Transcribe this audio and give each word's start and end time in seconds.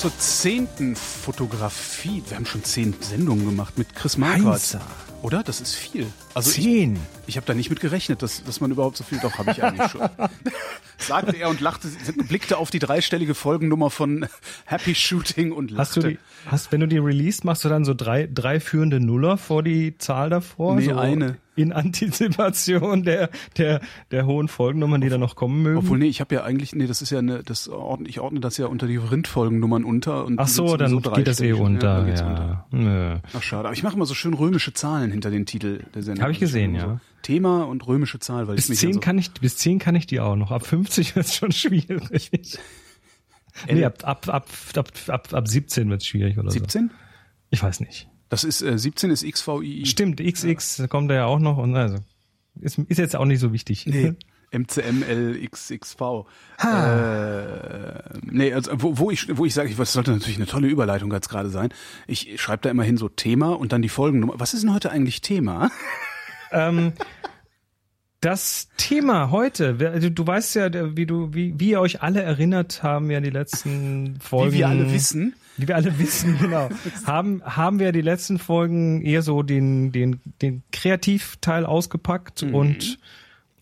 Zur 0.00 0.16
zehnten 0.16 0.96
Fotografie. 0.96 2.22
Wir 2.26 2.38
haben 2.38 2.46
schon 2.46 2.64
zehn 2.64 2.94
Sendungen 3.00 3.44
gemacht 3.44 3.76
mit 3.76 3.94
Chris 3.94 4.16
Marquardt. 4.16 4.78
Oder? 5.20 5.42
Das 5.42 5.60
ist 5.60 5.74
viel. 5.74 6.06
Also 6.32 6.52
Zehn. 6.52 6.94
Ich, 6.94 7.00
ich 7.26 7.36
habe 7.36 7.46
da 7.46 7.52
nicht 7.52 7.68
mit 7.68 7.80
gerechnet, 7.80 8.22
dass, 8.22 8.42
dass 8.42 8.62
man 8.62 8.70
überhaupt 8.70 8.96
so 8.96 9.04
viel. 9.04 9.18
Doch, 9.18 9.36
habe 9.36 9.50
ich 9.50 9.62
eigentlich 9.62 9.90
schon. 9.90 10.00
Sagte 10.96 11.36
er 11.36 11.50
und 11.50 11.60
lachte, 11.60 11.88
blickte 12.28 12.56
auf 12.56 12.70
die 12.70 12.78
dreistellige 12.78 13.34
Folgennummer 13.34 13.90
von 13.90 14.26
Happy 14.64 14.94
Shooting 14.94 15.52
und 15.52 15.70
lachte. 15.70 15.80
Hast 15.80 15.96
du 15.96 16.08
die, 16.08 16.18
hast, 16.46 16.72
wenn 16.72 16.80
du 16.80 16.88
die 16.88 16.96
release, 16.96 17.42
machst 17.44 17.66
du 17.66 17.68
dann 17.68 17.84
so 17.84 17.92
drei, 17.92 18.26
drei 18.26 18.58
führende 18.58 19.00
Nuller 19.00 19.36
vor 19.36 19.62
die 19.62 19.98
Zahl 19.98 20.30
davor? 20.30 20.76
Nee, 20.76 20.86
so 20.86 20.96
eine. 20.96 21.36
In 21.60 21.72
Antizipation 21.72 23.02
der, 23.02 23.30
der, 23.56 23.80
der 24.10 24.26
hohen 24.26 24.48
Folgennummern, 24.48 25.00
die 25.00 25.08
da 25.08 25.18
noch 25.18 25.36
kommen 25.36 25.62
mögen? 25.62 25.78
Obwohl, 25.78 25.98
nee, 25.98 26.06
ich 26.06 26.20
habe 26.20 26.34
ja 26.34 26.44
eigentlich, 26.44 26.74
nee, 26.74 26.86
das 26.86 27.02
ist 27.02 27.10
ja 27.10 27.18
eine, 27.18 27.42
das 27.42 27.68
ordne, 27.68 28.08
ich 28.08 28.20
ordne 28.20 28.40
das 28.40 28.56
ja 28.56 28.66
unter 28.66 28.86
die 28.86 28.96
Rindfolgennummern 28.96 29.84
unter. 29.84 30.24
Und 30.24 30.38
Ach 30.38 30.48
so, 30.48 30.76
dann 30.76 31.00
geht 31.00 31.26
das 31.26 31.40
eh 31.40 31.50
dreistellig. 31.50 31.60
unter. 31.60 32.04
geht's 32.04 32.20
Ja, 32.20 32.66
unter. 32.70 33.22
Ach 33.32 33.42
schade, 33.42 33.68
aber 33.68 33.72
ich 33.72 33.82
mache 33.82 33.96
immer 33.96 34.06
so 34.06 34.14
schön 34.14 34.34
römische 34.34 34.72
Zahlen 34.72 35.10
hinter 35.10 35.30
den 35.30 35.46
Titel 35.46 35.84
der 35.94 36.02
Sendung. 36.02 36.24
Hab 36.24 36.30
ich 36.30 36.36
Also 36.36 36.46
gesehen, 36.46 36.74
ja. 36.74 36.86
So 36.86 37.00
Thema 37.22 37.64
und 37.64 37.86
römische 37.86 38.18
Zahl, 38.18 38.48
weil 38.48 38.56
Bis 38.56 38.64
ich 38.64 38.70
mich 38.70 38.78
zehn 38.78 38.88
ja 38.90 38.94
so, 38.94 39.00
kann 39.00 39.18
ich, 39.18 39.30
bis 39.32 39.56
zehn 39.56 39.78
kann 39.78 39.94
ich 39.94 40.06
die 40.06 40.20
auch 40.20 40.36
noch. 40.36 40.50
Ab 40.50 40.66
50 40.66 41.16
wird's 41.16 41.34
schon 41.36 41.52
schwierig. 41.52 42.30
Nee, 43.70 43.84
ab, 43.84 43.98
ab, 44.04 44.28
ab, 44.28 44.48
ab, 44.76 44.88
ab, 45.08 45.34
ab 45.34 45.48
17 45.48 45.90
wird's 45.90 46.06
schwierig 46.06 46.38
oder 46.38 46.50
17? 46.50 46.88
so. 46.88 46.94
Ich 47.50 47.62
weiß 47.62 47.80
nicht. 47.80 48.08
Das 48.30 48.44
ist 48.44 48.62
äh, 48.62 48.78
17 48.78 49.10
ist 49.10 49.24
XVII. 49.24 49.84
Stimmt, 49.84 50.22
XX 50.24 50.76
da 50.76 50.86
kommt 50.86 51.10
da 51.10 51.14
ja 51.14 51.26
auch 51.26 51.40
noch 51.40 51.58
und 51.58 51.76
also 51.76 51.98
ist, 52.60 52.78
ist 52.78 52.98
jetzt 52.98 53.16
auch 53.16 53.26
nicht 53.26 53.40
so 53.40 53.52
wichtig. 53.52 53.84
Nee. 53.86 54.14
MCMLXXV. 54.52 56.00
Äh, 56.60 56.66
nee, 58.22 58.52
also 58.52 58.72
wo, 58.82 58.98
wo 58.98 59.10
ich 59.10 59.36
wo 59.36 59.44
ich 59.44 59.54
sage, 59.54 59.68
ich 59.68 59.76
das 59.76 59.92
sollte 59.92 60.10
natürlich 60.10 60.38
eine 60.38 60.46
tolle 60.46 60.66
Überleitung 60.66 61.12
jetzt 61.12 61.28
gerade 61.28 61.50
sein. 61.50 61.68
Ich 62.08 62.40
schreibe 62.40 62.62
da 62.62 62.70
immer 62.70 62.82
hin 62.82 62.96
so 62.96 63.08
Thema 63.08 63.52
und 63.52 63.72
dann 63.72 63.82
die 63.82 63.88
Folgennummer. 63.88 64.34
Was 64.38 64.54
ist 64.54 64.62
denn 64.62 64.74
heute 64.74 64.90
eigentlich 64.90 65.20
Thema? 65.20 65.70
Ähm, 66.52 66.94
das 68.20 68.70
Thema 68.76 69.30
heute, 69.30 69.76
also 69.92 70.10
du 70.10 70.26
weißt 70.26 70.56
ja, 70.56 70.96
wie 70.96 71.06
du, 71.06 71.32
wie, 71.32 71.54
wie 71.60 71.70
ihr 71.70 71.80
euch 71.80 72.02
alle 72.02 72.22
erinnert 72.22 72.82
haben, 72.82 73.08
ja 73.08 73.20
die 73.20 73.30
letzten 73.30 74.18
Folgen. 74.20 74.52
Wie 74.52 74.58
wir 74.58 74.68
alle 74.68 74.92
wissen. 74.92 75.36
Wie 75.56 75.68
wir 75.68 75.76
alle 75.76 75.98
wissen, 75.98 76.38
genau. 76.38 76.68
haben, 77.04 77.42
haben 77.44 77.78
wir 77.78 77.92
die 77.92 78.00
letzten 78.00 78.38
Folgen 78.38 79.02
eher 79.02 79.22
so 79.22 79.42
den, 79.42 79.92
den, 79.92 80.20
den 80.42 80.62
Kreativteil 80.72 81.66
ausgepackt 81.66 82.42
Mhm. 82.42 82.54
und 82.54 82.98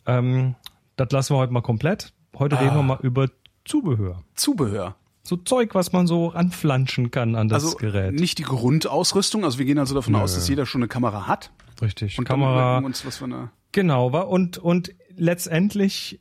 ähm, 0.06 0.54
das 0.96 1.10
lassen 1.12 1.34
wir 1.34 1.38
heute 1.38 1.52
mal 1.52 1.60
komplett. 1.62 2.12
Heute 2.38 2.58
reden 2.60 2.70
Ah. 2.70 2.76
wir 2.76 2.82
mal 2.82 2.98
über 3.02 3.28
Zubehör. 3.64 4.22
Zubehör. 4.34 4.94
So 5.22 5.36
Zeug, 5.36 5.74
was 5.74 5.92
man 5.92 6.06
so 6.06 6.30
anflanschen 6.30 7.10
kann 7.10 7.34
an 7.34 7.48
das 7.48 7.64
Also 7.64 7.76
Gerät. 7.76 8.14
nicht 8.14 8.38
die 8.38 8.44
Grundausrüstung. 8.44 9.44
Also 9.44 9.58
wir 9.58 9.66
gehen 9.66 9.78
also 9.78 9.94
davon 9.94 10.14
aus, 10.14 10.34
dass 10.34 10.48
jeder 10.48 10.64
schon 10.64 10.80
eine 10.82 10.88
Kamera 10.88 11.26
hat. 11.26 11.50
Richtig. 11.82 12.18
Und 12.18 12.24
Kamera. 12.24 12.80
wir 12.80 12.86
uns, 12.86 13.04
was 13.04 13.18
für 13.18 13.24
eine. 13.26 13.50
Genau, 13.72 14.08
und, 14.26 14.56
und 14.56 14.94
letztendlich 15.16 16.18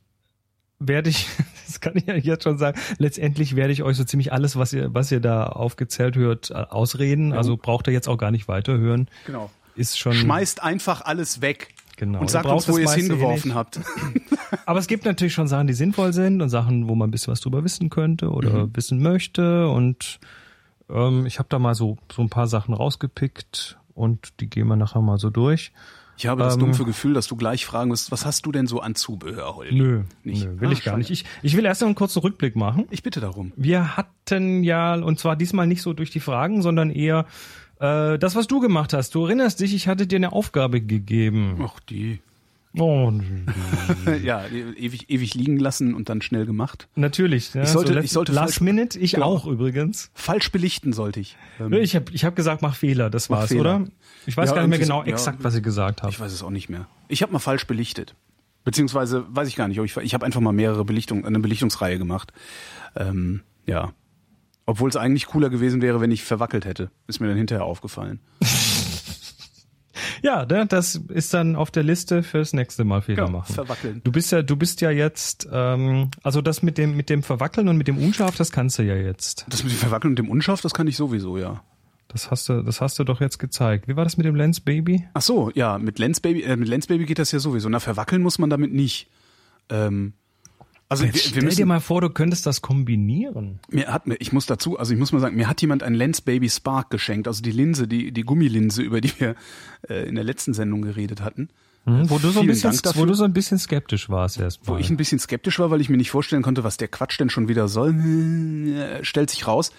werde 0.78 1.08
ich, 1.10 1.26
das 1.68 1.80
kann 1.80 1.94
ich 1.96 2.06
ja 2.06 2.14
jetzt 2.16 2.42
schon 2.44 2.58
sagen, 2.58 2.78
letztendlich 2.98 3.54
werde 3.56 3.72
ich 3.72 3.82
euch 3.82 3.96
so 3.96 4.04
ziemlich 4.04 4.32
alles, 4.32 4.56
was 4.56 4.72
ihr, 4.72 4.92
was 4.92 5.12
ihr 5.12 5.20
da 5.20 5.44
aufgezählt 5.46 6.16
hört, 6.16 6.50
äh, 6.50 6.54
ausreden. 6.54 7.32
Also 7.32 7.56
braucht 7.56 7.86
ihr 7.86 7.92
jetzt 7.92 8.08
auch 8.08 8.18
gar 8.18 8.30
nicht 8.30 8.48
weiterhören. 8.48 9.08
Genau. 9.26 9.50
Ist 9.76 9.98
schon. 9.98 10.12
Schmeißt 10.14 10.62
einfach 10.62 11.02
alles 11.02 11.40
weg. 11.40 11.74
Genau. 11.96 12.20
Und 12.20 12.30
sagt 12.30 12.46
uns, 12.46 12.68
wo 12.68 12.78
ihr 12.78 12.84
es 12.86 12.96
eh 12.96 13.00
hingeworfen 13.00 13.54
habt. 13.54 13.80
Aber 14.66 14.78
es 14.78 14.86
gibt 14.86 15.04
natürlich 15.04 15.34
schon 15.34 15.48
Sachen, 15.48 15.66
die 15.66 15.72
sinnvoll 15.72 16.12
sind 16.12 16.40
und 16.42 16.48
Sachen, 16.48 16.88
wo 16.88 16.94
man 16.94 17.08
ein 17.08 17.10
bisschen 17.10 17.32
was 17.32 17.40
drüber 17.40 17.64
wissen 17.64 17.90
könnte 17.90 18.30
oder 18.30 18.66
Mhm. 18.66 18.76
wissen 18.76 19.02
möchte. 19.02 19.68
Und 19.68 20.20
ähm, 20.90 21.26
ich 21.26 21.38
habe 21.38 21.48
da 21.48 21.58
mal 21.58 21.74
so, 21.74 21.98
so 22.12 22.22
ein 22.22 22.30
paar 22.30 22.46
Sachen 22.46 22.72
rausgepickt 22.74 23.78
und 23.94 24.40
die 24.40 24.48
gehen 24.48 24.68
wir 24.68 24.76
nachher 24.76 25.00
mal 25.02 25.18
so 25.18 25.28
durch. 25.30 25.72
Ich 26.18 26.26
habe 26.26 26.42
das 26.42 26.54
Ähm, 26.54 26.60
dumpfe 26.60 26.84
Gefühl, 26.84 27.14
dass 27.14 27.26
du 27.28 27.36
gleich 27.36 27.64
fragen 27.64 27.90
wirst, 27.92 28.10
was 28.10 28.26
hast 28.26 28.44
du 28.44 28.52
denn 28.52 28.66
so 28.66 28.80
an 28.80 28.94
Zubehör, 28.96 29.56
Holgi? 29.56 29.74
Nö, 29.76 30.02
Nicht. 30.24 30.44
nö 30.44 30.60
will 30.60 30.68
Ah, 30.68 30.72
ich 30.72 30.82
gar 30.84 30.96
nicht. 30.98 31.10
Ich, 31.10 31.24
ich 31.42 31.56
will 31.56 31.64
erst 31.64 31.80
noch 31.80 31.86
einen 31.88 31.94
kurzen 31.94 32.18
Rückblick 32.20 32.56
machen. 32.56 32.86
Ich 32.90 33.02
bitte 33.02 33.20
darum. 33.20 33.52
Wir 33.56 33.96
hatten 33.96 34.64
ja, 34.64 34.94
und 34.96 35.18
zwar 35.20 35.36
diesmal 35.36 35.66
nicht 35.66 35.80
so 35.80 35.92
durch 35.92 36.10
die 36.10 36.20
Fragen, 36.20 36.60
sondern 36.60 36.90
eher 36.90 37.24
äh, 37.80 38.18
das, 38.18 38.34
was 38.34 38.48
du 38.48 38.58
gemacht 38.60 38.92
hast. 38.92 39.14
Du 39.14 39.24
erinnerst 39.24 39.60
dich, 39.60 39.72
ich 39.74 39.86
hatte 39.86 40.06
dir 40.08 40.16
eine 40.16 40.32
Aufgabe 40.32 40.80
gegeben. 40.80 41.60
Ach, 41.64 41.78
die. 41.88 42.18
Oh, 42.76 43.10
ja, 44.22 44.44
ewig, 44.46 45.08
ewig 45.10 45.34
liegen 45.34 45.58
lassen 45.58 45.94
und 45.94 46.08
dann 46.08 46.20
schnell 46.20 46.44
gemacht. 46.46 46.86
natürlich. 46.96 47.54
Ja, 47.54 47.62
Ich 47.62 47.70
sollte- 47.70 47.94
so 47.94 47.98
ich 48.00 48.10
sollte 48.10 48.32
Last 48.32 48.58
falsch- 48.58 48.64
Minute, 48.64 48.98
ich 48.98 49.12
Genau. 49.12 49.26
auch 49.26 49.46
übrigens. 49.46 50.10
Falsch 50.14 50.52
belichten 50.52 50.92
sollte 50.92 51.20
ich. 51.20 51.36
Ähm, 51.60 51.72
Ich 51.72 51.96
habe 51.96 52.06
ich 52.12 52.24
hab 52.24 52.36
gesagt, 52.36 52.60
mach 52.62 52.76
Fehler, 52.76 53.08
das 53.10 53.28
Mach 53.30 53.38
war's, 53.38 53.48
Fehler. 53.48 53.60
oder? 53.60 53.84
Ich 54.28 54.36
weiß 54.36 54.50
Ja, 54.50 54.56
gar 54.56 54.60
nicht 54.62 54.70
mehr 54.70 54.78
genau 54.78 55.00
so- 55.00 55.06
ja. 55.06 55.12
exakt, 55.14 55.38
was 55.42 55.54
ich 55.54 55.62
gesagt 55.62 56.02
habe. 56.02 56.12
Ich 56.12 56.20
weiß 56.20 56.30
es 56.32 56.42
auch 56.42 56.50
nicht 56.50 56.68
mehr. 56.68 56.86
Ich 57.08 57.22
habe 57.22 57.32
mal 57.32 57.38
falsch 57.38 57.66
belichtet. 57.66 58.14
Beziehungsweise, 58.62 59.24
weiß 59.30 59.48
ich 59.48 59.56
gar 59.56 59.68
nicht, 59.68 59.78
ich, 59.78 59.96
ich 59.96 60.12
habe 60.12 60.26
einfach 60.26 60.40
mal 60.42 60.52
mehrere 60.52 60.84
Belichtungen, 60.84 61.24
eine 61.24 61.38
Belichtungsreihe 61.40 61.96
gemacht. 61.98 62.32
Ähm, 62.94 63.40
ja. 63.64 63.92
Obwohl 64.66 64.90
es 64.90 64.96
eigentlich 64.96 65.26
cooler 65.28 65.48
gewesen 65.48 65.80
wäre, 65.80 66.02
wenn 66.02 66.10
ich 66.10 66.24
verwackelt 66.24 66.66
hätte. 66.66 66.90
Ist 67.06 67.20
mir 67.20 67.28
dann 67.28 67.38
hinterher 67.38 67.64
aufgefallen. 67.64 68.20
Ja, 70.22 70.44
ne, 70.46 70.66
das 70.66 70.96
ist 70.96 71.32
dann 71.34 71.54
auf 71.56 71.70
der 71.70 71.82
Liste 71.84 72.22
fürs 72.22 72.52
nächste 72.52 72.84
Mal 72.84 73.02
Fehler 73.02 73.26
Genau, 73.26 73.38
machen. 73.38 73.52
verwackeln. 73.54 74.00
Du 74.04 74.10
bist 74.12 74.30
ja, 74.32 74.42
du 74.42 74.56
bist 74.56 74.80
ja 74.80 74.90
jetzt, 74.90 75.48
ähm, 75.52 76.10
also 76.24 76.40
das 76.40 76.62
mit 76.62 76.76
dem 76.76 76.96
mit 76.96 77.08
dem 77.08 77.22
Verwackeln 77.22 77.68
und 77.68 77.76
mit 77.76 77.86
dem 77.88 77.98
Unscharf, 77.98 78.36
das 78.36 78.50
kannst 78.52 78.78
du 78.78 78.82
ja 78.82 78.94
jetzt. 78.96 79.44
Das 79.48 79.62
mit 79.62 79.72
dem 79.72 79.78
Verwackeln 79.78 80.10
und 80.12 80.18
dem 80.18 80.28
Unscharf, 80.28 80.60
das 80.60 80.74
kann 80.74 80.86
ich 80.88 80.96
sowieso, 80.96 81.38
ja. 81.38 81.62
Das 82.08 82.30
hast 82.30 82.48
du, 82.48 82.62
das 82.62 82.80
hast 82.80 82.98
du 82.98 83.04
doch 83.04 83.20
jetzt 83.20 83.38
gezeigt. 83.38 83.86
Wie 83.86 83.96
war 83.96 84.04
das 84.04 84.16
mit 84.16 84.24
dem 84.26 84.34
Lens 84.34 84.60
Baby? 84.60 85.06
Ach 85.12 85.20
so, 85.22 85.50
ja, 85.54 85.78
mit 85.78 85.98
Lens 85.98 86.20
Baby, 86.20 86.42
äh, 86.42 86.56
mit 86.56 86.68
Lens 86.68 86.86
Baby 86.86 87.04
geht 87.04 87.18
das 87.18 87.32
ja 87.32 87.38
sowieso. 87.38 87.68
Na, 87.68 87.80
verwackeln 87.80 88.22
muss 88.22 88.38
man 88.38 88.48
damit 88.48 88.72
nicht. 88.72 89.08
Ähm, 89.68 90.14
also 90.88 91.04
wir, 91.04 91.12
wir 91.12 91.20
stell 91.20 91.42
müssen, 91.42 91.56
dir 91.58 91.66
mal 91.66 91.80
vor, 91.80 92.00
du 92.00 92.08
könntest 92.08 92.46
das 92.46 92.62
kombinieren. 92.62 93.60
mir 93.68 93.92
hat 93.92 94.06
mir, 94.06 94.16
ich 94.20 94.32
muss 94.32 94.46
dazu, 94.46 94.78
also 94.78 94.94
ich 94.94 94.98
muss 94.98 95.12
mal 95.12 95.20
sagen, 95.20 95.36
mir 95.36 95.46
hat 95.46 95.60
jemand 95.60 95.82
ein 95.82 95.92
Lens 95.92 96.22
Baby 96.22 96.48
Spark 96.48 96.88
geschenkt, 96.88 97.28
also 97.28 97.42
die 97.42 97.50
Linse, 97.50 97.86
die 97.86 98.10
die 98.10 98.22
Gummilinse, 98.22 98.80
über 98.82 99.02
die 99.02 99.12
wir 99.20 99.34
äh, 99.88 100.08
in 100.08 100.14
der 100.14 100.24
letzten 100.24 100.54
Sendung 100.54 100.80
geredet 100.80 101.20
hatten. 101.20 101.50
Hm, 101.84 102.08
wo 102.08 102.18
du 102.18 102.30
so 102.30 102.40
ein 102.40 102.46
bisschen, 102.46 102.72
wo 102.94 103.04
du 103.04 103.12
so 103.12 103.24
ein 103.24 103.34
bisschen 103.34 103.58
skeptisch 103.58 104.08
warst 104.08 104.38
Wo 104.38 104.42
erstmal. 104.42 104.80
ich 104.80 104.88
ein 104.88 104.96
bisschen 104.96 105.18
skeptisch 105.18 105.58
war, 105.58 105.70
weil 105.70 105.82
ich 105.82 105.90
mir 105.90 105.98
nicht 105.98 106.10
vorstellen 106.10 106.42
konnte, 106.42 106.64
was 106.64 106.78
der 106.78 106.88
Quatsch 106.88 107.20
denn 107.20 107.28
schon 107.28 107.48
wieder 107.48 107.68
soll. 107.68 107.94
Äh, 107.94 109.04
Stellt 109.04 109.28
sich 109.28 109.46
raus. 109.46 109.72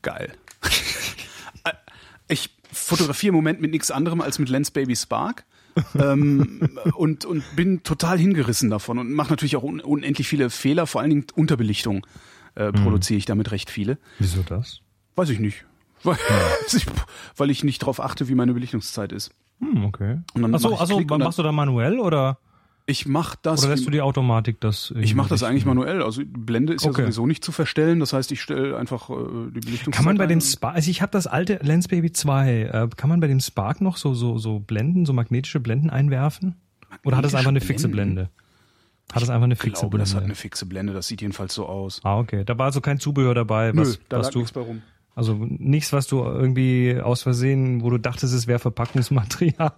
Geil. 0.00 0.32
Ich 2.30 2.50
fotografiere 2.72 3.30
im 3.30 3.34
Moment 3.34 3.60
mit 3.60 3.70
nichts 3.70 3.90
anderem 3.90 4.20
als 4.20 4.38
mit 4.38 4.48
Lens 4.48 4.70
Baby 4.70 4.96
Spark. 4.96 5.44
ähm, 5.94 6.78
und, 6.94 7.24
und 7.24 7.44
bin 7.54 7.82
total 7.82 8.18
hingerissen 8.18 8.70
davon 8.70 8.98
und 8.98 9.12
mache 9.12 9.30
natürlich 9.30 9.56
auch 9.56 9.62
un 9.62 9.80
unendlich 9.80 10.28
viele 10.28 10.50
Fehler, 10.50 10.86
vor 10.86 11.00
allen 11.00 11.10
Dingen 11.10 11.26
Unterbelichtung 11.34 12.06
äh, 12.54 12.72
produziere 12.72 13.18
ich 13.18 13.24
damit 13.24 13.52
recht 13.52 13.70
viele. 13.70 13.98
Wieso 14.18 14.42
das? 14.42 14.80
Weiß 15.16 15.28
ich 15.30 15.38
nicht. 15.38 15.64
Weil, 16.02 16.16
weil 17.36 17.50
ich 17.50 17.62
nicht 17.62 17.82
darauf 17.82 18.00
achte, 18.00 18.26
wie 18.28 18.34
meine 18.34 18.54
Belichtungszeit 18.54 19.12
ist. 19.12 19.32
Hm, 19.58 19.84
okay. 19.84 20.20
Und 20.32 20.40
dann 20.40 20.54
Achso, 20.54 20.70
mach 20.70 20.80
also 20.80 20.98
machst 20.98 21.38
du 21.38 21.42
da 21.42 21.52
manuell 21.52 21.98
oder 21.98 22.38
Ich 22.86 23.06
mache 23.06 23.38
das. 23.42 23.60
oder 23.60 23.70
lässt 23.70 23.86
du 23.86 23.90
die 23.90 24.00
Automatik 24.00 24.60
das? 24.60 24.92
Ich 24.98 25.14
mache 25.14 25.28
das 25.28 25.42
eigentlich 25.42 25.64
manuell. 25.64 26.02
Also 26.02 26.22
Blende 26.26 26.72
ist 26.72 26.84
Okay. 26.84 27.02
ja 27.02 27.06
sowieso 27.06 27.26
nicht 27.26 27.44
zu 27.44 27.52
verstellen. 27.52 28.00
Das 28.00 28.12
heißt, 28.12 28.32
ich 28.32 28.40
stelle 28.42 28.76
einfach 28.76 29.10
äh, 29.10 29.14
die 29.54 29.60
Belichtung. 29.60 29.92
Kann 29.92 30.04
man 30.04 30.18
bei 30.18 30.26
dem 30.26 30.40
Spark, 30.40 30.74
also 30.74 30.90
ich 30.90 31.00
habe 31.02 31.12
das 31.12 31.26
alte 31.26 31.60
Lens 31.62 31.86
Baby 31.88 32.10
2, 32.12 32.50
äh, 32.62 32.88
kann 32.96 33.08
man 33.08 33.20
bei 33.20 33.28
dem 33.28 33.40
Spark 33.40 33.80
noch 33.80 33.96
so 33.96 34.14
so 34.14 34.38
so 34.38 34.58
Blenden, 34.58 35.06
so 35.06 35.12
magnetische 35.12 35.60
Blenden 35.60 35.90
einwerfen? 35.90 36.56
Oder 37.04 37.16
hat 37.18 37.24
das 37.24 37.32
Magnetische 37.32 37.36
einfach 37.38 37.48
eine 37.50 37.60
fixe? 37.60 37.88
Blende? 37.88 38.30
Hat 39.12 39.22
das 39.22 39.30
einfach 39.30 39.44
eine 39.44 39.54
Ich 39.54 39.60
fixe 39.60 39.80
glaube, 39.82 39.96
Blende? 39.96 40.04
das 40.10 40.14
hat 40.16 40.24
eine 40.24 40.34
fixe 40.34 40.66
Blende. 40.66 40.92
Das 40.92 41.06
sieht 41.06 41.20
jedenfalls 41.20 41.54
so 41.54 41.66
aus. 41.66 42.00
ah, 42.04 42.18
okay. 42.18 42.44
Da 42.44 42.58
war 42.58 42.66
also 42.66 42.80
kein 42.80 42.98
Zubehör 42.98 43.34
dabei, 43.34 43.74
was, 43.76 44.00
da 44.08 44.18
was 44.18 44.26
lag 44.26 44.32
du 44.32 44.38
nichts 44.40 44.52
bei 44.52 44.60
rum. 44.60 44.82
also 45.14 45.34
nichts, 45.48 45.92
was 45.92 46.06
du 46.08 46.22
irgendwie 46.24 46.98
aus 47.00 47.22
Versehen, 47.22 47.82
wo 47.82 47.90
du 47.90 47.98
dachtest, 47.98 48.34
es 48.34 48.46
wäre 48.46 48.58
Verpackungsmaterial. 48.58 49.72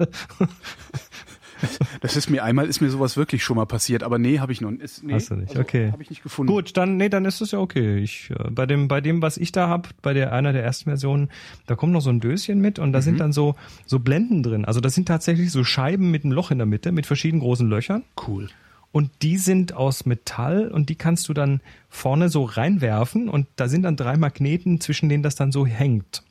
Das 2.00 2.16
ist 2.16 2.28
mir 2.30 2.42
einmal 2.44 2.66
ist 2.66 2.80
mir 2.80 2.90
sowas 2.90 3.16
wirklich 3.16 3.42
schon 3.44 3.56
mal 3.56 3.66
passiert, 3.66 4.02
aber 4.02 4.18
nee, 4.18 4.38
habe 4.40 4.52
ich 4.52 4.60
noch 4.60 4.70
ist, 4.72 5.02
nee, 5.04 5.14
Hast 5.14 5.30
du 5.30 5.34
nicht, 5.36 5.56
okay. 5.58 5.90
Habe 5.92 6.02
ich 6.02 6.10
nicht 6.10 6.22
gefunden. 6.22 6.52
Gut, 6.52 6.76
dann 6.76 6.96
nee, 6.96 7.08
dann 7.08 7.24
ist 7.24 7.40
es 7.40 7.50
ja 7.52 7.58
okay. 7.58 7.98
Ich 7.98 8.30
äh, 8.30 8.50
bei 8.50 8.66
dem 8.66 8.88
bei 8.88 9.00
dem 9.00 9.22
was 9.22 9.36
ich 9.36 9.52
da 9.52 9.68
hab, 9.68 9.88
bei 10.02 10.12
der 10.14 10.32
einer 10.32 10.52
der 10.52 10.62
ersten 10.64 10.84
Versionen, 10.90 11.28
da 11.66 11.74
kommt 11.76 11.92
noch 11.92 12.00
so 12.00 12.10
ein 12.10 12.20
Döschen 12.20 12.60
mit 12.60 12.78
und 12.78 12.92
da 12.92 12.98
Mhm. 12.98 13.02
sind 13.02 13.20
dann 13.20 13.32
so 13.32 13.54
so 13.86 13.98
Blenden 13.98 14.42
drin. 14.42 14.64
Also 14.64 14.80
das 14.80 14.94
sind 14.94 15.06
tatsächlich 15.08 15.50
so 15.52 15.64
Scheiben 15.64 16.10
mit 16.10 16.24
einem 16.24 16.32
Loch 16.32 16.50
in 16.50 16.58
der 16.58 16.66
Mitte 16.66 16.92
mit 16.92 17.06
verschiedenen 17.06 17.40
großen 17.40 17.68
Löchern 17.68 18.02
Cool. 18.26 18.48
und 18.90 19.10
die 19.22 19.36
sind 19.38 19.74
aus 19.74 20.06
Metall 20.06 20.68
und 20.68 20.88
die 20.88 20.94
kannst 20.96 21.28
du 21.28 21.34
dann 21.34 21.60
vorne 21.88 22.28
so 22.28 22.44
reinwerfen 22.44 23.28
und 23.28 23.46
da 23.56 23.68
sind 23.68 23.82
dann 23.82 23.96
drei 23.96 24.16
Magneten, 24.16 24.80
zwischen 24.80 25.08
denen 25.08 25.22
das 25.22 25.34
dann 25.36 25.52
so 25.52 25.66
hängt. 25.66 26.22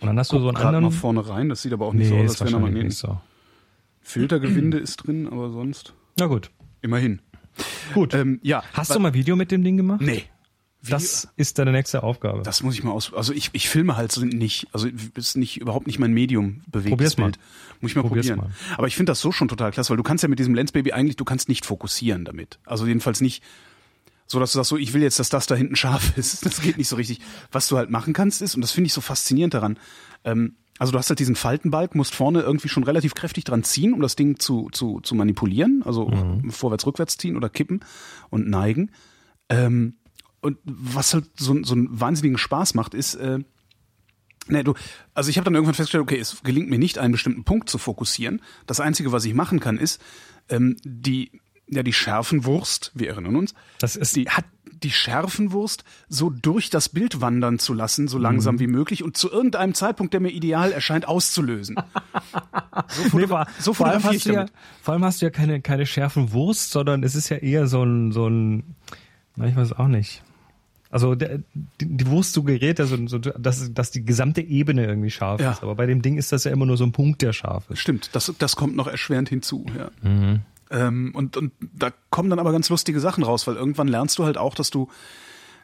Und 0.00 0.06
dann 0.06 0.18
hast 0.18 0.32
du 0.32 0.38
so 0.38 0.48
einen 0.48 0.56
anderen. 0.56 0.84
mal 0.84 0.90
vorne 0.90 1.28
rein, 1.28 1.48
das 1.48 1.62
sieht 1.62 1.72
aber 1.72 1.86
auch 1.86 1.92
nicht 1.92 2.08
so 2.08 2.14
nee, 2.14 2.24
aus, 2.24 2.32
ist 2.34 2.40
als 2.42 2.52
wenn 2.52 2.58
er 2.58 2.62
wahrscheinlich 2.62 2.84
Magneten. 2.84 2.88
nicht 2.88 2.98
so. 2.98 3.20
Filtergewinde 4.08 4.78
ist 4.78 4.96
drin, 5.06 5.28
aber 5.28 5.50
sonst 5.50 5.94
Na 6.18 6.26
gut. 6.26 6.50
immerhin. 6.80 7.20
Gut. 7.92 8.14
Ähm, 8.14 8.40
ja. 8.42 8.62
hast 8.72 8.94
du 8.94 8.98
mal 9.00 9.12
Video 9.14 9.36
mit 9.36 9.50
dem 9.50 9.62
Ding 9.62 9.76
gemacht? 9.76 10.00
Nee. 10.00 10.24
Das 10.88 11.28
ist 11.36 11.58
deine 11.58 11.72
nächste 11.72 12.02
Aufgabe. 12.04 12.42
Das 12.42 12.62
muss 12.62 12.74
ich 12.74 12.84
mal 12.84 12.92
aus. 12.92 13.12
Also 13.12 13.32
ich, 13.32 13.50
ich 13.52 13.68
filme 13.68 13.96
halt 13.96 14.16
nicht. 14.22 14.68
Also 14.72 14.88
ist 15.14 15.36
nicht 15.36 15.60
überhaupt 15.60 15.86
nicht 15.88 15.98
mein 15.98 16.12
Medium 16.12 16.62
bewegtes 16.68 16.90
Probier's 16.90 17.16
mal. 17.18 17.24
Bild. 17.26 17.38
Muss 17.80 17.90
ich 17.90 17.96
mal 17.96 18.02
Probier's 18.02 18.28
probieren. 18.28 18.48
mal. 18.48 18.76
Aber 18.76 18.86
ich 18.86 18.96
finde 18.96 19.10
das 19.10 19.20
so 19.20 19.32
schon 19.32 19.48
total 19.48 19.72
klasse, 19.72 19.90
weil 19.90 19.96
du 19.96 20.02
kannst 20.04 20.22
ja 20.22 20.28
mit 20.28 20.38
diesem 20.38 20.54
Lensbaby 20.54 20.92
eigentlich, 20.92 21.16
du 21.16 21.24
kannst 21.24 21.48
nicht 21.48 21.66
fokussieren 21.66 22.24
damit. 22.24 22.60
Also 22.64 22.86
jedenfalls 22.86 23.20
nicht 23.20 23.42
so, 24.26 24.38
dass 24.38 24.52
du 24.52 24.58
sagst, 24.58 24.68
so 24.70 24.76
ich 24.76 24.94
will 24.94 25.02
jetzt, 25.02 25.18
dass 25.18 25.28
das 25.30 25.46
da 25.46 25.56
hinten 25.56 25.74
scharf 25.76 26.12
ist. 26.16 26.46
Das 26.46 26.62
geht 26.62 26.78
nicht 26.78 26.88
so 26.88 26.96
richtig. 26.96 27.20
Was 27.50 27.66
du 27.68 27.76
halt 27.76 27.90
machen 27.90 28.12
kannst 28.14 28.40
ist, 28.40 28.54
und 28.54 28.60
das 28.62 28.70
finde 28.70 28.86
ich 28.86 28.92
so 28.94 29.00
faszinierend 29.00 29.54
daran. 29.54 29.78
Ähm, 30.24 30.54
also 30.78 30.92
du 30.92 30.98
hast 30.98 31.08
halt 31.10 31.18
diesen 31.18 31.34
Faltenbalg, 31.36 31.94
musst 31.94 32.14
vorne 32.14 32.40
irgendwie 32.40 32.68
schon 32.68 32.84
relativ 32.84 33.14
kräftig 33.14 33.44
dran 33.44 33.64
ziehen, 33.64 33.92
um 33.92 34.00
das 34.00 34.16
Ding 34.16 34.38
zu 34.38 34.68
zu, 34.70 35.00
zu 35.00 35.14
manipulieren. 35.14 35.82
Also 35.84 36.10
vorwärts, 36.50 36.86
rückwärts 36.86 37.16
ziehen 37.16 37.36
oder 37.36 37.48
kippen 37.48 37.80
und 38.30 38.48
neigen. 38.48 38.90
Ähm, 39.48 39.94
und 40.40 40.58
was 40.64 41.14
halt 41.14 41.24
so, 41.36 41.60
so 41.64 41.74
einen 41.74 42.00
wahnsinnigen 42.00 42.38
Spaß 42.38 42.74
macht, 42.74 42.94
ist, 42.94 43.14
äh, 43.16 43.40
ne, 44.46 44.62
du, 44.64 44.74
also 45.14 45.30
ich 45.30 45.36
habe 45.36 45.44
dann 45.46 45.54
irgendwann 45.54 45.74
festgestellt, 45.74 46.02
okay, 46.02 46.18
es 46.18 46.42
gelingt 46.42 46.70
mir 46.70 46.78
nicht, 46.78 46.98
einen 46.98 47.12
bestimmten 47.12 47.44
Punkt 47.44 47.68
zu 47.68 47.78
fokussieren. 47.78 48.40
Das 48.66 48.78
Einzige, 48.80 49.10
was 49.10 49.24
ich 49.24 49.34
machen 49.34 49.58
kann, 49.60 49.78
ist, 49.78 50.00
ähm, 50.48 50.76
die, 50.84 51.32
ja, 51.66 51.82
die 51.82 51.92
Schärfenwurst, 51.92 52.92
wir 52.94 53.08
erinnern 53.08 53.36
uns, 53.36 53.52
Das 53.80 53.96
ist- 53.96 54.16
die 54.16 54.28
hat 54.30 54.44
die 54.82 54.90
Schärfenwurst 54.90 55.84
so 56.08 56.30
durch 56.30 56.70
das 56.70 56.88
Bild 56.88 57.20
wandern 57.20 57.58
zu 57.58 57.74
lassen, 57.74 58.08
so 58.08 58.18
langsam 58.18 58.56
Mhm. 58.56 58.60
wie 58.60 58.66
möglich 58.68 59.02
und 59.04 59.16
zu 59.16 59.30
irgendeinem 59.30 59.74
Zeitpunkt, 59.74 60.12
der 60.14 60.20
mir 60.20 60.30
ideal 60.30 60.72
erscheint, 60.72 61.06
auszulösen. 61.08 61.76
So, 63.10 63.18
Nee, 63.18 63.26
vor, 63.26 63.46
so 63.58 63.74
vor, 63.74 63.86
allem 63.88 64.02
hast 64.04 64.24
du 64.26 64.32
ja, 64.32 64.46
vor 64.82 64.94
allem 64.94 65.04
hast 65.04 65.20
du 65.20 65.26
ja 65.26 65.30
keine, 65.30 65.60
keine 65.60 65.84
schärfen 65.84 66.32
Wurst, 66.32 66.70
sondern 66.70 67.02
es 67.02 67.14
ist 67.14 67.28
ja 67.28 67.36
eher 67.38 67.66
so 67.66 67.82
ein, 67.82 68.12
so 68.12 68.28
ein, 68.28 68.76
na, 69.36 69.46
ich 69.46 69.56
weiß 69.56 69.72
auch 69.74 69.88
nicht. 69.88 70.22
Also 70.90 71.14
der, 71.14 71.40
die, 71.80 71.86
die 71.96 72.06
Wurst 72.06 72.32
suggeriert 72.32 72.78
ja 72.78 72.86
so, 72.86 72.96
so 73.08 73.18
dass, 73.18 73.74
dass 73.74 73.90
die 73.90 74.04
gesamte 74.04 74.40
Ebene 74.40 74.86
irgendwie 74.86 75.10
scharf 75.10 75.40
Ja. 75.40 75.50
ist. 75.52 75.62
Aber 75.62 75.74
bei 75.74 75.86
dem 75.86 76.00
Ding 76.02 76.16
ist 76.16 76.32
das 76.32 76.44
ja 76.44 76.50
immer 76.52 76.64
nur 76.66 76.76
so 76.78 76.84
ein 76.84 76.92
Punkt, 76.92 77.20
der 77.20 77.32
scharf 77.32 77.68
ist. 77.68 77.80
Stimmt, 77.80 78.10
das, 78.14 78.32
das 78.38 78.56
kommt 78.56 78.74
noch 78.76 78.86
erschwerend 78.86 79.28
hinzu. 79.28 79.66
Ja. 79.76 79.90
Mhm. 80.08 80.40
Ähm, 80.70 81.12
und, 81.14 81.36
und 81.36 81.52
da 81.60 81.90
kommen 82.10 82.30
dann 82.30 82.38
aber 82.38 82.52
ganz 82.52 82.68
lustige 82.68 83.00
Sachen 83.00 83.24
raus, 83.24 83.46
weil 83.46 83.56
irgendwann 83.56 83.88
lernst 83.88 84.18
du 84.18 84.24
halt 84.24 84.36
auch, 84.38 84.54
dass 84.54 84.70
du 84.70 84.88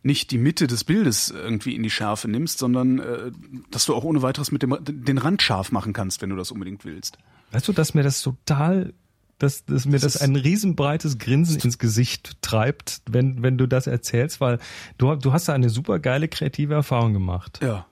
nicht 0.02 0.30
die 0.30 0.38
Mitte 0.38 0.66
des 0.66 0.84
Bildes 0.84 1.30
irgendwie 1.30 1.74
in 1.74 1.82
die 1.82 1.90
Schärfe 1.90 2.28
nimmst, 2.28 2.58
sondern 2.58 2.98
äh, 2.98 3.30
dass 3.70 3.86
du 3.86 3.94
auch 3.94 4.04
ohne 4.04 4.20
weiteres 4.22 4.50
mit 4.52 4.62
dem 4.62 4.76
den 4.82 5.18
Rand 5.18 5.40
scharf 5.42 5.72
machen 5.72 5.92
kannst, 5.94 6.20
wenn 6.22 6.30
du 6.30 6.36
das 6.36 6.50
unbedingt 6.50 6.84
willst. 6.84 7.16
Weißt 7.52 7.66
du, 7.68 7.72
dass 7.72 7.94
mir 7.94 8.02
das 8.02 8.20
total, 8.20 8.92
dass, 9.38 9.64
dass 9.64 9.86
mir 9.86 9.98
das, 9.98 10.16
ist- 10.16 10.20
ein 10.22 10.36
riesenbreites 10.36 11.16
Grinsen 11.18 11.58
ins 11.60 11.78
Gesicht 11.78 12.36
treibt, 12.42 13.00
wenn, 13.10 13.42
wenn 13.42 13.56
du 13.56 13.66
das 13.66 13.86
erzählst, 13.86 14.40
weil 14.42 14.58
du, 14.98 15.14
du 15.14 15.32
hast 15.32 15.48
da 15.48 15.54
eine 15.54 15.70
super 15.70 15.98
geile 15.98 16.28
kreative 16.28 16.74
Erfahrung 16.74 17.12
gemacht. 17.14 17.60
Ja. 17.62 17.86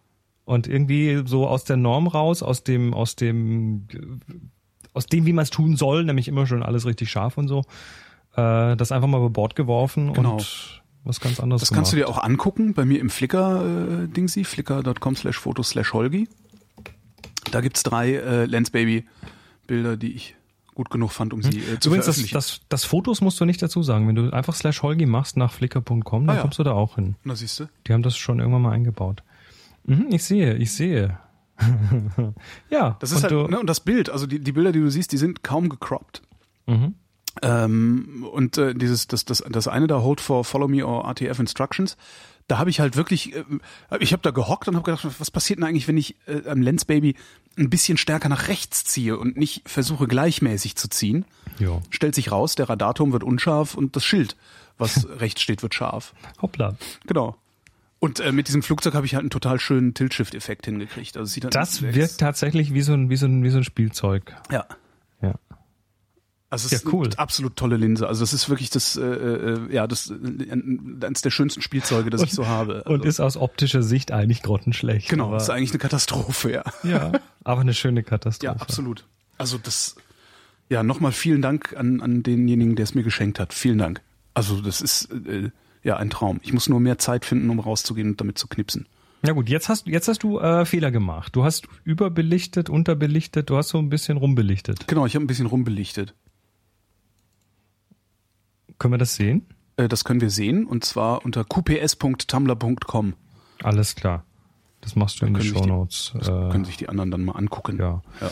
und 0.45 0.67
irgendwie 0.67 1.23
so 1.25 1.47
aus 1.49 1.65
der 1.65 1.77
Norm 1.79 2.09
raus, 2.09 2.43
aus 2.43 2.63
dem, 2.63 2.93
aus 2.93 3.17
dem, 3.17 3.87
aus 4.95 5.07
dem, 5.07 5.27
wie 5.27 5.33
man 5.33 5.43
es 5.45 5.51
tun 5.51 5.77
soll, 5.77 6.05
nämlich 6.05 6.29
immer 6.29 6.47
schon 6.47 6.63
alles 6.63 6.85
richtig 6.87 7.11
scharf 7.11 7.39
und 7.39 7.49
so, 7.49 7.61
äh, 8.37 8.77
das 8.77 8.93
einfach 8.93 9.09
mal 9.09 9.19
über 9.19 9.31
Bord 9.31 9.55
geworfen 9.57 10.13
Genau. 10.13 10.35
und 10.35 10.83
was 11.05 11.19
ganz 11.21 11.41
anderes 11.41 11.63
Das 11.63 11.73
kannst 11.73 11.93
du 11.93 11.97
gemacht. 11.97 12.09
dir 12.11 12.15
auch 12.19 12.23
angucken 12.23 12.75
bei 12.75 12.85
mir 12.85 13.01
im 13.01 13.11
Flickr 13.11 14.05
äh, 14.05 14.09
Dingsy, 14.09 14.45
flickr.com 14.45 15.17
slash 15.17 15.39
fotos 15.39 15.71
slash 15.71 15.93
Holgi. 15.93 16.29
Da 17.51 17.61
gibt's 17.61 17.83
drei 17.83 18.15
äh, 18.15 18.45
Lensbaby 18.45 19.05
Bilder, 19.67 19.97
die 19.97 20.13
ich 20.13 20.37
gut 20.75 20.91
genug 20.91 21.11
fand, 21.13 21.33
um 21.35 21.43
sie 21.43 21.59
äh, 21.59 21.79
zu 21.81 21.89
Übrigens, 21.89 22.07
das, 22.07 22.17
veröffentlichen. 22.17 22.35
das, 22.35 22.61
das 22.69 22.85
Fotos 22.85 23.21
musst 23.21 23.39
du 23.41 23.45
nicht 23.45 23.61
dazu 23.61 23.83
sagen. 23.83 24.09
Wenn 24.09 24.15
du 24.15 24.31
einfach 24.31 24.55
slash 24.55 24.83
Holgi 24.83 25.07
machst 25.07 25.37
nach 25.37 25.53
flickr.com, 25.53 26.27
dann 26.27 26.31
Ah, 26.31 26.35
ja. 26.37 26.41
kommst 26.43 26.59
du 26.59 26.63
da 26.63 26.73
auch 26.73 26.95
hin. 26.95 27.17
Na 27.25 27.35
siehst 27.35 27.59
du? 27.61 27.67
Die 27.87 27.93
haben 27.93 28.03
das 28.03 28.17
schon 28.17 28.39
irgendwann 28.39 28.63
mal 28.63 28.71
eingebaut. 28.73 29.23
Mhm, 29.85 30.07
ich 30.11 30.23
sehe, 30.25 30.55
ich 30.55 30.73
sehe. 30.73 31.19
ja, 32.71 32.97
Das 33.01 33.13
ist 33.13 33.25
und 33.25 33.31
halt, 33.31 33.51
ne, 33.51 33.61
und 33.61 33.67
das 33.67 33.81
Bild, 33.81 34.11
also 34.11 34.27
die, 34.27 34.41
die 34.41 34.53
Bilder, 34.53 34.73
die 34.73 34.81
du 34.81 34.91
siehst, 34.91 35.13
die 35.13 35.17
sind 35.17 35.43
kaum 35.43 35.69
gecroppt. 35.69 36.23
Mhm. 36.67 36.95
Ähm, 37.41 38.27
und 38.31 38.59
äh, 38.59 38.75
dieses, 38.75 39.07
das, 39.07 39.25
das, 39.25 39.43
das 39.49 39.69
eine 39.69 39.87
da, 39.87 40.03
Hold 40.03 40.21
for 40.21 40.45
Follow 40.45 40.69
Me 40.69 40.87
or 40.87 41.09
RTF 41.09 41.39
Instructions, 41.39 41.97
da 42.49 42.59
habe 42.59 42.71
ich 42.71 42.81
halt 42.81 42.97
wirklich, 42.97 43.35
äh, 43.35 43.45
ich 44.01 44.13
habe 44.13 44.23
da 44.23 44.31
gehockt 44.31 44.69
und 44.69 44.77
habe 44.77 44.85
gedacht, 44.85 45.07
was 45.19 45.31
passiert 45.31 45.59
denn 45.59 45.65
eigentlich, 45.65 45.89
wenn 45.89 45.97
ich 45.97 46.17
äh, 46.27 46.49
am 46.49 46.61
Lensbaby 46.61 47.15
ein 47.57 47.71
bisschen 47.71 47.97
stärker 47.97 48.29
nach 48.29 48.49
rechts 48.49 48.85
ziehe 48.85 49.19
und 49.19 49.37
nicht 49.37 49.69
versuche 49.69 50.07
gleichmäßig 50.07 50.77
zu 50.77 50.89
ziehen? 50.89 51.25
ja. 51.59 51.81
Stellt 51.91 52.15
sich 52.15 52.31
raus, 52.33 52.55
der 52.55 52.69
Radarturm 52.69 53.13
wird 53.13 53.25
unscharf 53.25 53.75
und 53.75 53.97
das 53.97 54.05
Schild, 54.05 54.37
was 54.79 55.09
rechts 55.21 55.41
steht, 55.41 55.63
wird 55.63 55.75
scharf. 55.75 56.15
Hoppla. 56.41 56.77
Genau. 57.07 57.37
Und 58.03 58.19
äh, 58.19 58.33
mit 58.33 58.49
diesem 58.49 58.65
Flugzeug 58.65 58.95
habe 58.95 59.07
ich 59.07 59.15
halt 59.15 59.21
einen 59.23 59.31
total 59.31 59.61
schönen 59.61 59.95
Tilt-Shift-Effekt 59.95 60.65
hingekriegt. 60.67 61.17
Also 61.17 61.31
sieht 61.33 61.45
halt 61.45 61.55
Das 61.55 61.83
wirkt 61.83 62.19
tatsächlich 62.19 62.75
wie 62.75 62.83
so 62.83 62.95
ein, 62.95 63.11
wie 63.11 63.17
so 63.17 63.27
ein, 63.27 63.45
wie 63.45 63.49
so 63.51 63.59
ein 63.59 63.63
Spielzeug. 63.65 64.35
Ja. 64.51 64.67
Ja. 65.23 65.37
Also 66.51 66.67
es 66.67 66.73
Ja, 66.73 66.79
ist 66.79 66.93
cool. 66.93 67.07
eine 67.07 67.19
absolut 67.21 67.55
tolle 67.55 67.77
Linse. 67.77 68.09
Also 68.09 68.23
das 68.25 68.33
ist 68.33 68.49
wirklich 68.49 68.71
das, 68.71 68.97
äh, 68.97 69.03
äh, 69.05 69.73
ja, 69.73 69.87
das 69.87 70.11
äh, 70.11 70.51
eines 70.51 71.23
der 71.23 71.31
schönsten 71.31 71.63
Spielzeuge, 71.63 72.11
das 72.11 72.23
ich 72.23 72.33
so 72.33 72.49
habe. 72.49 72.79
Also, 72.85 72.91
Und 72.91 73.05
ist 73.05 73.21
aus 73.21 73.37
optischer 73.37 73.85
Sicht 73.85 74.11
eigentlich 74.11 74.43
grottenschlecht. 74.43 75.09
genau, 75.09 75.37
ist 75.37 75.49
eigentlich 75.49 75.71
eine 75.71 75.79
Katastrophe, 75.79 76.51
ja. 76.51 76.65
ja, 76.83 77.13
aber 77.45 77.61
eine 77.61 77.73
schöne 77.73 78.01
Ja, 78.01 78.07
Katastrophe. 78.07 78.61
absolut. 78.61 79.07
Also 79.39 79.59
das, 79.59 79.95
ja, 80.69 80.83
nochmal 80.83 81.13
vielen 81.13 81.41
Dank 81.41 81.77
an, 81.79 82.01
an 82.01 82.25
denjenigen, 82.25 82.75
der 82.75 82.83
es 82.83 82.97
mir 82.97 83.05
geschenkt 83.05 83.39
hat. 83.39 83.55
Vielen 83.55 83.79
Dank. 83.79 84.01
Also 84.35 84.61
das 84.61 84.81
ist 84.81 85.09
äh, 85.13 85.51
ja 85.83 85.97
ein 85.97 86.11
Traum. 86.11 86.41
Ich 86.43 86.53
muss 86.53 86.69
nur 86.69 86.81
mehr 86.81 86.99
Zeit 86.99 87.25
finden, 87.25 87.51
um 87.51 87.59
rauszugehen 87.61 88.11
und 88.11 88.21
damit 88.21 88.39
zu 88.39 88.47
knipsen. 88.49 88.87
Na 89.23 89.33
gut, 89.33 89.49
jetzt 89.49 89.69
hast, 89.69 89.87
jetzt 89.87 90.09
hast 90.09 90.23
du 90.25 90.41
äh, 90.41 90.65
Fehler 90.65 90.91
gemacht. 90.91 91.37
Du 91.37 91.45
hast 91.45 91.69
überbelichtet, 91.85 92.69
unterbelichtet, 92.69 93.51
du 93.51 93.57
hast 93.57 93.69
so 93.69 93.79
ein 93.79 93.89
bisschen 93.89 94.17
rumbelichtet. 94.17 94.89
Genau, 94.89 95.07
ich 95.07 95.15
habe 95.15 95.25
ein 95.25 95.29
bisschen 95.29 95.47
rumbelichtet. 95.47 96.15
Können 98.79 98.95
wir 98.95 98.99
das 98.99 99.15
sehen? 99.15 99.47
Äh, 99.77 99.89
das 99.89 100.05
können 100.05 100.21
wir 100.21 100.31
sehen 100.31 100.67
und 100.67 100.85
zwar 100.85 101.25
unter 101.25 101.45
qps.tumblr.com. 101.45 103.15
Alles 103.63 103.95
klar. 103.95 104.25
Das 104.81 104.97
machst 104.97 105.21
du 105.21 105.27
in 105.27 105.35
können 105.35 105.43
sich 105.45 105.53
die- 105.53 105.59
Shownotes. 105.59 106.13
Das 106.19 106.29
Äh, 106.29 106.51
können 106.51 106.65
sich 106.65 106.77
die 106.77 106.89
anderen 106.89 107.11
dann 107.13 107.25
mal 107.25 107.33
angucken. 107.37 107.79
ja. 107.79 108.03
ja. 108.21 108.31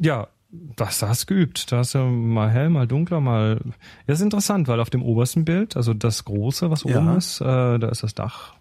Ja, 0.00 0.28
das 0.50 0.98
da 0.98 1.08
hast 1.08 1.22
du 1.28 1.34
geübt. 1.34 1.70
Da 1.72 1.78
hast 1.78 1.94
du 1.94 1.98
mal 1.98 2.50
hell, 2.50 2.70
mal 2.70 2.86
dunkler, 2.86 3.20
mal. 3.20 3.60
Ja, 3.64 3.72
Das 4.06 4.18
ist 4.18 4.24
interessant, 4.24 4.66
weil 4.68 4.80
auf 4.80 4.90
dem 4.90 5.02
obersten 5.02 5.44
Bild, 5.44 5.76
also 5.76 5.94
das 5.94 6.24
große, 6.24 6.70
was 6.70 6.84
Ja. 6.84 6.98
oben 7.00 7.16
ist, 7.16 7.40
äh, 7.40 7.44
da 7.78 7.88
ist 7.88 8.02
das 8.02 8.14
Dach 8.14 8.54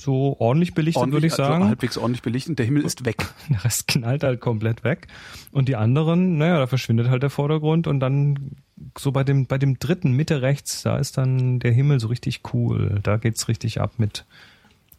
so 0.00 0.36
ordentlich 0.38 0.72
belichtet, 0.72 1.12
würde 1.12 1.26
ich 1.26 1.34
also 1.34 1.42
sagen. 1.44 1.64
halbwegs 1.66 1.98
ordentlich 1.98 2.22
belichtet. 2.22 2.58
Der 2.58 2.64
Himmel 2.64 2.84
ist 2.86 3.04
weg. 3.04 3.16
Der 3.50 3.62
Rest 3.64 3.86
knallt 3.86 4.24
halt 4.24 4.40
komplett 4.40 4.82
weg. 4.82 5.08
Und 5.52 5.68
die 5.68 5.76
anderen, 5.76 6.38
naja, 6.38 6.58
da 6.58 6.66
verschwindet 6.66 7.10
halt 7.10 7.22
der 7.22 7.28
Vordergrund 7.28 7.86
und 7.86 8.00
dann 8.00 8.52
so 8.96 9.12
bei 9.12 9.24
dem, 9.24 9.44
bei 9.46 9.58
dem 9.58 9.78
dritten 9.78 10.12
Mitte 10.12 10.40
rechts, 10.40 10.82
da 10.82 10.96
ist 10.96 11.18
dann 11.18 11.58
der 11.60 11.72
Himmel 11.72 12.00
so 12.00 12.06
richtig 12.08 12.40
cool. 12.54 13.00
Da 13.02 13.18
geht's 13.18 13.46
richtig 13.48 13.78
ab 13.80 13.92
mit, 13.98 14.24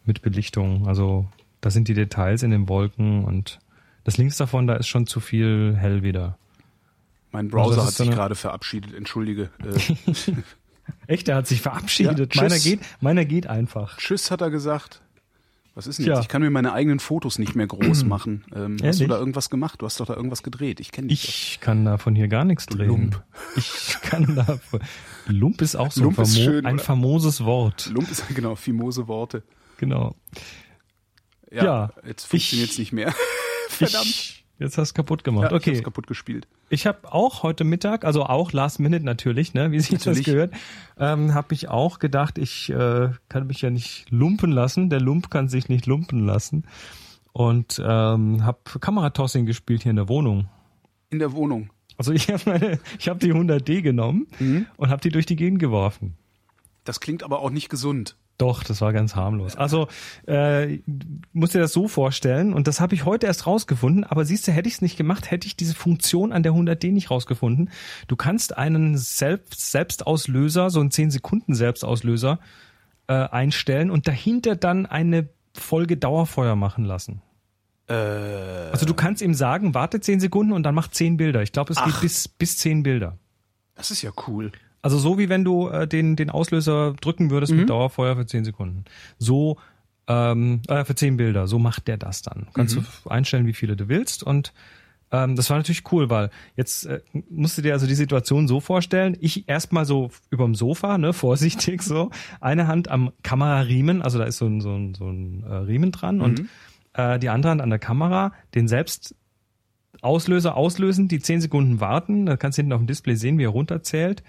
mit 0.04 0.22
Belichtung. 0.22 0.86
Also 0.86 1.26
da 1.60 1.70
sind 1.70 1.88
die 1.88 1.94
Details 1.94 2.44
in 2.44 2.52
den 2.52 2.68
Wolken 2.68 3.24
und 3.24 3.58
das 4.06 4.16
links 4.16 4.36
davon, 4.38 4.66
da 4.66 4.76
ist 4.76 4.86
schon 4.88 5.06
zu 5.06 5.20
viel 5.20 5.76
hell 5.78 6.02
wieder. 6.02 6.38
Mein 7.32 7.46
Also 7.46 7.56
Browser 7.56 7.76
das 7.76 7.86
hat 7.88 7.94
so 7.94 8.04
sich 8.04 8.14
gerade 8.14 8.34
verabschiedet. 8.34 8.94
Entschuldige. 8.94 9.50
Äh, 9.62 10.12
Echt, 11.08 11.28
der 11.28 11.36
hat 11.36 11.46
sich 11.46 11.60
verabschiedet. 11.60 12.34
Ja, 12.34 12.42
meiner 12.42 12.58
geht, 12.58 12.80
meiner 13.00 13.24
geht 13.24 13.46
einfach. 13.48 13.96
Tschüss, 13.98 14.30
hat 14.30 14.40
er 14.40 14.50
gesagt. 14.50 15.02
Was 15.74 15.86
ist 15.86 15.98
denn 15.98 16.06
jetzt? 16.06 16.20
Ich 16.22 16.28
kann 16.28 16.40
mir 16.40 16.48
meine 16.50 16.72
eigenen 16.72 17.00
Fotos 17.00 17.38
nicht 17.38 17.54
mehr 17.54 17.66
groß 17.66 18.04
machen. 18.06 18.44
Ähm, 18.54 18.76
hast 18.82 19.00
du 19.00 19.06
da 19.06 19.18
irgendwas 19.18 19.50
gemacht? 19.50 19.82
Du 19.82 19.86
hast 19.86 20.00
doch 20.00 20.06
da 20.06 20.14
irgendwas 20.14 20.42
gedreht. 20.42 20.80
Ich 20.80 20.90
kenne 20.92 21.08
dich. 21.08 21.28
Ich 21.28 21.60
kann 21.60 21.84
da 21.84 21.98
von 21.98 22.14
hier 22.14 22.28
gar 22.28 22.44
nichts 22.44 22.64
drehen. 22.66 22.86
Lump. 22.88 23.22
Ich 23.56 23.96
kann 24.02 24.36
da. 24.36 24.58
Lump 25.26 25.60
ist 25.60 25.74
auch 25.76 25.90
so 25.92 26.04
Lump 26.04 26.18
ein, 26.20 26.24
famo 26.26 26.44
schön, 26.44 26.64
ein 26.66 26.78
famoses 26.78 27.44
Wort. 27.44 27.86
doch. 27.88 27.92
Lump 27.94 28.10
ist 28.10 28.24
genau 28.34 28.54
fimose 28.54 29.08
Worte. 29.08 29.42
Genau. 29.78 30.14
Ja, 31.50 31.64
Ja, 31.64 31.90
jetzt 32.06 32.24
funktioniert 32.26 32.68
es 32.70 32.74
ich- 32.74 32.78
nicht 32.78 32.92
mehr. 32.92 33.12
Verdammt. 33.68 34.06
Ich, 34.06 34.44
jetzt 34.58 34.78
hast 34.78 34.90
du 34.92 34.94
kaputt 34.94 35.24
gemacht. 35.24 35.50
Ja, 35.50 35.56
Ich 35.56 35.62
okay. 35.62 35.74
hab's 35.74 35.84
kaputt 35.84 36.06
gespielt. 36.06 36.46
Ich 36.68 36.86
habe 36.86 37.12
auch 37.12 37.42
heute 37.42 37.64
Mittag, 37.64 38.04
also 38.04 38.24
auch 38.24 38.52
Last 38.52 38.80
Minute 38.80 39.04
natürlich, 39.04 39.54
ne, 39.54 39.70
wie 39.72 39.80
sich 39.80 40.02
das 40.02 40.22
gehört, 40.22 40.52
ähm, 40.98 41.32
habe 41.34 41.54
ich 41.54 41.68
auch 41.68 41.98
gedacht, 41.98 42.38
ich 42.38 42.70
äh, 42.70 43.10
kann 43.28 43.46
mich 43.46 43.60
ja 43.62 43.70
nicht 43.70 44.06
lumpen 44.10 44.50
lassen. 44.50 44.90
Der 44.90 45.00
Lump 45.00 45.30
kann 45.30 45.48
sich 45.48 45.68
nicht 45.68 45.86
lumpen 45.86 46.26
lassen. 46.26 46.64
Und 47.32 47.80
ähm, 47.84 48.44
habe 48.44 48.58
Kameratossing 48.80 49.44
gespielt 49.46 49.82
hier 49.82 49.90
in 49.90 49.96
der 49.96 50.08
Wohnung. 50.08 50.48
In 51.10 51.18
der 51.18 51.32
Wohnung. 51.32 51.70
Also 51.98 52.12
ich 52.12 52.28
habe 52.30 52.42
meine, 52.46 52.78
ich 52.98 53.08
habe 53.08 53.20
die 53.20 53.32
100D 53.32 53.82
genommen 53.82 54.26
Mhm. 54.38 54.66
und 54.76 54.88
habe 54.90 55.00
die 55.02 55.10
durch 55.10 55.26
die 55.26 55.36
Gegend 55.36 55.58
geworfen. 55.58 56.16
Das 56.84 57.00
klingt 57.00 57.22
aber 57.22 57.40
auch 57.40 57.50
nicht 57.50 57.68
gesund. 57.68 58.16
Doch, 58.38 58.62
das 58.64 58.82
war 58.82 58.92
ganz 58.92 59.16
harmlos. 59.16 59.56
Also 59.56 59.88
äh, 60.26 60.80
musst 61.32 61.54
dir 61.54 61.58
das 61.58 61.72
so 61.72 61.88
vorstellen 61.88 62.52
und 62.52 62.66
das 62.66 62.80
habe 62.80 62.94
ich 62.94 63.06
heute 63.06 63.26
erst 63.26 63.46
rausgefunden, 63.46 64.04
aber 64.04 64.26
siehst 64.26 64.46
du, 64.46 64.52
hätte 64.52 64.68
ich 64.68 64.74
es 64.74 64.82
nicht 64.82 64.98
gemacht, 64.98 65.30
hätte 65.30 65.46
ich 65.46 65.56
diese 65.56 65.74
Funktion 65.74 66.32
an 66.32 66.42
der 66.42 66.52
100D 66.52 66.92
nicht 66.92 67.10
rausgefunden. 67.10 67.70
Du 68.08 68.16
kannst 68.16 68.56
einen 68.58 68.98
Selbst 68.98 69.70
Selbstauslöser, 69.70 70.68
so 70.68 70.80
einen 70.80 70.90
10 70.90 71.10
Sekunden 71.10 71.54
Selbstauslöser 71.54 72.38
äh, 73.06 73.14
einstellen 73.14 73.90
und 73.90 74.06
dahinter 74.06 74.54
dann 74.54 74.84
eine 74.84 75.28
Folge 75.54 75.96
Dauerfeuer 75.96 76.56
machen 76.56 76.84
lassen. 76.84 77.22
Äh, 77.88 77.94
Also 77.94 78.84
du 78.84 78.92
kannst 78.92 79.22
ihm 79.22 79.32
sagen, 79.32 79.72
warte 79.74 80.00
10 80.00 80.20
Sekunden 80.20 80.52
und 80.52 80.62
dann 80.64 80.74
mach 80.74 80.88
10 80.88 81.16
Bilder. 81.16 81.42
Ich 81.42 81.52
glaube, 81.52 81.72
es 81.72 81.82
geht 81.82 81.94
Ach. 81.96 82.00
bis 82.02 82.28
bis 82.28 82.58
10 82.58 82.82
Bilder. 82.82 83.16
das 83.76 83.90
ist 83.90 84.02
ja 84.02 84.10
cool. 84.26 84.52
Also 84.86 84.98
so 84.98 85.18
wie 85.18 85.28
wenn 85.28 85.42
du 85.42 85.68
äh, 85.68 85.88
den, 85.88 86.14
den 86.14 86.30
Auslöser 86.30 86.94
drücken 87.00 87.32
würdest 87.32 87.52
mit 87.52 87.68
Dauerfeuer 87.68 88.14
für 88.14 88.24
10 88.24 88.44
Sekunden. 88.44 88.84
So 89.18 89.56
ähm, 90.06 90.62
äh, 90.68 90.84
für 90.84 90.94
10 90.94 91.16
Bilder, 91.16 91.48
so 91.48 91.58
macht 91.58 91.88
der 91.88 91.96
das 91.96 92.22
dann. 92.22 92.46
Kannst 92.54 92.76
du 92.76 93.10
einstellen, 93.10 93.48
wie 93.48 93.52
viele 93.52 93.74
du 93.74 93.88
willst. 93.88 94.22
Und 94.22 94.52
ähm, 95.10 95.34
das 95.34 95.50
war 95.50 95.56
natürlich 95.56 95.90
cool, 95.90 96.08
weil 96.08 96.30
jetzt 96.54 96.86
äh, 96.86 97.00
musst 97.28 97.58
du 97.58 97.62
dir 97.62 97.72
also 97.72 97.88
die 97.88 97.96
Situation 97.96 98.46
so 98.46 98.60
vorstellen, 98.60 99.16
ich 99.20 99.48
erstmal 99.48 99.86
so 99.86 100.10
überm 100.30 100.54
Sofa, 100.54 100.98
ne, 100.98 101.12
vorsichtig 101.12 101.82
so, 101.82 102.12
eine 102.40 102.68
Hand 102.68 102.86
am 102.86 103.10
Kamerariemen, 103.24 104.02
also 104.02 104.20
da 104.20 104.24
ist 104.24 104.36
so 104.36 104.46
ein, 104.46 104.60
so 104.60 104.72
ein, 104.72 104.94
so 104.94 105.10
ein 105.10 105.42
äh, 105.42 105.52
Riemen 105.52 105.90
dran. 105.90 106.20
Und 106.20 106.42
äh, 106.92 107.18
die 107.18 107.28
andere 107.28 107.50
Hand 107.50 107.60
an 107.60 107.70
der 107.70 107.80
Kamera, 107.80 108.30
den 108.54 108.68
selbst 108.68 109.16
Auslöser 110.00 110.56
auslösen, 110.56 111.08
die 111.08 111.18
10 111.18 111.40
Sekunden 111.40 111.80
warten, 111.80 112.26
da 112.26 112.36
kannst 112.36 112.56
du 112.56 112.60
hinten 112.60 112.72
auf 112.72 112.80
dem 112.80 112.86
Display 112.86 113.16
sehen, 113.16 113.38
wie 113.38 113.46
er 113.46 113.48
runterzählt 113.48 114.22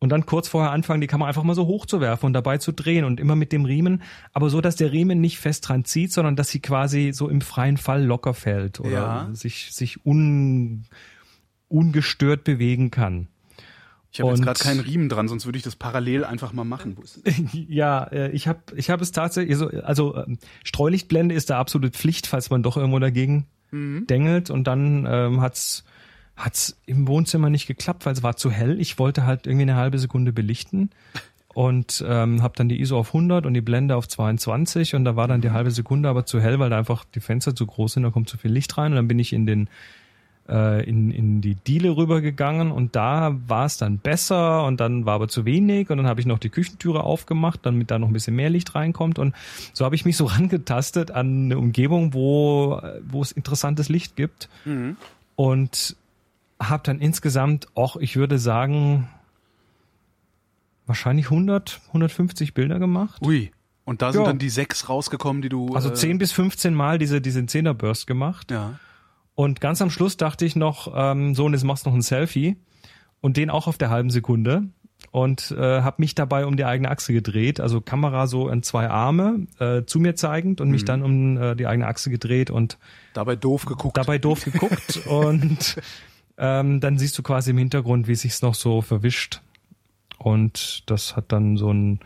und 0.00 0.10
dann 0.10 0.26
kurz 0.26 0.48
vorher 0.48 0.70
anfangen, 0.72 1.00
die 1.00 1.06
Kamera 1.06 1.28
einfach 1.28 1.42
mal 1.44 1.54
so 1.54 1.66
hochzuwerfen 1.66 2.26
und 2.26 2.32
dabei 2.34 2.58
zu 2.58 2.72
drehen 2.72 3.04
und 3.04 3.20
immer 3.20 3.36
mit 3.36 3.52
dem 3.52 3.64
Riemen, 3.64 4.02
aber 4.32 4.50
so, 4.50 4.60
dass 4.60 4.76
der 4.76 4.92
Riemen 4.92 5.20
nicht 5.20 5.38
fest 5.38 5.68
dran 5.68 5.84
zieht, 5.84 6.12
sondern 6.12 6.36
dass 6.36 6.48
sie 6.48 6.60
quasi 6.60 7.12
so 7.14 7.28
im 7.28 7.40
freien 7.40 7.76
Fall 7.76 8.04
locker 8.04 8.34
fällt 8.34 8.80
oder 8.80 8.90
Ja. 8.90 9.28
sich, 9.32 9.72
sich 9.72 10.04
un, 10.04 10.84
ungestört 11.68 12.44
bewegen 12.44 12.90
kann. 12.90 13.28
Ich 14.12 14.20
habe 14.20 14.30
jetzt 14.30 14.42
gerade 14.42 14.60
keinen 14.60 14.78
Riemen 14.78 15.08
dran, 15.08 15.26
sonst 15.26 15.44
würde 15.44 15.56
ich 15.58 15.64
das 15.64 15.74
parallel 15.74 16.24
einfach 16.24 16.52
mal 16.52 16.62
machen. 16.64 16.96
Ja, 17.52 18.04
äh, 18.04 18.30
ich 18.30 18.46
habe 18.46 18.60
ich 18.76 18.88
hab 18.90 19.00
es 19.00 19.10
tatsächlich, 19.10 19.52
also, 19.58 19.68
also 19.82 20.16
ähm, 20.16 20.38
Streulichtblende 20.62 21.34
ist 21.34 21.50
da 21.50 21.58
absolut 21.58 21.94
Pflicht, 21.96 22.28
falls 22.28 22.48
man 22.50 22.62
doch 22.62 22.76
irgendwo 22.76 22.98
dagegen 23.00 23.46
dengelt 23.72 24.50
und 24.50 24.68
dann 24.68 25.04
ähm, 25.10 25.40
hat's 25.40 25.82
hat's 26.36 26.76
im 26.86 27.06
Wohnzimmer 27.06 27.50
nicht 27.50 27.66
geklappt, 27.66 28.06
weil 28.06 28.12
es 28.12 28.22
war 28.22 28.36
zu 28.36 28.50
hell. 28.50 28.80
Ich 28.80 28.98
wollte 28.98 29.24
halt 29.24 29.46
irgendwie 29.46 29.62
eine 29.62 29.76
halbe 29.76 29.98
Sekunde 29.98 30.32
belichten 30.32 30.90
und 31.54 32.04
ähm, 32.06 32.42
habe 32.42 32.54
dann 32.56 32.68
die 32.68 32.80
ISO 32.80 32.98
auf 32.98 33.08
100 33.08 33.46
und 33.46 33.54
die 33.54 33.60
Blende 33.60 33.96
auf 33.96 34.08
22 34.08 34.94
und 34.96 35.04
da 35.04 35.16
war 35.16 35.28
dann 35.28 35.40
die 35.40 35.52
halbe 35.52 35.70
Sekunde 35.70 36.08
aber 36.08 36.26
zu 36.26 36.40
hell, 36.40 36.58
weil 36.58 36.70
da 36.70 36.78
einfach 36.78 37.04
die 37.14 37.20
Fenster 37.20 37.54
zu 37.54 37.66
groß 37.66 37.94
sind, 37.94 38.02
da 38.02 38.10
kommt 38.10 38.28
zu 38.28 38.36
viel 38.36 38.50
Licht 38.50 38.76
rein 38.76 38.92
und 38.92 38.96
dann 38.96 39.08
bin 39.08 39.20
ich 39.20 39.32
in 39.32 39.46
den 39.46 39.68
äh, 40.48 40.84
in, 40.84 41.12
in 41.12 41.40
die 41.40 41.54
Diele 41.54 41.96
rübergegangen 41.96 42.72
und 42.72 42.96
da 42.96 43.36
war 43.46 43.66
es 43.66 43.78
dann 43.78 43.98
besser 43.98 44.64
und 44.64 44.80
dann 44.80 45.06
war 45.06 45.14
aber 45.14 45.28
zu 45.28 45.44
wenig 45.44 45.88
und 45.90 45.98
dann 45.98 46.08
habe 46.08 46.20
ich 46.20 46.26
noch 46.26 46.40
die 46.40 46.50
Küchentüre 46.50 47.04
aufgemacht, 47.04 47.60
damit 47.62 47.90
da 47.92 48.00
noch 48.00 48.08
ein 48.08 48.12
bisschen 48.12 48.34
mehr 48.34 48.50
Licht 48.50 48.74
reinkommt 48.74 49.20
und 49.20 49.34
so 49.72 49.84
habe 49.84 49.94
ich 49.94 50.04
mich 50.04 50.16
so 50.16 50.24
rangetastet 50.24 51.12
an 51.12 51.44
eine 51.44 51.58
Umgebung, 51.58 52.14
wo, 52.14 52.82
wo 53.08 53.22
es 53.22 53.30
interessantes 53.30 53.88
Licht 53.88 54.16
gibt 54.16 54.48
und 55.36 55.96
habe 56.60 56.82
dann 56.84 56.98
insgesamt 57.00 57.66
auch, 57.74 57.96
ich 57.96 58.16
würde 58.16 58.38
sagen, 58.38 59.08
wahrscheinlich 60.86 61.26
100, 61.26 61.80
150 61.88 62.54
Bilder 62.54 62.78
gemacht. 62.78 63.22
Ui. 63.24 63.50
Und 63.84 64.00
da 64.02 64.12
sind 64.12 64.22
Ja. 64.22 64.28
dann 64.28 64.38
die 64.38 64.48
sechs 64.48 64.88
rausgekommen, 64.88 65.42
die 65.42 65.48
du. 65.50 65.74
Also 65.74 65.90
äh, 65.90 65.94
10 65.94 66.18
bis 66.18 66.32
15 66.32 66.74
Mal 66.74 66.98
diese, 66.98 67.20
diese 67.20 67.40
10er 67.40 67.74
Burst 67.74 68.06
gemacht. 68.06 68.50
Ja. 68.50 68.78
Und 69.34 69.60
ganz 69.60 69.82
am 69.82 69.90
Schluss 69.90 70.16
dachte 70.16 70.44
ich 70.44 70.56
noch, 70.56 70.92
ähm, 70.94 71.34
so, 71.34 71.44
und 71.44 71.52
jetzt 71.52 71.64
machst 71.64 71.84
du 71.84 71.90
noch 71.90 71.96
ein 71.96 72.02
Selfie. 72.02 72.56
Und 73.20 73.36
den 73.36 73.50
auch 73.50 73.66
auf 73.66 73.78
der 73.78 73.90
halben 73.90 74.10
Sekunde. 74.10 74.68
Und 75.10 75.50
äh, 75.50 75.82
habe 75.82 75.96
mich 75.98 76.14
dabei 76.14 76.46
um 76.46 76.56
die 76.56 76.64
eigene 76.64 76.90
Achse 76.90 77.12
gedreht. 77.12 77.60
Also 77.60 77.80
Kamera 77.80 78.26
so 78.26 78.48
in 78.48 78.62
zwei 78.62 78.88
Arme 78.88 79.46
äh, 79.58 79.82
zu 79.84 79.98
mir 80.00 80.14
zeigend 80.14 80.60
und 80.60 80.70
mich 80.70 80.84
dann 80.84 81.02
um 81.02 81.36
äh, 81.36 81.54
die 81.56 81.66
eigene 81.66 81.86
Achse 81.86 82.10
gedreht 82.10 82.50
und 82.50 82.78
Dabei 83.12 83.36
doof 83.36 83.66
geguckt. 83.66 83.96
dabei 83.96 84.18
doof 84.18 84.44
geguckt. 84.44 85.02
und 85.06 85.76
ähm, 86.38 86.80
dann 86.80 86.98
siehst 86.98 87.16
du 87.18 87.22
quasi 87.22 87.50
im 87.50 87.58
Hintergrund, 87.58 88.08
wie 88.08 88.14
sich's 88.14 88.42
noch 88.42 88.54
so 88.54 88.82
verwischt. 88.82 89.40
Und 90.18 90.88
das 90.90 91.16
hat 91.16 91.32
dann 91.32 91.56
so 91.56 91.72
ein, 91.72 92.00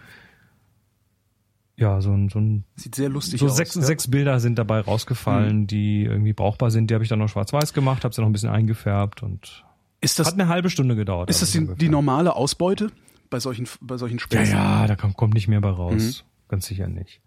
ja, 1.76 2.00
so 2.00 2.12
ein, 2.12 2.28
so 2.28 2.40
ein 2.40 2.64
Sieht 2.74 2.94
sehr 2.96 3.08
lustig 3.08 3.40
so 3.40 3.46
aus. 3.46 3.56
sechs, 3.56 3.74
ja. 3.76 3.82
sechs 3.82 4.10
Bilder 4.10 4.40
sind 4.40 4.58
dabei 4.58 4.80
rausgefallen, 4.80 5.66
die 5.66 6.04
irgendwie 6.04 6.32
brauchbar 6.32 6.70
sind. 6.70 6.90
Die 6.90 6.94
habe 6.94 7.04
ich 7.04 7.08
dann 7.10 7.20
noch 7.20 7.28
schwarz-weiß 7.28 7.72
gemacht, 7.72 8.04
habe 8.04 8.14
sie 8.14 8.20
noch 8.20 8.28
ein 8.28 8.32
bisschen 8.32 8.50
eingefärbt 8.50 9.22
und 9.22 9.64
Ist 10.00 10.18
das, 10.18 10.26
hat 10.28 10.34
eine 10.34 10.48
halbe 10.48 10.70
Stunde 10.70 10.96
gedauert. 10.96 11.30
ist 11.30 11.40
das 11.42 11.54
also 11.54 11.72
die, 11.74 11.78
die 11.78 11.88
normale 11.88 12.34
Ausbeute 12.34 12.90
bei 13.30 13.38
solchen, 13.38 13.68
bei 13.80 13.96
solchen 13.96 14.16
Ja, 14.18 14.22
Späßen? 14.24 14.54
ja, 14.54 14.86
da 14.88 14.96
kommt, 14.96 15.16
kommt 15.16 15.34
nicht 15.34 15.46
mehr 15.48 15.60
bei 15.60 15.70
raus. 15.70 16.24
Mhm. 16.24 16.48
Ganz 16.48 16.66
sicher 16.66 16.88
nicht. 16.88 17.20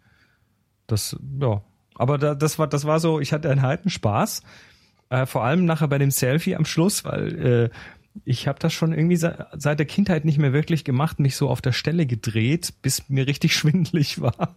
Das, 0.88 1.16
ja. 1.40 1.62
Aber 1.96 2.18
da, 2.18 2.36
das 2.36 2.60
war, 2.60 2.68
das 2.68 2.84
war 2.86 3.00
so, 3.00 3.20
ich 3.22 3.32
hatte 3.32 3.50
einen 3.50 3.62
halben 3.62 3.90
Spaß. 3.90 4.42
Äh, 5.12 5.26
vor 5.26 5.44
allem 5.44 5.66
nachher 5.66 5.90
bei 5.90 5.98
dem 5.98 6.10
Selfie 6.10 6.56
am 6.56 6.64
Schluss, 6.64 7.04
weil 7.04 7.46
äh, 7.46 7.70
ich 8.24 8.48
habe 8.48 8.60
das 8.60 8.72
schon 8.72 8.94
irgendwie 8.94 9.18
se 9.18 9.46
seit 9.58 9.78
der 9.78 9.86
Kindheit 9.86 10.24
nicht 10.24 10.38
mehr 10.38 10.54
wirklich 10.54 10.86
gemacht, 10.86 11.20
mich 11.20 11.36
so 11.36 11.50
auf 11.50 11.62
der 11.62 11.74
Stelle 11.74 12.06
gedreht, 12.06 12.74
bis 12.82 13.10
mir 13.10 13.28
richtig 13.28 13.54
schwindelig 13.56 14.22
war. 14.22 14.56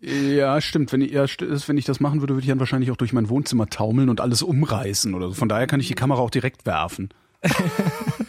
Ja, 0.00 0.60
stimmt. 0.60 0.92
Wenn 0.92 1.02
ich, 1.02 1.12
ja, 1.12 1.24
wenn 1.24 1.78
ich 1.78 1.84
das 1.84 2.00
machen 2.00 2.20
würde, 2.20 2.34
würde 2.34 2.42
ich 2.42 2.48
dann 2.48 2.58
wahrscheinlich 2.58 2.90
auch 2.90 2.96
durch 2.96 3.12
mein 3.12 3.28
Wohnzimmer 3.28 3.68
taumeln 3.68 4.08
und 4.08 4.20
alles 4.20 4.42
umreißen 4.42 5.14
oder 5.14 5.28
so. 5.28 5.34
Von 5.34 5.48
daher 5.48 5.68
kann 5.68 5.80
ich 5.80 5.86
die 5.86 5.94
Kamera 5.94 6.20
auch 6.20 6.30
direkt 6.30 6.66
werfen. 6.66 7.08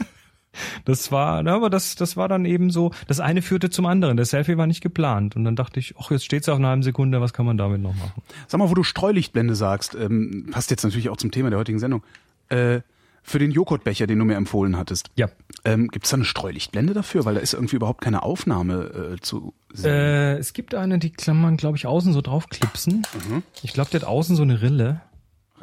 Das 0.86 1.12
war, 1.12 1.46
aber 1.48 1.70
das, 1.70 1.96
das 1.96 2.18
war 2.18 2.28
dann 2.28 2.46
eben 2.46 2.70
so, 2.72 2.92
das 3.08 3.20
eine 3.20 3.42
führte 3.42 3.70
zum 3.70 3.86
anderen. 3.86 4.18
Das 4.18 4.30
Selfie 4.32 4.58
war 4.58 4.68
nicht 4.68 4.82
geplant. 4.82 5.36
Und 5.36 5.44
dann 5.44 5.56
dachte 5.56 5.80
ich, 5.80 5.96
ach, 6.00 6.12
jetzt 6.12 6.26
steht's 6.26 6.50
auf 6.50 6.58
einer 6.58 6.70
halben 6.70 6.84
Sekunde, 6.84 7.22
was 7.22 7.34
kann 7.34 7.46
man 7.46 7.58
damit 7.58 7.82
noch 7.82 7.96
machen? 7.96 8.22
Sag 8.48 8.60
mal, 8.60 8.70
wo 8.70 8.74
du 8.74 8.84
Streulichtblende 8.84 9.56
sagst, 9.56 9.96
ähm, 9.96 10.48
passt 10.52 10.72
jetzt 10.72 10.84
natürlich 10.84 11.10
auch 11.10 11.18
zum 11.18 11.32
Thema 11.32 11.50
der 11.50 11.60
heutigen 11.60 11.80
Sendung. 11.80 12.04
Äh, 12.50 12.82
für 13.24 13.40
den 13.40 13.52
Joghurtbecher, 13.52 14.08
den 14.08 14.20
du 14.20 14.24
mir 14.26 14.36
empfohlen 14.36 14.78
hattest, 14.78 15.10
Ja. 15.16 15.28
ähm, 15.66 15.90
gibt 15.90 16.06
es 16.06 16.12
da 16.12 16.16
eine 16.16 16.24
Streulichtblende 16.24 16.94
dafür? 16.94 17.26
Weil 17.26 17.36
da 17.36 17.42
ist 17.42 17.54
irgendwie 17.54 17.76
überhaupt 17.76 18.00
keine 18.00 18.24
Aufnahme 18.24 19.16
äh, 19.16 19.20
zu 19.20 19.54
sehen. 19.74 19.92
Äh, 19.92 20.38
es 20.38 20.54
gibt 20.54 20.74
eine, 20.76 20.98
die 20.98 21.10
kann 21.10 21.42
man, 21.42 21.58
glaube 21.58 21.76
ich, 21.76 21.86
außen 21.88 22.14
so 22.14 22.22
draufklipsen. 22.22 23.04
Mhm. 23.30 23.44
Ich 23.64 23.74
glaube, 23.74 23.90
die 23.92 23.98
hat 23.98 24.06
außen 24.06 24.38
so 24.38 24.44
eine 24.44 24.62
Rille. 24.62 25.02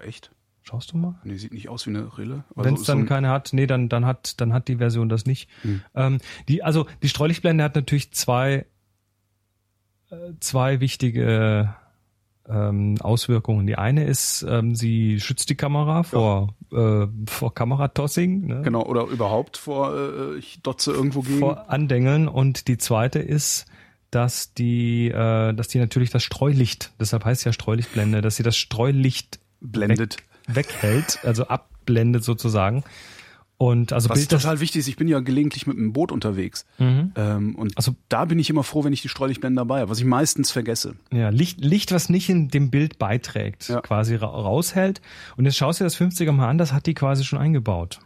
Echt? 0.06 0.30
Schaust 0.66 0.92
du 0.92 0.96
mal? 0.96 1.14
Nee, 1.24 1.36
sieht 1.36 1.52
nicht 1.52 1.68
aus 1.68 1.86
wie 1.86 1.90
eine 1.90 2.16
Rille. 2.16 2.44
Wenn 2.54 2.72
es 2.74 2.84
dann 2.84 2.96
so 2.98 3.02
ein- 3.02 3.06
keine 3.06 3.28
hat, 3.28 3.50
nee, 3.52 3.66
dann, 3.66 3.90
dann 3.90 4.06
hat, 4.06 4.40
dann 4.40 4.54
hat 4.54 4.66
die 4.68 4.76
Version 4.76 5.10
das 5.10 5.26
nicht. 5.26 5.48
Ähm, 5.94 6.18
die, 6.48 6.62
also 6.62 6.86
die 7.02 7.08
Streulichtblende 7.10 7.62
hat 7.62 7.74
natürlich 7.76 8.12
zwei, 8.12 8.64
äh, 10.10 10.16
zwei 10.40 10.80
wichtige 10.80 11.74
ähm, 12.48 12.96
Auswirkungen. 13.00 13.66
Die 13.66 13.76
eine 13.76 14.04
ist, 14.04 14.44
ähm, 14.48 14.74
sie 14.74 15.20
schützt 15.20 15.48
die 15.50 15.54
Kamera 15.54 16.02
vor, 16.02 16.54
äh, 16.72 17.06
vor 17.26 17.54
Kameratossing, 17.54 18.46
ne? 18.46 18.62
Genau, 18.62 18.84
oder 18.84 19.04
überhaupt 19.06 19.56
vor, 19.58 19.94
äh, 19.94 20.36
ich 20.38 20.60
dotze 20.62 20.92
irgendwo 20.92 21.20
gegen. 21.22 21.38
vor 21.40 21.70
Andengeln. 21.70 22.26
Und 22.28 22.68
die 22.68 22.76
zweite 22.78 23.18
ist, 23.18 23.66
dass 24.10 24.52
die, 24.54 25.08
äh, 25.08 25.52
dass 25.54 25.68
die 25.68 25.78
natürlich 25.78 26.10
das 26.10 26.22
Streulicht, 26.22 26.92
deshalb 27.00 27.24
heißt 27.24 27.44
ja 27.44 27.52
Streulichtblende, 27.52 28.20
dass 28.22 28.36
sie 28.36 28.42
das 28.42 28.56
Streulicht 28.56 29.40
blendet. 29.60 30.16
Weg, 30.46 30.66
weghält, 30.82 31.18
also 31.24 31.46
abblendet 31.48 32.24
sozusagen. 32.24 32.84
Und 33.56 33.92
also 33.92 34.08
Was 34.08 34.18
Bild 34.18 34.32
das, 34.32 34.42
total 34.42 34.58
wichtig 34.60 34.80
ist, 34.80 34.88
ich 34.88 34.96
bin 34.96 35.06
ja 35.06 35.20
gelegentlich 35.20 35.66
mit 35.68 35.76
einem 35.78 35.92
Boot 35.92 36.10
unterwegs. 36.10 36.66
Mhm. 36.78 37.12
Ähm, 37.14 37.54
und 37.54 37.76
Also- 37.76 37.94
da 38.08 38.24
bin 38.24 38.38
ich 38.40 38.50
immer 38.50 38.64
froh, 38.64 38.82
wenn 38.84 38.92
ich 38.92 39.00
die 39.02 39.08
Streulichtblende 39.08 39.60
dabei 39.60 39.80
habe, 39.80 39.90
was 39.90 40.00
ich 40.00 40.04
meistens 40.04 40.50
vergesse. 40.50 40.96
ja, 41.12 41.28
Licht, 41.28 41.64
Licht, 41.64 41.92
was 41.92 42.08
nicht 42.08 42.28
in 42.28 42.48
dem 42.48 42.70
Bild 42.70 42.98
beiträgt, 42.98 43.68
Ja. 43.68 43.80
quasi 43.80 44.16
ra 44.16 44.26
raushält. 44.26 45.00
Und 45.36 45.44
jetzt 45.44 45.56
schaust 45.56 45.78
du 45.78 45.84
dir 45.84 45.86
das 45.86 45.94
50er 45.96 46.32
mal 46.32 46.48
an, 46.48 46.58
das 46.58 46.72
hat 46.72 46.86
die 46.86 46.94
quasi 46.94 47.22
schon 47.24 47.38
eingebaut. 47.38 48.00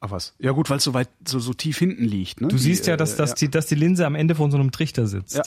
Ach 0.00 0.10
was. 0.10 0.34
Ja 0.38 0.52
gut, 0.52 0.68
weil 0.70 0.76
es 0.78 0.84
so 0.84 0.92
weit, 0.94 1.08
so, 1.26 1.38
so 1.38 1.54
tief 1.54 1.78
hinten 1.78 2.04
liegt. 2.04 2.40
Ne? 2.42 2.48
Du 2.48 2.56
Die, 2.56 2.62
siehst 2.62 2.86
ja, 2.86 2.94
äh, 2.94 2.96
dass, 2.98 3.16
dass, 3.16 3.34
Die, 3.34 3.50
dass 3.50 3.66
die 3.66 3.74
Linse 3.74 4.06
am 4.06 4.14
Ende 4.14 4.34
von 4.34 4.50
so 4.50 4.58
einem 4.58 4.70
Trichter 4.70 5.06
sitzt. 5.06 5.36
Ja. 5.36 5.42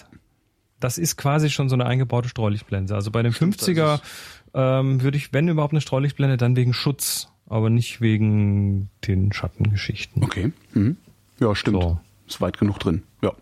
Das 0.79 0.97
ist 0.97 1.15
quasi 1.15 1.49
schon 1.49 1.69
so 1.69 1.75
eine 1.75 1.85
eingebaute 1.85 2.27
Streulichtblende. 2.27 2.93
Also 2.95 3.09
bei 3.11 3.21
dem 3.23 3.33
Stimmt, 3.33 3.55
50er 3.61 3.75
das 3.97 4.01
ähm, 4.53 5.01
würde 5.01 5.17
ich, 5.17 5.33
wenn 5.33 5.47
überhaupt 5.47 5.73
eine 5.73 5.81
Streulichtblende, 5.81 6.37
dann 6.37 6.55
wegen 6.55 6.73
Schutz, 6.73 7.29
aber 7.47 7.69
nicht 7.69 8.01
wegen 8.01 8.89
den 9.07 9.33
Schattengeschichten. 9.33 10.23
Okay. 10.23 10.51
Mhm. 10.73 10.97
Ja, 11.39 11.55
stimmt. 11.55 11.81
So. 11.81 11.99
Ist 12.27 12.41
weit 12.41 12.57
genug 12.57 12.79
drin. 12.79 13.03
Ja. 13.21 13.33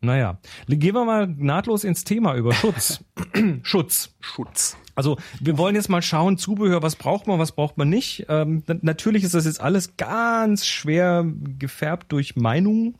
Naja, 0.00 0.38
gehen 0.68 0.94
wir 0.94 1.04
mal 1.04 1.26
nahtlos 1.26 1.84
ins 1.84 2.04
Thema 2.04 2.34
über 2.34 2.52
Schutz. 2.52 3.04
Schutz. 3.62 4.14
Schutz. 4.20 4.76
Also 4.94 5.16
wir 5.40 5.58
wollen 5.58 5.74
jetzt 5.74 5.88
mal 5.88 6.02
schauen, 6.02 6.38
Zubehör, 6.38 6.82
was 6.82 6.96
braucht 6.96 7.26
man, 7.26 7.38
was 7.38 7.52
braucht 7.52 7.78
man 7.78 7.88
nicht. 7.88 8.26
Ähm, 8.28 8.62
natürlich 8.82 9.24
ist 9.24 9.34
das 9.34 9.44
jetzt 9.44 9.60
alles 9.60 9.96
ganz 9.96 10.66
schwer 10.66 11.24
gefärbt 11.58 12.12
durch 12.12 12.36
Meinungen. 12.36 12.96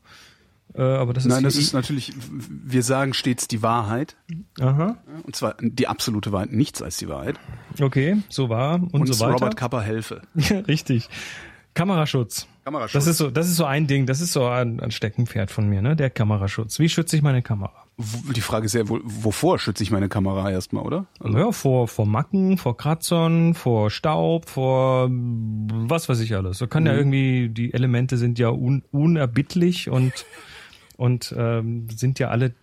Äh, 0.75 0.81
aber 0.81 1.13
das 1.13 1.25
Nein, 1.25 1.45
ist 1.45 1.55
das 1.55 1.55
ist 1.55 1.73
natürlich, 1.73 2.13
wir 2.19 2.83
sagen 2.83 3.13
stets 3.13 3.47
die 3.47 3.61
Wahrheit. 3.61 4.15
Aha. 4.59 4.97
Und 5.23 5.35
zwar 5.35 5.55
die 5.59 5.87
absolute 5.87 6.31
Wahrheit, 6.31 6.51
nichts 6.51 6.81
als 6.81 6.97
die 6.97 7.09
Wahrheit. 7.09 7.39
Okay, 7.81 8.17
so 8.29 8.49
war 8.49 8.75
und, 8.75 8.93
Und 8.93 9.13
so 9.13 9.19
weiter. 9.19 9.33
Robert 9.33 9.57
Kappa 9.57 9.81
helfe. 9.81 10.21
Richtig. 10.67 11.09
Kameraschutz. 11.73 12.47
Kameraschutz. 12.65 12.93
Das 12.93 13.07
ist 13.07 13.17
so, 13.17 13.29
das 13.31 13.47
ist 13.47 13.55
so 13.55 13.65
ein 13.65 13.87
Ding, 13.87 14.05
das 14.05 14.21
ist 14.21 14.33
so 14.33 14.45
ein, 14.45 14.79
ein 14.79 14.91
Steckenpferd 14.91 15.49
von 15.49 15.67
mir, 15.69 15.81
ne? 15.81 15.95
Der 15.95 16.09
Kameraschutz. 16.09 16.79
Wie 16.79 16.89
schütze 16.89 17.15
ich 17.15 17.21
meine 17.21 17.41
Kamera? 17.41 17.85
Die 18.33 18.41
Frage 18.41 18.65
ist 18.65 18.73
ja, 18.73 18.87
wo, 18.87 18.99
wovor 19.03 19.59
schütze 19.59 19.83
ich 19.83 19.91
meine 19.91 20.07
Kamera 20.07 20.49
erstmal, 20.49 20.83
oder? 20.85 21.05
Also, 21.19 21.37
Ja, 21.37 21.51
vor, 21.51 21.87
vor 21.87 22.05
Macken, 22.05 22.57
vor 22.57 22.77
Kratzern, 22.77 23.55
vor 23.55 23.89
Staub, 23.91 24.49
vor 24.49 25.09
was 25.09 26.07
weiß 26.07 26.19
ich 26.21 26.35
alles. 26.35 26.57
So 26.57 26.67
kann 26.67 26.85
ja 26.85 26.93
irgendwie, 26.93 27.49
die 27.49 27.73
Elemente 27.73 28.17
sind 28.17 28.39
ja 28.39 28.49
un, 28.49 28.83
unerbittlich 28.91 29.89
und, 29.89 30.13
und 30.99 31.33
ähm, 31.37 31.87
sind 31.89 32.19
ja 32.19 32.27
alle, 32.27 32.53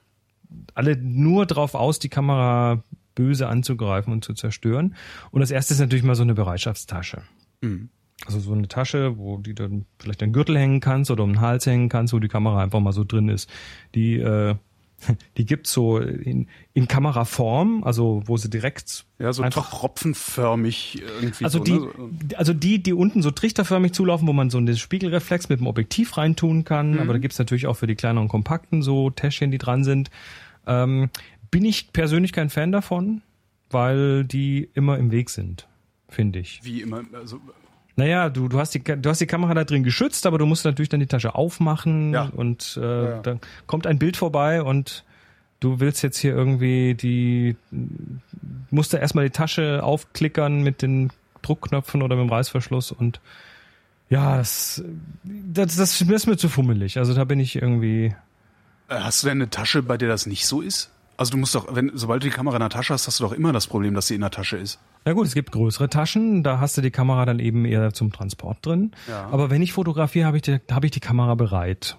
alle 0.75 0.97
nur 0.99 1.47
drauf 1.47 1.75
aus, 1.75 1.99
die 1.99 2.11
Kamera 2.11 2.85
böse 3.15 3.49
anzugreifen 3.49 4.13
und 4.13 4.25
zu 4.25 4.35
zerstören. 4.35 4.95
Und 5.31 5.41
das 5.41 5.51
erste 5.51 5.73
ist 5.73 5.81
natürlich 5.81 6.05
mal 6.05 6.15
so 6.15 6.23
eine 6.23 6.35
Bereitschaftstasche. 6.35 7.23
Mhm. 7.63 7.89
Also 8.27 8.39
so 8.41 8.53
eine 8.53 8.69
Tasche, 8.69 9.17
wo 9.17 9.39
die 9.39 9.55
dann 9.55 9.87
vielleicht 9.99 10.23
einen 10.23 10.35
Gürtel 10.35 10.59
hängen 10.59 10.81
kannst 10.81 11.11
oder 11.11 11.25
um 11.25 11.33
den 11.33 11.41
Hals 11.41 11.65
hängen 11.65 11.89
kannst, 11.89 12.13
wo 12.13 12.19
die 12.19 12.29
Kamera 12.29 12.63
einfach 12.63 12.81
mal 12.81 12.93
so 12.93 13.05
drin 13.05 13.31
ist. 13.31 13.51
Die, 13.95 14.17
äh, 14.19 14.55
die 15.37 15.45
gibt's 15.45 15.73
so 15.73 15.99
in, 15.99 16.49
in 16.75 16.89
Kameraform, 16.89 17.85
also 17.85 18.23
wo 18.27 18.37
sie 18.37 18.49
direkt 18.49 19.05
ja, 19.19 19.33
so 19.33 19.43
einfach 19.43 19.71
tropfenförmig 19.71 21.03
irgendwie. 21.21 21.45
also 21.45 21.59
so, 21.59 21.65
die, 21.65 21.73
ne? 21.73 21.91
so. 21.97 22.37
also 22.37 22.53
die, 22.53 22.83
die 22.83 22.93
unten 22.93 23.23
so 23.23 23.31
trichterförmig 23.31 23.93
zulaufen, 23.93 24.27
wo 24.27 24.33
man 24.33 24.51
so 24.51 24.59
einen 24.59 24.77
Spiegelreflex 24.77 25.49
mit 25.49 25.61
dem 25.61 25.67
Objektiv 25.67 26.17
reintun 26.17 26.65
kann. 26.65 26.99
Aber 26.99 27.13
da 27.13 27.19
gibt's 27.19 27.39
natürlich 27.39 27.67
auch 27.67 27.77
für 27.77 27.87
die 27.87 27.95
kleineren 27.95 28.29
Kompakten 28.29 28.83
so 28.83 29.11
Täschchen, 29.11 29.51
die 29.51 29.59
dran 29.59 29.85
sind. 29.85 30.11
Ähm, 30.67 31.11
bin 31.51 31.65
ich 31.65 31.93
persönlich 31.93 32.33
kein 32.33 32.51
Fan 32.51 32.73
davon, 32.73 33.23
weil 33.71 34.25
die 34.25 34.69
immer 34.75 34.99
im 34.99 35.11
Weg 35.11 35.31
sind, 35.31 35.69
finde 36.09 36.41
ich. 36.41 36.61
Wie 36.65 36.83
immer, 36.83 37.03
also 37.13 37.41
Naja, 37.97 38.29
du, 38.29 38.49
du, 38.49 38.59
hast 38.59 38.75
die, 38.75 38.83
du 38.85 39.09
hast 39.09 39.21
die 39.21 39.27
Kamera 39.27 39.55
da 39.55 39.65
drin 39.65 39.83
geschützt, 39.83 40.27
aber 40.27 40.37
du 40.39 40.45
musst 40.47 40.65
natürlich 40.67 40.91
dann 40.91 41.01
die 41.01 41.07
Tasche 41.07 41.35
aufmachen 41.35 42.13
Ja. 42.13 42.31
und 42.35 42.79
äh, 42.81 43.05
ja. 43.11 43.19
dann 43.23 43.41
kommt 43.67 43.87
ein 43.87 43.99
Bild 43.99 44.17
vorbei 44.19 44.63
und 44.63 45.05
du 45.61 45.81
willst 45.81 46.03
jetzt 46.03 46.19
hier 46.19 46.33
irgendwie 46.35 46.95
die, 46.95 47.57
musst 48.71 48.93
da 48.93 48.99
erstmal 48.99 49.25
die 49.25 49.31
Tasche 49.31 49.83
aufklickern 49.83 50.63
mit 50.63 50.83
den 50.83 51.11
Druckknöpfen 51.43 52.03
oder 52.03 52.17
mit 52.17 52.27
dem 52.27 52.31
Reißverschluss 52.33 52.93
und 52.93 53.21
ja, 54.11 54.37
das, 54.37 54.85
das, 55.25 55.75
das 55.77 56.01
ist 56.01 56.27
mir 56.27 56.37
zu 56.37 56.49
fummelig. 56.49 56.99
Also 56.99 57.15
da 57.15 57.25
bin 57.25 57.41
ich 57.41 57.57
irgendwie, 57.57 58.15
Äh, 58.89 58.95
Hast 59.01 59.23
du 59.23 59.29
denn 59.29 59.39
eine 59.39 59.51
Tasche, 59.51 59.83
bei 59.83 59.97
der 59.97 60.09
das 60.09 60.27
nicht 60.27 60.47
so 60.47 60.61
ist? 60.61 60.91
Also 61.19 61.33
du 61.33 61.39
musst 61.39 61.55
doch, 61.55 61.75
wenn, 61.75 61.93
sobald 61.95 62.23
du 62.23 62.29
die 62.29 62.35
Kamera 62.35 62.57
in 62.57 62.61
der 62.61 62.69
Tasche 62.69 62.93
hast, 62.93 63.07
hast 63.07 63.21
du 63.21 63.25
doch 63.25 63.33
immer 63.33 63.53
das 63.53 63.67
Problem, 63.67 63.95
dass 63.95 64.07
sie 64.09 64.15
in 64.15 64.21
der 64.21 64.31
Tasche 64.31 64.57
ist. 64.57 64.79
Na 65.05 65.13
gut, 65.13 65.27
es 65.27 65.35
gibt 65.35 65.53
größere 65.53 65.89
Taschen, 65.89 66.43
da 66.43 66.61
hast 66.61 66.77
du 66.77 66.83
die 66.83 66.91
Kamera 66.91 67.25
dann 67.25 67.39
eben 67.39 67.65
eher 67.65 67.93
zum 67.93 68.13
Transport 68.13 68.59
drin. 68.67 68.91
Ja. 69.09 69.27
Aber 69.31 69.49
wenn 69.51 69.63
ich 69.63 69.73
fotografiere, 69.73 70.27
habe 70.27 70.37
ich, 70.37 70.43
die- 70.43 70.59
habe 70.71 70.87
ich 70.87 70.93
die 70.93 71.01
Kamera 71.01 71.35
bereit. 71.35 71.97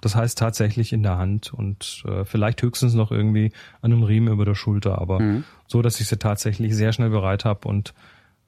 Das 0.00 0.16
heißt 0.16 0.38
tatsächlich 0.38 0.92
in 0.94 1.02
der 1.02 1.18
Hand 1.18 1.52
und 1.52 2.02
äh, 2.08 2.24
vielleicht 2.24 2.62
höchstens 2.62 2.94
noch 2.94 3.10
irgendwie 3.12 3.52
an 3.82 3.92
einem 3.92 4.04
Riemen 4.04 4.32
über 4.32 4.46
der 4.46 4.54
Schulter, 4.54 4.98
aber 4.98 5.18
so, 5.66 5.82
dass 5.82 6.00
ich 6.00 6.08
sie 6.08 6.16
tatsächlich 6.16 6.74
sehr 6.74 6.94
schnell 6.94 7.10
bereit 7.10 7.44
habe 7.44 7.68
und 7.68 7.92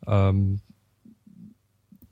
ähm, 0.07 0.61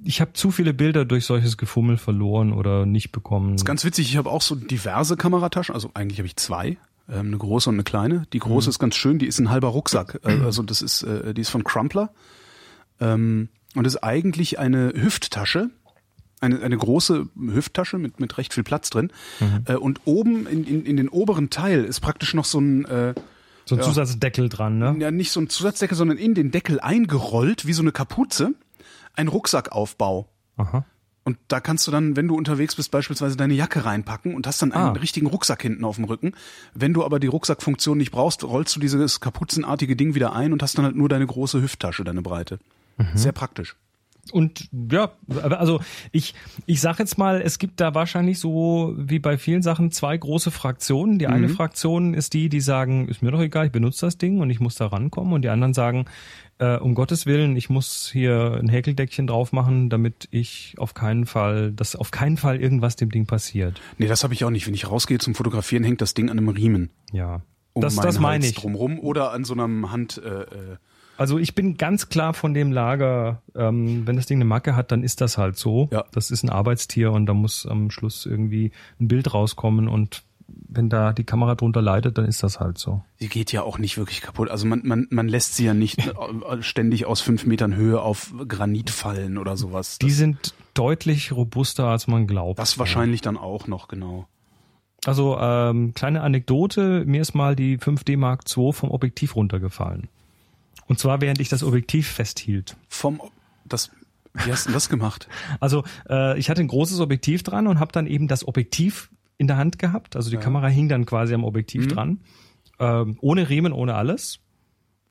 ich 0.02 0.20
habe 0.20 0.32
zu 0.32 0.50
viele 0.50 0.72
Bilder 0.72 1.04
durch 1.04 1.26
solches 1.26 1.56
Gefummel 1.58 1.96
verloren 1.98 2.52
oder 2.52 2.86
nicht 2.86 3.12
bekommen. 3.12 3.54
Ist 3.54 3.64
ganz 3.66 3.84
witzig, 3.84 4.08
ich 4.10 4.16
habe 4.16 4.30
auch 4.30 4.42
so 4.42 4.54
diverse 4.54 5.16
Kamerataschen, 5.16 5.74
also 5.74 5.90
eigentlich 5.94 6.18
habe 6.18 6.26
ich 6.26 6.36
zwei, 6.36 6.78
ähm, 7.08 7.26
eine 7.28 7.38
große 7.38 7.68
und 7.68 7.76
eine 7.76 7.84
kleine. 7.84 8.26
Die 8.32 8.38
große 8.38 8.68
Mhm. 8.68 8.70
ist 8.70 8.78
ganz 8.78 8.96
schön, 8.96 9.18
die 9.18 9.26
ist 9.26 9.38
ein 9.38 9.50
halber 9.50 9.68
Rucksack, 9.68 10.20
äh, 10.24 10.40
also 10.44 10.62
das 10.62 10.82
ist, 10.82 11.02
äh, 11.02 11.34
die 11.34 11.40
ist 11.40 11.50
von 11.50 11.64
Crumpler 11.64 12.12
ähm, 13.00 13.48
und 13.74 13.86
ist 13.86 13.98
eigentlich 14.02 14.58
eine 14.58 14.92
Hüfttasche, 14.94 15.70
eine, 16.40 16.60
eine 16.62 16.76
große 16.76 17.26
Hüfttasche 17.36 17.98
mit, 17.98 18.18
mit 18.20 18.38
recht 18.38 18.54
viel 18.54 18.64
Platz 18.64 18.90
drin 18.90 19.12
Mhm. 19.40 19.64
äh, 19.66 19.74
und 19.74 20.00
oben 20.04 20.46
in, 20.46 20.64
in, 20.64 20.84
in 20.86 20.96
den 20.96 21.08
oberen 21.08 21.50
Teil 21.50 21.84
ist 21.84 22.00
praktisch 22.00 22.34
noch 22.34 22.44
so 22.44 22.58
ein 22.60 22.84
äh, 22.86 23.14
so 23.66 23.76
ein 23.76 23.80
ja. 23.80 23.84
Zusatzdeckel 23.84 24.48
dran, 24.48 24.78
ne? 24.78 24.96
ja 24.98 25.10
nicht 25.10 25.30
so 25.30 25.40
ein 25.40 25.48
Zusatzdeckel, 25.48 25.96
sondern 25.96 26.18
in 26.18 26.34
den 26.34 26.50
Deckel 26.50 26.80
eingerollt, 26.80 27.66
wie 27.66 27.72
so 27.72 27.82
eine 27.82 27.92
Kapuze, 27.92 28.54
ein 29.14 29.28
Rucksackaufbau. 29.28 30.28
Aha. 30.56 30.84
Und 31.22 31.36
da 31.48 31.60
kannst 31.60 31.86
du 31.86 31.90
dann, 31.90 32.16
wenn 32.16 32.28
du 32.28 32.34
unterwegs 32.34 32.74
bist, 32.76 32.90
beispielsweise 32.90 33.36
deine 33.36 33.52
Jacke 33.54 33.84
reinpacken 33.84 34.34
und 34.34 34.46
hast 34.46 34.62
dann 34.62 34.72
einen 34.72 34.96
Ah. 34.96 35.00
richtigen 35.00 35.26
Rucksack 35.26 35.60
hinten 35.62 35.84
auf 35.84 35.96
dem 35.96 36.04
Rücken. 36.06 36.32
Wenn 36.74 36.94
du 36.94 37.04
aber 37.04 37.20
die 37.20 37.26
Rucksackfunktion 37.26 37.98
nicht 37.98 38.10
brauchst, 38.10 38.42
rollst 38.42 38.74
du 38.74 38.80
dieses 38.80 39.20
kapuzenartige 39.20 39.96
Ding 39.96 40.14
wieder 40.14 40.32
ein 40.34 40.52
und 40.52 40.62
hast 40.62 40.78
dann 40.78 40.86
halt 40.86 40.96
nur 40.96 41.08
deine 41.10 41.26
große 41.26 41.60
Hüfttasche, 41.60 42.04
deine 42.04 42.22
Breite. 42.22 42.58
Mhm. 42.96 43.06
Sehr 43.14 43.32
praktisch. 43.32 43.76
Und 44.30 44.68
ja, 44.90 45.12
also 45.28 45.80
ich, 46.12 46.34
ich 46.66 46.80
sag 46.80 46.98
jetzt 46.98 47.18
mal, 47.18 47.40
es 47.40 47.58
gibt 47.58 47.80
da 47.80 47.94
wahrscheinlich 47.94 48.38
so 48.38 48.94
wie 48.96 49.18
bei 49.18 49.38
vielen 49.38 49.62
Sachen 49.62 49.90
zwei 49.90 50.16
große 50.16 50.50
Fraktionen. 50.50 51.18
Die 51.18 51.26
eine 51.26 51.48
Fraktion 51.48 52.14
ist 52.14 52.34
die, 52.34 52.48
die 52.48 52.60
sagen, 52.60 53.08
ist 53.08 53.22
mir 53.22 53.30
doch 53.30 53.40
egal, 53.40 53.66
ich 53.66 53.72
benutze 53.72 54.06
das 54.06 54.18
Ding 54.18 54.40
und 54.40 54.50
ich 54.50 54.60
muss 54.60 54.74
da 54.74 54.86
rankommen. 54.86 55.32
Und 55.32 55.42
die 55.42 55.48
anderen 55.48 55.74
sagen, 55.74 56.06
äh, 56.58 56.76
um 56.76 56.94
Gottes 56.94 57.26
Willen, 57.26 57.56
ich 57.56 57.70
muss 57.70 58.10
hier 58.12 58.58
ein 58.62 58.68
Häkeldeckchen 58.68 59.26
drauf 59.26 59.52
machen, 59.52 59.88
damit 59.88 60.28
ich 60.30 60.74
auf 60.78 60.94
keinen 60.94 61.26
Fall, 61.26 61.72
dass 61.72 61.96
auf 61.96 62.10
keinen 62.10 62.36
Fall 62.36 62.60
irgendwas 62.60 62.96
dem 62.96 63.10
Ding 63.10 63.26
passiert. 63.26 63.80
Nee, 63.98 64.06
das 64.06 64.22
habe 64.22 64.34
ich 64.34 64.44
auch 64.44 64.50
nicht. 64.50 64.66
Wenn 64.66 64.74
ich 64.74 64.90
rausgehe 64.90 65.18
zum 65.18 65.34
Fotografieren, 65.34 65.84
hängt 65.84 66.00
das 66.00 66.14
Ding 66.14 66.30
an 66.30 66.38
einem 66.38 66.50
Riemen. 66.50 66.90
Ja. 67.12 67.42
Um 67.72 67.82
das 67.82 67.96
das 67.96 68.18
meine 68.18 68.44
ich. 68.44 68.54
drumrum 68.54 68.98
oder 68.98 69.32
an 69.32 69.44
so 69.44 69.54
einem 69.54 69.90
Hand. 69.90 70.20
Äh, 70.22 70.28
äh, 70.28 70.76
Also 71.20 71.38
ich 71.38 71.54
bin 71.54 71.76
ganz 71.76 72.08
klar 72.08 72.32
von 72.32 72.54
dem 72.54 72.72
Lager, 72.72 73.42
ähm, 73.54 74.06
wenn 74.06 74.16
das 74.16 74.24
Ding 74.24 74.38
eine 74.38 74.46
Macke 74.46 74.74
hat, 74.74 74.90
dann 74.90 75.02
ist 75.02 75.20
das 75.20 75.36
halt 75.36 75.58
so. 75.58 75.90
Ja. 75.92 76.06
Das 76.12 76.30
ist 76.30 76.42
ein 76.42 76.48
Arbeitstier 76.48 77.12
und 77.12 77.26
da 77.26 77.34
muss 77.34 77.66
am 77.66 77.90
Schluss 77.90 78.24
irgendwie 78.24 78.72
ein 78.98 79.08
Bild 79.08 79.34
rauskommen 79.34 79.86
und 79.86 80.22
wenn 80.48 80.88
da 80.88 81.12
die 81.12 81.24
Kamera 81.24 81.56
drunter 81.56 81.82
leidet, 81.82 82.16
dann 82.16 82.24
ist 82.24 82.42
das 82.42 82.58
halt 82.58 82.78
so. 82.78 83.02
sie 83.18 83.28
geht 83.28 83.52
ja 83.52 83.62
auch 83.62 83.76
nicht 83.76 83.98
wirklich 83.98 84.22
kaputt. 84.22 84.48
Also 84.48 84.66
man, 84.66 84.80
man, 84.82 85.08
man 85.10 85.28
lässt 85.28 85.56
sie 85.56 85.66
ja 85.66 85.74
nicht 85.74 85.98
ständig 86.60 87.04
aus 87.04 87.20
fünf 87.20 87.44
Metern 87.44 87.76
Höhe 87.76 88.00
auf 88.00 88.32
Granit 88.48 88.88
fallen 88.88 89.36
oder 89.36 89.58
sowas. 89.58 89.98
Die 89.98 90.06
Das, 90.06 90.16
sind 90.16 90.54
deutlich 90.72 91.32
robuster, 91.32 91.84
als 91.88 92.06
man 92.06 92.28
glaubt. 92.28 92.58
das 92.58 92.78
wahrscheinlich 92.78 93.20
dann 93.20 93.36
auch 93.36 93.66
noch, 93.66 93.88
genau. 93.88 94.26
Also 95.04 95.36
ähm, 95.38 95.92
kleine 95.92 96.22
Anekdote, 96.22 97.04
mir 97.04 97.20
ist 97.20 97.34
mal 97.34 97.54
die 97.56 97.76
5D 97.76 98.16
Mark 98.16 98.44
II 98.56 98.72
vom 98.72 98.90
Objektiv 98.90 99.36
runtergefallen. 99.36 100.08
Und 100.90 100.98
zwar 100.98 101.20
während 101.20 101.40
ich 101.40 101.48
das 101.48 101.62
Objektiv 101.62 102.08
festhielt. 102.08 102.76
Vom 102.88 103.20
das 103.64 103.92
wie 104.34 104.50
hast 104.50 104.66
du 104.66 104.72
das 104.72 104.88
gemacht? 104.88 105.28
Also 105.60 105.84
äh, 106.08 106.36
ich 106.36 106.50
hatte 106.50 106.62
ein 106.62 106.66
großes 106.66 106.98
Objektiv 106.98 107.44
dran 107.44 107.68
und 107.68 107.78
habe 107.78 107.92
dann 107.92 108.08
eben 108.08 108.26
das 108.26 108.46
Objektiv 108.46 109.08
in 109.38 109.46
der 109.46 109.56
Hand 109.56 109.78
gehabt. 109.78 110.16
Also 110.16 110.30
die 110.30 110.36
Kamera 110.36 110.66
hing 110.66 110.88
dann 110.88 111.06
quasi 111.06 111.32
am 111.32 111.44
Objektiv 111.44 111.86
dran, 111.86 112.18
ähm, 112.80 113.18
ohne 113.20 113.48
Riemen, 113.48 113.72
ohne 113.72 113.94
alles. 113.94 114.40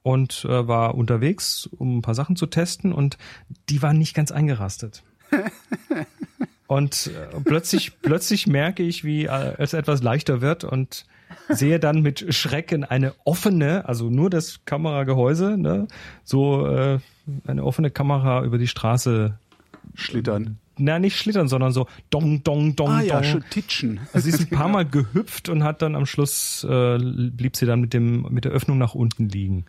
Und 0.02 0.44
äh, 0.44 0.68
war 0.68 0.96
unterwegs, 0.96 1.66
um 1.66 2.00
ein 2.00 2.02
paar 2.02 2.16
Sachen 2.16 2.36
zu 2.36 2.48
testen 2.48 2.92
und 2.92 3.18
die 3.70 3.82
waren 3.82 3.98
nicht 3.98 4.14
ganz 4.14 4.32
eingerastet. 4.32 5.04
und 6.70 7.08
äh, 7.08 7.40
plötzlich, 7.44 8.00
plötzlich 8.04 8.46
merke 8.46 8.84
ich, 8.84 9.04
wie 9.04 9.26
äh, 9.26 9.56
es 9.58 9.74
etwas 9.74 10.04
leichter 10.04 10.40
wird 10.40 10.64
und 10.64 11.08
sehe 11.50 11.80
dann 11.80 12.04
mit 12.04 12.32
Schrecken 12.34 12.84
eine 12.84 13.16
offene, 13.26 13.88
also 13.90 14.12
nur 14.12 14.30
das 14.30 14.66
Kameragehäuse, 14.66 15.58
ne, 15.58 15.88
so 16.24 16.68
äh, 16.68 17.00
eine 17.48 17.64
offene 17.64 17.90
Kamera 17.90 18.44
über 18.44 18.60
die 18.60 18.68
Straße 18.68 19.40
Schlittern. 19.96 20.60
na 20.78 21.00
nicht 21.00 21.18
schlittern, 21.18 21.48
sondern 21.48 21.72
so 21.72 21.88
dong, 22.12 22.44
dong, 22.44 22.76
dong, 22.76 22.90
Ah 22.90 23.02
ja, 23.02 23.16
dong. 23.16 23.24
schon 23.24 23.44
titschen. 23.50 24.00
Also 24.14 24.30
sie 24.30 24.38
ist 24.38 24.52
ein 24.52 24.56
paar 24.56 24.68
Mal 24.68 24.86
gehüpft 24.86 25.50
und 25.50 25.64
hat 25.64 25.82
dann 25.82 25.96
am 25.96 26.06
Schluss 26.06 26.64
äh, 26.70 27.00
blieb 27.00 27.56
sie 27.56 27.66
dann 27.66 27.82
mit 27.82 27.96
dem 27.96 28.28
mit 28.30 28.46
der 28.46 28.52
Öffnung 28.52 28.78
nach 28.78 28.94
unten 28.94 29.28
liegen. 29.28 29.66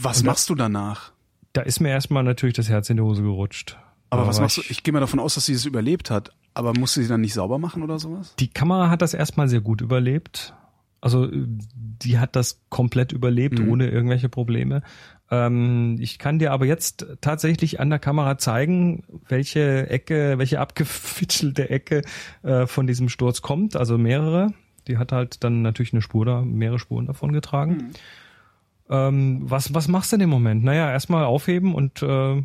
Was 0.00 0.22
machst 0.22 0.48
du 0.48 0.54
danach? 0.54 1.12
Da 1.52 1.60
ist 1.60 1.80
mir 1.80 1.90
erstmal 1.90 2.24
natürlich 2.24 2.54
das 2.56 2.70
Herz 2.70 2.88
in 2.88 2.96
die 2.96 3.02
Hose 3.02 3.22
gerutscht. 3.22 3.76
Aber 4.10 4.26
was 4.26 4.40
machst 4.40 4.56
du? 4.56 4.60
ich- 4.62 4.70
Ich 4.70 4.82
gehe 4.82 4.92
mal 4.92 5.00
davon 5.00 5.20
aus, 5.20 5.34
dass 5.34 5.46
sie 5.46 5.52
es 5.52 5.64
überlebt 5.64 6.10
hat. 6.10 6.32
Aber 6.54 6.72
musst 6.78 6.96
du 6.96 7.02
sie 7.02 7.08
dann 7.08 7.20
nicht 7.20 7.34
sauber 7.34 7.58
machen 7.58 7.82
oder 7.82 7.98
sowas? 7.98 8.34
Die 8.38 8.48
Kamera 8.48 8.90
hat 8.90 9.02
das 9.02 9.14
erstmal 9.14 9.48
sehr 9.48 9.60
gut 9.60 9.80
überlebt. 9.80 10.54
Also 11.00 11.26
äh, 11.30 11.46
die 11.46 12.18
hat 12.18 12.34
das 12.34 12.60
komplett 12.70 13.12
überlebt, 13.12 13.58
Mhm. 13.60 13.68
ohne 13.68 13.88
irgendwelche 13.88 14.28
Probleme. 14.28 14.82
Ähm, 15.30 15.96
ich 16.00 16.18
kann 16.18 16.38
dir 16.38 16.52
aber 16.52 16.64
jetzt 16.66 17.06
tatsächlich 17.20 17.78
an 17.80 17.90
der 17.90 17.98
Kamera 17.98 18.38
zeigen, 18.38 19.04
welche 19.28 19.88
Ecke, 19.90 20.38
welche 20.38 20.58
abgefitschelte 20.58 21.68
Ecke 21.70 22.02
äh, 22.42 22.66
von 22.66 22.86
diesem 22.86 23.08
Sturz 23.08 23.42
kommt. 23.42 23.76
Also 23.76 23.98
mehrere. 23.98 24.52
Die 24.88 24.96
hat 24.96 25.12
halt 25.12 25.44
dann 25.44 25.60
natürlich 25.62 25.92
eine 25.92 26.00
Spur 26.02 26.24
da, 26.24 26.40
mehrere 26.40 26.78
Spuren 26.78 27.06
davon 27.06 27.32
getragen. 27.32 27.72
Mhm. 27.76 27.90
Ähm, 28.90 29.40
was, 29.42 29.74
was 29.74 29.86
machst 29.86 30.12
du 30.12 30.16
in 30.16 30.20
dem 30.20 30.30
Moment? 30.30 30.64
Naja, 30.64 30.90
erstmal 30.90 31.24
aufheben 31.24 31.74
und, 31.74 32.02
äh, 32.02 32.42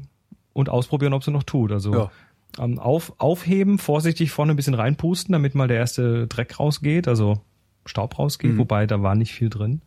und 0.54 0.70
ausprobieren, 0.70 1.14
ob 1.14 1.24
sie 1.24 1.32
noch 1.32 1.44
tut. 1.44 1.72
Also 1.72 1.94
Ja. 1.94 2.12
ähm, 2.60 2.80
auf, 2.80 3.14
aufheben, 3.18 3.80
vorsichtig 3.80 4.32
vorne 4.32 4.54
ein 4.54 4.56
bisschen 4.56 4.74
reinpusten, 4.76 5.34
damit 5.34 5.56
mal 5.56 5.68
der 5.68 5.78
erste 5.78 6.28
Dreck 6.28 6.60
rausgeht, 6.60 7.08
also 7.08 7.42
Staub 7.86 8.18
rausgeht, 8.20 8.54
Mhm. 8.54 8.58
wobei 8.60 8.86
da 8.88 9.02
war 9.02 9.16
nicht 9.16 9.34
viel 9.34 9.50
drin. 9.50 9.82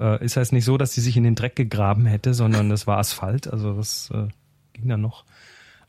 Äh, 0.00 0.24
ist 0.24 0.36
heißt 0.36 0.52
nicht 0.52 0.64
so, 0.64 0.76
dass 0.76 0.92
sie 0.92 1.00
sich 1.00 1.16
in 1.16 1.22
den 1.22 1.36
Dreck 1.36 1.54
gegraben 1.56 2.04
hätte, 2.06 2.34
sondern 2.34 2.68
das 2.68 2.86
war 2.86 2.98
Asphalt, 2.98 3.46
also 3.46 3.74
das 3.74 4.10
äh, 4.12 4.26
ging 4.72 4.88
dann 4.88 5.00
noch. 5.00 5.24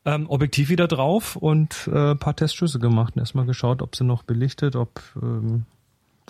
Ähm, 0.05 0.29
Objektiv 0.29 0.69
wieder 0.69 0.87
drauf 0.87 1.35
und 1.35 1.89
äh, 1.91 2.13
paar 2.13 2.35
Testschüsse 2.35 2.77
gemacht 2.77 3.15
und 3.15 3.21
erstmal 3.21 3.47
geschaut, 3.47 3.81
ob 3.81 3.95
sie 3.95 4.03
noch 4.03 4.21
belichtet, 4.21 4.75
ob, 4.75 5.01
ähm, 5.19 5.65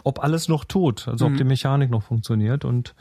ob 0.05 0.23
alles 0.23 0.47
noch 0.47 0.63
tut, 0.63 1.09
also 1.09 1.27
Mhm. 1.27 1.33
ob 1.33 1.37
die 1.37 1.43
Mechanik 1.43 1.89
noch 1.91 2.03
funktioniert 2.03 2.63
und 2.63 2.95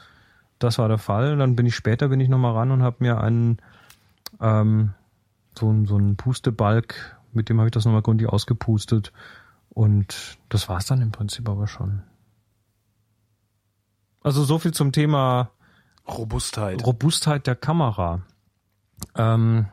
das 0.58 0.78
war 0.78 0.88
der 0.88 0.98
Fall. 0.98 1.36
Dann 1.36 1.54
bin 1.54 1.66
ich 1.66 1.76
später 1.76 2.08
bin 2.08 2.18
ich 2.18 2.28
noch 2.28 2.38
mal 2.38 2.52
ran 2.52 2.72
und 2.72 2.82
habe 2.82 2.96
mir 2.98 3.20
einen 3.20 3.58
ähm, 4.40 4.94
so, 5.58 5.70
ein- 5.70 5.86
so 5.86 5.96
einen 5.96 6.16
Pustebalg, 6.16 7.18
mit 7.32 7.48
dem 7.48 7.58
habe 7.58 7.68
ich 7.68 7.72
das 7.72 7.84
nochmal 7.84 8.02
gründlich 8.02 8.28
ausgepustet 8.28 9.12
und 9.70 10.38
das 10.48 10.68
war's 10.68 10.86
dann 10.86 11.02
im 11.02 11.10
Prinzip 11.12 11.48
aber 11.48 11.66
schon. 11.66 12.02
Also 14.22 14.44
so 14.44 14.58
viel 14.58 14.72
zum 14.72 14.92
Thema 14.92 15.50
Robustheit. 16.08 16.84
Robustheit 16.86 17.46
der 17.46 17.56
Kamera. 17.56 18.22
Ähm, 19.16 19.66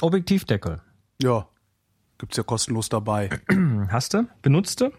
Objektivdeckel. 0.00 0.80
ja. 1.22 1.46
Gibt's 2.16 2.36
ja 2.36 2.44
kostenlos 2.44 2.88
dabei. 2.88 3.28
Hast 3.88 4.14
du? 4.14 4.28
Benutzt 4.40 4.80
du? 4.80 4.92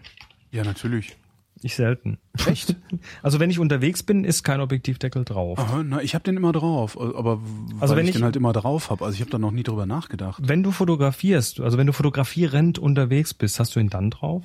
Ja, 0.52 0.66
natürlich. 0.66 1.18
Ich 1.62 1.76
selten. 1.76 2.18
Echt? 2.46 2.76
Also 3.24 3.40
wenn 3.40 3.50
ich 3.50 3.60
unterwegs 3.60 4.04
bin, 4.04 4.24
ist 4.24 4.44
kein 4.44 4.62
Objektivdeckel 4.62 5.26
drauf. 5.26 5.58
Aha, 5.60 5.84
na, 5.84 6.02
ich 6.02 6.14
habe 6.16 6.24
den 6.24 6.38
immer 6.38 6.52
drauf, 6.52 7.00
aber 7.00 7.40
weil 7.42 7.82
Also 7.82 7.96
wenn 7.96 8.04
ich, 8.06 8.10
ich- 8.12 8.16
den 8.16 8.24
halt 8.24 8.36
immer 8.36 8.54
drauf 8.54 8.90
habe. 8.90 9.04
Also 9.04 9.16
ich 9.16 9.22
habe 9.22 9.32
da 9.32 9.38
noch 9.40 9.52
nie 9.52 9.64
drüber 9.64 9.86
nachgedacht. 9.86 10.42
Wenn 10.46 10.64
du 10.64 10.72
fotografierst, 10.72 11.60
also 11.62 11.78
wenn 11.78 11.88
du 11.88 11.94
fotografierend 11.94 12.78
unterwegs 12.80 13.34
bist, 13.34 13.60
hast 13.60 13.76
du 13.76 13.80
ihn 13.80 13.90
dann 13.90 14.12
drauf? 14.12 14.44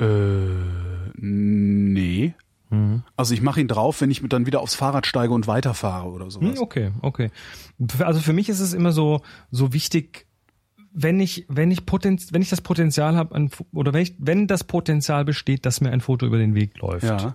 Äh, 0.00 0.04
nee. 1.16 2.34
Also 3.16 3.34
ich 3.34 3.40
mache 3.42 3.60
ihn 3.60 3.68
drauf, 3.68 4.00
wenn 4.00 4.10
ich 4.10 4.20
dann 4.28 4.46
wieder 4.46 4.60
aufs 4.60 4.74
Fahrrad 4.74 5.06
steige 5.06 5.32
und 5.32 5.46
weiterfahre 5.46 6.08
oder 6.08 6.28
sowas. 6.30 6.56
Hm, 6.56 6.62
okay, 6.62 6.90
okay. 7.02 7.30
Also 8.00 8.18
für 8.18 8.32
mich 8.32 8.48
ist 8.48 8.58
es 8.58 8.72
immer 8.72 8.90
so 8.90 9.20
so 9.52 9.72
wichtig, 9.72 10.26
wenn 10.94 11.20
ich 11.20 11.44
wenn 11.48 11.70
ich 11.70 11.84
Potenz, 11.84 12.32
wenn 12.32 12.40
ich 12.40 12.48
das 12.48 12.60
Potenzial 12.60 13.16
habe 13.16 13.50
oder 13.72 13.92
wenn 13.92 14.02
ich 14.02 14.14
wenn 14.18 14.46
das 14.46 14.64
Potenzial 14.64 15.24
besteht, 15.24 15.66
dass 15.66 15.80
mir 15.80 15.90
ein 15.90 16.00
Foto 16.00 16.24
über 16.24 16.38
den 16.38 16.54
Weg 16.54 16.78
läuft. 16.78 17.04
Ja. 17.04 17.34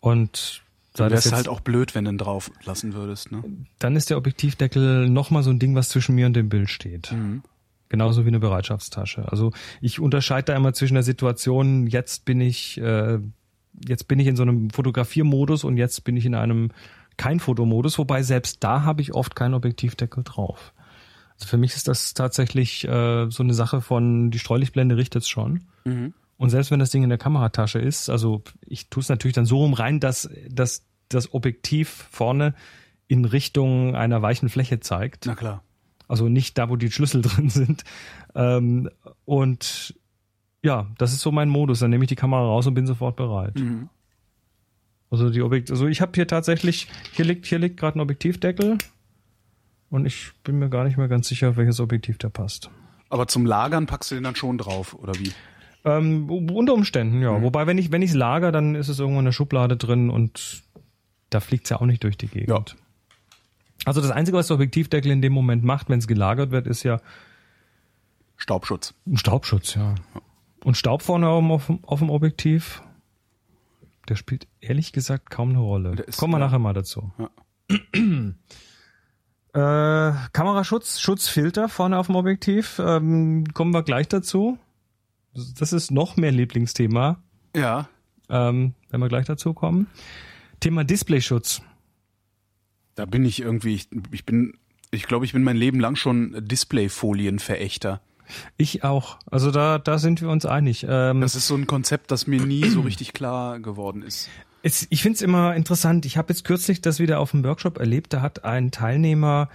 Und 0.00 0.62
sei 0.94 1.04
Dann 1.04 1.12
das 1.12 1.24
jetzt, 1.24 1.34
halt 1.34 1.48
auch 1.48 1.60
blöd, 1.60 1.94
wenn 1.94 2.04
du 2.04 2.12
ihn 2.12 2.18
drauf 2.18 2.50
lassen 2.64 2.94
würdest, 2.94 3.32
ne? 3.32 3.42
dann 3.80 3.96
ist 3.96 4.08
der 4.08 4.16
Objektivdeckel 4.16 5.10
nochmal 5.10 5.42
so 5.42 5.50
ein 5.50 5.58
Ding, 5.58 5.74
was 5.74 5.88
zwischen 5.88 6.14
mir 6.14 6.26
und 6.26 6.34
dem 6.34 6.48
Bild 6.48 6.70
steht. 6.70 7.12
Mhm. 7.12 7.42
Genauso 7.88 8.24
wie 8.24 8.28
eine 8.28 8.40
Bereitschaftstasche. 8.40 9.30
Also 9.30 9.52
ich 9.80 10.00
unterscheide 10.00 10.46
da 10.46 10.56
immer 10.56 10.72
zwischen 10.72 10.94
der 10.94 11.02
Situation, 11.02 11.86
jetzt 11.86 12.24
bin 12.24 12.40
ich, 12.40 12.80
äh, 12.80 13.18
jetzt 13.86 14.08
bin 14.08 14.18
ich 14.18 14.26
in 14.26 14.36
so 14.36 14.42
einem 14.42 14.70
Fotografiermodus 14.70 15.64
und 15.64 15.76
jetzt 15.76 16.02
bin 16.04 16.16
ich 16.16 16.24
in 16.24 16.34
einem 16.34 16.70
kein 17.16 17.40
Fotomodus, 17.40 17.98
wobei 17.98 18.22
selbst 18.22 18.62
da 18.64 18.82
habe 18.82 19.02
ich 19.02 19.14
oft 19.14 19.36
keinen 19.36 19.54
Objektivdeckel 19.54 20.24
drauf. 20.24 20.72
Also 21.36 21.48
für 21.48 21.58
mich 21.58 21.74
ist 21.74 21.88
das 21.88 22.14
tatsächlich 22.14 22.86
äh, 22.88 23.30
so 23.30 23.42
eine 23.42 23.54
Sache 23.54 23.80
von 23.80 24.30
die 24.30 24.38
Streulichtblende 24.38 24.96
richtet's 24.96 25.28
schon. 25.28 25.64
Mhm. 25.84 26.14
Und 26.38 26.50
selbst 26.50 26.70
wenn 26.70 26.80
das 26.80 26.90
Ding 26.90 27.02
in 27.02 27.08
der 27.08 27.18
Kameratasche 27.18 27.78
ist, 27.78 28.10
also 28.10 28.42
ich 28.60 28.88
tue 28.88 29.02
es 29.02 29.08
natürlich 29.08 29.34
dann 29.34 29.46
so 29.46 29.58
rum 29.58 29.74
rein, 29.74 30.00
dass, 30.00 30.28
dass 30.48 30.84
das 31.08 31.32
Objektiv 31.32 32.08
vorne 32.10 32.54
in 33.08 33.24
Richtung 33.24 33.94
einer 33.94 34.22
weichen 34.22 34.48
Fläche 34.48 34.80
zeigt. 34.80 35.26
Na 35.26 35.34
klar. 35.34 35.62
Also 36.08 36.28
nicht 36.28 36.58
da, 36.58 36.68
wo 36.68 36.76
die 36.76 36.90
Schlüssel 36.90 37.22
drin 37.22 37.48
sind. 37.48 37.84
Ähm, 38.34 38.90
und 39.24 39.94
ja, 40.62 40.88
das 40.98 41.12
ist 41.12 41.20
so 41.20 41.32
mein 41.32 41.48
Modus. 41.48 41.80
Dann 41.80 41.90
nehme 41.90 42.04
ich 42.04 42.08
die 42.08 42.16
Kamera 42.16 42.42
raus 42.42 42.66
und 42.66 42.74
bin 42.74 42.86
sofort 42.86 43.16
bereit. 43.16 43.58
Mhm. 43.58 43.88
Also 45.10 45.30
die 45.30 45.42
Objekt, 45.42 45.70
also 45.70 45.86
ich 45.86 46.00
habe 46.00 46.12
hier 46.14 46.26
tatsächlich, 46.26 46.88
hier 47.12 47.24
liegt, 47.24 47.46
hier 47.46 47.58
liegt 47.58 47.78
gerade 47.78 47.98
ein 47.98 48.00
Objektivdeckel 48.00 48.78
und 49.90 50.06
ich 50.06 50.32
bin 50.44 50.58
mir 50.58 50.68
gar 50.68 50.84
nicht 50.84 50.96
mehr 50.96 51.08
ganz 51.08 51.28
sicher, 51.28 51.56
welches 51.56 51.80
Objektiv 51.80 52.18
da 52.18 52.28
passt. 52.28 52.70
Aber 53.08 53.28
zum 53.28 53.46
Lagern 53.46 53.86
packst 53.86 54.10
du 54.10 54.14
den 54.16 54.24
dann 54.24 54.34
schon 54.36 54.58
drauf, 54.58 54.94
oder 54.94 55.14
wie? 55.18 55.32
Ähm, 55.84 56.28
unter 56.30 56.74
Umständen, 56.74 57.18
Mhm. 57.18 57.22
ja. 57.22 57.42
Wobei, 57.42 57.66
wenn 57.68 57.78
ich 57.78 57.92
wenn 57.92 58.02
ich 58.02 58.12
lager, 58.12 58.50
dann 58.50 58.74
ist 58.74 58.88
es 58.88 58.98
irgendwo 58.98 59.20
in 59.20 59.24
der 59.26 59.32
Schublade 59.32 59.76
drin 59.76 60.10
und 60.10 60.64
da 61.30 61.38
fliegt's 61.40 61.70
ja 61.70 61.76
auch 61.80 61.86
nicht 61.86 62.02
durch 62.02 62.16
die 62.18 62.26
Gegend. 62.28 62.48
Ja. 62.48 62.64
Also 63.84 64.00
das 64.00 64.10
Einzige, 64.10 64.36
was 64.36 64.48
der 64.48 64.54
Objektivdeckel 64.56 65.12
in 65.12 65.22
dem 65.22 65.32
Moment 65.32 65.62
macht, 65.62 65.88
wenn 65.88 65.98
es 66.00 66.08
gelagert 66.08 66.50
wird, 66.50 66.66
ist 66.66 66.82
ja 66.82 67.00
Staubschutz. 68.36 68.94
ein 69.06 69.16
Staubschutz, 69.16 69.74
ja. 69.76 69.94
Und 70.64 70.76
Staub 70.76 71.02
vorne 71.02 71.28
auf, 71.28 71.66
dem- 71.66 71.84
auf 71.84 72.00
dem 72.00 72.10
Objektiv, 72.10 72.82
der 74.08 74.16
spielt 74.16 74.48
ehrlich 74.60 74.92
gesagt 74.92 75.30
kaum 75.30 75.50
eine 75.50 75.58
Rolle. 75.60 75.94
Der 75.94 76.08
ist- 76.08 76.16
Kommen 76.18 76.32
wir 76.34 76.38
ja. 76.40 76.46
nachher 76.46 76.58
mal 76.58 76.72
dazu. 76.74 77.12
Ja. 77.18 77.30
Äh, 79.56 80.12
Kameraschutz, 80.32 81.00
Schutzfilter 81.00 81.68
vorne 81.70 81.98
auf 81.98 82.06
dem 82.06 82.16
Objektiv, 82.16 82.78
ähm, 82.78 83.44
kommen 83.54 83.72
wir 83.72 83.82
gleich 83.82 84.06
dazu. 84.08 84.58
Das 85.58 85.72
ist 85.72 85.90
noch 85.90 86.16
mehr 86.16 86.30
Lieblingsthema, 86.32 87.22
Ja. 87.54 87.88
ähm, 88.28 88.74
wenn 88.90 89.00
wir 89.00 89.08
gleich 89.08 89.24
dazu 89.26 89.54
kommen. 89.54 89.86
Thema 90.60 90.84
Displayschutz. 90.84 91.62
Da 92.96 93.04
bin 93.06 93.24
ich 93.24 93.40
irgendwie, 93.40 93.74
ich, 93.74 93.88
ich 94.10 94.24
bin, 94.26 94.58
ich 94.90 95.06
glaube, 95.06 95.24
ich 95.24 95.32
bin 95.32 95.42
mein 95.42 95.56
Leben 95.56 95.80
lang 95.80 95.96
schon 95.96 96.36
Displayfolienverächter. 96.46 98.00
Ich 98.56 98.84
auch. 98.84 99.18
Also 99.30 99.50
da, 99.50 99.78
da 99.78 99.98
sind 99.98 100.20
wir 100.20 100.28
uns 100.30 100.44
einig. 100.46 100.84
Ähm, 100.88 101.20
Das 101.20 101.34
ist 101.34 101.46
so 101.46 101.54
ein 101.54 101.66
Konzept, 101.66 102.10
das 102.10 102.26
mir 102.26 102.40
nie 102.40 102.68
so 102.68 102.80
richtig 102.80 103.12
klar 103.12 103.60
geworden 103.60 104.02
ist. 104.02 104.28
Es, 104.66 104.86
ich 104.90 105.02
finde 105.02 105.16
es 105.16 105.22
immer 105.22 105.54
interessant. 105.54 106.06
Ich 106.06 106.16
habe 106.16 106.32
jetzt 106.32 106.44
kürzlich 106.44 106.80
das 106.80 106.98
wieder 106.98 107.20
auf 107.20 107.30
dem 107.30 107.44
Workshop 107.44 107.78
erlebt. 107.78 108.12
Da 108.12 108.20
hat 108.20 108.44
ein 108.44 108.70
Teilnehmer 108.72 109.48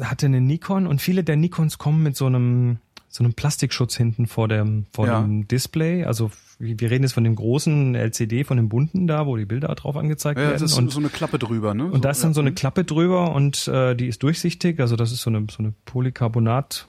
hatte 0.00 0.26
eine 0.26 0.40
Nikon 0.40 0.86
und 0.86 1.00
viele 1.00 1.24
der 1.24 1.36
Nikons 1.36 1.78
kommen 1.78 2.02
mit 2.02 2.16
so 2.16 2.26
einem 2.26 2.78
so 3.10 3.24
einem 3.24 3.32
Plastikschutz 3.32 3.96
hinten 3.96 4.26
vor 4.26 4.48
dem 4.48 4.84
vor 4.92 5.06
Ja. 5.06 5.20
dem 5.22 5.48
Display. 5.48 6.04
Also 6.04 6.30
wir 6.58 6.90
reden 6.90 7.04
jetzt 7.04 7.12
von 7.14 7.24
dem 7.24 7.36
großen 7.36 7.94
LCD, 7.94 8.42
von 8.44 8.56
dem 8.58 8.68
bunten 8.68 9.06
da, 9.06 9.26
wo 9.26 9.36
die 9.36 9.46
Bilder 9.46 9.74
drauf 9.76 9.96
angezeigt 9.96 10.38
Ja, 10.38 10.46
werden. 10.48 10.54
das 10.60 10.72
ist 10.72 10.76
und 10.76 10.90
so 10.90 10.98
eine 10.98 11.08
Klappe 11.08 11.38
drüber, 11.38 11.72
ne? 11.72 11.84
und 11.86 12.04
da 12.04 12.10
ist 12.10 12.22
dann 12.24 12.34
so 12.34 12.40
eine 12.42 12.52
Klappe 12.52 12.84
drüber 12.84 13.32
und 13.34 13.66
äh, 13.68 13.94
die 13.94 14.08
ist 14.08 14.22
durchsichtig, 14.24 14.78
also 14.80 14.96
das 14.96 15.12
ist 15.12 15.22
so 15.22 15.30
eine 15.30 15.46
so 15.50 15.60
eine 15.60 15.72
Polycarbonat 15.86 16.88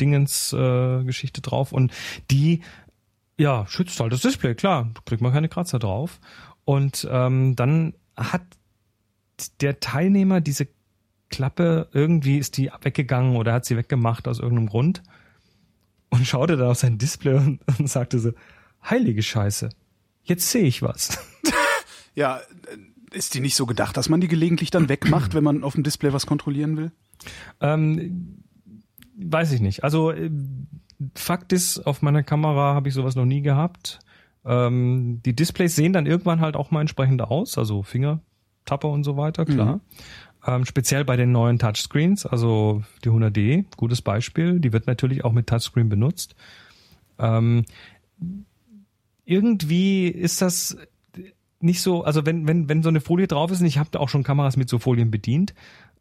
Dingens 0.00 0.52
äh, 0.52 1.02
Geschichte 1.04 1.40
drauf 1.40 1.72
und 1.72 1.90
die 2.30 2.60
ja 3.38 3.66
schützt 3.68 3.98
halt 4.00 4.12
das 4.12 4.22
Display, 4.22 4.54
klar, 4.54 4.92
kriegt 5.04 5.22
man 5.22 5.32
keine 5.32 5.48
Kratzer 5.48 5.78
drauf 5.78 6.20
und 6.64 7.06
ähm, 7.10 7.56
dann 7.56 7.94
hat 8.16 8.42
der 9.60 9.80
Teilnehmer 9.80 10.40
diese 10.40 10.68
Klappe 11.28 11.88
irgendwie 11.92 12.38
ist 12.38 12.56
die 12.56 12.70
weggegangen 12.82 13.36
oder 13.36 13.52
hat 13.52 13.64
sie 13.64 13.76
weggemacht 13.76 14.28
aus 14.28 14.38
irgendeinem 14.38 14.68
Grund 14.68 15.02
und 16.08 16.26
schaute 16.26 16.56
da 16.56 16.70
auf 16.70 16.78
sein 16.78 16.98
Display 16.98 17.34
und, 17.34 17.60
und 17.78 17.88
sagte 17.88 18.18
so 18.18 18.32
heilige 18.82 19.22
Scheiße, 19.22 19.70
jetzt 20.22 20.50
sehe 20.50 20.64
ich 20.64 20.82
was. 20.82 21.18
Ja, 22.16 22.38
äh, 22.38 23.14
ist 23.14 23.34
die 23.34 23.40
nicht 23.40 23.54
so 23.54 23.66
gedacht, 23.66 23.96
dass 23.96 24.08
man 24.08 24.20
die 24.20 24.26
gelegentlich 24.26 24.70
dann 24.70 24.88
wegmacht, 24.88 25.34
wenn 25.34 25.44
man 25.44 25.62
auf 25.62 25.74
dem 25.74 25.84
Display 25.84 26.12
was 26.12 26.26
kontrollieren 26.26 26.76
will? 26.76 26.90
Ähm, 27.60 28.42
weiß 29.16 29.52
ich 29.52 29.60
nicht. 29.60 29.84
Also 29.84 30.10
äh, 30.10 30.30
Fakt 31.14 31.52
ist, 31.52 31.86
auf 31.86 32.02
meiner 32.02 32.22
Kamera 32.22 32.74
habe 32.74 32.88
ich 32.88 32.94
sowas 32.94 33.16
noch 33.16 33.24
nie 33.24 33.42
gehabt. 33.42 34.00
Ähm, 34.44 35.20
die 35.24 35.34
Displays 35.34 35.76
sehen 35.76 35.92
dann 35.92 36.06
irgendwann 36.06 36.40
halt 36.40 36.56
auch 36.56 36.70
mal 36.70 36.80
entsprechend 36.80 37.22
aus, 37.22 37.58
also 37.58 37.82
Fingertapper 37.82 38.88
und 38.88 39.04
so 39.04 39.16
weiter, 39.16 39.44
klar. 39.44 39.80
Ähm, 40.46 40.64
speziell 40.64 41.04
bei 41.04 41.16
den 41.16 41.32
neuen 41.32 41.58
Touchscreens, 41.58 42.24
also 42.24 42.82
die 43.04 43.10
100D, 43.10 43.64
gutes 43.76 44.00
Beispiel, 44.00 44.60
die 44.60 44.72
wird 44.72 44.86
natürlich 44.86 45.24
auch 45.24 45.32
mit 45.32 45.48
Touchscreen 45.48 45.88
benutzt. 45.88 46.36
Ähm, 47.18 47.64
irgendwie 49.24 50.06
ist 50.06 50.40
das 50.40 50.76
nicht 51.60 51.82
so, 51.82 52.04
also 52.04 52.24
wenn, 52.26 52.46
wenn, 52.46 52.68
wenn 52.68 52.82
so 52.82 52.88
eine 52.88 53.00
Folie 53.00 53.26
drauf 53.26 53.50
ist, 53.50 53.60
und 53.60 53.66
ich 53.66 53.78
habe 53.78 53.90
da 53.90 53.98
auch 53.98 54.08
schon 54.08 54.22
Kameras 54.22 54.56
mit 54.56 54.68
so 54.68 54.78
Folien 54.78 55.10
bedient, 55.10 55.54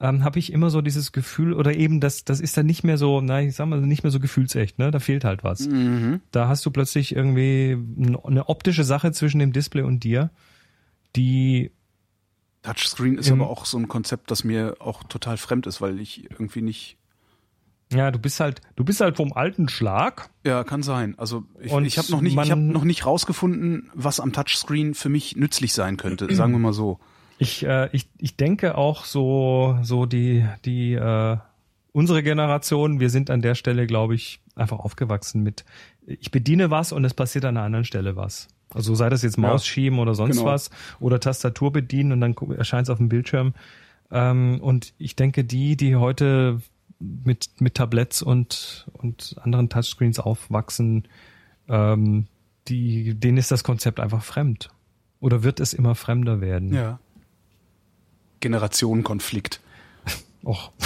ähm, 0.09 0.23
habe 0.23 0.39
ich 0.39 0.53
immer 0.53 0.69
so 0.69 0.81
dieses 0.81 1.11
Gefühl, 1.11 1.53
oder 1.53 1.75
eben, 1.75 1.99
das, 1.99 2.23
das 2.23 2.39
ist 2.39 2.55
dann 2.57 2.65
nicht 2.65 2.83
mehr 2.83 2.97
so, 2.97 3.21
na, 3.21 3.41
ich 3.41 3.55
sag 3.55 3.67
mal, 3.67 3.81
nicht 3.81 4.03
mehr 4.03 4.11
so 4.11 4.19
gefühlsecht, 4.19 4.77
ne? 4.77 4.91
Da 4.91 4.99
fehlt 4.99 5.23
halt 5.23 5.43
was. 5.43 5.67
Mhm. 5.67 6.21
Da 6.31 6.47
hast 6.47 6.65
du 6.65 6.71
plötzlich 6.71 7.15
irgendwie 7.15 7.77
eine 8.23 8.49
optische 8.49 8.83
Sache 8.83 9.11
zwischen 9.11 9.39
dem 9.39 9.51
Display 9.51 9.81
und 9.81 10.03
dir, 10.03 10.29
die 11.15 11.71
Touchscreen 12.61 13.17
ist 13.17 13.31
aber 13.31 13.49
auch 13.49 13.65
so 13.65 13.77
ein 13.77 13.87
Konzept, 13.87 14.31
das 14.31 14.43
mir 14.43 14.75
auch 14.79 15.03
total 15.03 15.37
fremd 15.37 15.67
ist, 15.67 15.81
weil 15.81 15.99
ich 15.99 16.29
irgendwie 16.31 16.63
nicht 16.63 16.97
Ja, 17.93 18.09
du 18.09 18.17
bist 18.17 18.39
halt, 18.39 18.61
du 18.75 18.83
bist 18.83 19.01
halt 19.01 19.17
vom 19.17 19.33
alten 19.33 19.69
Schlag. 19.69 20.29
Ja, 20.43 20.63
kann 20.63 20.81
sein. 20.81 21.13
Also 21.17 21.43
ich, 21.59 21.71
Und 21.71 21.85
ich 21.85 21.97
habe 21.99 22.11
noch 22.11 22.21
nicht, 22.21 22.37
ich 22.37 22.51
habe 22.51 22.61
noch 22.61 22.83
nicht 22.83 23.05
rausgefunden, 23.05 23.91
was 23.93 24.19
am 24.19 24.33
Touchscreen 24.33 24.95
für 24.95 25.09
mich 25.09 25.35
nützlich 25.35 25.73
sein 25.73 25.97
könnte. 25.97 26.27
Sagen 26.33 26.51
wir 26.53 26.59
mal 26.59 26.73
so. 26.73 26.99
Ich, 27.37 27.65
äh, 27.65 27.89
ich, 27.91 28.07
ich 28.17 28.35
denke 28.37 28.77
auch 28.77 29.05
so, 29.05 29.77
so 29.81 30.05
die, 30.05 30.45
die, 30.63 30.93
äh, 30.93 31.37
unsere 31.91 32.23
Generation, 32.23 32.99
wir 32.99 33.09
sind 33.09 33.29
an 33.29 33.41
der 33.41 33.55
Stelle, 33.55 33.87
glaube 33.87 34.15
ich, 34.15 34.39
einfach 34.55 34.79
aufgewachsen 34.79 35.43
mit, 35.43 35.65
ich 36.05 36.31
bediene 36.31 36.69
was 36.71 36.91
und 36.91 37.03
es 37.03 37.13
passiert 37.13 37.45
an 37.45 37.57
einer 37.57 37.65
anderen 37.65 37.85
Stelle 37.85 38.15
was. 38.15 38.47
Also 38.73 38.95
sei 38.95 39.09
das 39.09 39.21
jetzt 39.21 39.37
Maus 39.37 39.65
schieben 39.65 39.99
oder 39.99 40.15
sonst 40.15 40.37
Genau. 40.37 40.49
was 40.49 40.69
oder 40.99 41.19
Tastatur 41.19 41.71
bedienen 41.71 42.11
und 42.11 42.21
dann 42.21 42.35
erscheint 42.57 42.87
es 42.87 42.89
auf 42.89 42.97
dem 42.97 43.09
Bildschirm. 43.09 43.53
Ähm, 44.11 44.59
und 44.61 44.93
ich 44.97 45.15
denke, 45.15 45.43
die, 45.43 45.77
die 45.77 45.95
heute 45.95 46.61
mit, 46.99 47.49
mit 47.59 47.75
Tabletts 47.75 48.21
und, 48.21 48.87
und 48.93 49.35
anderen 49.41 49.69
Touchscreens 49.69 50.19
aufwachsen, 50.19 51.07
ähm, 51.67 52.27
die, 52.67 53.13
denen 53.13 53.37
ist 53.37 53.51
das 53.51 53.63
Konzept 53.63 53.99
einfach 53.99 54.23
fremd. 54.23 54.69
Oder 55.19 55.43
wird 55.43 55.59
es 55.59 55.73
immer 55.73 55.95
fremder 55.95 56.41
werden? 56.41 56.73
Ja. 56.73 56.99
Generationenkonflikt. 58.39 59.61
Och. 60.43 60.71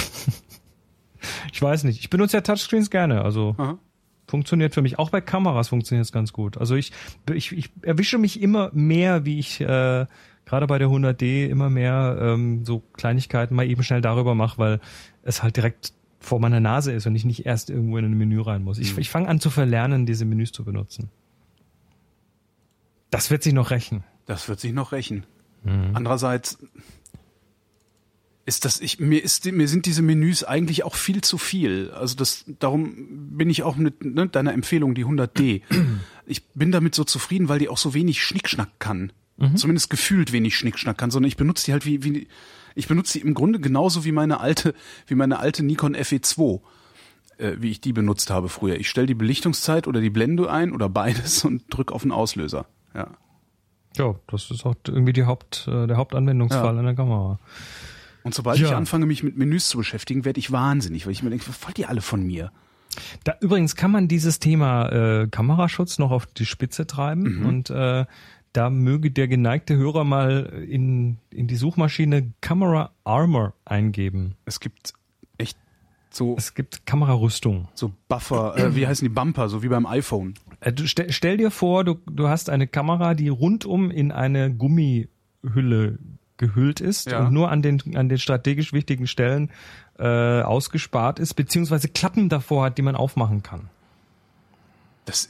Ich 1.52 1.60
weiß 1.60 1.84
nicht. 1.84 2.00
Ich 2.00 2.08
benutze 2.08 2.38
ja 2.38 2.40
Touchscreens 2.40 2.88
gerne. 2.90 3.22
Also 3.22 3.54
Aha. 3.58 3.78
funktioniert 4.26 4.72
für 4.72 4.80
mich. 4.80 4.98
Auch 4.98 5.10
bei 5.10 5.20
Kameras 5.20 5.68
funktioniert 5.68 6.06
es 6.06 6.12
ganz 6.12 6.32
gut. 6.32 6.56
Also 6.56 6.74
ich, 6.74 6.92
ich, 7.34 7.52
ich 7.52 7.70
erwische 7.82 8.16
mich 8.16 8.40
immer 8.40 8.70
mehr, 8.72 9.26
wie 9.26 9.38
ich 9.38 9.60
äh, 9.60 10.06
gerade 10.46 10.66
bei 10.66 10.78
der 10.78 10.88
100D 10.88 11.46
immer 11.46 11.70
mehr 11.70 12.18
ähm, 12.20 12.64
so 12.64 12.82
Kleinigkeiten 12.94 13.54
mal 13.54 13.68
eben 13.68 13.82
schnell 13.82 14.00
darüber 14.00 14.34
mache, 14.34 14.58
weil 14.58 14.80
es 15.22 15.42
halt 15.42 15.56
direkt 15.56 15.92
vor 16.18 16.40
meiner 16.40 16.60
Nase 16.60 16.92
ist 16.92 17.06
und 17.06 17.14
ich 17.14 17.24
nicht 17.24 17.46
erst 17.46 17.70
irgendwo 17.70 17.98
in 17.98 18.04
ein 18.04 18.16
Menü 18.16 18.40
rein 18.40 18.62
muss. 18.62 18.78
Ich, 18.78 18.96
ich 18.98 19.10
fange 19.10 19.28
an 19.28 19.40
zu 19.40 19.50
verlernen, 19.50 20.06
diese 20.06 20.24
Menüs 20.24 20.52
zu 20.52 20.64
benutzen. 20.64 21.10
Das 23.10 23.30
wird 23.30 23.42
sich 23.42 23.52
noch 23.52 23.70
rächen. 23.70 24.04
Das 24.26 24.48
wird 24.48 24.60
sich 24.60 24.72
noch 24.72 24.92
rächen. 24.92 25.24
Mhm. 25.64 25.90
Andererseits 25.94 26.58
ist 28.50 28.64
das, 28.64 28.80
ich, 28.80 28.98
mir 28.98 29.22
ist, 29.22 29.50
mir 29.50 29.68
sind 29.68 29.86
diese 29.86 30.02
Menüs 30.02 30.42
eigentlich 30.44 30.84
auch 30.84 30.96
viel 30.96 31.20
zu 31.22 31.38
viel. 31.38 31.90
Also 31.92 32.16
das, 32.16 32.44
darum 32.58 32.92
bin 33.38 33.48
ich 33.48 33.62
auch 33.62 33.76
mit 33.76 34.04
ne, 34.04 34.28
deiner 34.28 34.52
Empfehlung, 34.52 34.94
die 34.94 35.06
100D. 35.06 35.62
Ich 36.26 36.48
bin 36.48 36.72
damit 36.72 36.94
so 36.96 37.04
zufrieden, 37.04 37.48
weil 37.48 37.60
die 37.60 37.68
auch 37.68 37.78
so 37.78 37.94
wenig 37.94 38.22
Schnickschnack 38.22 38.80
kann. 38.80 39.12
Mhm. 39.36 39.56
Zumindest 39.56 39.88
gefühlt 39.88 40.32
wenig 40.32 40.56
Schnickschnack 40.56 40.98
kann, 40.98 41.10
sondern 41.12 41.28
ich 41.28 41.36
benutze 41.36 41.64
die 41.66 41.72
halt 41.72 41.86
wie, 41.86 42.02
wie, 42.02 42.26
ich 42.74 42.88
benutze 42.88 43.18
die 43.18 43.24
im 43.24 43.34
Grunde 43.34 43.60
genauso 43.60 44.04
wie 44.04 44.12
meine 44.12 44.40
alte, 44.40 44.74
wie 45.06 45.14
meine 45.14 45.38
alte 45.38 45.62
Nikon 45.64 45.94
FE2 45.96 46.60
äh, 47.38 47.52
wie 47.58 47.70
ich 47.70 47.80
die 47.80 47.92
benutzt 47.92 48.30
habe 48.30 48.48
früher. 48.48 48.76
Ich 48.76 48.90
stelle 48.90 49.06
die 49.06 49.14
Belichtungszeit 49.14 49.86
oder 49.86 50.00
die 50.00 50.10
Blende 50.10 50.50
ein 50.50 50.72
oder 50.72 50.88
beides 50.88 51.44
und 51.44 51.62
drück 51.70 51.92
auf 51.92 52.02
den 52.02 52.12
Auslöser. 52.12 52.66
Ja. 52.94 53.08
Ja, 53.96 54.14
das 54.28 54.50
ist 54.50 54.64
auch 54.66 54.76
irgendwie 54.86 55.12
die 55.12 55.24
Haupt, 55.24 55.66
äh, 55.68 55.86
der 55.86 55.96
Hauptanwendungsfall 55.96 56.74
Ja. 56.74 56.78
an 56.78 56.84
der 56.84 56.94
Kamera. 56.94 57.38
Und 58.22 58.34
sobald 58.34 58.58
Ja. 58.58 58.68
ich 58.68 58.74
anfange, 58.74 59.06
mich 59.06 59.22
mit 59.22 59.36
Menüs 59.36 59.68
zu 59.68 59.78
beschäftigen, 59.78 60.24
werde 60.24 60.38
ich 60.40 60.52
wahnsinnig, 60.52 61.06
weil 61.06 61.12
ich 61.12 61.22
mir 61.22 61.30
denke, 61.30 61.48
was 61.48 61.64
wollt 61.66 61.78
ihr 61.78 61.88
alle 61.88 62.00
von 62.02 62.22
mir? 62.22 62.50
Da, 63.24 63.34
übrigens 63.40 63.76
kann 63.76 63.90
man 63.92 64.08
dieses 64.08 64.40
Thema 64.40 64.88
äh, 65.22 65.28
Kameraschutz 65.28 65.98
noch 65.98 66.10
auf 66.10 66.26
die 66.26 66.44
Spitze 66.44 66.86
treiben 66.86 67.44
und 67.46 67.70
äh, 67.70 68.04
da 68.52 68.68
möge 68.68 69.12
der 69.12 69.28
geneigte 69.28 69.76
Hörer 69.76 70.02
mal 70.02 70.64
in, 70.68 71.18
in 71.30 71.46
die 71.46 71.54
Suchmaschine 71.54 72.32
Camera 72.40 72.90
Armor 73.04 73.54
eingeben. 73.64 74.34
Es 74.44 74.58
gibt 74.58 74.92
echt 75.38 75.56
so, 76.10 76.34
Es 76.36 76.54
gibt 76.54 76.84
Kamerarüstung. 76.84 77.68
so 77.74 77.92
Buffer, 78.08 78.56
äh, 78.58 78.74
wie 78.74 78.88
heißen 78.88 79.04
die 79.04 79.14
Bumper, 79.14 79.48
so 79.48 79.62
wie 79.62 79.68
beim 79.68 79.86
iPhone. 79.86 80.34
Äh, 80.58 80.72
du 80.72 80.88
stell, 80.88 81.12
stell 81.12 81.36
dir 81.36 81.52
vor, 81.52 81.84
du, 81.84 81.94
du 82.10 82.26
hast 82.28 82.50
eine 82.50 82.66
Kamera, 82.66 83.14
die 83.14 83.28
rundum 83.28 83.92
in 83.92 84.10
eine 84.10 84.52
Gummihülle 84.52 86.00
gehüllt 86.40 86.80
ist 86.80 87.08
Ja. 87.08 87.20
und 87.20 87.32
nur 87.32 87.50
an 87.52 87.62
den, 87.62 87.80
an 87.94 88.08
den 88.08 88.18
strategisch 88.18 88.72
wichtigen 88.72 89.06
Stellen 89.06 89.50
äh, 89.98 90.42
ausgespart 90.42 91.20
ist, 91.20 91.34
beziehungsweise 91.34 91.88
Klappen 91.88 92.28
davor 92.28 92.64
hat, 92.64 92.78
die 92.78 92.82
man 92.82 92.96
aufmachen 92.96 93.44
kann. 93.44 93.68
Das, 95.04 95.28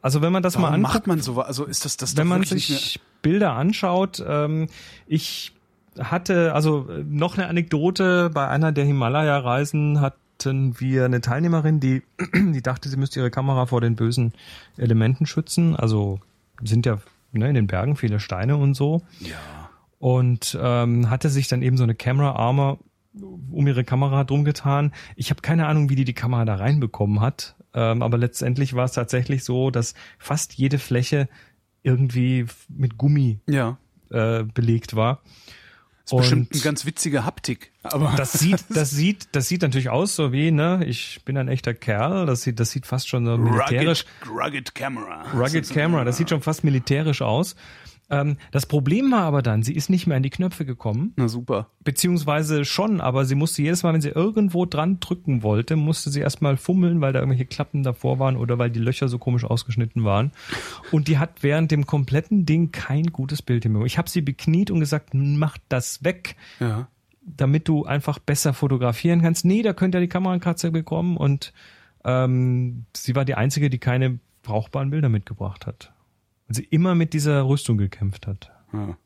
Also 0.00 0.20
wenn 0.22 0.32
man 0.32 0.42
das 0.42 0.58
mal 0.58 0.68
anguckt, 0.68 0.94
macht 0.94 1.06
man 1.06 1.20
so? 1.20 1.40
Also 1.40 1.64
ist 1.64 1.84
das 1.84 1.96
das 1.96 2.16
wenn 2.16 2.26
man 2.26 2.42
sich 2.42 3.00
Bilder 3.20 3.52
anschaut, 3.52 4.24
ähm, 4.26 4.66
ich 5.06 5.52
hatte, 5.98 6.54
also 6.54 6.88
äh, 6.88 7.04
noch 7.06 7.36
eine 7.36 7.46
Anekdote, 7.48 8.30
bei 8.30 8.48
einer 8.48 8.72
der 8.72 8.84
Himalaya-Reisen 8.84 10.00
hatten 10.00 10.80
wir 10.80 11.04
eine 11.04 11.20
Teilnehmerin, 11.20 11.78
die, 11.78 12.02
die 12.34 12.62
dachte, 12.62 12.88
sie 12.88 12.96
müsste 12.96 13.20
ihre 13.20 13.30
Kamera 13.30 13.66
vor 13.66 13.80
den 13.80 13.94
bösen 13.94 14.32
Elementen 14.76 15.26
schützen. 15.26 15.76
Also 15.76 16.18
sind 16.64 16.86
ja 16.86 16.98
ne, 17.32 17.48
in 17.48 17.54
den 17.54 17.66
Bergen 17.66 17.96
viele 17.96 18.20
Steine 18.20 18.56
und 18.56 18.74
so. 18.74 19.02
ja. 19.20 19.36
Und 19.98 20.58
ähm, 20.60 21.10
hatte 21.10 21.28
sich 21.30 21.46
dann 21.46 21.62
eben 21.62 21.76
so 21.76 21.84
eine 21.84 21.94
Camera 21.94 22.32
Armor 22.32 22.80
um 23.14 23.66
ihre 23.68 23.84
Kamera 23.84 24.24
drum 24.24 24.42
getan. 24.44 24.92
Ich 25.14 25.30
habe 25.30 25.42
keine 25.42 25.66
Ahnung, 25.68 25.90
wie 25.90 25.94
die 25.94 26.04
die 26.04 26.12
Kamera 26.14 26.44
da 26.44 26.56
reinbekommen 26.56 27.20
hat. 27.20 27.54
Ähm, 27.72 28.02
aber 28.02 28.18
letztendlich 28.18 28.74
war 28.74 28.84
es 28.84 28.92
tatsächlich 28.92 29.44
so, 29.44 29.70
dass 29.70 29.94
fast 30.18 30.54
jede 30.54 30.78
Fläche 30.78 31.28
irgendwie 31.84 32.46
mit 32.68 32.96
Gummi 32.98 33.38
Ja. 33.46 33.76
äh, 34.10 34.42
belegt 34.42 34.96
war. 34.96 35.22
Ist 36.04 36.16
bestimmt 36.16 36.48
Und- 36.48 36.54
eine 36.54 36.62
ganz 36.62 36.84
witzige 36.84 37.24
Haptik. 37.24 37.70
Aber 37.84 38.12
Das 38.16 38.32
sieht, 38.32 38.64
das 38.70 38.90
sieht, 38.90 39.28
das 39.32 39.48
sieht 39.48 39.62
natürlich 39.62 39.88
aus 39.88 40.14
so 40.16 40.32
wie, 40.32 40.50
ne, 40.50 40.84
ich 40.86 41.20
bin 41.24 41.36
ein 41.36 41.48
echter 41.48 41.74
Kerl. 41.74 42.26
Das 42.26 42.42
sieht, 42.42 42.58
das 42.60 42.70
sieht 42.70 42.86
fast 42.86 43.08
schon 43.08 43.24
so 43.26 43.36
militärisch, 43.36 44.04
rugged, 44.28 44.44
rugged 44.44 44.74
Camera. 44.74 45.24
rugged 45.32 45.68
Camera. 45.70 46.04
Das 46.04 46.16
sieht 46.16 46.30
schon 46.30 46.42
fast 46.42 46.64
militärisch 46.64 47.22
aus. 47.22 47.54
Ähm, 48.10 48.36
das 48.50 48.66
Problem 48.66 49.10
war 49.10 49.22
aber 49.22 49.40
dann, 49.42 49.62
sie 49.62 49.74
ist 49.74 49.88
nicht 49.88 50.06
mehr 50.06 50.16
an 50.18 50.22
die 50.22 50.30
Knöpfe 50.30 50.64
gekommen. 50.66 51.12
Na 51.16 51.28
super. 51.28 51.68
Beziehungsweise 51.82 52.64
schon, 52.64 53.00
aber 53.00 53.24
sie 53.24 53.34
musste 53.34 53.62
jedes 53.62 53.82
Mal, 53.82 53.94
wenn 53.94 54.00
sie 54.02 54.10
irgendwo 54.10 54.66
dran 54.66 55.00
drücken 55.00 55.42
wollte, 55.42 55.76
musste 55.76 56.10
sie 56.10 56.20
erstmal 56.20 56.56
fummeln, 56.56 57.00
weil 57.00 57.12
da 57.12 57.20
irgendwelche 57.20 57.46
Klappen 57.46 57.82
davor 57.82 58.18
waren 58.18 58.36
oder 58.36 58.58
weil 58.58 58.70
die 58.70 58.80
Löcher 58.80 59.08
so 59.08 59.18
komisch 59.18 59.44
ausgeschnitten 59.44 60.04
waren. 60.04 60.32
Und 60.90 61.08
die 61.08 61.18
hat 61.18 61.42
während 61.42 61.70
dem 61.70 61.86
kompletten 61.86 62.44
Ding 62.44 62.70
kein 62.72 63.06
gutes 63.06 63.40
Bild 63.40 63.62
hinbekommen. 63.62 63.86
Ich 63.86 63.98
habe 63.98 64.10
sie 64.10 64.20
bekniet 64.20 64.70
und 64.70 64.80
gesagt, 64.80 65.10
mach 65.14 65.56
das 65.68 66.04
weg, 66.04 66.36
Ja. 66.60 66.88
damit 67.22 67.68
du 67.68 67.84
einfach 67.86 68.18
besser 68.18 68.52
fotografieren 68.52 69.22
kannst. 69.22 69.44
Nee, 69.44 69.62
da 69.62 69.72
könnte 69.72 69.98
ja 69.98 70.02
die 70.02 70.08
Kamerakatze 70.08 70.70
bekommen 70.70 71.16
und 71.16 71.52
ähm, 72.04 72.84
sie 72.96 73.14
war 73.14 73.24
die 73.24 73.36
Einzige, 73.36 73.70
die 73.70 73.78
keine 73.78 74.18
brauchbaren 74.42 74.90
Bilder 74.90 75.08
mitgebracht 75.08 75.66
hat. 75.66 75.91
Weil 76.52 76.56
sie 76.56 76.64
immer 76.64 76.94
mit 76.94 77.14
dieser 77.14 77.46
Rüstung 77.48 77.78
gekämpft 77.78 78.26
hat. 78.26 78.52
ja. 78.74 78.98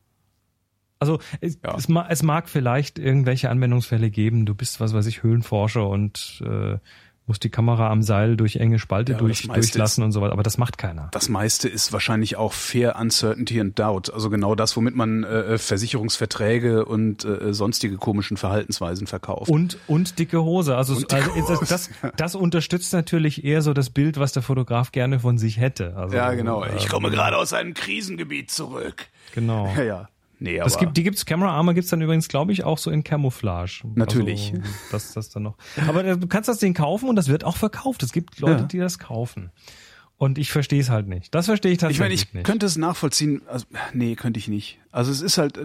Also 0.99 1.21
es, 1.41 1.59
Ja. 1.63 1.77
es, 1.77 1.89
ma, 1.89 2.09
es 2.09 2.23
mag 2.25 2.49
vielleicht 2.49 2.99
irgendwelche 2.99 3.51
Anwendungsfälle 3.51 4.11
geben. 4.11 4.47
Du 4.47 4.55
bist, 4.57 4.81
was 4.81 4.95
weiß 4.95 5.07
ich, 5.07 5.23
Höhlenforscher 5.23 5.87
und 5.89 6.43
äh, 6.45 6.79
musst 7.27 7.43
die 7.43 7.51
Kamera 7.51 7.91
am 7.91 8.03
Seil 8.03 8.37
durch 8.37 8.57
enge 8.57 8.79
Spalte 8.79 9.12
Ja, 9.12 9.19
durch, 9.19 9.49
durchlassen 9.49 10.05
und 10.05 10.12
so 10.12 10.21
weiter. 10.21 10.33
Aber 10.33 10.45
das 10.45 10.59
macht 10.59 10.79
keiner. 10.79 11.09
Das 11.12 11.29
meiste 11.29 11.69
ist 11.69 11.93
wahrscheinlich 11.93 12.37
auch 12.37 12.53
Fair 12.53 12.97
Uncertainty 12.97 13.61
and 13.61 13.79
Doubt. 13.79 14.12
Also 14.12 14.31
genau 14.31 14.55
das, 14.55 14.77
womit 14.77 14.95
man 14.95 15.25
äh, 15.25 15.59
Versicherungsverträge 15.59 16.85
und 16.85 17.25
äh, 17.25 17.53
sonstige 17.53 17.97
komischen 17.97 18.37
Verhaltensweisen 18.37 19.07
verkauft. 19.07 19.51
Und, 19.51 19.79
und 19.89 20.19
dicke 20.19 20.43
Hose. 20.43 20.77
Also, 20.77 20.95
Und 20.95 21.11
dicke 21.11 21.33
also 21.35 21.57
das, 21.61 21.69
das, 21.69 21.91
das 22.17 22.35
unterstützt 22.35 22.93
natürlich 22.93 23.45
eher 23.45 23.62
so 23.62 23.73
das 23.73 23.91
Bild, 23.91 24.19
was 24.19 24.33
der 24.33 24.43
Fotograf 24.43 24.93
gerne 24.93 25.19
von 25.19 25.39
sich 25.39 25.59
hätte. 25.59 25.97
Also, 25.97 26.17
ja, 26.17 26.33
genau. 26.33 26.65
äh, 26.65 26.77
Ich 26.77 26.89
komme 26.89 27.11
gerade 27.11 27.37
aus 27.37 27.53
einem 27.53 27.75
Krisengebiet 27.75 28.51
zurück. 28.51 29.07
Genau. 29.35 29.67
Ja, 29.77 29.83
ja. 29.83 30.09
Nee, 30.38 30.61
aber 30.61 30.68
Das 30.68 30.79
gibt, 30.79 30.96
die 30.96 31.03
gibt's, 31.03 31.25
Camera 31.25 31.51
Armor 31.53 31.72
gibt's 31.75 31.88
dann 31.90 32.03
übrigens, 32.03 32.29
glaube 32.29 32.53
ich, 32.53 32.62
auch 32.64 32.77
so 32.79 32.90
in 32.90 33.03
Camouflage. 33.05 33.83
Natürlich. 33.94 34.53
Also, 34.55 34.68
das, 34.92 35.12
das 35.14 35.31
dann 35.31 35.44
noch. 35.44 35.57
Aber 35.88 36.05
äh, 36.05 36.16
du 36.18 36.27
kannst 36.27 36.49
das 36.49 36.59
Ding 36.59 36.75
kaufen 36.75 37.09
und 37.09 37.16
das 37.16 37.29
wird 37.29 37.44
auch 37.44 37.57
verkauft. 37.57 38.03
Es 38.03 38.12
gibt 38.12 38.38
Leute, 38.40 38.61
Ja. 38.62 38.66
die 38.66 38.79
das 38.79 38.99
kaufen. 38.99 39.51
Und 40.18 40.38
ich 40.38 40.51
verstehe 40.51 40.81
es 40.81 40.88
halt 40.88 41.09
nicht. 41.09 41.35
Das 41.35 41.44
verstehe 41.44 41.72
ich 41.72 41.77
ich 41.77 41.83
meine, 41.83 41.92
tatsächlich 41.94 42.22
ich 42.29 42.33
nicht. 42.35 42.46
könnte 42.46 42.64
es 42.64 42.77
nachvollziehen. 42.79 43.42
Also, 43.49 43.66
nee, 43.92 44.14
könnte 44.16 44.38
ich 44.38 44.49
nicht. 44.49 44.79
Also 44.90 45.11
es 45.12 45.20
ist 45.20 45.37
halt, 45.37 45.59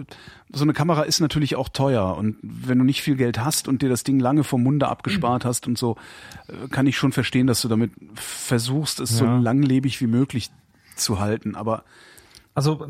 so 0.52 0.62
eine 0.64 0.74
Kamera 0.74 1.02
ist 1.04 1.20
natürlich 1.20 1.56
auch 1.56 1.70
teuer. 1.70 2.16
Und 2.18 2.36
wenn 2.42 2.76
du 2.78 2.84
nicht 2.84 3.00
viel 3.02 3.16
Geld 3.16 3.38
hast 3.38 3.66
und 3.66 3.80
dir 3.80 3.88
das 3.88 4.04
Ding 4.04 4.20
lange 4.20 4.44
vom 4.44 4.62
Munde 4.62 4.88
abgespart 4.88 5.46
hast 5.46 5.66
und 5.66 5.78
so, 5.78 5.96
äh, 6.48 6.68
kann 6.68 6.86
ich 6.86 6.98
schon 6.98 7.12
verstehen, 7.12 7.46
dass 7.46 7.62
du 7.62 7.68
damit 7.68 7.92
versuchst, 8.14 9.00
es 9.00 9.16
so 9.16 9.24
Ja. 9.24 9.38
langlebig 9.38 10.00
wie 10.02 10.06
möglich 10.06 10.50
zu 10.96 11.18
halten. 11.18 11.54
Aber 11.56 11.84
Also 12.54 12.86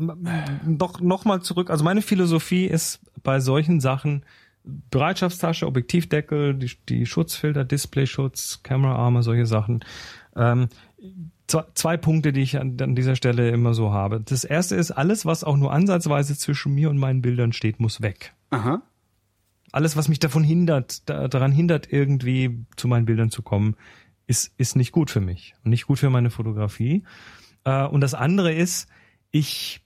doch 0.65 0.99
noch 0.99 1.25
mal 1.25 1.41
zurück. 1.41 1.69
Also 1.69 1.83
meine 1.83 2.01
Philosophie 2.01 2.65
ist 2.65 2.99
bei 3.23 3.39
solchen 3.39 3.79
Sachen 3.79 4.25
Bereitschaftstasche, 4.65 5.67
Objektivdeckel, 5.67 6.53
die, 6.53 6.71
die 6.87 7.05
Schutzfilter, 7.05 7.65
Displayschutz, 7.65 8.61
Camera 8.63 8.95
Armor, 8.95 9.23
solche 9.23 9.45
Sachen. 9.45 9.83
Ähm, 10.37 10.69
zwei, 11.47 11.63
zwei 11.73 11.97
Punkte, 11.97 12.31
die 12.31 12.41
ich 12.41 12.59
an, 12.59 12.77
an 12.79 12.95
dieser 12.95 13.15
Stelle 13.15 13.49
immer 13.49 13.73
so 13.73 13.91
habe. 13.91 14.21
Das 14.21 14.45
erste 14.45 14.75
ist, 14.75 14.91
alles, 14.91 15.25
was 15.25 15.43
auch 15.43 15.57
nur 15.57 15.73
ansatzweise 15.73 16.37
zwischen 16.37 16.73
mir 16.73 16.89
und 16.89 16.97
meinen 16.97 17.21
Bildern 17.21 17.51
steht, 17.51 17.79
muss 17.81 18.01
weg. 18.01 18.33
aha, 18.51 18.81
alles, 19.73 19.97
was 19.97 20.07
mich 20.07 20.19
davon 20.19 20.43
hindert, 20.43 21.09
da, 21.09 21.27
daran 21.27 21.51
hindert, 21.51 21.91
irgendwie 21.91 22.63
zu 22.77 22.87
meinen 22.87 23.05
Bildern 23.05 23.31
zu 23.31 23.41
kommen, 23.41 23.75
ist, 24.27 24.53
ist 24.57 24.75
nicht 24.75 24.91
gut 24.93 25.09
für 25.09 25.19
mich 25.19 25.55
und 25.63 25.71
nicht 25.71 25.87
gut 25.87 25.99
für 25.99 26.09
meine 26.09 26.29
Fotografie. 26.29 27.03
Äh, 27.65 27.85
und 27.85 28.01
das 28.01 28.13
andere 28.13 28.53
ist, 28.53 28.87
ich 29.33 29.81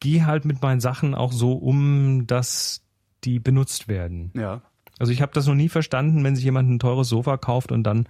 gehe 0.00 0.26
halt 0.26 0.44
mit 0.44 0.60
meinen 0.62 0.80
Sachen 0.80 1.14
auch 1.14 1.30
so 1.32 1.52
um, 1.52 2.26
dass 2.26 2.82
die 3.22 3.38
benutzt 3.38 3.86
werden. 3.86 4.32
Ja. 4.34 4.62
Also 4.98 5.12
ich 5.12 5.20
habe 5.22 5.32
das 5.34 5.46
noch 5.46 5.54
nie 5.54 5.68
verstanden, 5.68 6.24
wenn 6.24 6.34
sich 6.34 6.44
jemand 6.44 6.68
ein 6.70 6.78
teures 6.78 7.08
Sofa 7.08 7.36
kauft 7.36 7.70
und 7.70 7.84
dann 7.84 8.08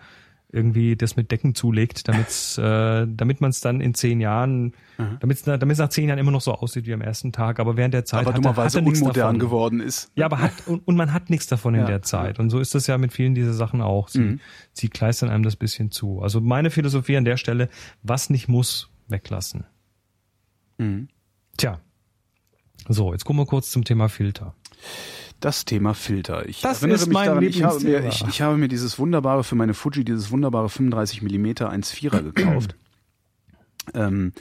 irgendwie 0.52 0.94
das 0.94 1.16
mit 1.16 1.32
Decken 1.32 1.56
zulegt, 1.56 2.06
damit's, 2.08 2.56
äh, 2.58 3.06
damit 3.08 3.40
man 3.40 3.50
es 3.50 3.60
dann 3.60 3.80
in 3.80 3.92
zehn 3.94 4.20
Jahren, 4.20 4.72
Mhm. 4.98 5.18
damit 5.20 5.36
es 5.46 5.78
nach 5.78 5.88
zehn 5.90 6.08
Jahren 6.08 6.18
immer 6.18 6.30
noch 6.30 6.40
so 6.40 6.52
aussieht 6.54 6.86
wie 6.86 6.94
am 6.94 7.00
ersten 7.02 7.32
Tag, 7.32 7.58
aber 7.60 7.76
während 7.76 7.92
der 7.92 8.04
Zeit 8.04 8.20
Aber 8.20 8.30
hatte, 8.32 8.40
dummerweise 8.40 8.78
hatte 8.78 8.84
nichts 8.84 9.00
unmodern 9.00 9.22
davon. 9.24 9.38
geworden 9.40 9.80
ist. 9.80 10.10
Ja, 10.14 10.26
aber 10.26 10.40
hat 10.40 10.52
und, 10.66 10.86
und 10.86 10.96
man 10.96 11.12
hat 11.12 11.28
nichts 11.28 11.48
davon 11.48 11.74
in 11.74 11.80
Ja. 11.80 11.86
der 11.86 12.02
Zeit. 12.02 12.38
Und 12.38 12.48
so 12.50 12.60
ist 12.60 12.74
das 12.74 12.86
ja 12.86 12.96
mit 12.96 13.12
vielen 13.12 13.34
dieser 13.34 13.52
Sachen 13.52 13.82
auch. 13.82 14.08
Sie, 14.08 14.20
Mhm. 14.20 14.40
sie 14.72 14.88
kleistern 14.88 15.28
einem 15.28 15.42
das 15.42 15.56
bisschen 15.56 15.90
zu. 15.90 16.20
Also 16.22 16.40
meine 16.40 16.70
Philosophie 16.70 17.16
an 17.16 17.24
der 17.24 17.36
Stelle, 17.36 17.68
was 18.04 18.30
nicht 18.30 18.48
muss, 18.48 18.88
weglassen. 19.08 19.64
Mhm. 20.78 21.08
Tja. 21.56 21.80
So, 22.88 23.12
jetzt 23.12 23.24
kommen 23.24 23.38
wir 23.38 23.46
kurz 23.46 23.70
zum 23.70 23.84
Thema 23.84 24.08
Filter. 24.08 24.54
Das 25.40 25.64
Thema 25.64 25.94
Filter. 25.94 26.46
Ich 26.48 26.60
Das 26.60 26.78
erinnere 26.82 27.00
ist 27.00 27.06
mich 27.08 27.14
mein 27.14 27.26
daran, 27.26 27.42
ich 27.44 27.62
habe, 27.62 27.80
mir, 27.80 28.06
ich, 28.06 28.24
ich 28.26 28.40
habe 28.42 28.56
mir 28.56 28.68
dieses 28.68 28.98
wunderbare 28.98 29.44
für 29.44 29.54
meine 29.54 29.74
Fuji, 29.74 30.04
dieses 30.04 30.30
wunderbare 30.30 30.68
35 30.68 31.22
mm 31.22 31.46
1.4er 31.46 32.22
gekauft. 32.22 32.76
ähm, 33.94 34.32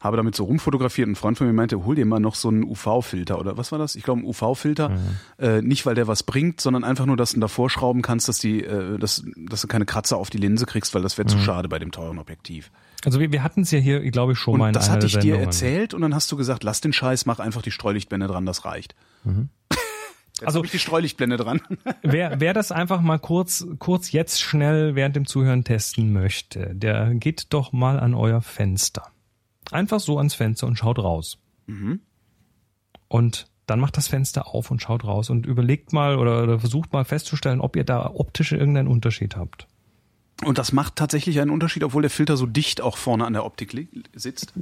habe 0.00 0.16
damit 0.16 0.34
so 0.34 0.44
rumfotografiert. 0.44 1.08
Ein 1.08 1.14
Freund 1.14 1.38
von 1.38 1.46
mir 1.46 1.52
meinte, 1.52 1.84
hol 1.84 1.94
dir 1.94 2.04
mal 2.06 2.20
noch 2.20 2.34
so 2.34 2.48
einen 2.48 2.64
UV-Filter 2.64 3.38
oder 3.38 3.56
was 3.56 3.70
war 3.72 3.78
das? 3.78 3.94
Ich 3.96 4.02
glaube, 4.02 4.20
ein 4.20 4.24
UV-Filter. 4.24 4.90
Mhm. 4.90 4.98
Äh, 5.38 5.62
nicht, 5.62 5.86
weil 5.86 5.94
der 5.94 6.06
was 6.08 6.22
bringt, 6.22 6.60
sondern 6.60 6.84
einfach 6.84 7.06
nur, 7.06 7.16
dass 7.16 7.32
du 7.32 7.40
davor 7.40 7.70
schrauben 7.70 8.02
kannst, 8.02 8.28
dass 8.28 8.38
die, 8.38 8.62
äh, 8.64 8.98
dass, 8.98 9.24
dass 9.48 9.62
du 9.62 9.68
keine 9.68 9.86
Kratzer 9.86 10.16
auf 10.18 10.28
die 10.28 10.38
Linse 10.38 10.66
kriegst, 10.66 10.94
weil 10.94 11.02
das 11.02 11.18
wäre 11.18 11.28
zu 11.28 11.36
Mhm. 11.36 11.42
schade 11.42 11.68
bei 11.68 11.78
dem 11.78 11.92
teuren 11.92 12.18
Objektiv. 12.18 12.70
Also 13.04 13.18
wir, 13.18 13.32
wir 13.32 13.42
hatten 13.42 13.62
es 13.62 13.70
ja 13.70 13.78
hier, 13.78 14.00
glaube 14.10 14.32
ich, 14.32 14.38
schon 14.38 14.58
mal 14.58 14.64
Und 14.64 14.68
in 14.68 14.74
das 14.74 14.90
hatte 14.90 15.06
ich 15.06 15.18
dir 15.18 15.38
erzählt 15.38 15.92
und 15.94 16.02
dann 16.02 16.14
hast 16.14 16.30
du 16.30 16.36
gesagt, 16.36 16.62
lass 16.62 16.80
den 16.80 16.92
Scheiß, 16.92 17.26
mach 17.26 17.40
einfach 17.40 17.62
die 17.62 17.70
Streulichtblende 17.72 18.26
dran, 18.28 18.46
das 18.46 18.64
reicht. 18.64 18.94
Jetzt 19.24 20.46
Also- 20.46 20.64
ich 20.64 20.70
die 20.70 20.78
Streulichtblende 20.78 21.36
dran. 21.36 21.60
Wer, 22.02 22.40
wer 22.40 22.52
das 22.54 22.72
einfach 22.72 23.00
mal 23.00 23.18
kurz, 23.18 23.64
kurz 23.78 24.10
jetzt 24.10 24.40
schnell 24.40 24.96
während 24.96 25.14
dem 25.14 25.26
Zuhören 25.26 25.62
testen 25.62 26.12
möchte, 26.12 26.74
der 26.74 27.14
geht 27.14 27.52
doch 27.52 27.72
mal 27.72 28.00
an 28.00 28.14
euer 28.14 28.40
Fenster. 28.40 29.12
Einfach 29.70 30.00
so 30.00 30.18
ans 30.18 30.34
Fenster 30.34 30.66
und 30.66 30.76
schaut 30.76 30.98
raus. 30.98 31.38
Mhm. 31.66 32.00
Und 33.08 33.46
dann 33.66 33.78
macht 33.78 33.96
das 33.96 34.08
Fenster 34.08 34.48
auf 34.48 34.70
und 34.70 34.82
schaut 34.82 35.04
raus 35.04 35.30
und 35.30 35.46
überlegt 35.46 35.92
mal 35.92 36.16
oder, 36.18 36.42
oder 36.42 36.58
versucht 36.58 36.92
mal 36.92 37.04
festzustellen, 37.04 37.60
ob 37.60 37.76
ihr 37.76 37.84
da 37.84 38.10
optisch 38.12 38.52
irgendeinen 38.52 38.88
Unterschied 38.88 39.36
habt. 39.36 39.68
Und 40.44 40.58
das 40.58 40.72
macht 40.72 40.96
tatsächlich 40.96 41.40
einen 41.40 41.50
Unterschied, 41.50 41.84
obwohl 41.84 42.02
der 42.02 42.10
Filter 42.10 42.36
so 42.36 42.46
dicht 42.46 42.80
auch 42.80 42.96
vorne 42.96 43.24
an 43.24 43.32
der 43.32 43.44
Optik 43.44 43.88
sitzt. 44.14 44.52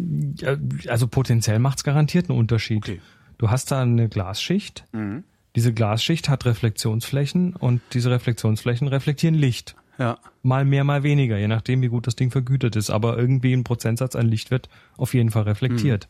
Also 0.89 1.07
potenziell 1.09 1.59
macht's 1.59 1.85
garantiert 1.85 2.29
einen 2.29 2.39
Unterschied. 2.39 2.85
Okay. 2.85 3.01
Du 3.39 3.51
hast 3.51 3.71
da 3.71 3.81
eine 3.81 4.09
Glasschicht. 4.09 4.85
Mhm. 4.93 5.25
Diese 5.57 5.73
Glasschicht 5.73 6.29
hat 6.29 6.45
Reflexionsflächen 6.45 7.57
und 7.57 7.81
diese 7.93 8.11
Reflexionsflächen 8.11 8.87
reflektieren 8.89 9.35
Licht. 9.35 9.75
Ja. 9.99 10.19
Mal 10.43 10.65
mehr, 10.65 10.85
mal 10.85 11.03
weniger, 11.03 11.39
je 11.39 11.49
nachdem, 11.49 11.83
wie 11.83 11.89
gut 11.89 12.07
das 12.07 12.17
Ding 12.17 12.31
vergütet 12.31 12.77
ist. 12.77 12.91
Aber 12.91 13.19
irgendwie 13.19 13.53
ein 13.53 13.65
Prozentsatz 13.65 14.17
an 14.17 14.27
Licht 14.27 14.51
wird 14.51 14.69
auf 14.97 15.15
jeden 15.15 15.31
Fall 15.31 15.43
reflektiert. 15.43 16.09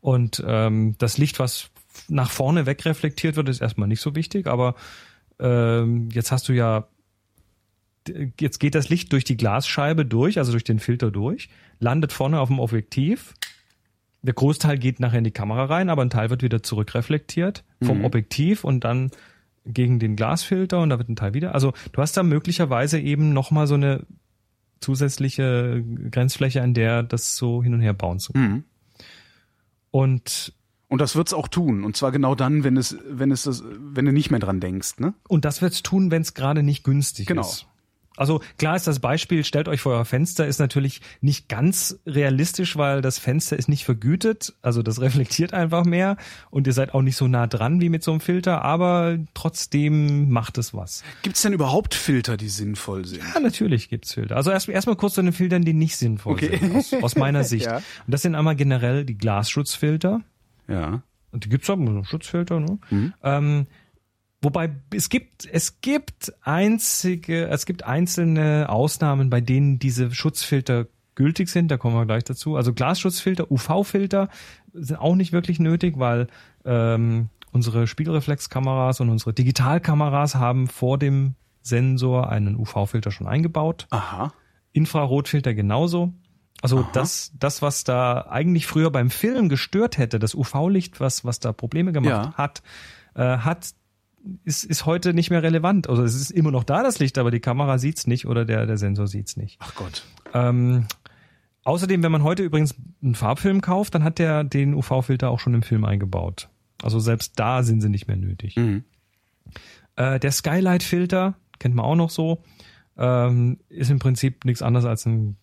Und 0.00 0.42
ähm, 0.46 0.94
das 0.98 1.18
Licht, 1.18 1.38
was 1.38 1.70
nach 2.08 2.30
vorne 2.30 2.66
weg 2.66 2.84
reflektiert 2.84 3.36
wird, 3.36 3.48
ist 3.48 3.60
erstmal 3.60 3.88
nicht 3.88 4.00
so 4.00 4.14
wichtig. 4.14 4.46
Aber 4.46 4.74
ähm, 5.38 6.08
jetzt 6.12 6.32
hast 6.32 6.48
du 6.48 6.52
ja, 6.52 6.86
jetzt 8.38 8.58
geht 8.58 8.74
das 8.74 8.88
Licht 8.88 9.12
durch 9.12 9.24
die 9.24 9.36
Glasscheibe 9.36 10.04
durch, 10.06 10.38
also 10.38 10.52
durch 10.52 10.64
den 10.64 10.78
Filter 10.78 11.10
durch, 11.10 11.48
landet 11.78 12.12
vorne 12.12 12.40
auf 12.40 12.48
dem 12.48 12.58
Objektiv. 12.58 13.34
Der 14.22 14.34
Großteil 14.34 14.78
geht 14.78 15.00
nachher 15.00 15.18
in 15.18 15.24
die 15.24 15.30
Kamera 15.30 15.64
rein, 15.64 15.88
aber 15.88 16.02
ein 16.02 16.10
Teil 16.10 16.28
wird 16.30 16.42
wieder 16.42 16.62
zurückreflektiert 16.62 17.64
vom 17.82 18.04
Objektiv 18.04 18.64
und 18.64 18.84
dann 18.84 19.10
gegen 19.66 19.98
den 19.98 20.16
Glasfilter 20.16 20.80
und 20.80 20.90
da 20.90 20.98
wird 20.98 21.08
ein 21.08 21.16
Teil 21.16 21.34
wieder. 21.34 21.54
Also 21.54 21.72
du 21.92 22.00
hast 22.02 22.16
da 22.16 22.22
möglicherweise 22.22 22.98
eben 22.98 23.32
nochmal 23.32 23.66
so 23.66 23.74
eine 23.74 24.06
zusätzliche 24.80 25.84
Grenzfläche, 26.10 26.62
an 26.62 26.74
der 26.74 27.02
das 27.02 27.36
so 27.36 27.62
hin 27.62 27.74
und 27.74 27.80
her 27.80 27.92
bouncen. 27.92 28.32
Mhm. 28.40 28.64
Und, 29.90 30.52
Und 30.88 31.00
das 31.00 31.16
wird's 31.16 31.32
auch 31.32 31.48
tun. 31.48 31.84
Und 31.84 31.96
zwar 31.96 32.12
genau 32.12 32.34
dann, 32.34 32.64
wenn 32.64 32.76
es, 32.76 32.96
wenn 33.08 33.30
es 33.30 33.42
das, 33.44 33.62
wenn 33.64 34.04
du 34.04 34.12
nicht 34.12 34.30
mehr 34.30 34.40
dran 34.40 34.60
denkst, 34.60 34.98
ne? 34.98 35.14
und 35.28 35.44
das 35.44 35.62
wird's 35.62 35.82
tun, 35.82 36.10
wenn 36.10 36.22
es 36.22 36.34
gerade 36.34 36.62
nicht 36.62 36.84
günstig 36.84 37.26
Genau. 37.26 37.42
ist. 37.42 37.66
Also 38.20 38.42
klar 38.58 38.76
ist 38.76 38.86
das 38.86 39.00
Beispiel, 39.00 39.44
stellt 39.44 39.66
euch 39.66 39.80
vor 39.80 39.94
euer 39.94 40.04
Fenster, 40.04 40.46
ist 40.46 40.58
natürlich 40.60 41.00
nicht 41.22 41.48
ganz 41.48 41.98
realistisch, 42.06 42.76
weil 42.76 43.00
das 43.00 43.18
Fenster 43.18 43.56
ist 43.58 43.68
nicht 43.68 43.84
vergütet, 43.86 44.52
also 44.60 44.82
das 44.82 45.00
reflektiert 45.00 45.54
einfach 45.54 45.86
mehr 45.86 46.18
und 46.50 46.66
ihr 46.66 46.74
seid 46.74 46.92
auch 46.92 47.00
nicht 47.00 47.16
so 47.16 47.26
nah 47.28 47.46
dran 47.46 47.80
wie 47.80 47.88
mit 47.88 48.04
so 48.04 48.10
einem 48.10 48.20
Filter, 48.20 48.60
aber 48.62 49.18
trotzdem 49.32 50.30
macht 50.30 50.58
es 50.58 50.74
was. 50.74 51.02
Gibt's 51.22 51.40
denn 51.42 51.54
überhaupt 51.54 51.94
Filter, 51.94 52.36
die 52.36 52.50
sinnvoll 52.50 53.06
sind? 53.06 53.22
Ja, 53.34 53.40
natürlich 53.40 53.88
gibt's 53.88 54.12
Filter. 54.12 54.36
Also 54.36 54.50
erst 54.50 54.68
erstmal 54.68 54.96
kurz 54.96 55.14
zu 55.14 55.22
den 55.22 55.32
Filtern, 55.32 55.62
die 55.64 55.72
nicht 55.72 55.96
sinnvoll 55.96 56.34
Okay. 56.34 56.58
sind, 56.58 56.76
aus, 56.76 56.92
aus 57.02 57.16
meiner 57.16 57.42
Sicht. 57.50 57.66
Ja. 57.66 57.76
Und 57.78 57.84
das 58.06 58.22
sind 58.22 58.34
einmal 58.34 58.54
generell 58.54 59.04
die 59.06 59.16
Glasschutzfilter. 59.16 60.20
Ja. 60.68 61.02
Und 61.32 61.44
die 61.44 61.48
gibt's 61.48 61.70
auch, 61.70 61.78
Schutzfilter, 62.04 62.60
ne? 62.60 62.78
Ähm, 63.22 63.66
wobei 64.42 64.70
es 64.94 65.08
gibt, 65.08 65.46
es 65.50 65.80
gibt 65.80 66.32
einzige, 66.42 67.48
es 67.48 67.66
gibt 67.66 67.84
einzelne 67.84 68.68
Ausnahmen, 68.68 69.30
bei 69.30 69.40
denen 69.40 69.78
diese 69.78 70.10
Schutzfilter 70.12 70.86
gültig 71.14 71.48
sind, 71.48 71.70
da 71.70 71.76
kommen 71.76 71.96
wir 71.96 72.06
gleich 72.06 72.24
dazu. 72.24 72.56
Also 72.56 72.72
Glasschutzfilter, 72.72 73.50
UV-Filter 73.50 74.28
sind 74.72 74.98
auch 74.98 75.14
nicht 75.16 75.32
wirklich 75.32 75.60
nötig, 75.60 75.98
weil 75.98 76.28
ähm, 76.64 77.28
unsere 77.52 77.86
Spiegelreflexkameras 77.86 79.00
und 79.00 79.10
unsere 79.10 79.32
Digitalkameras 79.34 80.36
haben 80.36 80.66
vor 80.68 80.96
dem 80.98 81.34
Sensor 81.62 82.30
einen 82.30 82.56
UV-Filter 82.56 83.10
schon 83.10 83.26
eingebaut. 83.26 83.86
Aha. 83.90 84.32
Infrarotfilter 84.72 85.52
genauso. 85.52 86.14
Also 86.62 86.86
das, 86.92 87.32
das, 87.38 87.62
was 87.62 87.84
da 87.84 88.26
eigentlich 88.28 88.66
früher 88.66 88.90
beim 88.90 89.10
Film 89.10 89.48
gestört 89.48 89.98
hätte, 89.98 90.18
das 90.18 90.34
UV-Licht, 90.34 91.00
was, 91.00 91.24
was 91.24 91.40
da 91.40 91.52
Probleme 91.52 91.92
gemacht 91.92 92.10
Ja. 92.10 92.34
hat, 92.34 92.62
äh, 93.14 93.38
hat, 93.38 93.74
ist, 94.44 94.64
ist 94.64 94.86
heute 94.86 95.14
nicht 95.14 95.30
mehr 95.30 95.42
relevant. 95.42 95.88
Also 95.88 96.02
es 96.02 96.14
ist 96.14 96.30
immer 96.30 96.50
noch 96.50 96.64
da, 96.64 96.82
das 96.82 96.98
Licht, 96.98 97.18
aber 97.18 97.30
die 97.30 97.40
Kamera 97.40 97.78
sieht's 97.78 98.06
nicht 98.06 98.26
oder 98.26 98.44
der, 98.44 98.66
der 98.66 98.76
Sensor 98.76 99.06
sieht's 99.06 99.36
nicht. 99.36 99.56
Ach 99.60 99.74
Gott. 99.74 100.04
Ähm, 100.34 100.86
außerdem, 101.64 102.02
wenn 102.02 102.12
man 102.12 102.22
heute 102.22 102.42
übrigens 102.42 102.74
einen 103.02 103.14
Farbfilm 103.14 103.60
kauft, 103.60 103.94
dann 103.94 104.04
hat 104.04 104.18
der 104.18 104.44
den 104.44 104.74
UV-Filter 104.74 105.30
auch 105.30 105.40
schon 105.40 105.54
im 105.54 105.62
Film 105.62 105.84
eingebaut. 105.84 106.48
Also 106.82 106.98
selbst 107.00 107.38
da 107.38 107.62
sind 107.62 107.80
sie 107.80 107.88
nicht 107.88 108.08
mehr 108.08 108.16
nötig. 108.16 108.56
Mhm. 108.56 108.84
Äh, 109.96 110.18
der 110.18 110.32
Skylight-Filter, 110.32 111.34
kennt 111.58 111.74
man 111.74 111.84
auch 111.84 111.96
noch 111.96 112.10
so, 112.10 112.42
ähm, 112.96 113.58
ist 113.68 113.90
im 113.90 113.98
Prinzip 113.98 114.44
nichts 114.44 114.62
anderes 114.62 114.86
als 114.86 115.06
eine 115.06 115.34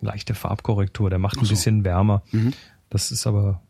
leichte 0.00 0.34
Farbkorrektur. 0.34 1.10
Der 1.10 1.18
macht 1.18 1.38
ein 1.38 1.44
so. 1.44 1.50
bisschen 1.50 1.84
wärmer. 1.84 2.22
Mhm. 2.32 2.52
Das 2.90 3.10
ist 3.10 3.26
aber 3.26 3.62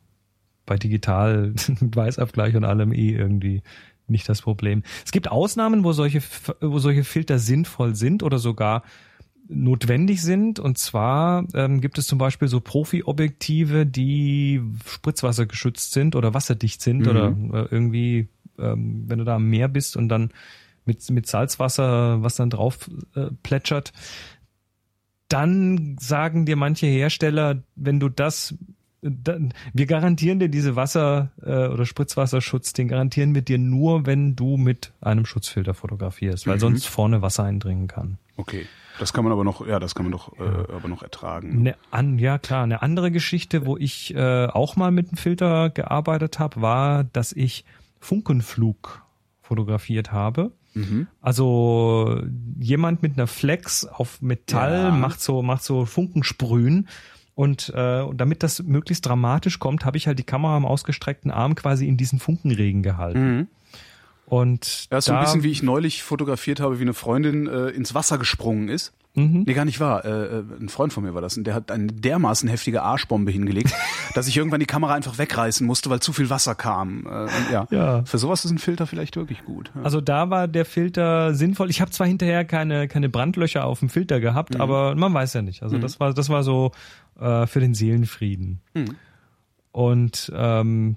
bei 0.66 0.76
digital 0.76 1.54
mit 1.80 1.96
Weißabgleich 1.96 2.56
und 2.56 2.64
allem 2.64 2.92
eh 2.92 3.10
irgendwie 3.10 3.62
nicht 4.08 4.28
das 4.28 4.42
Problem. 4.42 4.82
Es 5.04 5.12
gibt 5.12 5.28
Ausnahmen, 5.28 5.82
wo 5.84 5.92
solche, 5.92 6.22
wo 6.60 6.78
solche 6.78 7.04
Filter 7.04 7.38
sinnvoll 7.38 7.94
sind 7.94 8.22
oder 8.22 8.38
sogar 8.38 8.82
notwendig 9.48 10.22
sind. 10.22 10.58
Und 10.58 10.78
zwar 10.78 11.44
ähm, 11.54 11.80
gibt 11.80 11.98
es 11.98 12.06
zum 12.06 12.18
Beispiel 12.18 12.48
so 12.48 12.60
Profi-Objektive, 12.60 13.86
die 13.86 14.60
spritzwassergeschützt 14.86 15.92
sind 15.92 16.16
oder 16.16 16.34
wasserdicht 16.34 16.82
sind 16.82 17.00
Mhm. 17.00 17.08
oder 17.08 17.28
äh, 17.28 17.68
irgendwie, 17.70 18.28
ähm, 18.58 19.04
wenn 19.06 19.18
du 19.18 19.24
da 19.24 19.36
am 19.36 19.48
Meer 19.48 19.68
bist 19.68 19.96
und 19.96 20.08
dann 20.08 20.30
mit, 20.84 21.08
mit 21.10 21.26
Salzwasser, 21.26 22.22
was 22.22 22.36
dann 22.36 22.50
drauf 22.50 22.90
äh, 23.14 23.26
plätschert, 23.42 23.92
dann 25.28 25.96
sagen 25.98 26.46
dir 26.46 26.56
manche 26.56 26.86
Hersteller, 26.86 27.62
wenn 27.74 27.98
du 27.98 28.08
das 28.08 28.54
dann, 29.10 29.52
wir 29.72 29.86
garantieren 29.86 30.38
dir 30.38 30.48
diese 30.48 30.76
Wasser- 30.76 31.30
äh, 31.42 31.68
oder 31.68 31.86
Spritzwasserschutz, 31.86 32.72
den 32.72 32.88
garantieren 32.88 33.34
wir 33.34 33.42
dir 33.42 33.58
nur, 33.58 34.06
wenn 34.06 34.36
du 34.36 34.56
mit 34.56 34.92
einem 35.00 35.26
Schutzfilter 35.26 35.74
fotografierst, 35.74 36.46
weil 36.46 36.56
Mhm. 36.56 36.60
sonst 36.60 36.86
vorne 36.86 37.22
Wasser 37.22 37.44
eindringen 37.44 37.88
kann. 37.88 38.18
Okay. 38.36 38.66
Das 38.98 39.12
kann 39.12 39.24
man 39.24 39.32
aber 39.34 39.44
noch, 39.44 39.66
ja, 39.66 39.78
das 39.78 39.94
kann 39.94 40.06
man 40.06 40.12
doch, 40.12 40.32
äh, 40.38 40.72
aber 40.72 40.88
noch 40.88 41.02
ertragen. 41.02 41.50
Eine 41.58 41.76
an, 41.90 42.18
ja 42.18 42.38
klar, 42.38 42.62
eine 42.64 42.80
andere 42.80 43.10
Geschichte, 43.10 43.66
wo 43.66 43.76
ich 43.76 44.14
äh, 44.14 44.46
auch 44.46 44.76
mal 44.76 44.90
mit 44.90 45.08
einem 45.08 45.18
Filter 45.18 45.68
gearbeitet 45.68 46.38
habe, 46.38 46.62
war, 46.62 47.04
dass 47.04 47.32
ich 47.32 47.66
Funkenflug 48.00 49.02
fotografiert 49.42 50.12
habe. 50.12 50.52
Mhm. 50.74 51.06
Also 51.20 52.22
jemand 52.58 53.02
mit 53.02 53.14
einer 53.18 53.26
Flex 53.26 53.84
auf 53.84 54.22
Metall 54.22 54.84
Ja. 54.84 54.90
macht 54.90 55.20
so 55.20 55.42
macht 55.42 55.62
so 55.62 55.84
Funkensprühen 55.84 56.88
und 57.36 57.68
äh, 57.74 58.02
damit 58.14 58.42
das 58.42 58.62
möglichst 58.64 59.06
dramatisch 59.06 59.60
kommt, 59.60 59.84
habe 59.84 59.96
ich 59.98 60.08
halt 60.08 60.18
die 60.18 60.24
Kamera 60.24 60.56
am 60.56 60.64
ausgestreckten 60.66 61.30
Arm 61.30 61.54
quasi 61.54 61.86
in 61.86 61.96
diesen 61.96 62.18
Funkenregen 62.18 62.82
gehalten. 62.82 63.36
Mhm. 63.36 63.46
Und 64.26 64.88
Ja, 64.90 64.98
ist 64.98 65.04
so 65.04 65.12
ein 65.12 65.20
bisschen 65.22 65.42
wie 65.44 65.50
ich 65.52 65.62
neulich 65.62 66.02
fotografiert 66.02 66.58
habe, 66.60 66.78
wie 66.78 66.82
eine 66.82 66.94
Freundin 66.94 67.46
äh, 67.46 67.68
ins 67.68 67.94
Wasser 67.94 68.18
gesprungen 68.18 68.68
ist. 68.68 68.92
Mhm. 69.14 69.44
Nee, 69.46 69.54
gar 69.54 69.64
nicht 69.64 69.80
wahr. 69.80 70.04
Äh, 70.04 70.10
äh, 70.10 70.42
ein 70.60 70.68
Freund 70.68 70.92
von 70.92 71.02
mir 71.04 71.14
war 71.14 71.22
das. 71.22 71.38
Und 71.38 71.44
der 71.46 71.54
hat 71.54 71.70
eine 71.70 71.86
dermaßen 71.86 72.48
heftige 72.50 72.82
Arschbombe 72.82 73.30
hingelegt, 73.30 73.72
dass 74.14 74.26
ich 74.28 74.36
irgendwann 74.36 74.60
die 74.60 74.66
Kamera 74.66 74.94
einfach 74.94 75.16
wegreißen 75.16 75.66
musste, 75.66 75.88
weil 75.88 76.00
zu 76.00 76.12
viel 76.12 76.28
Wasser 76.28 76.54
kam. 76.54 77.06
Äh, 77.06 77.52
ja. 77.52 77.66
Ja. 77.70 78.04
Für 78.04 78.18
sowas 78.18 78.44
ist 78.44 78.50
ein 78.50 78.58
Filter 78.58 78.86
vielleicht 78.86 79.16
wirklich 79.16 79.44
gut. 79.44 79.70
Ja. 79.74 79.82
Also 79.82 80.00
da 80.02 80.28
war 80.28 80.48
der 80.48 80.64
Filter 80.66 81.32
sinnvoll. 81.34 81.70
Ich 81.70 81.80
habe 81.80 81.90
zwar 81.92 82.06
hinterher 82.06 82.44
keine 82.44 82.88
keine 82.88 83.08
Brandlöcher 83.08 83.64
auf 83.64 83.78
dem 83.78 83.88
Filter 83.88 84.20
gehabt, 84.20 84.54
Mhm. 84.54 84.60
aber 84.60 84.94
man 84.96 85.14
weiß 85.14 85.32
ja 85.34 85.42
nicht. 85.42 85.62
Also 85.62 85.78
das 85.78 85.98
war 86.00 86.12
das 86.12 86.28
war 86.28 86.42
so 86.42 86.72
äh, 87.18 87.46
für 87.46 87.60
den 87.60 87.74
Seelenfrieden. 87.74 88.60
Mhm. 88.74 88.96
Und 89.72 90.32
ähm, 90.34 90.96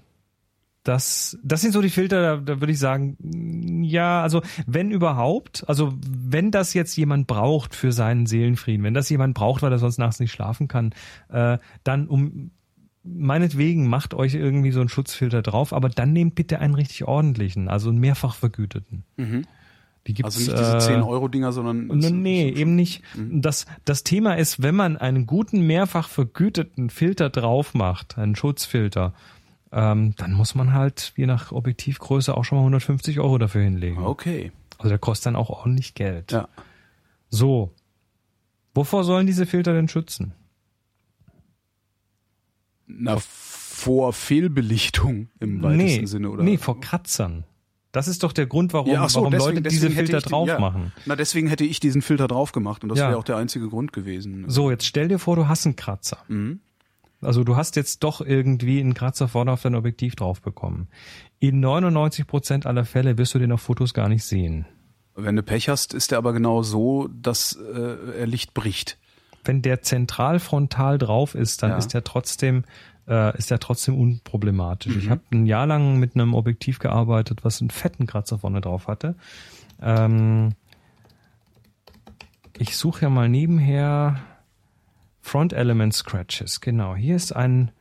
das, 0.84 1.38
das 1.44 1.62
sind 1.62 1.74
so 1.74 1.82
die 1.82 1.90
Filter, 1.90 2.22
da, 2.22 2.38
da 2.38 2.62
würde 2.62 2.72
ich 2.72 2.80
sagen, 2.80 3.84
ja, 3.84 4.22
also 4.24 4.42
wenn 4.66 4.92
überhaupt, 4.92 5.64
also 5.68 5.94
wenn 6.02 6.52
das 6.52 6.74
jetzt 6.74 6.96
jemand 6.96 7.28
braucht 7.28 7.76
für 7.76 7.92
seinen 7.92 8.26
Seelenfrieden, 8.26 8.84
wenn 8.84 8.94
das 8.94 9.10
jemand 9.10 9.36
braucht, 9.36 9.62
weil 9.62 9.72
er 9.72 9.80
sonst 9.80 9.98
nachts 9.98 10.20
nicht 10.20 10.32
schlafen 10.32 10.68
kann, 10.68 10.94
äh, 11.30 11.58
dann 11.84 12.08
um 12.08 12.52
meinetwegen 13.04 13.88
macht 13.88 14.14
euch 14.14 14.36
irgendwie 14.36 14.72
so 14.72 14.80
einen 14.80 14.90
Schutzfilter 14.90 15.42
drauf, 15.42 15.74
aber 15.74 15.90
dann 15.90 16.14
nehmt 16.14 16.36
bitte 16.36 16.60
einen 16.60 16.76
richtig 16.76 17.06
ordentlichen, 17.06 17.68
also 17.68 17.90
einen 17.90 18.00
mehrfach 18.00 18.36
vergüteten. 18.36 19.04
Die 20.08 20.14
gibt's, 20.14 20.38
also 20.38 20.52
nicht 20.52 20.60
diese 20.60 20.94
äh, 20.94 20.98
10-Euro-Dinger, 20.98 21.52
sondern. 21.52 21.88
Nee, 21.88 22.10
nee, 22.12 22.50
eben 22.50 22.76
nicht. 22.76 23.04
Mhm. 23.16 23.42
Das, 23.42 23.66
das 23.86 24.04
Thema 24.04 24.36
ist, 24.36 24.62
wenn 24.62 24.76
man 24.76 24.98
einen 24.98 25.26
guten, 25.28 25.62
mehrfach 25.68 26.10
vergüteten 26.10 26.90
Filter 26.90 27.30
drauf 27.30 27.74
macht, 27.74 28.18
einen 28.18 28.36
Schutzfilter, 28.36 29.14
ähm, 29.72 30.16
dann 30.18 30.34
muss 30.34 30.56
man 30.56 30.74
halt 30.74 31.14
je 31.16 31.26
nach 31.26 31.52
Objektivgröße 31.52 32.36
auch 32.36 32.44
schon 32.44 32.58
mal 32.58 32.64
150 32.64 33.20
Euro 33.20 33.38
dafür 33.38 33.62
hinlegen. 33.62 34.04
Okay. 34.04 34.52
Also 34.78 34.90
der 34.90 34.98
kostet 34.98 35.28
dann 35.28 35.36
auch 35.36 35.50
ordentlich 35.50 35.94
Geld. 35.94 36.32
Ja. 36.32 36.48
So. 37.30 37.74
Wovor 38.74 39.04
sollen 39.04 39.28
diese 39.28 39.46
Filter 39.46 39.74
denn 39.74 39.90
schützen? 39.90 40.34
Na, 42.88 43.18
vor 43.20 44.14
Fehlbelichtung 44.14 45.30
im 45.40 45.62
weitesten 45.62 46.08
Sinne, 46.08 46.30
oder? 46.32 46.44
nee, 46.44 46.58
vor 46.58 46.80
Kratzern. 46.80 47.44
Das 47.92 48.08
ist 48.08 48.22
doch 48.24 48.34
der 48.34 48.46
Grund, 48.46 48.72
warum, 48.74 48.92
Ja, 48.92 49.10
so, 49.10 49.20
warum 49.22 49.32
deswegen- 49.32 49.56
Leute 49.58 49.62
diese 49.70 49.88
deswegen 49.88 49.96
hätte 49.96 50.12
Filter 50.12 50.28
den- 50.28 50.30
drauf 50.32 50.48
ja. 50.48 50.60
machen. 50.60 50.92
Na, 51.06 51.16
deswegen 51.16 51.48
hätte 51.48 51.64
ich 51.64 51.80
diesen 51.80 52.02
Filter 52.02 52.28
drauf 52.28 52.52
gemacht 52.52 52.84
und 52.84 52.90
das 52.90 53.00
Ja. 53.00 53.08
wäre 53.10 53.18
auch 53.18 53.24
der 53.24 53.38
einzige 53.38 53.68
Grund 53.68 53.94
gewesen. 53.94 54.46
So, 54.48 54.70
jetzt 54.70 54.86
stell 54.86 55.08
dir 55.08 55.18
vor, 55.20 55.36
du 55.36 55.48
hast 55.48 55.66
einen 55.66 55.76
Kratzer. 55.76 56.20
Mhm. 56.28 56.60
Also 57.22 57.44
du 57.44 57.56
hast 57.58 57.76
jetzt 57.76 58.04
doch 58.04 58.22
irgendwie 58.22 58.80
einen 58.80 58.94
Kratzer 58.94 59.28
vorne 59.28 59.52
auf 59.52 59.62
dein 59.62 59.76
Objektiv 59.76 60.16
drauf 60.16 60.42
bekommen. 60.42 60.88
In 61.40 61.60
99 61.60 62.28
Prozent 62.28 62.66
aller 62.66 62.86
Fälle 62.86 63.18
wirst 63.18 63.34
du 63.34 63.40
den 63.40 63.52
auf 63.52 63.62
Fotos 63.62 63.94
gar 63.94 64.08
nicht 64.08 64.24
sehen. 64.24 64.66
Wenn 65.16 65.36
du 65.36 65.44
Pech 65.44 65.68
hast, 65.68 65.94
ist 65.94 66.12
der 66.12 66.18
aber 66.18 66.32
genau 66.32 66.62
so, 66.64 67.10
dass 67.12 67.54
äh, 67.54 68.20
er 68.20 68.28
Licht 68.28 68.54
bricht. 68.54 68.98
Wenn 69.44 69.62
der 69.62 69.82
zentral 69.82 70.40
frontal 70.40 70.98
drauf 70.98 71.34
ist, 71.36 71.62
dann 71.64 71.72
Ja. 71.72 71.78
ist 71.78 71.94
der 71.94 72.04
trotzdem 72.06 72.64
äh, 73.10 73.38
ist 73.38 73.52
der 73.52 73.60
trotzdem 73.60 74.00
unproblematisch. 74.00 74.96
Mhm. 74.96 75.00
Ich 75.02 75.10
habe 75.10 75.22
ein 75.32 75.46
Jahr 75.46 75.66
lang 75.66 75.98
mit 75.98 76.16
einem 76.16 76.34
Objektiv 76.34 76.80
gearbeitet, 76.80 77.44
was 77.44 77.60
einen 77.60 77.72
fetten 77.72 78.06
Kratzer 78.06 78.40
vorne 78.40 78.62
drauf 78.62 78.88
hatte. 78.88 79.16
Ähm, 79.82 80.54
ich 82.58 82.78
suche 82.78 83.04
ja 83.04 83.10
mal 83.10 83.28
nebenher 83.28 84.20
Front 85.22 85.54
Element 85.54 85.94
Scratches. 85.94 86.62
Genau, 86.62 86.96
hier 86.96 87.16
ist 87.16 87.36
ein 87.36 87.72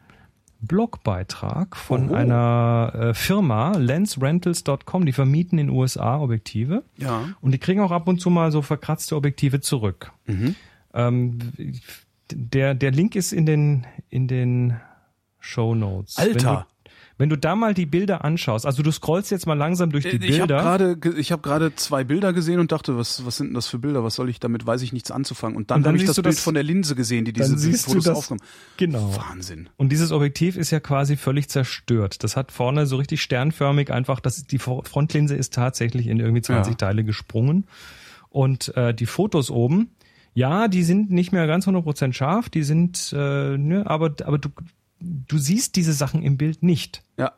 Blogbeitrag 0.61 1.77
von 1.77 2.09
Oho. 2.09 2.15
einer 2.15 2.93
äh, 2.95 3.15
Firma, 3.15 3.73
lensrentals.com, 3.77 5.07
die 5.07 5.13
vermieten 5.13 5.59
in 5.59 5.71
USA 5.71 6.19
Objektive. 6.19 6.83
Ja. 6.97 7.29
Und 7.41 7.53
die 7.53 7.59
kriegen 7.59 7.81
auch 7.81 7.93
ab 7.93 8.09
und 8.09 8.21
zu 8.21 8.31
mal 8.31 8.51
so 8.51 8.63
verkratzte 8.63 9.15
Objektive 9.15 9.61
zurück. 9.61 10.13
Mhm. 10.27 10.57
Ähm, 10.95 11.39
der, 12.33 12.75
der 12.75 12.91
Link 12.91 13.15
ist 13.15 13.33
in 13.33 13.47
den, 13.47 13.87
in 14.11 14.27
den 14.27 14.77
Show 15.41 15.75
Notes. 15.75 16.17
Alter. 16.19 16.35
Wenn 16.35 16.55
du, 16.55 16.65
wenn 17.21 17.29
du 17.31 17.37
da 17.37 17.57
mal 17.57 17.75
die 17.75 17.87
Bilder 17.87 18.25
anschaust, 18.25 18.65
also 18.65 18.81
du 18.83 18.93
scrollst 18.93 19.33
jetzt 19.33 19.45
mal 19.47 19.55
langsam 19.59 19.91
durch 19.91 20.05
die 20.05 20.11
Äh, 20.11 20.25
Ich 20.27 20.41
habe 20.41 20.47
Bilder. 20.55 20.63
gerade 20.63 20.97
ge- 20.97 21.15
ich 21.19 21.33
habe 21.33 21.43
gerade 21.43 21.75
zwei 21.75 22.05
Bilder 22.05 22.33
gesehen 22.33 22.61
und 22.61 22.71
dachte, 22.71 22.97
was 22.97 23.27
was 23.27 23.37
sind 23.39 23.49
denn 23.49 23.55
das 23.55 23.67
für 23.67 23.79
Bilder? 23.81 24.05
Was 24.05 24.15
soll 24.15 24.29
ich 24.29 24.39
damit? 24.39 24.67
Weiß 24.67 24.83
ich 24.83 24.93
nichts 24.93 25.11
anzufangen. 25.11 25.57
Und 25.57 25.73
dann, 25.73 25.83
dann 25.83 25.95
habe 25.95 25.99
ich 26.01 26.07
das 26.07 26.15
du 26.15 26.23
Bild 26.23 26.37
das- 26.37 26.43
von 26.45 26.55
der 26.55 26.63
Linse 26.63 26.95
gesehen, 26.95 27.25
die 27.25 27.33
diese 27.33 27.57
Fotos 27.77 28.05
das- 28.05 28.17
aufgenommen. 28.17 28.45
Genau. 28.77 29.17
Wahnsinn. 29.17 29.69
Und 29.77 29.91
dieses 29.91 30.13
Objektiv 30.13 30.57
ist 30.57 30.71
ja 30.71 30.79
quasi 30.79 31.17
völlig 31.17 31.49
zerstört. 31.49 32.23
Das 32.23 32.37
hat 32.37 32.53
vorne 32.53 32.87
so 32.87 32.97
richtig 32.97 33.21
sternförmig 33.21 33.91
einfach, 33.93 34.21
das, 34.21 34.45
die 34.45 34.61
Fro- 34.61 34.85
Frontlinse 34.87 35.35
ist 35.35 35.53
tatsächlich 35.55 36.07
in 36.07 36.21
irgendwie 36.21 36.43
20 36.43 36.73
Ja. 36.75 36.77
Teile 36.77 37.03
gesprungen. 37.03 37.67
Und 38.31 38.77
äh, 38.77 38.95
die 38.95 39.07
Fotos 39.07 39.51
oben, 39.51 39.91
ja, 40.35 40.69
die 40.69 40.85
sind 40.85 41.11
nicht 41.11 41.33
mehr 41.33 41.49
ganz 41.49 41.67
100% 41.67 42.13
scharf, 42.13 42.49
die 42.49 42.63
sind, 42.63 43.13
äh, 43.17 43.57
ne, 43.59 43.83
aber, 43.87 44.15
aber 44.25 44.39
du, 44.39 44.51
du 45.01 45.39
siehst 45.39 45.77
diese 45.77 45.93
Sachen 45.93 46.23
im 46.23 46.37
Bild 46.37 46.63
nicht. 46.63 47.03
Ja. 47.17 47.33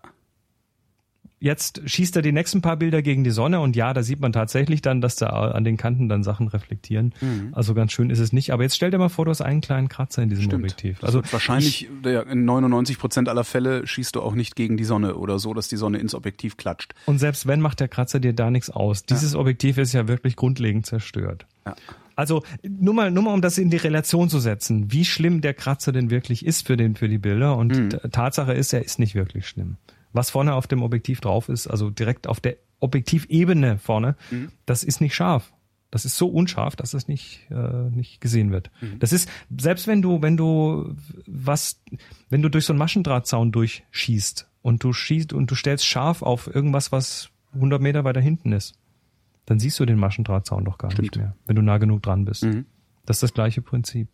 Jetzt 1.42 1.80
schießt 1.86 2.16
er 2.16 2.22
die 2.22 2.32
nächsten 2.32 2.60
paar 2.60 2.76
Bilder 2.76 3.00
gegen 3.00 3.24
die 3.24 3.30
Sonne 3.30 3.60
und 3.60 3.74
ja, 3.74 3.94
da 3.94 4.02
sieht 4.02 4.20
man 4.20 4.30
tatsächlich 4.30 4.82
dann, 4.82 5.00
dass 5.00 5.16
da 5.16 5.28
an 5.28 5.64
den 5.64 5.78
Kanten 5.78 6.06
dann 6.10 6.22
Sachen 6.22 6.48
reflektieren. 6.48 7.14
Mhm. 7.22 7.48
Also 7.52 7.72
ganz 7.72 7.92
schön 7.92 8.10
ist 8.10 8.18
es 8.18 8.34
nicht. 8.34 8.52
Aber 8.52 8.62
jetzt 8.62 8.76
stell 8.76 8.90
dir 8.90 8.98
mal 8.98 9.08
vor, 9.08 9.24
du 9.24 9.30
hast 9.30 9.40
einen 9.40 9.62
kleinen 9.62 9.88
Kratzer 9.88 10.22
in 10.22 10.28
diesem 10.28 10.44
Stimmt. 10.44 10.64
Objektiv. 10.64 11.02
Also 11.02 11.22
wahrscheinlich 11.30 11.88
ja, 12.04 12.20
in 12.20 12.44
99 12.44 12.98
Prozent 12.98 13.30
aller 13.30 13.44
Fälle 13.44 13.86
schießt 13.86 14.16
du 14.16 14.20
auch 14.20 14.34
nicht 14.34 14.54
gegen 14.54 14.76
die 14.76 14.84
Sonne 14.84 15.14
oder 15.14 15.38
so, 15.38 15.54
dass 15.54 15.68
die 15.68 15.76
Sonne 15.76 15.96
ins 15.96 16.14
Objektiv 16.14 16.58
klatscht. 16.58 16.94
Und 17.06 17.18
selbst 17.18 17.46
wenn, 17.46 17.62
macht 17.62 17.80
der 17.80 17.88
Kratzer 17.88 18.20
dir 18.20 18.34
da 18.34 18.50
nichts 18.50 18.68
aus. 18.68 19.04
Dieses 19.04 19.34
Objektiv 19.34 19.78
ist 19.78 19.94
ja 19.94 20.08
wirklich 20.08 20.36
grundlegend 20.36 20.84
zerstört. 20.84 21.46
Ja. 21.64 21.74
Also 22.20 22.42
nur 22.62 22.92
mal, 22.94 23.10
nur 23.10 23.22
mal, 23.24 23.32
um 23.34 23.40
das 23.40 23.56
in 23.58 23.70
die 23.70 23.78
Relation 23.78 24.28
zu 24.28 24.38
setzen, 24.40 24.92
wie 24.92 25.04
schlimm 25.04 25.40
der 25.40 25.54
Kratzer 25.54 25.90
denn 25.92 26.10
wirklich 26.10 26.44
ist 26.44 26.66
für 26.66 26.76
den, 26.76 26.94
für 26.94 27.08
die 27.08 27.18
Bilder. 27.18 27.56
Und 27.56 27.76
Mhm. 27.76 27.88
Tatsache 28.12 28.52
ist, 28.52 28.72
er 28.72 28.84
ist 28.84 28.98
nicht 28.98 29.14
wirklich 29.14 29.48
schlimm. 29.48 29.76
Was 30.12 30.30
vorne 30.30 30.54
auf 30.54 30.66
dem 30.66 30.82
Objektiv 30.82 31.20
drauf 31.20 31.48
ist, 31.48 31.66
also 31.66 31.88
direkt 31.88 32.26
auf 32.26 32.40
der 32.40 32.56
Objektivebene 32.80 33.78
vorne, 33.78 34.16
Mhm. 34.30 34.50
das 34.66 34.82
ist 34.84 35.00
nicht 35.00 35.14
scharf. 35.14 35.52
Das 35.92 36.04
ist 36.04 36.16
so 36.16 36.28
unscharf, 36.28 36.76
dass 36.76 36.94
es 36.94 37.08
nicht, 37.08 37.48
äh, 37.50 37.90
nicht 37.90 38.20
gesehen 38.20 38.52
wird. 38.52 38.70
Mhm. 38.80 38.98
Das 39.00 39.12
ist, 39.12 39.28
selbst 39.58 39.86
wenn 39.88 40.02
du, 40.02 40.22
wenn 40.22 40.36
du 40.36 40.94
was, 41.26 41.80
wenn 42.28 42.42
du 42.42 42.48
durch 42.48 42.64
so 42.66 42.72
einen 42.72 42.78
Maschendrahtzaun 42.78 43.50
durchschießt 43.50 44.48
und 44.62 44.84
du 44.84 44.92
schießt 44.92 45.32
und 45.32 45.50
du 45.50 45.54
stellst 45.54 45.84
scharf 45.86 46.22
auf 46.22 46.52
irgendwas, 46.54 46.92
was 46.92 47.30
100 47.54 47.80
Meter 47.82 48.04
weiter 48.04 48.20
hinten 48.20 48.52
ist, 48.52 48.74
dann 49.50 49.58
siehst 49.58 49.80
du 49.80 49.84
den 49.84 49.98
Maschendrahtzaun 49.98 50.64
doch 50.64 50.78
gar 50.78 50.90
nicht 50.90 50.98
Stimmt. 50.98 51.16
mehr, 51.16 51.34
wenn 51.44 51.56
du 51.56 51.62
nah 51.62 51.78
genug 51.78 52.04
dran 52.04 52.24
bist. 52.24 52.44
Mhm. 52.44 52.66
Das 53.04 53.16
ist 53.16 53.24
das 53.24 53.34
gleiche 53.34 53.62
Prinzip. 53.62 54.08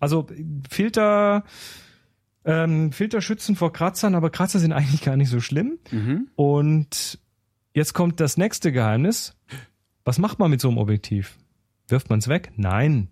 Also 0.00 0.26
Filter, 0.68 1.44
ähm, 2.44 2.90
Filter 2.90 3.20
schützen 3.20 3.54
vor 3.54 3.72
Kratzern, 3.72 4.16
aber 4.16 4.30
Kratzer 4.30 4.58
sind 4.58 4.72
eigentlich 4.72 5.02
gar 5.02 5.16
nicht 5.16 5.28
so 5.28 5.38
schlimm. 5.38 5.78
Mhm. 5.92 6.26
Und 6.34 7.20
jetzt 7.72 7.92
kommt 7.94 8.18
das 8.18 8.36
nächste 8.36 8.72
Geheimnis. 8.72 9.36
Was 10.04 10.18
macht 10.18 10.40
man 10.40 10.50
mit 10.50 10.60
so 10.60 10.66
einem 10.66 10.78
Objektiv? 10.78 11.38
Wirft 11.86 12.10
man 12.10 12.18
es 12.18 12.26
weg? 12.26 12.50
Nein. 12.56 13.10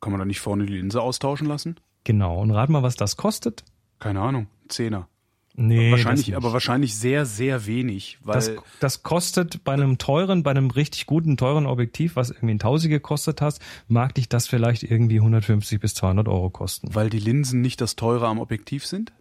Kann 0.00 0.10
man 0.10 0.18
da 0.18 0.24
nicht 0.24 0.40
vorne 0.40 0.66
die 0.66 0.72
Linse 0.72 1.00
austauschen 1.00 1.46
lassen? 1.46 1.76
Genau. 2.02 2.40
Und 2.40 2.50
rat 2.50 2.70
mal, 2.70 2.82
was 2.82 2.96
das 2.96 3.16
kostet? 3.16 3.62
Keine 4.00 4.20
Ahnung. 4.20 4.48
Zehner. 4.66 5.06
Nee, 5.54 5.90
wahrscheinlich, 5.90 6.34
aber 6.34 6.52
wahrscheinlich 6.52 6.96
sehr, 6.96 7.26
sehr 7.26 7.66
wenig, 7.66 8.18
weil 8.22 8.34
Das, 8.36 8.52
das 8.80 9.02
kostet 9.02 9.64
bei 9.64 9.72
einem 9.72 9.98
teuren, 9.98 10.42
bei 10.42 10.50
einem 10.50 10.70
richtig 10.70 11.04
guten, 11.06 11.36
teuren 11.36 11.66
Objektiv, 11.66 12.16
was 12.16 12.30
irgendwie 12.30 12.54
ein 12.54 12.58
Tausi 12.58 12.88
gekostet 12.88 13.42
hast, 13.42 13.60
mag 13.86 14.14
dich 14.14 14.30
das 14.30 14.46
vielleicht 14.46 14.82
irgendwie 14.82 15.16
150 15.16 15.78
bis 15.78 15.94
200 15.94 16.26
Euro 16.28 16.48
kosten. 16.48 16.94
weil 16.94 17.10
die 17.10 17.18
Linsen 17.18 17.60
nicht 17.60 17.80
das 17.82 17.96
teure 17.96 18.28
am 18.28 18.38
Objektiv 18.38 18.86
sind. 18.86 19.12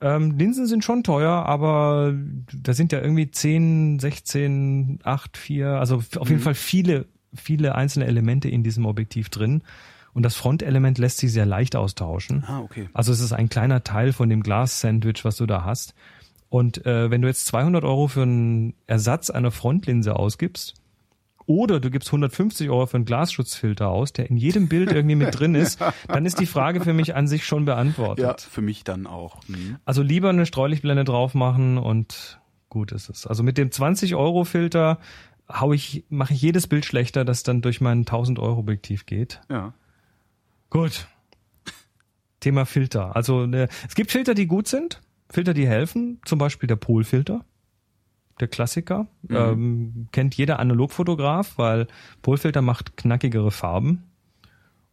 Ähm, 0.00 0.36
Linsen 0.38 0.66
sind 0.66 0.84
schon 0.84 1.02
teuer, 1.02 1.46
aber 1.46 2.14
da 2.52 2.72
sind 2.74 2.92
ja 2.92 3.00
irgendwie 3.00 3.30
10, 3.30 3.98
16, 3.98 5.00
8, 5.02 5.36
4, 5.36 5.68
also 5.68 6.02
auf 6.16 6.28
jeden 6.28 6.42
Fall 6.42 6.54
viele, 6.54 7.06
viele 7.34 7.74
einzelne 7.74 8.06
Elemente 8.06 8.48
in 8.48 8.62
diesem 8.62 8.86
Objektiv 8.86 9.28
drin. 9.28 9.62
Und 10.14 10.22
das 10.22 10.36
Frontelement 10.36 10.98
lässt 10.98 11.18
sich 11.18 11.32
sehr 11.32 11.44
leicht 11.44 11.76
austauschen. 11.76 12.44
Ah, 12.46 12.60
okay. 12.60 12.88
Also 12.94 13.12
es 13.12 13.20
ist 13.20 13.32
ein 13.32 13.48
kleiner 13.48 13.84
Teil 13.84 14.12
von 14.12 14.28
dem 14.28 14.42
Glas-Sandwich, 14.42 15.24
was 15.24 15.36
du 15.36 15.46
da 15.46 15.64
hast. 15.64 15.94
Und 16.48 16.86
äh, 16.86 17.10
wenn 17.10 17.20
du 17.20 17.28
jetzt 17.28 17.46
200 17.46 17.84
Euro 17.84 18.06
für 18.06 18.22
einen 18.22 18.74
Ersatz 18.86 19.28
einer 19.28 19.50
Frontlinse 19.50 20.14
ausgibst, 20.16 20.74
oder 21.46 21.78
du 21.78 21.90
gibst 21.90 22.08
150 22.08 22.70
Euro 22.70 22.86
für 22.86 22.96
einen 22.96 23.04
Glasschutzfilter 23.04 23.88
aus, 23.88 24.12
der 24.12 24.30
in 24.30 24.36
jedem 24.36 24.68
Bild 24.68 24.90
irgendwie 24.92 25.16
mit 25.16 25.38
drin 25.38 25.54
ist, 25.54 25.78
dann 26.08 26.24
ist 26.24 26.40
die 26.40 26.46
Frage 26.46 26.80
für 26.80 26.94
mich 26.94 27.14
an 27.14 27.28
sich 27.28 27.44
schon 27.44 27.64
beantwortet. 27.64 28.24
Ja, 28.24 28.36
für 28.38 28.62
mich 28.62 28.84
dann 28.84 29.06
auch. 29.06 29.46
Mhm. 29.46 29.76
Also 29.84 30.02
lieber 30.02 30.30
eine 30.30 30.46
Streulichtblende 30.46 31.04
drauf 31.04 31.34
machen 31.34 31.76
und 31.76 32.40
gut 32.70 32.92
ist 32.92 33.10
es. 33.10 33.26
Also 33.26 33.42
mit 33.42 33.58
dem 33.58 33.70
20 33.70 34.14
Euro 34.14 34.44
Filter 34.44 34.98
hau 35.48 35.72
ich, 35.72 36.04
mache 36.08 36.32
ich 36.32 36.40
jedes 36.40 36.66
Bild 36.66 36.86
schlechter, 36.86 37.24
das 37.24 37.42
dann 37.42 37.60
durch 37.60 37.80
mein 37.80 38.00
1000 38.00 38.38
Euro 38.38 38.60
Objektiv 38.60 39.04
geht. 39.04 39.40
Ja. 39.50 39.74
Gut. 40.74 41.06
Thema 42.40 42.66
Filter. 42.66 43.14
Also 43.14 43.46
ne, 43.46 43.68
es 43.88 43.94
gibt 43.94 44.10
Filter, 44.10 44.34
die 44.34 44.48
gut 44.48 44.66
sind, 44.66 45.00
Filter, 45.30 45.54
die 45.54 45.68
helfen, 45.68 46.20
zum 46.24 46.40
Beispiel 46.40 46.66
der 46.66 46.74
Polfilter. 46.76 47.44
der 48.40 48.48
Klassiker. 48.48 49.06
Mhm. 49.22 49.36
Ähm, 49.36 50.08
kennt 50.10 50.34
jeder 50.34 50.58
Analogfotograf, 50.58 51.56
weil 51.58 51.86
Polfilter 52.22 52.60
macht 52.60 52.96
knackigere 52.96 53.52
Farben 53.52 54.02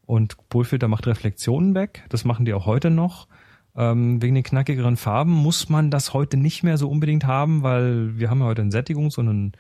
und 0.05 0.37
Polfilter 0.49 0.87
macht 0.87 1.07
Reflexionen 1.07 1.73
weg. 1.73 2.03
Das 2.09 2.25
machen 2.25 2.45
die 2.45 2.53
auch 2.53 2.67
heute 2.67 2.91
noch. 2.91 3.27
Ähm, 3.75 4.21
wegen 4.21 4.35
den 4.35 4.43
knackigeren 4.43 4.97
Farben 4.97 5.31
muss 5.31 5.67
man 5.67 5.89
das 5.89 6.13
heute 6.13 6.37
nicht 6.37 6.61
mehr 6.61 6.77
so 6.77 6.89
unbedingt 6.89 7.25
haben, 7.25 7.63
weil 7.63 8.19
wir 8.19 8.29
haben 8.29 8.41
ja 8.41 8.45
heute 8.45 8.61
einen 8.61 8.71
Sättigungs- 8.71 9.17
und 9.17 9.29
einen 9.29 9.51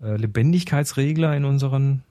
äh, 0.00 0.16
Lebendigkeitsregler 0.16 1.36
in 1.36 1.44
unseren 1.44 2.04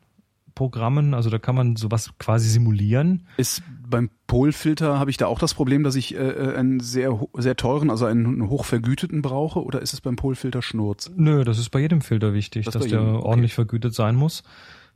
Programmen. 0.56 1.14
Also 1.14 1.30
da 1.30 1.40
kann 1.40 1.56
man 1.56 1.76
sowas 1.76 2.12
quasi 2.20 2.50
simulieren. 2.50 3.28
Ist 3.38 3.64
beim 3.88 4.10
Polfilter 4.28 5.00
habe 5.00 5.12
ich 5.12 5.18
da 5.18 5.28
auch 5.28 5.40
das 5.40 5.54
Problem, 5.54 5.84
dass 5.84 5.96
ich 5.96 6.16
äh, 6.16 6.20
äh 6.20 6.56
einen 6.56 6.80
sehr 6.80 7.20
sehr 7.38 7.56
teuren, 7.56 7.90
also 7.90 8.06
einen 8.06 8.50
hochvergüteten 8.50 9.22
brauche, 9.22 9.64
oder 9.64 9.82
ist 9.82 9.94
es 9.94 10.02
beim 10.02 10.16
Polfilter 10.16 10.62
Schnurz? 10.62 11.12
Nö, 11.16 11.44
das 11.44 11.60
ist 11.60 11.70
bei 11.70 11.80
jedem 11.80 12.02
Filter 12.02 12.34
wichtig, 12.34 12.66
das 12.66 12.74
dass 12.74 12.84
der 12.84 13.00
jedem, 13.00 13.16
okay. 13.16 13.26
ordentlich 13.28 13.54
vergütet 13.54 13.94
sein 13.94 14.16
muss. 14.16 14.44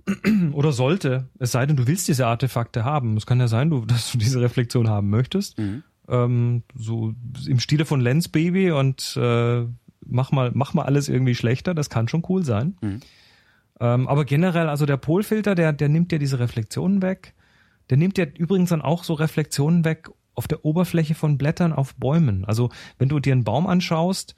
oder 0.54 0.72
sollte, 0.72 1.30
es 1.40 1.52
sei 1.52 1.66
denn, 1.66 1.78
du 1.78 1.88
willst 1.88 2.08
diese 2.08 2.28
Artefakte 2.28 2.84
haben. 2.86 3.18
Es 3.18 3.26
kann 3.26 3.40
ja 3.40 3.48
sein, 3.48 3.70
du, 3.70 3.86
dass 3.86 4.12
du 4.12 4.18
diese 4.18 4.42
Reflexion 4.42 4.88
haben 4.90 5.10
möchtest. 5.10 5.58
Mhm. 5.58 5.84
Ähm, 6.08 6.64
so 6.76 7.14
im 7.48 7.60
Stile 7.60 7.86
von 7.86 8.00
Lens 8.00 8.30
Baby 8.30 8.72
und 8.72 9.18
äh, 9.20 9.66
mach 10.06 10.32
mal, 10.32 10.52
mach 10.54 10.74
mal 10.74 10.84
alles 10.84 11.10
irgendwie 11.10 11.36
schlechter, 11.36 11.74
das 11.74 11.90
kann 11.90 12.08
schon 12.08 12.24
cool 12.30 12.44
sein. 12.44 12.78
Mhm. 12.82 13.00
Ähm, 13.80 14.08
aber 14.08 14.26
generell, 14.26 14.70
also 14.70 14.86
der 14.86 14.98
Polfilter, 14.98 15.56
der, 15.56 15.74
der 15.74 15.90
nimmt 15.90 16.12
ja 16.12 16.18
diese 16.18 16.40
Reflexionen 16.40 17.02
weg. 17.02 17.34
Der 17.90 17.98
nimmt 17.98 18.18
ja 18.18 18.26
übrigens 18.26 18.70
dann 18.70 18.82
auch 18.82 19.04
so 19.04 19.14
Reflexionen 19.14 19.86
weg 19.86 20.10
auf 20.34 20.48
der 20.48 20.66
Oberfläche 20.66 21.16
von 21.16 21.38
Blättern 21.38 21.74
auf 21.74 21.96
Bäumen. 21.96 22.46
Also 22.46 22.70
wenn 22.98 23.10
du 23.10 23.20
dir 23.20 23.34
einen 23.34 23.44
Baum 23.44 23.68
anschaust, 23.68 24.36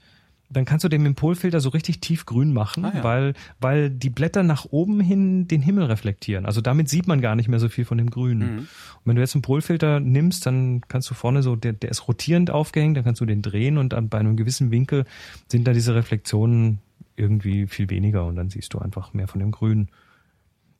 dann 0.49 0.65
kannst 0.65 0.85
du 0.85 0.89
den 0.89 1.01
mit 1.01 1.09
dem 1.09 1.15
Polfilter 1.15 1.59
so 1.59 1.69
richtig 1.69 1.99
tiefgrün 1.99 2.53
machen, 2.53 2.85
ah, 2.85 2.93
ja. 2.95 3.03
weil, 3.03 3.33
weil 3.59 3.89
die 3.89 4.09
Blätter 4.09 4.43
nach 4.43 4.65
oben 4.69 5.01
hin 5.01 5.47
den 5.47 5.61
Himmel 5.61 5.85
reflektieren. 5.85 6.45
Also 6.45 6.61
damit 6.61 6.87
sieht 6.87 7.07
man 7.07 7.19
gar 7.19 7.35
nicht 7.35 7.49
mehr 7.49 7.59
so 7.59 7.67
viel 7.67 7.83
von 7.83 7.97
dem 7.97 8.09
Grün. 8.09 8.37
Mhm. 8.37 8.57
Und 8.59 8.67
wenn 9.03 9.15
du 9.17 9.21
jetzt 9.21 9.35
einen 9.35 9.41
Polfilter 9.41 9.99
nimmst, 9.99 10.45
dann 10.45 10.81
kannst 10.87 11.09
du 11.09 11.15
vorne 11.15 11.43
so, 11.43 11.55
der, 11.55 11.73
der 11.73 11.91
ist 11.91 12.07
rotierend 12.07 12.49
aufgehängt, 12.49 12.95
dann 12.95 13.03
kannst 13.03 13.19
du 13.19 13.25
den 13.25 13.41
drehen 13.41 13.77
und 13.77 13.91
dann 13.91 14.07
bei 14.07 14.19
einem 14.19 14.37
gewissen 14.37 14.71
Winkel 14.71 15.05
sind 15.49 15.67
da 15.67 15.73
diese 15.73 15.95
Reflexionen 15.95 16.79
irgendwie 17.17 17.67
viel 17.67 17.89
weniger 17.89 18.25
und 18.25 18.35
dann 18.35 18.49
siehst 18.49 18.73
du 18.73 18.79
einfach 18.79 19.13
mehr 19.13 19.27
von 19.27 19.39
dem 19.39 19.51
Grün. 19.51 19.89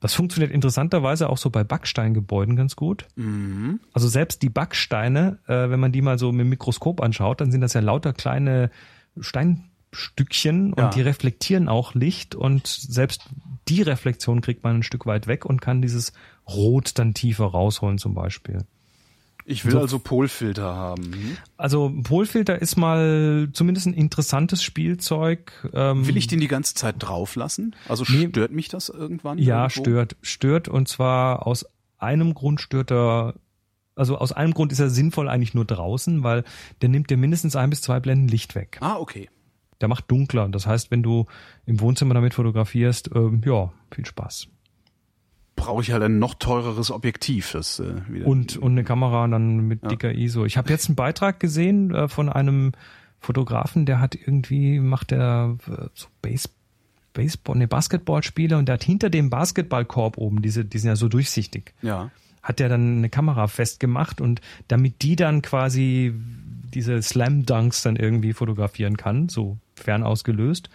Das 0.00 0.14
funktioniert 0.14 0.52
interessanterweise 0.52 1.28
auch 1.28 1.38
so 1.38 1.50
bei 1.50 1.64
Backsteingebäuden 1.64 2.54
ganz 2.54 2.76
gut. 2.76 3.06
Mhm. 3.16 3.80
Also 3.92 4.06
selbst 4.08 4.42
die 4.42 4.48
Backsteine, 4.48 5.38
äh, 5.46 5.70
wenn 5.70 5.80
man 5.80 5.90
die 5.90 6.02
mal 6.02 6.18
so 6.18 6.30
mit 6.30 6.42
dem 6.42 6.50
Mikroskop 6.50 7.00
anschaut, 7.02 7.40
dann 7.40 7.50
sind 7.50 7.60
das 7.60 7.72
ja 7.72 7.80
lauter 7.80 8.12
kleine 8.12 8.70
Steinstückchen 9.18 10.72
und 10.72 10.78
ja. 10.78 10.90
die 10.90 11.02
reflektieren 11.02 11.68
auch 11.68 11.94
Licht 11.94 12.36
und 12.36 12.66
selbst 12.68 13.28
die 13.68 13.82
Reflexion 13.82 14.40
kriegt 14.40 14.62
man 14.62 14.76
ein 14.76 14.82
Stück 14.84 15.04
weit 15.04 15.26
weg 15.26 15.44
und 15.44 15.60
kann 15.60 15.82
dieses 15.82 16.12
Rot 16.48 16.98
dann 16.98 17.12
tiefer 17.12 17.46
rausholen 17.46 17.98
zum 17.98 18.14
Beispiel. 18.14 18.64
Ich 19.50 19.64
will 19.64 19.72
so, 19.72 19.80
also 19.80 19.98
Polfilter 19.98 20.74
haben. 20.74 21.04
Hm? 21.04 21.36
Also 21.56 21.90
Polfilter 22.02 22.60
ist 22.60 22.76
mal 22.76 23.48
zumindest 23.54 23.86
ein 23.86 23.94
interessantes 23.94 24.62
Spielzeug. 24.62 25.52
Ähm, 25.72 26.06
will 26.06 26.18
ich 26.18 26.26
den 26.26 26.40
die 26.40 26.48
ganze 26.48 26.74
Zeit 26.74 26.96
drauf 26.98 27.34
lassen? 27.34 27.74
Also 27.88 28.04
nee, 28.08 28.28
stört 28.28 28.52
mich 28.52 28.68
das 28.68 28.90
irgendwann? 28.90 29.38
Ja, 29.38 29.62
irgendwo? 29.62 29.80
stört. 29.80 30.16
Stört 30.20 30.68
und 30.68 30.86
zwar 30.86 31.46
aus 31.46 31.64
einem 31.96 32.34
Grund 32.34 32.60
stört 32.60 32.92
er 32.92 33.34
also 33.94 34.16
aus 34.18 34.32
einem 34.32 34.54
Grund 34.54 34.70
ist 34.70 34.78
er 34.78 34.90
sinnvoll 34.90 35.28
eigentlich 35.28 35.54
nur 35.54 35.64
draußen, 35.64 36.22
weil 36.22 36.44
der 36.82 36.88
nimmt 36.88 37.10
dir 37.10 37.16
mindestens 37.16 37.56
ein 37.56 37.70
bis 37.70 37.80
zwei 37.82 37.98
Blenden 37.98 38.28
Licht 38.28 38.54
weg. 38.54 38.78
Ah, 38.80 38.96
okay. 38.96 39.28
Der 39.80 39.88
macht 39.88 40.10
dunkler. 40.10 40.48
Das 40.48 40.66
heißt, 40.66 40.90
wenn 40.90 41.02
du 41.02 41.26
im 41.66 41.80
Wohnzimmer 41.80 42.14
damit 42.14 42.34
fotografierst, 42.34 43.10
ähm, 43.14 43.40
ja, 43.44 43.72
viel 43.90 44.06
Spaß. 44.06 44.48
Brauche 45.58 45.82
ich 45.82 45.92
halt 45.92 46.02
ein 46.02 46.18
noch 46.18 46.34
teureres 46.34 46.90
Objektiv. 46.90 47.52
Das, 47.52 47.80
äh, 47.80 47.94
wieder 48.08 48.26
und, 48.26 48.56
und 48.56 48.72
eine 48.72 48.84
Kamera 48.84 49.26
dann 49.28 49.68
mit 49.68 49.82
ja. 49.82 49.88
dicker 49.88 50.12
ISO. 50.12 50.44
Ich 50.44 50.56
habe 50.56 50.70
jetzt 50.70 50.88
einen 50.88 50.96
Beitrag 50.96 51.40
gesehen 51.40 51.94
äh, 51.94 52.08
von 52.08 52.28
einem 52.28 52.72
Fotografen, 53.20 53.84
der 53.84 54.00
hat 54.00 54.14
irgendwie, 54.14 54.78
macht 54.78 55.10
der 55.10 55.56
äh, 55.66 55.88
so 55.94 56.06
Base, 56.22 56.48
Baseball, 57.12 57.56
ne, 57.56 57.66
Basketballspieler 57.66 58.58
und 58.58 58.66
der 58.66 58.74
hat 58.74 58.84
hinter 58.84 59.10
dem 59.10 59.28
Basketballkorb 59.28 60.18
oben, 60.18 60.40
diese, 60.40 60.64
die 60.64 60.78
sind 60.78 60.88
ja 60.88 60.96
so 60.96 61.08
durchsichtig. 61.08 61.74
Ja 61.82 62.10
hat 62.48 62.60
er 62.60 62.70
dann 62.70 62.98
eine 62.98 63.10
Kamera 63.10 63.46
festgemacht 63.46 64.22
und 64.22 64.40
damit 64.68 65.02
die 65.02 65.16
dann 65.16 65.42
quasi 65.42 66.14
diese 66.72 67.02
Slam 67.02 67.44
Dunks 67.44 67.82
dann 67.82 67.96
irgendwie 67.96 68.32
fotografieren 68.32 68.96
kann, 68.96 69.28
so 69.28 69.58
fern 69.74 70.02
ausgelöst. 70.02 70.70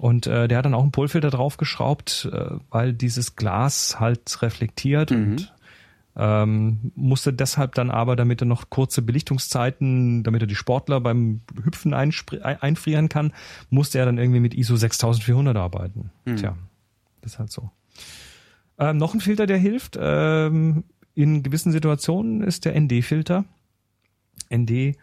Und 0.00 0.26
äh, 0.26 0.48
der 0.48 0.56
hat 0.56 0.64
dann 0.64 0.72
auch 0.72 0.82
einen 0.82 0.92
Polfilter 0.92 1.28
draufgeschraubt, 1.28 2.30
äh, 2.32 2.56
weil 2.70 2.94
dieses 2.94 3.36
Glas 3.36 4.00
halt 4.00 4.40
reflektiert 4.40 5.10
mhm. 5.10 5.16
und 5.22 5.54
ähm, 6.16 6.92
musste 6.94 7.34
deshalb 7.34 7.74
dann 7.74 7.90
aber, 7.90 8.16
damit 8.16 8.40
er 8.40 8.46
noch 8.46 8.70
kurze 8.70 9.02
Belichtungszeiten, 9.02 10.22
damit 10.22 10.42
er 10.42 10.46
die 10.46 10.54
Sportler 10.54 11.02
beim 11.02 11.42
Hüpfen 11.62 11.92
einfrieren 11.92 13.10
kann, 13.10 13.34
musste 13.68 13.98
er 13.98 14.06
dann 14.06 14.16
irgendwie 14.16 14.40
mit 14.40 14.54
ISO 14.54 14.74
6400 14.74 15.54
arbeiten. 15.54 16.10
Mhm. 16.24 16.36
Tja, 16.36 16.56
das 17.20 17.32
ist 17.34 17.38
halt 17.38 17.52
so. 17.52 17.70
Ähm, 18.78 18.96
noch 18.96 19.12
ein 19.12 19.20
Filter, 19.20 19.46
der 19.46 19.58
hilft, 19.58 19.98
ähm, 20.00 20.84
in 21.14 21.42
gewissen 21.42 21.72
Situationen 21.72 22.42
ist 22.42 22.64
der 22.64 22.80
ND-Filter. 22.80 23.44
ND 24.50 24.96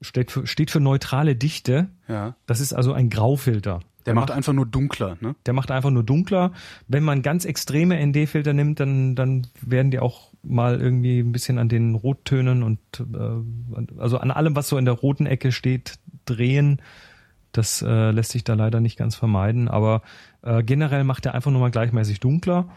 steht 0.00 0.30
für, 0.30 0.46
steht 0.46 0.70
für 0.70 0.78
neutrale 0.78 1.34
Dichte. 1.34 1.88
Ja. 2.06 2.36
Das 2.46 2.60
ist 2.60 2.72
also 2.72 2.92
ein 2.92 3.10
Graufilter. 3.10 3.80
Der, 4.06 4.14
macht, 4.14 4.30
einfach 4.30 4.52
nur 4.52 4.66
dunkler, 4.66 5.16
ne? 5.20 5.34
Der 5.46 5.54
macht 5.54 5.70
einfach 5.70 5.90
nur 5.90 6.02
dunkler. 6.02 6.52
Wenn 6.88 7.04
man 7.04 7.22
ganz 7.22 7.44
extreme 7.44 8.04
ND-Filter 8.04 8.52
nimmt, 8.52 8.80
dann, 8.80 9.14
dann 9.14 9.46
werden 9.60 9.90
die 9.90 9.98
auch 9.98 10.32
mal 10.42 10.80
irgendwie 10.80 11.20
ein 11.20 11.32
bisschen 11.32 11.58
an 11.58 11.68
den 11.68 11.94
Rottönen 11.94 12.62
und 12.62 12.78
äh, 13.00 14.00
also 14.00 14.18
an 14.18 14.30
allem, 14.30 14.56
was 14.56 14.68
so 14.68 14.78
in 14.78 14.86
der 14.86 14.94
roten 14.94 15.26
Ecke 15.26 15.52
steht, 15.52 15.98
drehen. 16.24 16.80
Das 17.52 17.82
äh, 17.82 18.10
lässt 18.10 18.30
sich 18.30 18.44
da 18.44 18.54
leider 18.54 18.80
nicht 18.80 18.96
ganz 18.96 19.16
vermeiden. 19.16 19.68
Aber 19.68 20.02
äh, 20.42 20.62
generell 20.62 21.04
macht 21.04 21.26
er 21.26 21.34
einfach 21.34 21.50
nur 21.50 21.60
mal 21.60 21.70
gleichmäßig 21.70 22.20
dunkler. 22.20 22.68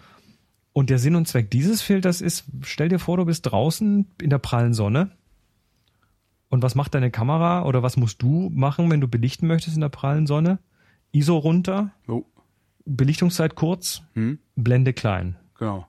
Und 0.74 0.90
der 0.90 0.98
Sinn 0.98 1.16
und 1.16 1.28
Zweck 1.28 1.52
dieses 1.52 1.82
Filters 1.82 2.20
ist, 2.20 2.46
stell 2.62 2.90
dir 2.90 3.00
vor, 3.00 3.18
du 3.18 3.26
bist 3.26 3.50
draußen 3.50 4.08
in 4.22 4.30
der 4.30 4.40
prallen 4.40 4.74
Sonne. 4.74 5.12
Und 6.50 6.64
was 6.64 6.76
macht 6.76 6.96
deine 6.96 7.12
Kamera 7.12 7.64
oder 7.64 7.82
was 7.82 7.98
musst 7.98 8.22
du 8.22 8.52
machen, 8.54 8.90
wenn 8.92 9.02
du 9.02 9.08
belichten 9.08 9.48
möchtest 9.48 9.76
in 9.76 9.82
der 9.82 9.90
prallen 9.90 10.28
Sonne? 10.28 10.60
ISO 11.14 11.38
runter, 11.38 11.92
oh. 12.08 12.26
Belichtungszeit 12.86 13.56
kurz, 13.56 14.02
hm? 14.14 14.40
Blende 14.56 14.92
klein. 14.92 15.38
Genau. 15.58 15.88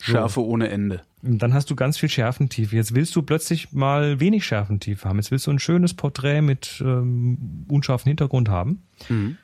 Schärfe 0.00 0.34
so. 0.34 0.46
ohne 0.46 0.68
Ende. 0.68 1.02
Und 1.22 1.38
dann 1.38 1.54
hast 1.54 1.70
du 1.70 1.76
ganz 1.76 1.96
viel 1.96 2.10
Schärfentiefe. 2.10 2.76
Jetzt 2.76 2.94
willst 2.94 3.16
du 3.16 3.22
plötzlich 3.22 3.72
mal 3.72 4.20
wenig 4.20 4.44
Schärfentiefe 4.44 5.08
haben. 5.08 5.16
Jetzt 5.16 5.30
willst 5.30 5.46
du 5.46 5.52
ein 5.52 5.58
schönes 5.58 5.94
Porträt 5.94 6.42
mit 6.42 6.82
ähm, 6.84 7.64
unscharfem 7.68 8.10
Hintergrund 8.10 8.50
haben. 8.50 8.82
Mhm. 9.08 9.38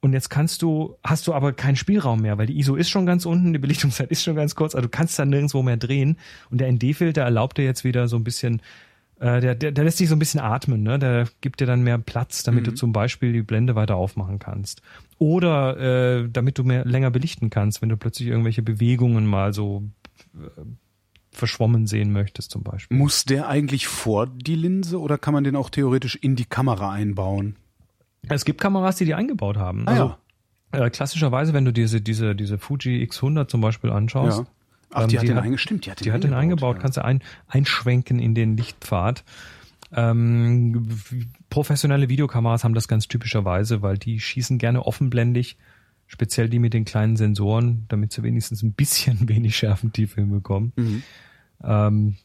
Und 0.00 0.12
jetzt 0.12 0.28
kannst 0.28 0.60
du, 0.60 0.96
hast 1.02 1.26
du 1.26 1.32
aber 1.32 1.54
keinen 1.54 1.76
Spielraum 1.76 2.20
mehr, 2.20 2.36
weil 2.36 2.46
die 2.46 2.58
ISO 2.58 2.76
ist 2.76 2.90
schon 2.90 3.06
ganz 3.06 3.24
unten, 3.24 3.54
die 3.54 3.58
Belichtungszeit 3.58 4.10
ist 4.10 4.22
schon 4.22 4.36
ganz 4.36 4.54
kurz, 4.54 4.74
also 4.74 4.86
du 4.86 4.90
kannst 4.90 5.18
dann 5.18 5.30
nirgendwo 5.30 5.62
mehr 5.62 5.78
drehen. 5.78 6.18
Und 6.50 6.60
der 6.60 6.70
ND-Filter 6.70 7.22
erlaubt 7.22 7.56
dir 7.56 7.64
jetzt 7.64 7.82
wieder 7.82 8.08
so 8.08 8.16
ein 8.16 8.24
bisschen, 8.24 8.60
äh, 9.18 9.40
der, 9.40 9.54
der, 9.54 9.72
der 9.72 9.84
lässt 9.84 9.98
dich 9.98 10.08
so 10.08 10.14
ein 10.14 10.18
bisschen 10.18 10.40
atmen, 10.40 10.82
ne? 10.82 10.98
Der 10.98 11.28
gibt 11.40 11.60
dir 11.60 11.66
dann 11.66 11.82
mehr 11.82 11.98
Platz, 11.98 12.42
damit 12.42 12.62
mhm. 12.62 12.70
du 12.70 12.74
zum 12.74 12.92
Beispiel 12.92 13.32
die 13.32 13.42
Blende 13.42 13.74
weiter 13.74 13.96
aufmachen 13.96 14.38
kannst. 14.38 14.82
Oder 15.18 15.78
äh, 15.78 16.28
damit 16.30 16.58
du 16.58 16.64
mehr 16.64 16.84
länger 16.84 17.10
belichten 17.10 17.48
kannst, 17.48 17.80
wenn 17.80 17.88
du 17.88 17.96
plötzlich 17.96 18.28
irgendwelche 18.28 18.62
Bewegungen 18.62 19.26
mal 19.26 19.54
so 19.54 19.84
äh, 20.34 20.62
verschwommen 21.30 21.86
sehen 21.86 22.12
möchtest, 22.12 22.50
zum 22.50 22.62
Beispiel. 22.62 22.96
Muss 22.96 23.24
der 23.24 23.48
eigentlich 23.48 23.86
vor 23.86 24.26
die 24.26 24.54
Linse 24.54 25.00
oder 25.00 25.16
kann 25.16 25.32
man 25.32 25.44
den 25.44 25.56
auch 25.56 25.70
theoretisch 25.70 26.16
in 26.16 26.36
die 26.36 26.44
Kamera 26.44 26.92
einbauen? 26.92 27.56
Es 28.28 28.44
gibt 28.44 28.60
Kameras, 28.60 28.96
die 28.96 29.04
die 29.04 29.14
eingebaut 29.14 29.56
haben. 29.56 29.86
Ah, 29.86 29.90
also 29.90 30.14
ja. 30.74 30.84
äh, 30.84 30.90
klassischerweise, 30.90 31.52
wenn 31.54 31.64
du 31.64 31.72
diese 31.72 32.00
diese 32.00 32.34
diese 32.34 32.58
Fuji 32.58 33.02
X100 33.04 33.48
zum 33.48 33.60
Beispiel 33.60 33.90
anschaust. 33.90 34.40
Ja. 34.40 34.46
Ach, 34.90 35.02
ähm, 35.02 35.08
die, 35.08 35.18
hat 35.18 35.24
die 35.24 35.28
den 35.28 35.38
eingestimmt, 35.38 35.86
die 35.86 35.90
hat 35.90 36.00
den 36.00 36.04
die 36.04 36.10
eingebaut. 36.10 36.24
Hat 36.24 36.30
den 36.30 36.38
eingebaut 36.38 36.76
ja. 36.76 36.82
Kannst 36.82 36.96
du 36.96 37.04
ein, 37.04 37.22
einschwenken 37.48 38.18
in 38.18 38.34
den 38.34 38.56
Lichtpfad. 38.56 39.24
Ähm, 39.92 40.88
professionelle 41.48 42.08
Videokameras 42.08 42.64
haben 42.64 42.74
das 42.74 42.88
ganz 42.88 43.08
typischerweise, 43.08 43.82
weil 43.82 43.98
die 43.98 44.20
schießen 44.20 44.58
gerne 44.58 44.84
offenblendig, 44.84 45.56
speziell 46.06 46.48
die 46.48 46.58
mit 46.58 46.74
den 46.74 46.84
kleinen 46.84 47.16
Sensoren, 47.16 47.84
damit 47.88 48.12
sie 48.12 48.22
wenigstens 48.22 48.62
ein 48.62 48.72
bisschen 48.72 49.28
wenig 49.28 49.56
Schärfentiefe 49.56 50.20
hinbekommen. 50.20 50.72
Mhm. 50.76 51.02
Ähm, 51.62 52.16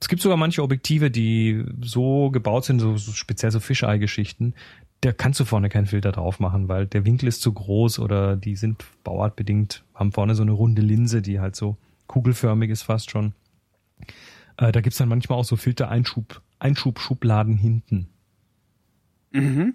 es 0.00 0.08
gibt 0.08 0.20
sogar 0.20 0.36
manche 0.36 0.62
Objektive, 0.62 1.10
die 1.10 1.64
so 1.80 2.30
gebaut 2.30 2.64
sind, 2.64 2.80
so, 2.80 2.96
so 2.96 3.12
speziell 3.12 3.50
so 3.50 3.60
Fischei-Geschichten, 3.60 4.54
da 5.06 5.12
kannst 5.12 5.38
du 5.38 5.44
vorne 5.44 5.68
keinen 5.68 5.86
Filter 5.86 6.10
drauf 6.10 6.40
machen, 6.40 6.68
weil 6.68 6.86
der 6.86 7.04
Winkel 7.04 7.28
ist 7.28 7.40
zu 7.40 7.52
groß 7.52 8.00
oder 8.00 8.36
die 8.36 8.56
sind 8.56 8.84
bauartbedingt, 9.04 9.84
haben 9.94 10.10
vorne 10.10 10.34
so 10.34 10.42
eine 10.42 10.50
runde 10.50 10.82
Linse, 10.82 11.22
die 11.22 11.38
halt 11.38 11.54
so 11.54 11.76
kugelförmig 12.08 12.70
ist 12.70 12.82
fast 12.82 13.10
schon. 13.10 13.32
Äh, 14.56 14.72
da 14.72 14.80
gibt's 14.80 14.98
dann 14.98 15.08
manchmal 15.08 15.38
auch 15.38 15.44
so 15.44 15.54
Filter-Einschub, 15.56 16.42
Einschubschubladen 16.58 17.56
hinten. 17.56 18.08
Mhm. 19.30 19.74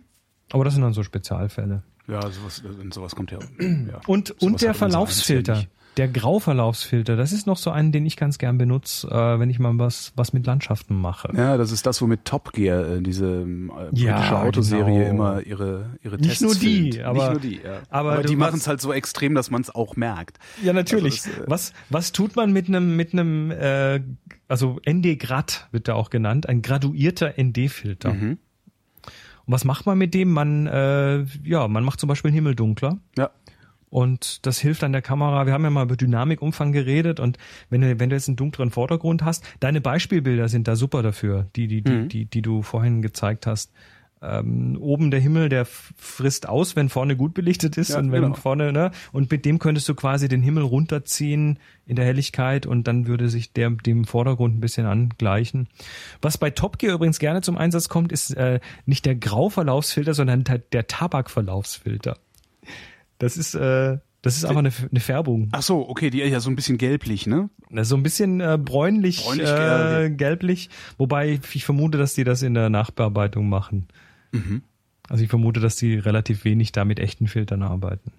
Aber 0.52 0.66
das 0.66 0.74
sind 0.74 0.84
dann 0.84 0.94
so 0.94 1.04
Spezialfälle. 1.04 1.84
Ja, 2.08 2.22
sowas, 2.30 2.62
sowas 2.92 3.16
kommt 3.16 3.32
ja. 3.32 3.40
ja 3.40 4.02
Und, 4.08 4.28
sowas 4.28 4.42
und 4.42 4.62
der 4.62 4.74
Verlaufsfilter. 4.74 5.66
Der 5.98 6.08
Grauverlaufsfilter, 6.08 7.18
das 7.18 7.34
ist 7.34 7.46
noch 7.48 7.58
so 7.58 7.70
einen, 7.70 7.92
den 7.92 8.06
ich 8.06 8.16
ganz 8.16 8.38
gern 8.38 8.58
benutze, 8.58 9.08
äh, 9.10 9.40
wenn 9.40 9.50
ich 9.50 9.60
mal 9.60 9.78
was, 9.78 10.14
was 10.16 10.32
mit 10.32 10.46
Landschaften 10.46 10.96
mache. 11.00 11.30
Ja, 11.36 11.58
das 11.58 11.72
ist 11.74 11.86
das, 11.86 12.02
womit 12.02 12.24
Top 12.24 12.54
Gear, 12.54 12.88
äh, 12.98 13.02
diese 13.02 13.42
äh, 13.42 13.46
britische 13.90 14.06
Ja, 14.06 14.42
Autoserie, 14.42 15.00
genau. 15.00 15.10
immer 15.10 15.42
ihre, 15.42 15.98
ihre 16.02 16.16
Nicht 16.16 16.30
Tests 16.30 16.42
nur 16.44 16.56
die, 16.56 16.92
filmt. 16.94 17.00
aber- 17.06 17.20
Nicht 17.20 17.32
nur 17.44 17.52
die, 17.52 17.56
ja. 17.64 17.80
aber 17.90 18.14
aber, 18.14 18.24
die 18.24 18.38
machen 18.38 18.56
es 18.58 18.68
halt 18.68 18.80
so 18.80 18.94
extrem, 18.94 19.36
dass 19.36 19.52
man 19.52 19.62
es 19.62 19.74
auch 19.76 19.98
merkt. 19.98 20.40
Ja, 20.64 20.72
natürlich. 20.72 21.26
Also 21.26 21.30
das, 21.30 21.40
äh, 21.40 21.50
was, 21.50 21.74
was 21.90 22.12
tut 22.14 22.38
man 22.38 22.54
mit 22.54 22.70
einem, 22.70 22.96
mit 22.96 23.12
einem, 23.12 23.52
äh, 23.52 24.00
also 24.48 24.80
ND-Grad 24.90 25.68
wird 25.74 25.90
da 25.90 25.96
auch 25.96 26.10
genannt, 26.10 26.48
ein 26.48 26.62
graduierter 26.62 27.34
ND-Filter. 27.38 28.14
Mhm. 28.14 28.38
Und 29.46 29.54
was 29.54 29.66
macht 29.66 29.86
man 29.88 29.98
mit 29.98 30.14
dem? 30.14 30.32
Man, 30.32 30.68
äh, 30.68 31.26
ja, 31.44 31.68
man 31.68 31.84
macht 31.84 32.00
zum 32.00 32.08
Beispiel 32.08 32.30
den 32.32 32.36
Himmel 32.36 32.56
dunkler. 32.56 33.00
Ja. 33.18 33.32
Und 33.92 34.46
das 34.48 34.58
hilft 34.58 34.84
an 34.84 34.94
der 34.94 35.02
Kamera. 35.04 35.46
Wir 35.46 35.54
haben 35.54 35.64
ja 35.66 35.70
mal 35.70 35.84
über 35.84 35.98
Dynamikumfang 35.98 36.72
geredet 36.72 37.20
und 37.20 37.38
wenn 37.70 37.82
du, 37.82 38.00
wenn 38.00 38.10
du 38.10 38.16
jetzt 38.16 38.30
einen 38.30 38.38
dunkleren 38.38 38.72
Vordergrund 38.72 39.24
hast, 39.24 39.44
deine 39.60 39.82
Beispielbilder 39.82 40.48
sind 40.50 40.68
da 40.68 40.76
super 40.76 41.04
dafür, 41.04 41.48
die, 41.56 41.68
die, 41.68 41.82
die, 41.84 41.92
Mhm. 41.92 42.08
die, 42.10 42.26
die 42.26 42.42
du 42.42 42.62
vorhin 42.64 43.02
gezeigt 43.04 43.46
hast. 43.46 43.72
Ähm, 44.24 44.78
oben 44.80 45.10
der 45.10 45.20
Himmel, 45.20 45.50
der 45.50 45.66
frisst 45.66 46.48
aus, 46.48 46.76
wenn 46.76 46.90
vorne 46.90 47.18
gut 47.18 47.34
belichtet 47.34 47.76
ist 47.76 47.90
Ja, 47.90 47.98
und 47.98 48.12
wenn 48.12 48.22
genau. 48.22 48.36
vorne, 48.36 48.72
ne? 48.72 48.92
Und 49.12 49.32
mit 49.32 49.46
dem 49.46 49.58
könntest 49.58 49.90
du 49.90 49.96
quasi 49.96 50.28
den 50.28 50.44
Himmel 50.44 50.64
runterziehen 50.64 51.58
in 51.88 51.96
der 51.96 52.06
Helligkeit 52.06 52.68
und 52.68 52.88
dann 52.88 53.08
würde 53.08 53.30
sich 53.30 53.52
der 53.52 53.72
dem 53.72 54.06
Vordergrund 54.06 54.56
ein 54.56 54.60
bisschen 54.62 54.86
angleichen. 54.86 55.68
Was 56.22 56.38
bei 56.38 56.52
Top 56.52 56.78
Gear 56.78 56.94
übrigens 56.94 57.18
gerne 57.18 57.42
zum 57.42 57.58
Einsatz 57.58 57.90
kommt, 57.90 58.12
ist 58.12 58.30
äh, 58.38 58.60
nicht 58.86 59.08
der 59.08 59.16
Grauverlaufsfilter, 59.16 60.14
sondern 60.14 60.44
der, 60.44 60.60
der 60.60 60.86
Tabakverlaufsfilter. 60.86 62.16
Das 63.22 63.38
ist, 63.38 63.54
äh, 63.54 64.00
das 64.24 64.38
ist 64.38 64.46
einfach 64.46 64.60
eine, 64.60 64.72
eine 64.90 65.00
Färbung. 65.00 65.50
Ach 65.52 65.62
so, 65.62 65.88
okay, 65.88 66.10
die 66.10 66.18
ja 66.18 66.40
so 66.40 66.50
ein 66.50 66.56
bisschen 66.56 66.80
gelblich, 66.80 67.28
ne? 67.28 67.52
Na, 67.70 67.84
So 67.84 67.96
ein 67.96 68.02
bisschen 68.02 68.42
äh, 68.42 68.58
bräunlich, 68.60 69.24
Bräunlich, 69.24 69.48
äh, 69.48 70.10
gelblich, 70.10 70.72
wobei 70.98 71.40
ich 71.54 71.64
vermute, 71.64 72.00
dass 72.00 72.16
die 72.16 72.24
das 72.24 72.42
in 72.42 72.56
der 72.56 72.72
Nachbearbeitung 72.72 73.48
machen. 73.48 73.90
Mhm. 74.32 74.64
Also 75.08 75.24
ich 75.24 75.30
vermute, 75.30 75.60
dass 75.60 75.76
die 75.76 76.00
relativ 76.00 76.46
wenig 76.46 76.72
da 76.72 76.84
mit 76.84 77.00
echten 77.00 77.28
Filtern 77.28 77.62
arbeiten. 77.62 78.12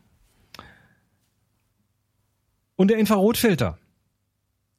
Und 2.77 2.89
der 2.89 2.99
Infrarotfilter. 2.99 3.77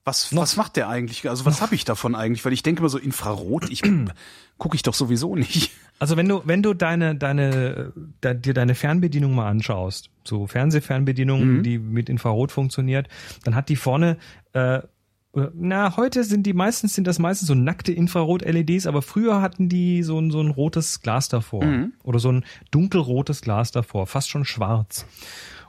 Was, 0.06 0.36
was 0.36 0.58
macht 0.58 0.76
der 0.76 0.90
eigentlich? 0.90 1.30
Also 1.30 1.46
was 1.46 1.62
habe 1.62 1.76
ich 1.76 1.86
davon 1.86 2.14
eigentlich? 2.14 2.44
Weil 2.44 2.52
ich 2.54 2.62
denke 2.64 2.80
immer 2.80 2.90
so 2.90 2.98
Infrarot, 2.98 3.70
ich 3.70 3.82
gucke 4.58 4.76
ich 4.76 4.84
doch 4.84 4.94
sowieso 4.94 5.36
nicht. 5.36 5.72
Also 6.00 6.18
wenn 6.18 6.28
du 6.28 6.42
wenn 6.44 6.62
du 6.62 6.74
deine 6.74 7.16
deine 7.16 7.94
de, 8.24 8.36
dir 8.36 8.54
deine 8.54 8.76
Fernbedienung 8.76 9.34
mal 9.34 9.48
anschaust, 9.50 10.10
so 10.26 10.48
Fernsehfernbedienung, 10.48 11.58
Mhm. 11.60 11.64
die 11.64 11.78
mit 11.78 12.10
Infrarot 12.10 12.52
funktioniert, 12.52 13.08
dann 13.46 13.56
hat 13.56 13.70
die 13.70 13.78
vorne 13.78 14.18
äh, 14.54 14.82
na, 15.56 15.98
heute 15.98 16.24
sind 16.24 16.44
die 16.44 16.54
meistens, 16.54 16.94
sind 16.94 17.08
das 17.08 17.18
meistens 17.18 17.48
so 17.48 17.56
nackte 17.56 17.92
Infrarot-LEDs, 17.92 18.86
aber 18.86 19.02
früher 19.02 19.42
hatten 19.42 19.68
die 19.68 20.04
so 20.04 20.20
ein, 20.20 20.30
so 20.30 20.40
ein 20.40 20.52
rotes 20.52 21.02
Glas 21.02 21.28
davor. 21.28 21.66
Mhm. 21.66 21.94
Oder 22.04 22.20
so 22.20 22.32
ein 22.32 22.46
dunkelrotes 22.70 23.42
Glas 23.42 23.72
davor, 23.72 24.06
fast 24.06 24.30
schon 24.30 24.46
schwarz. 24.46 25.08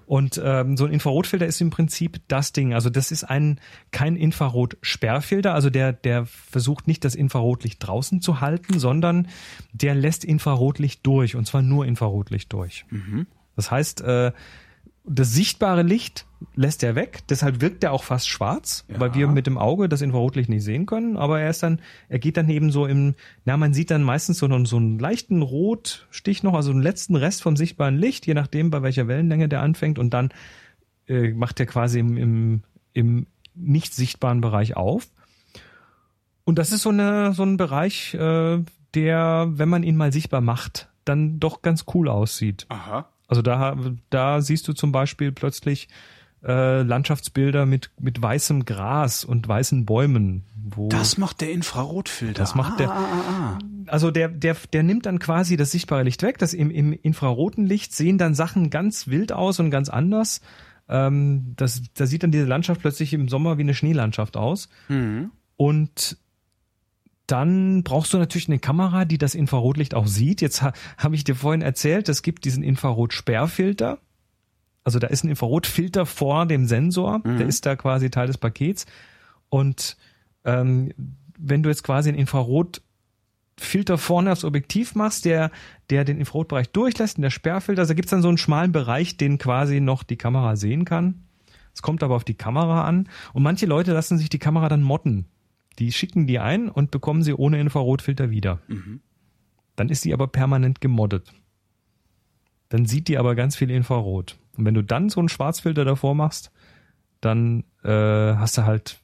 Und 0.06 0.40
ähm, 0.42 0.76
so 0.76 0.84
ein 0.84 0.92
Infrarotfilter 0.92 1.46
ist 1.46 1.60
im 1.60 1.70
Prinzip 1.70 2.20
das 2.28 2.52
Ding. 2.52 2.74
Also 2.74 2.90
das 2.90 3.10
ist 3.10 3.24
ein 3.24 3.60
kein 3.90 4.16
Infrarotsperrfilter, 4.16 5.54
also 5.54 5.70
der 5.70 5.92
der 5.92 6.26
versucht 6.26 6.86
nicht 6.86 7.04
das 7.04 7.14
Infrarotlicht 7.14 7.86
draußen 7.86 8.20
zu 8.20 8.40
halten, 8.40 8.78
sondern 8.78 9.28
der 9.72 9.94
lässt 9.94 10.24
Infrarotlicht 10.24 11.06
durch 11.06 11.36
und 11.36 11.46
zwar 11.46 11.62
nur 11.62 11.86
Infrarotlicht 11.86 12.52
durch. 12.52 12.84
Das 13.56 13.70
heißt, 13.70 14.00
äh, 14.02 14.32
das 15.06 15.32
sichtbare 15.32 15.82
Licht 15.82 16.26
lässt 16.54 16.82
er 16.82 16.94
weg, 16.94 17.20
deshalb 17.28 17.60
wirkt 17.60 17.82
er 17.84 17.92
auch 17.92 18.04
fast 18.04 18.28
schwarz, 18.28 18.84
Ja. 18.88 19.00
weil 19.00 19.14
wir 19.14 19.28
mit 19.28 19.46
dem 19.46 19.58
Auge 19.58 19.88
das 19.88 20.02
Infrarotlicht 20.02 20.48
nicht 20.48 20.62
sehen 20.64 20.86
können, 20.86 21.16
aber 21.16 21.40
er 21.40 21.50
ist 21.50 21.62
dann, 21.62 21.80
er 22.08 22.18
geht 22.18 22.36
dann 22.36 22.48
eben 22.48 22.70
so 22.70 22.86
im, 22.86 23.14
na, 23.44 23.56
man 23.56 23.74
sieht 23.74 23.90
dann 23.90 24.02
meistens 24.02 24.38
so, 24.38 24.46
einen- 24.46 24.66
so 24.66 24.76
einen 24.76 24.98
leichten 24.98 25.42
Rotstich 25.42 26.42
noch, 26.42 26.54
also 26.54 26.70
einen 26.70 26.82
letzten 26.82 27.16
Rest 27.16 27.42
vom 27.42 27.56
sichtbaren 27.56 27.96
Licht, 27.98 28.26
je 28.26 28.34
nachdem, 28.34 28.70
bei 28.70 28.82
welcher 28.82 29.08
Wellenlänge 29.08 29.48
der 29.48 29.62
anfängt 29.62 29.98
und 29.98 30.14
dann 30.14 30.30
äh, 31.08 31.32
macht 31.32 31.60
er 31.60 31.66
quasi 31.66 31.98
im, 31.98 32.16
im, 32.16 32.62
im 32.94 33.26
nicht 33.54 33.94
sichtbaren 33.94 34.40
Bereich 34.40 34.76
auf. 34.76 35.08
Und 36.44 36.58
das 36.58 36.72
ist 36.72 36.82
so, 36.82 36.90
eine, 36.90 37.32
so 37.32 37.42
ein 37.42 37.56
Bereich, 37.56 38.14
äh, 38.14 38.62
der, 38.94 39.48
wenn 39.50 39.68
man 39.68 39.82
ihn 39.82 39.96
mal 39.96 40.12
sichtbar 40.12 40.40
macht, 40.40 40.88
dann 41.04 41.40
doch 41.40 41.62
ganz 41.62 41.84
cool 41.94 42.08
aussieht. 42.08 42.66
Aha. 42.68 43.08
Also 43.26 43.42
da, 43.42 43.76
da 44.10 44.40
siehst 44.40 44.68
du 44.68 44.72
zum 44.74 44.92
Beispiel 44.92 45.32
plötzlich 45.32 45.88
äh, 46.46 46.82
Landschaftsbilder 46.82 47.66
mit, 47.66 47.90
mit 47.98 48.20
weißem 48.20 48.64
Gras 48.64 49.24
und 49.24 49.46
weißen 49.48 49.86
Bäumen. 49.86 50.44
Wo, 50.66 50.88
Das 50.88 51.18
macht 51.18 51.40
der 51.40 51.52
Infrarotfilter. 51.52 52.38
Das 52.42 52.54
macht 52.54 52.80
der- 52.80 52.90
Ah, 52.90 52.98
ah, 52.98 53.30
ah. 53.30 53.58
also 53.86 54.10
der, 54.10 54.28
der, 54.28 54.56
der 54.72 54.82
nimmt 54.82 55.06
dann 55.06 55.18
quasi 55.18 55.56
das 55.56 55.70
sichtbare 55.70 56.02
Licht 56.02 56.22
weg. 56.22 56.38
Das 56.38 56.54
im, 56.54 56.70
im 56.70 56.92
infraroten 56.92 57.66
Licht 57.66 57.94
sehen 57.94 58.18
dann 58.18 58.34
Sachen 58.34 58.70
ganz 58.70 59.08
wild 59.08 59.32
aus 59.32 59.58
und 59.60 59.70
ganz 59.70 59.88
anders. 59.88 60.40
Ähm, 60.88 61.54
das, 61.56 61.82
da 61.94 62.06
sieht 62.06 62.22
dann 62.22 62.30
diese 62.30 62.44
Landschaft 62.44 62.80
plötzlich 62.82 63.12
im 63.14 63.28
Sommer 63.28 63.56
wie 63.58 63.62
eine 63.62 63.74
Schneelandschaft 63.74 64.36
aus. 64.36 64.68
Mhm. 64.88 65.30
Und 65.56 66.18
dann 67.26 67.82
brauchst 67.84 68.12
du 68.12 68.18
natürlich 68.18 68.48
eine 68.48 68.58
Kamera, 68.58 69.06
die 69.06 69.16
das 69.16 69.34
Infrarotlicht 69.34 69.94
auch 69.94 70.06
sieht. 70.06 70.42
Jetzt 70.42 70.60
ha, 70.60 70.72
habe 70.98 71.14
ich 71.14 71.24
dir 71.24 71.34
vorhin 71.34 71.62
erzählt, 71.62 72.08
es 72.10 72.22
gibt 72.22 72.44
diesen 72.44 72.62
Infrarotsperrfilter. 72.62 73.98
Also 74.84 74.98
da 74.98 75.06
ist 75.06 75.24
ein 75.24 75.30
Infrarotfilter 75.30 76.04
vor 76.04 76.46
dem 76.46 76.66
Sensor, 76.66 77.20
der 77.38 77.46
ist 77.46 77.64
da 77.64 77.74
quasi 77.74 78.10
Teil 78.10 78.26
des 78.26 78.38
Pakets. 78.38 78.84
Und 79.48 79.96
ähm, 80.44 80.92
wenn 81.38 81.62
du 81.62 81.70
jetzt 81.70 81.82
quasi 81.82 82.10
einen 82.10 82.18
Infrarotfilter 82.18 83.96
vorne 83.96 84.30
aufs 84.30 84.44
Objektiv 84.44 84.94
machst, 84.94 85.24
der, 85.24 85.50
der 85.88 86.04
den 86.04 86.18
Infrarotbereich 86.18 86.70
durchlässt, 86.70 87.16
und 87.16 87.22
der 87.22 87.30
Sperrfilter, 87.30 87.80
also 87.80 87.92
da 87.92 87.94
gibt's 87.94 88.10
dann 88.10 88.22
so 88.22 88.28
einen 88.28 88.38
schmalen 88.38 88.72
Bereich, 88.72 89.16
den 89.16 89.38
quasi 89.38 89.80
noch 89.80 90.02
die 90.02 90.16
Kamera 90.16 90.56
sehen 90.56 90.84
kann. 90.84 91.24
Es 91.74 91.80
kommt 91.82 92.02
aber 92.02 92.14
auf 92.14 92.24
die 92.24 92.34
Kamera 92.34 92.84
an. 92.84 93.08
Und 93.32 93.42
manche 93.42 93.66
Leute 93.66 93.92
lassen 93.92 94.18
sich 94.18 94.28
die 94.28 94.38
Kamera 94.38 94.68
dann 94.68 94.82
motten. 94.82 95.26
Die 95.78 95.92
schicken 95.92 96.26
die 96.26 96.38
ein 96.38 96.68
und 96.68 96.90
bekommen 96.90 97.22
sie 97.22 97.32
ohne 97.34 97.58
Infrarotfilter 97.58 98.30
wieder. 98.30 98.60
Dann 99.76 99.88
ist 99.88 100.04
die 100.04 100.12
aber 100.12 100.28
permanent 100.28 100.80
gemoddet. 100.80 101.32
Dann 102.68 102.86
sieht 102.86 103.08
die 103.08 103.18
aber 103.18 103.34
ganz 103.34 103.56
viel 103.56 103.70
Infrarot. 103.70 104.38
Und 104.56 104.64
wenn 104.64 104.74
du 104.74 104.82
dann 104.82 105.08
so 105.08 105.20
einen 105.20 105.28
Schwarzfilter 105.28 105.84
davor 105.84 106.14
machst, 106.14 106.50
dann 107.20 107.64
äh, 107.82 107.88
hast 108.34 108.58
du 108.58 108.64
halt 108.64 109.00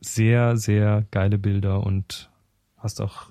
sehr, 0.00 0.56
sehr 0.56 1.04
geile 1.10 1.38
Bilder 1.38 1.84
und 1.84 2.30
hast 2.76 3.00
auch, 3.00 3.28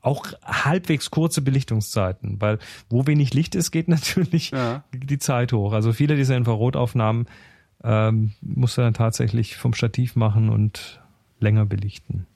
auch 0.00 0.26
halbwegs 0.42 1.10
kurze 1.10 1.42
Belichtungszeiten, 1.42 2.40
weil 2.40 2.58
wo 2.88 3.06
wenig 3.06 3.34
Licht 3.34 3.54
ist, 3.54 3.70
geht 3.70 3.88
natürlich 3.88 4.50
Ja. 4.52 4.84
die 4.92 5.18
Zeit 5.18 5.52
hoch. 5.52 5.72
Also 5.72 5.92
viele 5.92 6.16
dieser 6.16 6.36
Infrarotaufnahmen 6.36 7.26
ähm, 7.82 8.32
musst 8.40 8.78
du 8.78 8.82
dann 8.82 8.94
tatsächlich 8.94 9.56
vom 9.56 9.74
Stativ 9.74 10.16
machen 10.16 10.48
und 10.48 11.00
länger 11.40 11.66
belichten. 11.66 12.26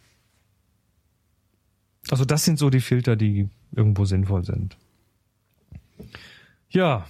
Also 2.10 2.24
das 2.24 2.44
sind 2.44 2.58
so 2.58 2.68
die 2.70 2.80
Filter, 2.80 3.16
die 3.16 3.48
irgendwo 3.72 4.04
sinnvoll 4.04 4.44
sind. 4.44 4.76
Ja, 6.68 7.06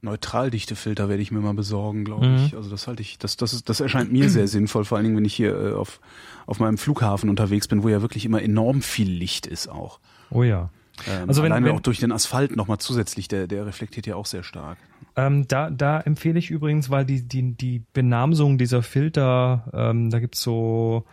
Neutraldichtefilter 0.00 1.08
werde 1.08 1.22
ich 1.22 1.30
mir 1.32 1.40
mal 1.40 1.54
besorgen, 1.54 2.04
glaube 2.04 2.26
Mhm. 2.28 2.36
ich. 2.46 2.54
Also 2.56 2.70
das 2.70 2.86
halte 2.86 3.02
ich, 3.02 3.18
das, 3.18 3.36
das, 3.36 3.52
ist, 3.52 3.68
das 3.68 3.80
erscheint 3.80 4.12
mir 4.12 4.30
sehr 4.30 4.46
sinnvoll, 4.48 4.84
vor 4.84 4.96
allen 4.96 5.04
Dingen, 5.04 5.16
wenn 5.16 5.24
ich 5.24 5.34
hier 5.34 5.54
äh, 5.54 5.72
auf, 5.72 6.00
auf 6.46 6.60
meinem 6.60 6.78
Flughafen 6.78 7.28
unterwegs 7.30 7.66
bin, 7.68 7.82
wo 7.82 7.88
ja 7.88 8.00
wirklich 8.00 8.24
immer 8.24 8.40
enorm 8.42 8.80
viel 8.82 9.10
Licht 9.10 9.46
ist 9.46 9.68
auch. 9.68 9.98
oh 10.30 10.42
ja. 10.44 10.70
Ähm, 11.06 11.28
Also 11.28 11.42
wenn- 11.42 11.52
alleine 11.52 11.66
wenn- 11.66 11.74
auch 11.76 11.80
durch 11.80 11.98
den 12.00 12.10
Asphalt 12.12 12.56
nochmal 12.56 12.78
zusätzlich, 12.78 13.28
der, 13.28 13.46
der 13.46 13.66
reflektiert 13.66 14.06
ja 14.06 14.16
auch 14.16 14.26
sehr 14.26 14.42
stark. 14.42 14.78
Ähm, 15.16 15.46
da, 15.48 15.70
da 15.70 16.00
empfehle 16.00 16.38
ich 16.38 16.50
übrigens, 16.50 16.90
weil 16.90 17.04
die, 17.04 17.22
die, 17.26 17.54
die 17.54 17.82
Benamsung 17.92 18.56
dieser 18.58 18.82
Filter, 18.82 19.68
ähm, 19.72 20.10
da 20.10 20.18
gibt's 20.20 20.40
so 20.42 21.04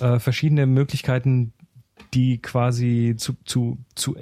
äh, 0.00 0.18
verschiedene 0.18 0.66
Möglichkeiten, 0.66 1.52
die 2.14 2.38
quasi 2.38 3.14
zu, 3.16 3.36
zu, 3.44 3.78
zu 3.94 4.16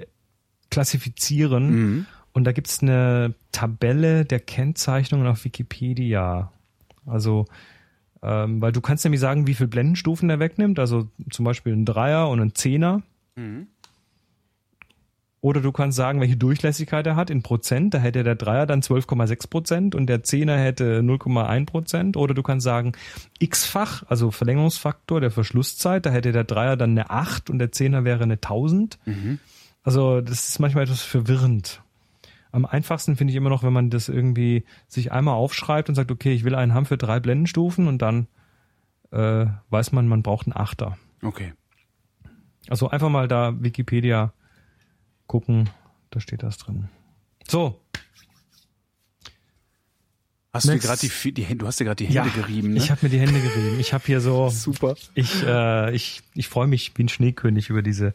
klassifizieren. 0.70 1.70
Mhm. 1.70 2.06
Und 2.36 2.44
da 2.44 2.52
gibt's 2.52 2.82
eine 2.82 3.32
Tabelle 3.50 4.26
der 4.26 4.40
Kennzeichnungen 4.40 5.26
auf 5.26 5.46
Wikipedia. 5.46 6.52
Also, 7.06 7.46
ähm, 8.22 8.60
weil 8.60 8.72
du 8.72 8.82
kannst 8.82 9.04
nämlich 9.04 9.22
sagen, 9.22 9.46
wie 9.46 9.54
viel 9.54 9.68
Blendenstufen 9.68 10.28
er 10.28 10.38
wegnimmt. 10.38 10.78
Also 10.78 11.08
zum 11.30 11.46
Beispiel 11.46 11.72
ein 11.72 11.86
Dreier 11.86 12.28
und 12.28 12.40
ein 12.40 12.54
Zehner. 12.54 13.00
Mhm. 13.36 13.68
Oder 15.40 15.62
du 15.62 15.72
kannst 15.72 15.96
sagen, 15.96 16.20
welche 16.20 16.36
Durchlässigkeit 16.36 17.06
er 17.06 17.16
hat 17.16 17.30
in 17.30 17.42
Prozent. 17.42 17.94
Da 17.94 18.00
hätte 18.00 18.22
der 18.22 18.34
Dreier 18.34 18.66
dann 18.66 18.82
12,6 18.82 19.48
Prozent 19.48 19.94
und 19.94 20.06
der 20.06 20.22
Zehner 20.22 20.58
hätte 20.58 21.00
0,1 21.00 21.64
Prozent. 21.64 22.16
Oder 22.18 22.34
du 22.34 22.42
kannst 22.42 22.64
sagen, 22.64 22.92
x-fach, 23.38 24.02
also 24.08 24.30
Verlängerungsfaktor 24.30 25.22
der 25.22 25.30
Verschlusszeit. 25.30 26.04
Da 26.04 26.10
hätte 26.10 26.32
der 26.32 26.44
Dreier 26.44 26.76
dann 26.76 26.90
eine 26.90 27.08
8 27.08 27.48
und 27.48 27.58
der 27.58 27.72
Zehner 27.72 28.04
wäre 28.04 28.24
eine 28.24 28.34
1000. 28.34 28.98
Also 29.84 30.20
das 30.20 30.50
ist 30.50 30.58
manchmal 30.58 30.84
etwas 30.84 31.00
verwirrend. 31.00 31.80
Am 32.56 32.64
einfachsten 32.64 33.16
finde 33.16 33.32
ich 33.32 33.36
immer 33.36 33.50
noch, 33.50 33.62
wenn 33.62 33.74
man 33.74 33.90
das 33.90 34.08
irgendwie 34.08 34.64
sich 34.88 35.12
einmal 35.12 35.34
aufschreibt 35.34 35.90
und 35.90 35.94
sagt, 35.94 36.10
okay, 36.10 36.32
ich 36.32 36.42
will 36.42 36.54
einen 36.54 36.72
haben 36.72 36.86
für 36.86 36.96
drei 36.96 37.20
Blendenstufen 37.20 37.86
und 37.86 38.00
dann 38.00 38.28
äh, 39.10 39.44
weiß 39.68 39.92
man, 39.92 40.08
man 40.08 40.22
braucht 40.22 40.46
einen 40.46 40.56
Achter. 40.56 40.96
Okay. 41.20 41.52
Also 42.70 42.88
einfach 42.88 43.10
mal 43.10 43.28
da 43.28 43.62
Wikipedia 43.62 44.32
gucken, 45.26 45.68
da 46.08 46.18
steht 46.18 46.42
das 46.42 46.56
drin. 46.56 46.88
So, 47.46 47.78
Hast 50.54 50.68
du 50.68 50.72
dir 50.72 50.78
gerade 50.78 51.00
die, 51.00 51.32
die 51.34 51.58
du 51.58 51.66
hast 51.66 51.78
dir 51.78 51.84
gerade 51.84 52.02
die 52.02 52.06
Hände 52.06 52.30
gerieben, 52.30 52.72
ne? 52.72 52.78
ich 52.78 52.90
habe 52.90 53.00
mir 53.02 53.10
die 53.10 53.20
Hände 53.20 53.38
gerieben. 53.38 53.78
Ich 53.78 53.92
habe 53.92 54.04
hier 54.06 54.22
so, 54.22 54.48
Super. 54.50 54.94
ich, 55.14 55.42
äh, 55.42 55.94
ich, 55.94 56.22
ich 56.34 56.48
freue 56.48 56.66
mich 56.66 56.92
wie 56.96 57.04
ein 57.04 57.10
Schneekönig 57.10 57.68
über 57.68 57.82
diese, 57.82 58.14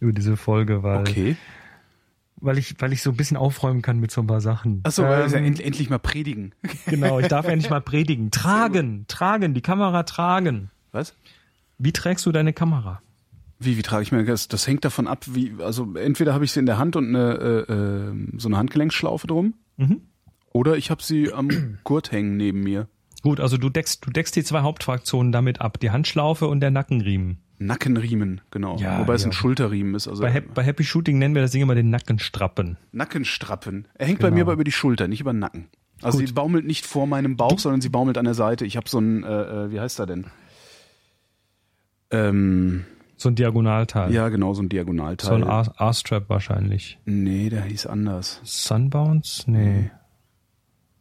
über 0.00 0.12
diese 0.12 0.38
Folge, 0.38 0.82
weil, 0.82 1.00
Okay. 1.00 1.36
Weil 2.42 2.58
ich, 2.58 2.74
weil 2.80 2.92
ich 2.92 3.02
so 3.02 3.10
ein 3.10 3.16
bisschen 3.16 3.36
aufräumen 3.36 3.82
kann 3.82 3.98
mit 3.98 4.10
so 4.10 4.20
ein 4.20 4.26
paar 4.26 4.40
Sachen. 4.40 4.80
Achso, 4.84 5.02
weil 5.04 5.24
ähm, 5.24 5.30
ja 5.30 5.38
end, 5.38 5.60
endlich 5.60 5.88
mal 5.90 5.98
predigen. 5.98 6.54
genau. 6.86 7.18
Ich 7.20 7.28
darf 7.28 7.46
endlich 7.46 7.70
mal 7.70 7.80
predigen. 7.80 8.30
Tragen, 8.32 9.06
tragen, 9.08 9.54
die 9.54 9.60
Kamera 9.60 10.02
tragen. 10.02 10.70
Was? 10.90 11.14
Wie 11.78 11.92
trägst 11.92 12.26
du 12.26 12.32
deine 12.32 12.52
Kamera? 12.52 13.00
Wie, 13.58 13.76
wie 13.78 13.82
trage 13.82 14.02
ich 14.02 14.12
mir 14.12 14.24
das? 14.24 14.48
Das 14.48 14.66
hängt 14.66 14.84
davon 14.84 15.06
ab, 15.06 15.24
wie, 15.28 15.54
also 15.60 15.94
entweder 15.94 16.34
habe 16.34 16.44
ich 16.44 16.52
sie 16.52 16.60
in 16.60 16.66
der 16.66 16.78
Hand 16.78 16.96
und 16.96 17.08
eine, 17.08 17.32
äh, 17.68 17.72
äh, 17.72 18.28
so 18.36 18.48
eine 18.48 18.56
Handgelenksschlaufe 18.58 19.26
drum, 19.26 19.54
Mhm. 19.76 20.02
oder 20.52 20.76
ich 20.76 20.90
habe 20.90 21.02
sie 21.02 21.32
am 21.32 21.48
Gurt 21.84 22.12
hängen 22.12 22.36
neben 22.36 22.60
mir. 22.62 22.88
Gut, 23.22 23.38
also 23.38 23.56
du 23.56 23.68
deckst, 23.70 24.04
du 24.04 24.10
deckst 24.10 24.34
die 24.34 24.42
zwei 24.42 24.62
Hauptfraktionen 24.62 25.30
damit 25.30 25.60
ab, 25.60 25.78
die 25.78 25.90
Handschlaufe 25.92 26.48
und 26.48 26.58
der 26.60 26.72
Nackenriemen. 26.72 27.38
Nackenriemen, 27.66 28.40
genau. 28.50 28.76
Ja, 28.78 28.98
Wobei 29.00 29.14
es 29.14 29.22
ja. 29.22 29.28
ein 29.28 29.32
Schulterriemen 29.32 29.94
ist. 29.94 30.08
Also 30.08 30.22
Bei, 30.22 30.40
bei 30.40 30.62
Happy 30.62 30.84
Shooting 30.84 31.18
nennen 31.18 31.34
wir 31.34 31.42
das 31.42 31.50
Ding 31.52 31.62
immer 31.62 31.74
den 31.74 31.90
Nackenstrappen. 31.90 32.76
Nackenstrappen. 32.92 33.88
Er 33.94 34.06
hängt 34.06 34.18
Genau. 34.20 34.30
bei 34.30 34.34
mir 34.34 34.42
aber 34.42 34.52
über 34.54 34.64
die 34.64 34.72
Schulter, 34.72 35.08
nicht 35.08 35.20
über 35.20 35.32
den 35.32 35.38
Nacken. 35.40 35.68
Also 36.02 36.18
Gut. 36.18 36.26
sie 36.28 36.34
baumelt 36.34 36.66
nicht 36.66 36.84
vor 36.86 37.06
meinem 37.06 37.36
Bauch, 37.36 37.58
sondern 37.58 37.80
sie 37.80 37.88
baumelt 37.88 38.18
an 38.18 38.24
der 38.24 38.34
Seite. 38.34 38.64
Ich 38.66 38.76
habe 38.76 38.88
so 38.88 38.98
ein, 38.98 39.22
äh, 39.22 39.42
äh, 39.66 39.70
wie 39.70 39.78
heißt 39.80 40.00
er 40.00 40.06
denn? 40.06 40.26
Ähm, 42.10 42.84
So 43.16 43.28
ein 43.28 43.34
Diagonalteil. 43.36 44.12
ja, 44.12 44.28
genau, 44.28 44.52
so 44.54 44.62
ein 44.62 44.68
Diagonalteil. 44.68 45.28
So 45.28 45.34
ein 45.36 45.42
R-Strap 45.78 46.28
wahrscheinlich. 46.28 46.98
nee, 47.04 47.48
der 47.50 47.62
hieß 47.62 47.86
anders. 47.86 48.40
Sunbounce? 48.42 49.44
Nee. 49.50 49.90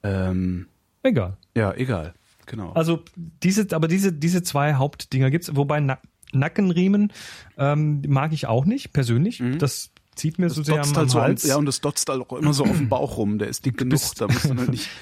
Ähm, 0.03 0.68
Egal. 1.03 1.38
ja, 1.55 1.74
egal. 1.74 2.14
Genau. 2.45 2.72
Also 2.74 3.03
diese, 3.16 3.68
aber 3.76 3.88
diese, 3.88 4.12
diese 4.14 4.43
zwei 4.43 4.74
Hauptdinger 4.76 5.32
gibt's, 5.32 5.55
wobei 5.55 5.80
Na 5.80 5.97
Nackenriemen 6.32 7.11
ähm, 7.57 8.01
mag 8.07 8.34
ich 8.34 8.47
auch 8.47 8.65
nicht, 8.65 8.93
persönlich. 8.93 9.41
Das 9.57 9.91
zieht 10.15 10.39
mir 10.39 10.49
so 10.49 10.61
das 10.61 10.67
sehr 10.67 10.82
am, 10.82 10.89
am 10.89 10.95
halt 10.95 11.09
so 11.09 11.21
Hals. 11.21 11.43
ja, 11.43 11.55
und 11.55 11.65
das 11.65 11.82
dotzt 11.82 12.09
halt 12.09 12.21
auch 12.21 12.38
immer 12.38 12.53
so 12.53 12.63
auf 12.63 12.77
dem 12.77 12.89
Bauch 12.89 13.17
rum. 13.17 13.39
Der 13.39 13.47
ist 13.47 13.65
dick 13.65 13.77
genug, 13.77 14.01
da 14.17 14.27
musst 14.27 14.45
du 14.45 14.55
halt 14.55 14.69
nicht. 14.69 14.89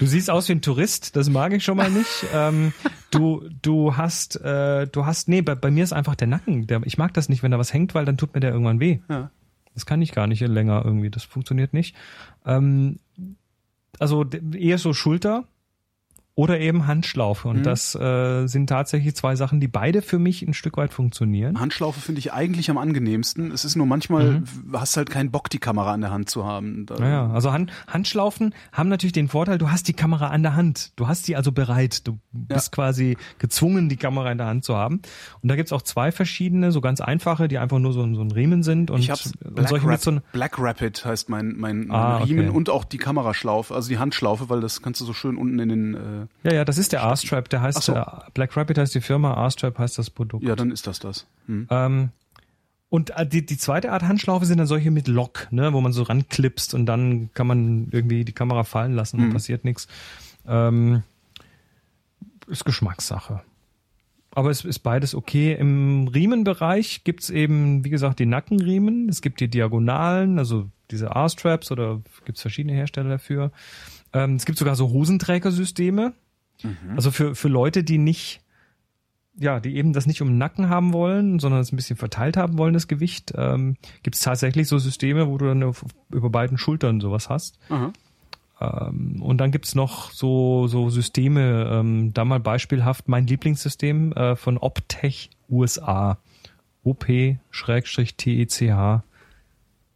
Du 0.00 0.06
siehst 0.06 0.30
aus 0.30 0.48
wie 0.48 0.52
ein 0.54 0.62
Tourist, 0.62 1.14
das 1.14 1.30
mag 1.30 1.52
ich 1.52 1.62
schon 1.62 1.76
mal 1.76 1.92
nicht. 1.92 2.26
ähm, 2.34 2.72
du, 3.12 3.48
du 3.62 3.96
hast, 3.96 4.34
äh, 4.40 4.88
du 4.88 5.06
hast, 5.06 5.28
nee, 5.28 5.42
bei, 5.42 5.54
bei 5.54 5.70
mir 5.70 5.84
ist 5.84 5.92
einfach 5.92 6.16
der 6.16 6.26
Nacken. 6.26 6.66
Der, 6.66 6.80
ich 6.84 6.98
mag 6.98 7.14
das 7.14 7.28
nicht, 7.28 7.44
wenn 7.44 7.52
da 7.52 7.58
was 7.58 7.72
hängt, 7.72 7.94
weil 7.94 8.04
dann 8.04 8.16
tut 8.16 8.34
mir 8.34 8.40
der 8.40 8.50
irgendwann 8.50 8.80
weh. 8.80 8.98
Ja. 9.08 9.30
Das 9.74 9.86
kann 9.86 10.02
ich 10.02 10.10
gar 10.10 10.26
nicht 10.26 10.40
länger 10.40 10.82
irgendwie. 10.84 11.08
Das 11.08 11.22
funktioniert 11.22 11.72
nicht. 11.72 11.94
Ähm, 12.44 12.98
also 14.00 14.24
eher 14.24 14.78
so 14.78 14.92
Schulter 14.92 15.44
oder 16.38 16.60
eben 16.60 16.86
Handschlaufe. 16.86 17.48
Und 17.48 17.64
das 17.64 17.96
äh, 17.96 18.46
sind 18.46 18.68
tatsächlich 18.68 19.16
zwei 19.16 19.34
Sachen, 19.34 19.58
die 19.58 19.66
beide 19.66 20.02
für 20.02 20.20
mich 20.20 20.42
ein 20.42 20.54
Stück 20.54 20.76
weit 20.76 20.92
funktionieren. 20.92 21.58
Handschlaufe 21.58 21.98
finde 21.98 22.20
ich 22.20 22.32
eigentlich 22.32 22.70
am 22.70 22.78
angenehmsten. 22.78 23.50
Es 23.50 23.64
ist 23.64 23.74
nur 23.74 23.86
manchmal, 23.86 24.44
hast 24.72 24.96
halt 24.96 25.10
keinen 25.10 25.32
Bock, 25.32 25.50
die 25.50 25.58
Kamera 25.58 25.92
an 25.94 26.00
der 26.00 26.12
Hand 26.12 26.30
zu 26.30 26.46
haben. 26.46 26.86
Da, 26.86 26.94
Naja, 27.00 27.28
also 27.32 27.50
Hand, 27.52 27.72
Handschlaufen 27.88 28.54
haben 28.72 28.88
natürlich 28.88 29.12
den 29.14 29.26
Vorteil, 29.26 29.58
du 29.58 29.72
hast 29.72 29.88
die 29.88 29.94
Kamera 29.94 30.28
an 30.28 30.44
der 30.44 30.54
Hand. 30.54 30.92
Du 30.94 31.08
hast 31.08 31.24
sie 31.24 31.34
also 31.34 31.50
bereit. 31.50 32.06
Du 32.06 32.20
bist 32.30 32.70
quasi 32.70 33.16
gezwungen, 33.40 33.88
die 33.88 33.96
Kamera 33.96 34.30
in 34.30 34.38
der 34.38 34.46
Hand 34.46 34.62
zu 34.62 34.76
haben. 34.76 35.02
Und 35.42 35.48
da 35.48 35.56
gibt's 35.56 35.72
auch 35.72 35.82
zwei 35.82 36.12
verschiedene, 36.12 36.70
so 36.70 36.80
ganz 36.80 37.00
einfache, 37.00 37.48
die 37.48 37.58
einfach 37.58 37.80
nur 37.80 37.92
so, 37.92 38.02
ein- 38.04 38.14
so 38.14 38.22
ein 38.22 38.30
Riemen 38.30 38.62
sind. 38.62 38.92
Und, 38.92 39.00
Ich 39.00 39.10
hab's 39.10 39.32
und 39.44 39.56
Black, 39.56 39.68
solche 39.70 39.88
Rap 39.88 40.00
so 40.00 40.18
Black 40.30 40.56
Rapid 40.56 41.04
heißt 41.04 41.30
mein, 41.30 41.56
mein, 41.56 41.88
mein 41.88 41.90
Ah, 42.00 42.18
Riemen 42.18 42.50
okay. 42.50 42.56
und 42.56 42.70
auch 42.70 42.84
die 42.84 42.98
Kameraschlaufe, 42.98 43.74
also 43.74 43.88
die 43.88 43.98
Handschlaufe, 43.98 44.48
weil 44.48 44.60
das 44.60 44.82
kannst 44.82 45.00
du 45.00 45.04
so 45.04 45.12
schön 45.12 45.36
unten 45.36 45.58
in 45.58 45.68
den, 45.68 45.94
äh, 45.94 46.26
ja, 46.44 46.54
ja, 46.54 46.64
das 46.64 46.78
ist 46.78 46.92
der 46.92 47.00
R-Strap, 47.00 47.48
der 47.48 47.62
heißt, 47.62 47.82
so. 47.82 47.94
äh, 47.94 48.04
Black 48.34 48.56
Rabbit 48.56 48.78
heißt 48.78 48.94
die 48.94 49.00
Firma, 49.00 49.34
R-Strap 49.44 49.78
heißt 49.78 49.98
das 49.98 50.10
Produkt. 50.10 50.44
ja, 50.44 50.56
dann 50.56 50.70
ist 50.70 50.86
das 50.86 50.98
das. 50.98 51.26
Hm. 51.46 51.66
Ähm, 51.70 52.08
und 52.90 53.10
äh, 53.10 53.26
die, 53.26 53.44
die 53.44 53.58
zweite 53.58 53.92
Art 53.92 54.02
Handschlaufe 54.02 54.46
sind 54.46 54.58
dann 54.58 54.66
solche 54.66 54.90
mit 54.90 55.08
Lock, 55.08 55.48
ne, 55.50 55.72
wo 55.72 55.80
man 55.80 55.92
so 55.92 56.02
ranklipst 56.04 56.74
und 56.74 56.86
dann 56.86 57.30
kann 57.34 57.46
man 57.46 57.88
irgendwie 57.90 58.24
die 58.24 58.32
Kamera 58.32 58.64
fallen 58.64 58.94
lassen 58.94 59.20
und 59.20 59.32
passiert 59.32 59.64
nichts. 59.64 59.88
Ähm, 60.46 61.02
ist 62.46 62.64
Geschmackssache. 62.64 63.42
Aber 64.30 64.50
es 64.50 64.64
ist 64.64 64.80
beides 64.80 65.14
okay. 65.14 65.54
Im 65.54 66.08
Riemenbereich 66.08 67.02
gibt's 67.04 67.28
eben, 67.28 67.84
wie 67.84 67.90
gesagt, 67.90 68.18
die 68.20 68.26
Nackenriemen. 68.26 69.08
Es 69.08 69.20
gibt 69.20 69.40
die 69.40 69.48
Diagonalen, 69.48 70.38
also 70.38 70.68
diese 70.90 71.06
R-Straps 71.06 71.70
oder 71.72 72.00
gibt's 72.24 72.42
verschiedene 72.42 72.74
Hersteller 72.74 73.10
dafür. 73.10 73.52
Ähm, 74.12 74.36
es 74.36 74.44
gibt 74.44 74.58
sogar 74.58 74.74
so 74.74 74.90
Hosenträgersysteme. 74.90 76.12
Also 76.96 77.10
für, 77.10 77.34
für 77.34 77.48
Leute, 77.48 77.84
die 77.84 77.98
nicht 77.98 78.40
ja, 79.40 79.60
die 79.60 79.76
eben 79.76 79.92
das 79.92 80.06
nicht 80.06 80.20
um 80.20 80.28
den 80.28 80.38
Nacken 80.38 80.68
haben 80.68 80.92
wollen, 80.92 81.38
sondern 81.38 81.60
es 81.60 81.72
ein 81.72 81.76
bisschen 81.76 81.96
verteilt 81.96 82.36
haben 82.36 82.58
wollen, 82.58 82.74
das 82.74 82.88
Gewicht, 82.88 83.32
ähm, 83.36 83.76
gibt 84.02 84.16
es 84.16 84.22
tatsächlich 84.22 84.66
so 84.68 84.78
Systeme, 84.78 85.28
wo 85.28 85.38
du 85.38 85.46
dann 85.46 85.62
auf, 85.62 85.84
über 86.10 86.28
beiden 86.28 86.58
Schultern 86.58 87.00
sowas 87.00 87.28
hast. 87.28 87.58
Ähm, 88.60 89.22
und 89.22 89.38
dann 89.38 89.52
gibt's 89.52 89.74
noch 89.74 90.10
so, 90.10 90.66
so 90.66 90.90
Systeme, 90.90 91.70
ähm, 91.70 92.12
da 92.14 92.24
mal 92.24 92.40
beispielhaft 92.40 93.08
mein 93.08 93.26
Lieblingssystem 93.26 94.12
äh, 94.12 94.36
von 94.36 94.58
Optech 94.58 95.30
USA. 95.48 96.18
OP-TECH 96.84 97.38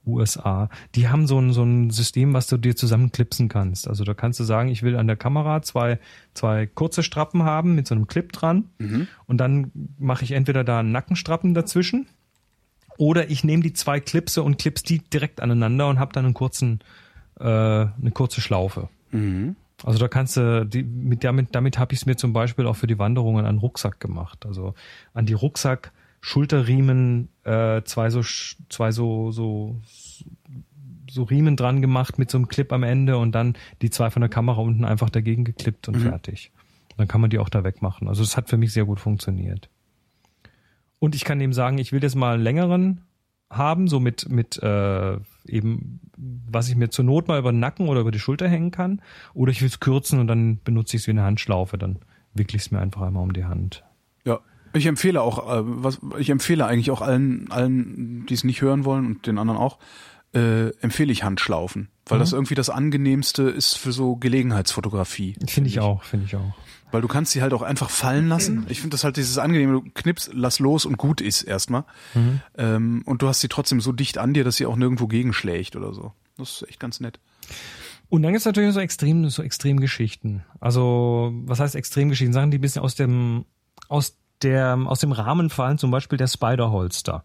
USA. 0.06 0.68
Die 0.94 1.08
haben 1.08 1.26
so 1.26 1.38
ein, 1.38 1.52
so 1.52 1.62
ein 1.62 1.90
System, 1.90 2.34
was 2.34 2.46
du 2.46 2.56
dir 2.56 2.76
zusammenklipsen 2.76 3.48
kannst. 3.48 3.88
Also 3.88 4.04
da 4.04 4.14
kannst 4.14 4.40
du 4.40 4.44
sagen, 4.44 4.68
ich 4.68 4.82
will 4.82 4.96
an 4.96 5.06
der 5.06 5.16
Kamera 5.16 5.62
zwei, 5.62 5.98
zwei 6.34 6.66
kurze 6.66 7.02
Strappen 7.02 7.44
haben 7.44 7.74
mit 7.74 7.86
so 7.86 7.94
einem 7.94 8.06
Clip 8.06 8.32
dran. 8.32 8.70
Und 9.26 9.38
dann 9.38 9.70
mache 9.98 10.24
ich 10.24 10.32
entweder 10.32 10.64
da 10.64 10.80
einen 10.80 10.92
Nackenstrappen 10.92 11.54
dazwischen 11.54 12.06
oder 12.98 13.30
ich 13.30 13.44
nehme 13.44 13.62
die 13.62 13.72
zwei 13.72 14.00
Clipse 14.00 14.42
und 14.42 14.58
clips 14.58 14.82
die 14.82 14.98
direkt 14.98 15.40
aneinander 15.40 15.88
und 15.88 15.98
habe 15.98 16.12
dann 16.12 16.24
einen 16.24 16.34
kurzen, 16.34 16.80
äh, 17.40 17.44
eine 17.44 18.10
kurze 18.12 18.40
Schlaufe. 18.40 18.88
Mhm. 19.10 19.56
Also 19.84 19.98
da 19.98 20.08
kannst 20.08 20.36
du, 20.36 20.64
die, 20.64 20.82
mit 20.82 21.24
damit, 21.24 21.54
damit 21.54 21.78
habe 21.78 21.94
ich 21.94 22.00
es 22.00 22.06
mir 22.06 22.16
zum 22.16 22.32
Beispiel 22.32 22.66
auch 22.66 22.76
für 22.76 22.86
die 22.86 22.98
Wanderungen 22.98 23.46
an 23.46 23.58
Rucksack 23.58 23.98
gemacht. 24.00 24.46
Also 24.46 24.74
an 25.12 25.26
die 25.26 25.32
Rucksack, 25.32 25.92
Schulterriemen, 26.22 27.28
äh, 27.44 27.82
zwei 27.82 28.08
so 28.08 28.22
zwei 28.22 28.92
so 28.92 29.32
so 29.32 29.80
so 31.10 31.24
Riemen 31.24 31.56
dran 31.56 31.82
gemacht 31.82 32.18
mit 32.18 32.30
so 32.30 32.38
einem 32.38 32.48
Clip 32.48 32.72
am 32.72 32.84
Ende 32.84 33.18
und 33.18 33.32
dann 33.32 33.54
die 33.82 33.90
zwei 33.90 34.08
von 34.08 34.20
der 34.20 34.30
Kamera 34.30 34.60
unten 34.60 34.84
einfach 34.84 35.10
dagegen 35.10 35.44
geklippt 35.44 35.88
und 35.88 35.96
fertig. 35.96 36.52
Dann 36.96 37.08
kann 37.08 37.20
man 37.20 37.28
die 37.28 37.38
auch 37.38 37.48
da 37.48 37.64
wegmachen. 37.64 38.08
Also 38.08 38.22
es 38.22 38.36
hat 38.36 38.48
für 38.48 38.56
mich 38.56 38.72
sehr 38.72 38.84
gut 38.84 39.00
funktioniert. 39.00 39.68
Und 41.00 41.14
ich 41.14 41.24
kann 41.24 41.40
eben 41.40 41.52
sagen, 41.52 41.78
ich 41.78 41.92
will 41.92 42.02
jetzt 42.02 42.14
mal 42.14 42.34
einen 42.34 42.44
längeren 42.44 43.00
haben, 43.50 43.88
so 43.88 43.98
mit, 43.98 44.28
mit 44.30 44.62
äh, 44.62 45.18
eben, 45.46 46.00
was 46.16 46.68
ich 46.68 46.76
mir 46.76 46.90
zur 46.90 47.04
Not 47.04 47.28
mal 47.28 47.40
über 47.40 47.50
den 47.50 47.58
Nacken 47.58 47.88
oder 47.88 48.00
über 48.00 48.12
die 48.12 48.20
Schulter 48.20 48.48
hängen 48.48 48.70
kann. 48.70 49.02
Oder 49.34 49.50
ich 49.50 49.60
will 49.60 49.68
es 49.68 49.80
kürzen 49.80 50.20
und 50.20 50.28
dann 50.28 50.60
benutze 50.62 50.96
ich 50.96 51.02
es 51.02 51.06
wie 51.08 51.12
eine 51.12 51.24
Handschlaufe. 51.24 51.76
Dann 51.76 51.98
wickle 52.34 52.56
ich 52.56 52.62
es 52.62 52.70
mir 52.70 52.78
einfach 52.78 53.02
einmal 53.02 53.24
um 53.24 53.32
die 53.32 53.44
Hand. 53.44 53.84
Ja. 54.24 54.40
Ich 54.74 54.86
empfehle 54.86 55.20
auch, 55.20 55.38
äh, 55.48 55.62
was, 55.64 56.00
ich 56.18 56.30
empfehle 56.30 56.66
eigentlich 56.66 56.90
auch 56.90 57.02
allen, 57.02 57.50
allen, 57.50 58.26
die 58.26 58.34
es 58.34 58.44
nicht 58.44 58.62
hören 58.62 58.84
wollen 58.84 59.06
und 59.06 59.26
den 59.26 59.38
anderen 59.38 59.60
auch, 59.60 59.78
äh, 60.34 60.68
empfehle 60.80 61.12
ich 61.12 61.24
Handschlaufen, 61.24 61.88
weil 62.06 62.18
das 62.18 62.32
irgendwie 62.32 62.54
das 62.54 62.70
angenehmste 62.70 63.42
ist 63.42 63.76
für 63.76 63.92
so 63.92 64.16
Gelegenheitsfotografie. 64.16 65.36
Finde 65.46 65.68
ich 65.68 65.80
auch, 65.80 66.04
finde 66.04 66.26
ich 66.26 66.36
auch. 66.36 66.54
Weil 66.90 67.02
du 67.02 67.08
kannst 67.08 67.32
sie 67.32 67.42
halt 67.42 67.52
auch 67.54 67.62
einfach 67.62 67.90
fallen 67.90 68.28
lassen. 68.28 68.66
Ich 68.68 68.80
finde 68.80 68.94
das 68.94 69.04
halt 69.04 69.16
dieses 69.16 69.38
angenehme, 69.38 69.72
du 69.72 69.82
knippst, 69.94 70.30
lass 70.34 70.58
los 70.58 70.84
und 70.84 70.98
gut 70.98 71.20
ist 71.20 71.42
erstmal. 71.42 71.84
Ähm, 72.56 73.02
und 73.06 73.22
du 73.22 73.28
hast 73.28 73.40
sie 73.40 73.48
trotzdem 73.48 73.80
so 73.80 73.92
dicht 73.92 74.18
an 74.18 74.34
dir, 74.34 74.44
dass 74.44 74.56
sie 74.56 74.66
auch 74.66 74.76
nirgendwo 74.76 75.06
gegenschlägt 75.06 75.76
oder 75.76 75.94
so. 75.94 76.12
Das 76.36 76.62
ist 76.62 76.68
echt 76.68 76.80
ganz 76.80 77.00
nett. 77.00 77.18
Und 78.08 78.22
dann 78.22 78.32
gibt's 78.32 78.44
natürlich 78.44 78.74
so 78.74 78.80
extrem, 78.80 79.28
so 79.30 79.42
Extremgeschichten. 79.42 80.44
Also, 80.60 81.32
was 81.46 81.60
heißt 81.60 81.74
Extremgeschichten? 81.74 82.34
Sachen, 82.34 82.50
die 82.50 82.58
ein 82.58 82.60
bisschen 82.60 82.82
aus 82.82 82.94
dem, 82.94 83.46
aus 83.88 84.18
der, 84.42 84.78
aus 84.86 85.00
dem 85.00 85.12
Rahmen 85.12 85.50
fallen, 85.50 85.78
zum 85.78 85.90
Beispiel 85.90 86.18
der 86.18 86.26
Spider-Holster. 86.26 87.24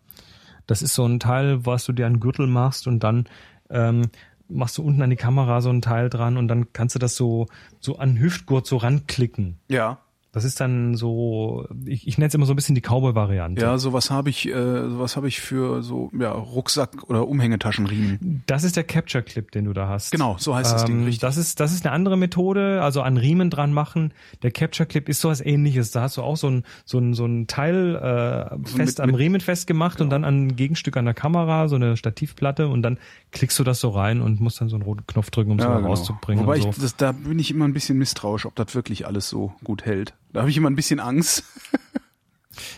Das 0.66 0.82
ist 0.82 0.94
so 0.94 1.06
ein 1.06 1.20
Teil, 1.20 1.66
was 1.66 1.86
du 1.86 1.94
dir 1.94 2.06
an 2.06 2.20
Gürtel 2.20 2.48
machst 2.48 2.88
und 2.88 3.04
dann 3.04 3.28
ähm, 3.70 4.10
machst 4.50 4.78
du 4.78 4.84
unten 4.84 5.02
an 5.02 5.10
die 5.10 5.16
Kamera 5.16 5.62
so 5.62 5.70
ein 5.70 5.82
Teil 5.82 6.10
dran 6.10 6.38
und 6.38 6.48
dann 6.48 6.74
kannst 6.74 6.96
du 6.96 7.00
das 7.00 7.16
so, 7.16 7.48
so 7.80 7.98
an 7.98 8.16
den 8.16 8.20
Hüftgurt 8.20 8.68
so 8.68 8.78
ranklicken. 8.78 9.60
Ja. 9.70 10.00
Das 10.38 10.44
ist 10.46 10.60
dann 10.60 10.94
so, 10.94 11.66
ich, 11.86 12.08
ich 12.08 12.20
nenne 12.20 12.28
es 12.28 12.34
immer 12.36 12.46
so 12.46 12.54
ein 12.54 12.56
bisschen 12.56 12.76
die 12.76 12.82
Cowboy-Variante. 12.82 13.60
Ja, 13.60 13.80
sowas 13.80 14.12
habe 14.12 14.30
ich, 14.30 14.48
äh, 14.48 14.54
sowas 14.88 15.16
habe 15.18 15.28
ich 15.28 15.42
für 15.42 15.82
so 15.82 16.12
ja, 16.18 16.32
Rucksack 16.32 17.10
oder 17.10 17.28
Umhängetaschenriemen. 17.28 18.44
Das 18.46 18.64
ist 18.64 18.76
der 18.76 18.84
Capture 18.84 19.24
Clip, 19.24 19.50
den 19.52 19.66
du 19.66 19.74
da 19.74 19.88
hast. 19.88 20.12
Genau, 20.12 20.36
so 20.38 20.56
heißt 20.56 20.72
das 20.72 20.86
Ding, 20.86 21.00
Ähm, 21.00 21.04
richtig. 21.06 21.22
Das 21.22 21.38
ist, 21.38 21.60
das 21.60 21.74
ist 21.74 21.86
eine 21.86 21.94
andere 21.94 22.18
Methode, 22.18 22.82
also 22.84 23.02
an 23.02 23.18
Riemen 23.18 23.50
dran 23.50 23.74
machen. 23.74 24.14
Der 24.44 24.52
Capture 24.52 24.86
Clip 24.88 25.10
ist 25.10 25.22
sowas 25.22 25.42
ähnliches. 25.42 25.90
Da 25.92 26.02
hast 26.02 26.18
du 26.18 26.22
auch 26.22 26.38
so 26.38 26.48
ein, 26.50 26.64
so 26.86 27.00
ein, 27.00 27.14
so 27.16 27.26
ein 27.26 27.48
Teil 27.48 27.96
äh, 27.96 28.58
fest 28.68 28.78
mit- 28.78 29.00
am 29.00 29.08
mit- 29.10 29.18
Riemen 29.20 29.42
festgemacht 29.42 30.02
und 30.02 30.10
dann 30.12 30.24
an 30.24 30.48
ein 30.48 30.56
Gegenstück 30.56 30.98
an 30.98 31.06
der 31.06 31.14
Kamera, 31.16 31.68
so 31.68 31.76
eine 31.76 31.98
Stativplatte 31.98 32.68
und 32.68 32.84
dann 32.84 33.00
klickst 33.32 33.58
du 33.58 33.64
das 33.64 33.80
so 33.80 33.90
rein 33.90 34.22
und 34.22 34.40
musst 34.40 34.62
dann 34.62 34.70
so 34.70 34.76
einen 34.76 34.84
roten 34.84 35.06
Knopf 35.08 35.32
drücken, 35.32 35.52
um 35.52 35.58
es 35.60 35.66
Ja, 35.66 35.76
genau. 35.78 35.88
rauszubringen. 35.90 36.44
Wobei 36.46 36.60
so. 36.60 36.70
ich, 36.70 36.78
das, 36.78 36.96
da 36.96 37.12
bin 37.12 37.40
ich 37.40 37.52
immer 37.52 37.66
ein 37.66 37.74
bisschen 37.74 37.98
misstrauisch, 37.98 38.46
ob 38.46 38.56
das 38.56 38.76
wirklich 38.76 39.08
alles 39.08 39.30
so 39.30 39.54
gut 39.64 39.86
hält. 39.86 40.14
Da 40.34 40.42
habe 40.42 40.50
ich 40.50 40.58
immer 40.58 40.70
ein 40.70 40.76
bisschen 40.76 41.00
Angst. 41.00 41.44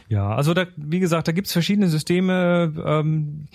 Ja, 0.10 0.36
also 0.36 0.54
da, 0.54 0.66
wie 0.76 1.00
gesagt, 1.00 1.28
da 1.30 1.32
gibt's 1.32 1.54
verschiedene 1.54 1.88
Systeme. 1.88 2.74
Ähm, 2.86 3.46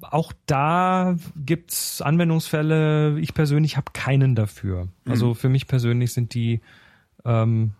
auch 0.00 0.32
da 0.46 1.14
gibt's 1.36 2.02
Anwendungsfälle. 2.02 3.20
Ich 3.20 3.34
persönlich 3.34 3.76
habe 3.76 3.92
keinen 3.92 4.34
dafür. 4.34 4.86
Mhm. 5.04 5.12
Also 5.12 5.34
für 5.34 5.48
mich 5.48 5.68
persönlich 5.68 6.12
sind 6.12 6.34
die 6.34 6.60
ähm, 7.24 7.72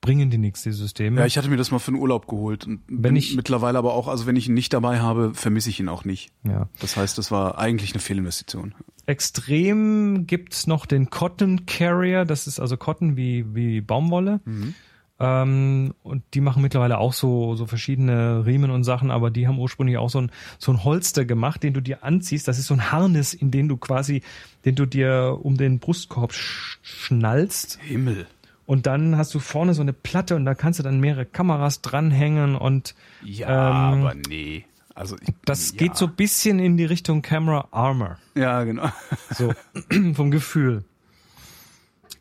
bringen 0.00 0.28
die 0.30 0.38
nichts, 0.38 0.62
die 0.62 0.72
Systeme. 0.72 1.20
Ja, 1.20 1.26
ich 1.26 1.38
hatte 1.38 1.48
mir 1.48 1.56
das 1.56 1.70
mal 1.70 1.78
für 1.78 1.92
den 1.92 2.00
Urlaub 2.00 2.26
geholt. 2.26 2.66
Und 2.66 2.80
Wenn 2.88 3.14
ich- 3.14 3.36
mittlerweile 3.36 3.78
aber 3.78 3.94
auch, 3.94 4.08
also 4.08 4.26
wenn 4.26 4.34
ich 4.36 4.48
ihn 4.48 4.54
nicht 4.54 4.72
dabei 4.72 4.98
habe, 4.98 5.32
vermisse 5.34 5.70
ich 5.70 5.78
ihn 5.78 5.88
auch 5.88 6.04
nicht. 6.04 6.30
ja. 6.42 6.68
Das 6.80 6.96
heißt, 6.96 7.16
das 7.18 7.30
war 7.30 7.58
eigentlich 7.58 7.92
eine 7.92 8.00
Fehlinvestition. 8.00 8.74
Extrem 9.06 10.26
gibt's 10.26 10.66
noch 10.66 10.86
den 10.86 11.10
Cotton 11.10 11.66
Carrier. 11.66 12.24
Das 12.24 12.46
ist 12.48 12.58
also 12.58 12.76
Cotton 12.76 13.16
wie 13.16 13.44
wie 13.54 13.80
Baumwolle. 13.80 14.40
Mhm. 14.44 14.74
Ähm, 15.18 15.94
und 16.02 16.22
die 16.34 16.40
machen 16.40 16.62
mittlerweile 16.62 16.98
auch 16.98 17.14
so, 17.14 17.54
so 17.56 17.66
verschiedene 17.66 18.44
Riemen 18.44 18.70
und 18.70 18.84
Sachen, 18.84 19.10
aber 19.10 19.30
die 19.30 19.48
haben 19.48 19.58
ursprünglich 19.58 19.96
auch 19.96 20.10
so 20.10 20.20
ein, 20.20 20.30
so 20.58 20.72
ein 20.72 20.84
Holster 20.84 21.24
gemacht, 21.24 21.62
den 21.62 21.72
du 21.72 21.80
dir 21.80 22.04
anziehst. 22.04 22.46
Das 22.48 22.58
ist 22.58 22.66
so 22.66 22.74
ein 22.74 22.92
Harnis, 22.92 23.32
in 23.32 23.50
den 23.50 23.68
du 23.68 23.78
quasi, 23.78 24.22
den 24.64 24.74
du 24.74 24.84
dir 24.84 25.38
um 25.42 25.56
den 25.56 25.78
Brustkorb 25.78 26.32
sch 26.32 26.78
schnallst. 26.82 27.78
Himmel. 27.80 28.26
Und 28.66 28.86
dann 28.86 29.16
hast 29.16 29.32
du 29.34 29.38
vorne 29.38 29.74
so 29.74 29.82
eine 29.82 29.92
Platte 29.92 30.34
und 30.36 30.44
da 30.44 30.54
kannst 30.54 30.80
du 30.80 30.82
dann 30.82 31.00
mehrere 31.00 31.24
Kameras 31.24 31.82
dranhängen 31.82 32.56
und 32.56 32.94
Ja, 33.22 33.70
Ähm, 33.92 34.00
aber 34.02 34.14
nee. 34.28 34.64
Also 34.94 35.16
ich, 35.20 35.34
das 35.44 35.72
ja. 35.72 35.76
geht 35.76 35.96
so 35.96 36.06
ein 36.06 36.14
bisschen 36.14 36.58
in 36.58 36.76
die 36.76 36.84
Richtung 36.84 37.22
Camera 37.22 37.68
Armor. 37.70 38.18
Ja, 38.34 38.64
genau. 38.64 38.90
So, 39.30 39.52
vom 40.14 40.30
Gefühl. 40.30 40.84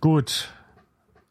Gut. 0.02 0.54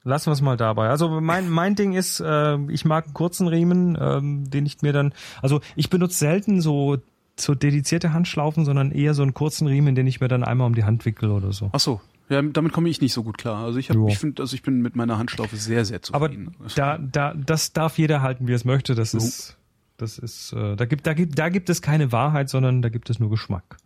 Lassen 0.04 0.26
wir 0.26 0.32
es 0.32 0.42
mal 0.42 0.56
dabei. 0.58 0.90
Also 0.90 1.20
mein, 1.20 1.48
mein 1.48 1.74
Ding 1.76 1.94
ist, 1.94 2.20
äh, 2.20 2.58
ich 2.70 2.84
mag 2.84 3.06
einen 3.06 3.14
kurzen 3.14 3.48
Riemen, 3.48 3.96
ähm, 3.98 4.50
den 4.50 4.66
ich 4.66 4.82
mir 4.82 4.92
dann, 4.92 5.14
also 5.40 5.60
ich 5.76 5.88
benutze 5.88 6.18
selten 6.18 6.60
so, 6.60 6.98
so 7.36 7.54
dedizierte 7.54 8.12
Handschlaufen, 8.12 8.66
sondern 8.66 8.92
eher 8.92 9.14
so 9.14 9.22
einen 9.22 9.32
kurzen 9.32 9.66
Riemen, 9.66 9.94
den 9.94 10.06
ich 10.06 10.20
mir 10.20 10.28
dann 10.28 10.44
einmal 10.44 10.66
um 10.66 10.74
die 10.74 10.84
Hand 10.84 11.06
wickel 11.06 11.30
oder 11.30 11.52
so. 11.52 11.70
Ach 11.72 11.80
so. 11.80 12.00
Ja, 12.28 12.40
damit 12.40 12.72
komme 12.72 12.88
ich 12.88 13.00
nicht 13.00 13.12
so 13.12 13.22
gut 13.22 13.36
klar. 13.38 13.64
Also 13.64 13.78
ich 13.78 13.90
habe, 13.90 13.98
Jo. 13.98 14.08
ich 14.08 14.18
finde, 14.18 14.42
also 14.42 14.54
ich 14.54 14.62
bin 14.62 14.80
mit 14.80 14.94
meiner 14.96 15.18
Handschlaufe 15.18 15.56
sehr, 15.56 15.84
sehr 15.84 16.00
Aber 16.12 16.28
zufrieden. 16.30 16.54
da, 16.74 16.98
da, 16.98 17.34
das 17.34 17.72
darf 17.72 17.98
jeder 17.98 18.22
halten, 18.22 18.46
wie 18.46 18.52
er 18.52 18.56
es 18.56 18.64
möchte. 18.64 18.94
Das 18.94 19.12
ist, 19.14 19.56
das 19.98 20.18
ist, 20.18 20.52
äh, 20.52 20.76
da 20.76 20.84
gibt, 20.86 21.06
da 21.06 21.12
gibt, 21.14 21.38
da 21.38 21.48
gibt 21.50 21.68
es 21.70 21.82
keine 21.82 22.12
Wahrheit, 22.12 22.48
sondern 22.48 22.80
da 22.82 22.88
gibt 22.88 23.10
es 23.10 23.18
nur 23.20 23.28
Geschmack. 23.30 23.76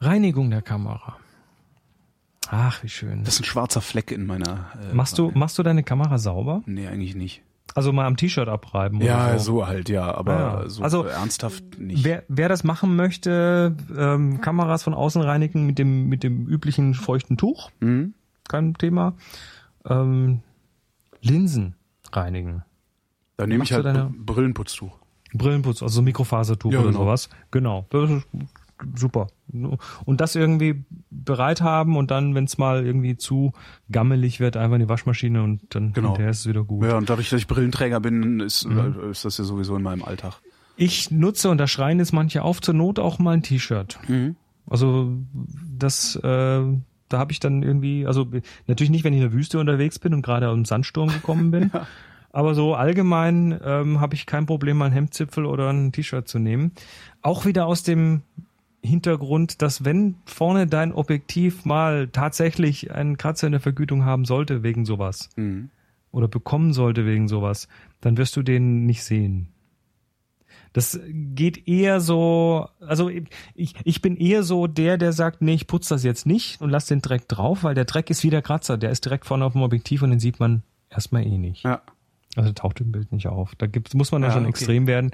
Reinigung 0.00 0.50
der 0.50 0.62
Kamera. 0.62 1.16
Ach, 2.52 2.82
wie 2.82 2.88
schön. 2.88 3.22
das 3.24 3.34
ist 3.34 3.40
ein 3.40 3.44
schwarzer 3.44 3.80
Fleck 3.80 4.10
in 4.10 4.26
meiner. 4.26 4.66
Äh, 4.90 4.94
Machst 4.94 5.18
du, 5.18 5.30
machst 5.34 5.58
du 5.58 5.62
deine 5.62 5.82
Kamera 5.84 6.18
sauber? 6.18 6.62
Nee, 6.66 6.88
eigentlich 6.88 7.14
nicht. 7.14 7.42
Also 7.76 7.92
mal 7.92 8.06
am 8.06 8.16
T-Shirt 8.16 8.48
abreiben 8.48 9.00
Ja, 9.00 9.26
oder 9.28 9.38
so. 9.38 9.52
so 9.58 9.66
halt, 9.68 9.88
ja, 9.88 10.12
aber 10.12 10.62
Ah, 10.64 10.68
so 10.68 10.82
Also, 10.82 11.04
ernsthaft 11.04 11.78
nicht. 11.78 12.02
Wer, 12.04 12.24
wer 12.26 12.48
das 12.48 12.64
machen 12.64 12.96
möchte, 12.96 13.76
ähm, 13.96 14.40
Kameras 14.40 14.82
von 14.82 14.92
außen 14.94 15.22
reinigen 15.22 15.64
mit 15.66 15.78
dem, 15.78 16.08
mit 16.08 16.24
dem 16.24 16.48
üblichen 16.48 16.94
feuchten 16.94 17.36
Tuch, 17.36 17.70
Hm? 17.80 18.14
kein 18.48 18.74
Thema. 18.74 19.14
Ähm, 19.88 20.40
Linsen 21.22 21.76
reinigen. 22.12 22.64
Dann 23.36 23.48
nehme 23.50 23.62
ich 23.62 23.72
halt 23.72 23.86
Brillenputztuch. 24.26 24.98
Brillenputz, 25.32 25.82
also 25.84 26.02
Mikrofasertuch 26.02 26.72
Ja, 26.72 26.80
oder 26.80 26.88
genau. 26.88 27.04
sowas. 27.04 27.28
Genau. 27.52 27.86
Das 27.90 28.10
ist 28.10 28.26
super. 28.96 29.28
Und 30.04 30.20
das 30.20 30.36
irgendwie 30.36 30.84
bereit 31.10 31.60
haben 31.60 31.96
und 31.96 32.10
dann, 32.10 32.34
wenn 32.34 32.44
es 32.44 32.56
mal 32.58 32.84
irgendwie 32.86 33.16
zu 33.16 33.52
gammelig 33.90 34.40
wird, 34.40 34.56
einfach 34.56 34.76
in 34.76 34.82
die 34.82 34.88
Waschmaschine 34.88 35.42
und 35.42 35.60
dann 35.74 35.92
Genau. 35.92 36.08
hinterher 36.10 36.30
ist 36.30 36.40
es 36.40 36.46
wieder 36.48 36.64
gut. 36.64 36.84
Ja, 36.84 36.96
und 36.96 37.10
dadurch, 37.10 37.30
dass 37.30 37.40
ich 37.40 37.46
Brillenträger 37.46 38.00
bin, 38.00 38.40
ist, 38.40 38.66
Mhm. 38.68 38.94
äh, 39.02 39.10
ist 39.10 39.24
das 39.24 39.38
ja 39.38 39.44
sowieso 39.44 39.76
in 39.76 39.82
meinem 39.82 40.02
Alltag. 40.04 40.34
Ich 40.76 41.10
nutze, 41.10 41.50
und 41.50 41.58
da 41.58 41.66
schreien 41.66 41.98
jetzt 41.98 42.12
manche 42.12 42.42
auf, 42.42 42.60
zur 42.62 42.74
Not 42.74 42.98
auch 42.98 43.18
mal 43.18 43.32
ein 43.32 43.42
T-Shirt. 43.42 43.98
Also 44.66 45.12
das, 45.76 46.16
äh, 46.16 46.20
da 46.22 47.18
habe 47.18 47.32
ich 47.32 47.40
dann 47.40 47.62
irgendwie, 47.62 48.06
also 48.06 48.28
natürlich 48.66 48.90
nicht, 48.90 49.04
wenn 49.04 49.12
ich 49.12 49.18
in 49.20 49.24
der 49.28 49.32
Wüste 49.32 49.58
unterwegs 49.58 49.98
bin 49.98 50.14
und 50.14 50.22
gerade 50.22 50.48
aus 50.48 50.54
dem 50.54 50.64
Sandsturm 50.64 51.08
gekommen 51.08 51.50
bin, 51.50 51.70
aber 52.32 52.54
so 52.54 52.74
allgemein 52.76 53.58
ähm, 53.64 54.00
habe 54.00 54.14
ich 54.14 54.24
kein 54.26 54.46
Problem, 54.46 54.78
mal 54.78 54.86
einen 54.86 54.94
Hemdzipfel 54.94 55.44
oder 55.44 55.70
ein 55.70 55.90
T-Shirt 55.92 56.28
zu 56.28 56.38
nehmen. 56.38 56.72
Auch 57.20 57.44
wieder 57.44 57.66
aus 57.66 57.82
dem 57.82 58.22
Hintergrund, 58.82 59.62
dass 59.62 59.84
wenn 59.84 60.16
vorne 60.24 60.66
dein 60.66 60.92
Objektiv 60.92 61.64
mal 61.64 62.08
tatsächlich 62.08 62.92
einen 62.92 63.16
Kratzer 63.18 63.46
in 63.46 63.52
der 63.52 63.60
Vergütung 63.60 64.04
haben 64.04 64.24
sollte 64.24 64.62
wegen 64.62 64.84
sowas 64.86 65.28
Mhm. 65.36 65.70
oder 66.12 66.28
bekommen 66.28 66.72
sollte 66.72 67.04
wegen 67.06 67.28
sowas, 67.28 67.68
dann 68.00 68.16
wirst 68.16 68.36
du 68.36 68.42
den 68.42 68.86
nicht 68.86 69.04
sehen. 69.04 69.48
Das 70.72 71.00
geht 71.10 71.66
eher 71.66 72.00
so, 72.00 72.68
also 72.80 73.10
ich, 73.54 73.74
ich 73.84 74.02
bin 74.02 74.16
eher 74.16 74.44
so 74.44 74.68
der, 74.68 74.98
der 74.98 75.12
sagt, 75.12 75.42
nee, 75.42 75.54
ich 75.54 75.66
putze 75.66 75.94
das 75.94 76.04
jetzt 76.04 76.26
nicht 76.26 76.60
und 76.60 76.70
lass 76.70 76.86
den 76.86 77.02
Dreck 77.02 77.26
drauf, 77.28 77.64
weil 77.64 77.74
der 77.74 77.86
Dreck 77.86 78.08
ist 78.08 78.22
wie 78.22 78.30
der 78.30 78.40
Kratzer, 78.42 78.78
der 78.78 78.90
ist 78.90 79.04
direkt 79.04 79.26
vorne 79.26 79.44
auf 79.44 79.52
dem 79.54 79.62
Objektiv 79.62 80.02
und 80.02 80.10
den 80.10 80.20
sieht 80.20 80.38
man 80.38 80.62
erstmal 80.88 81.26
eh 81.26 81.38
nicht. 81.38 81.64
Ja. 81.64 81.82
Also 82.36 82.52
taucht 82.52 82.80
im 82.80 82.92
Bild 82.92 83.10
nicht 83.12 83.26
auf. 83.26 83.54
Da 83.56 83.66
gibt, 83.66 83.92
muss 83.94 84.12
man 84.12 84.22
dann 84.22 84.30
Ja, 84.30 84.34
schon 84.34 84.44
okay. 84.44 84.50
extrem 84.50 84.86
werden. 84.86 85.10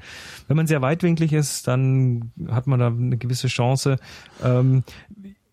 Wenn 0.48 0.56
man 0.56 0.66
sehr 0.66 0.82
weitwinklig 0.82 1.32
ist, 1.32 1.66
dann 1.66 2.30
hat 2.48 2.66
man 2.66 2.78
da 2.78 2.88
eine 2.88 3.16
gewisse 3.16 3.48
Chance. 3.48 3.96
Ähm, 4.44 4.84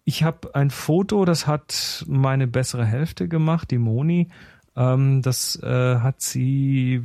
ich 0.03 0.23
habe 0.23 0.53
ein 0.55 0.69
Foto, 0.69 1.23
das 1.23 1.47
hat 1.47 2.03
meine 2.07 2.47
bessere 2.47 2.85
Hälfte 2.85 3.29
gemacht, 3.29 3.71
die 3.71 3.77
Moni. 3.77 4.27
Ähm, 4.75 5.21
das 5.21 5.55
äh, 5.63 5.99
hat 5.99 6.21
sie 6.21 7.01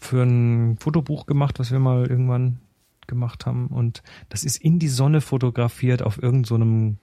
für 0.00 0.22
ein 0.24 0.76
Fotobuch 0.78 1.26
gemacht, 1.26 1.60
was 1.60 1.70
wir 1.70 1.78
mal 1.78 2.06
irgendwann 2.06 2.58
gemacht 3.06 3.46
haben. 3.46 3.68
Und 3.68 4.02
das 4.28 4.42
ist 4.42 4.56
in 4.56 4.78
die 4.80 4.88
Sonne 4.88 5.20
fotografiert 5.20 6.02
auf 6.02 6.20
irgendeinem 6.20 6.44
so 6.44 6.54
einem 6.56 6.98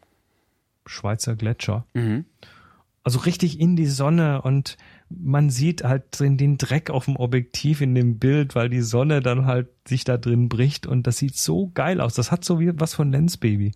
Schweizer 0.85 1.35
Gletscher. 1.35 1.85
Mhm. 1.93 2.25
Also 3.03 3.19
richtig 3.19 3.59
in 3.59 3.77
die 3.77 3.85
Sonne 3.85 4.41
und 4.41 4.77
man 5.09 5.49
sieht 5.49 5.83
halt 5.83 6.19
den, 6.19 6.37
den 6.37 6.57
Dreck 6.57 6.89
auf 6.89 7.05
dem 7.05 7.15
Objektiv 7.15 7.81
in 7.81 7.95
dem 7.95 8.19
Bild, 8.19 8.55
weil 8.55 8.69
die 8.69 8.81
Sonne 8.81 9.21
dann 9.21 9.45
halt 9.45 9.69
sich 9.87 10.03
da 10.03 10.17
drin 10.17 10.49
bricht 10.49 10.85
und 10.85 11.07
das 11.07 11.17
sieht 11.17 11.37
so 11.37 11.71
geil 11.73 12.01
aus. 12.01 12.13
Das 12.13 12.31
hat 12.31 12.43
so 12.43 12.59
wie 12.59 12.71
was 12.79 12.93
von 12.93 13.11
Lens 13.11 13.37
Baby. 13.37 13.71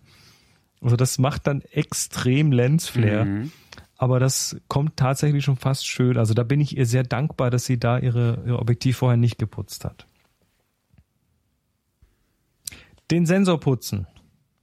Also 0.80 0.96
das 0.96 1.18
macht 1.18 1.46
dann 1.46 1.62
extrem 1.62 2.52
Lensflair. 2.52 3.24
Mhm. 3.24 3.52
Aber 3.96 4.18
das 4.18 4.60
kommt 4.66 4.96
tatsächlich 4.96 5.44
schon 5.44 5.56
fast 5.56 5.86
schön. 5.86 6.18
Also 6.18 6.34
da 6.34 6.42
bin 6.42 6.60
ich 6.60 6.76
ihr 6.76 6.86
sehr 6.86 7.04
dankbar, 7.04 7.50
dass 7.50 7.64
sie 7.64 7.78
da 7.78 7.98
ihre, 7.98 8.42
ihr 8.46 8.58
Objektiv 8.58 8.96
vorher 8.96 9.16
nicht 9.16 9.38
geputzt 9.38 9.84
hat. 9.84 10.08
Den 13.10 13.26
Sensor 13.26 13.60
putzen. 13.60 14.06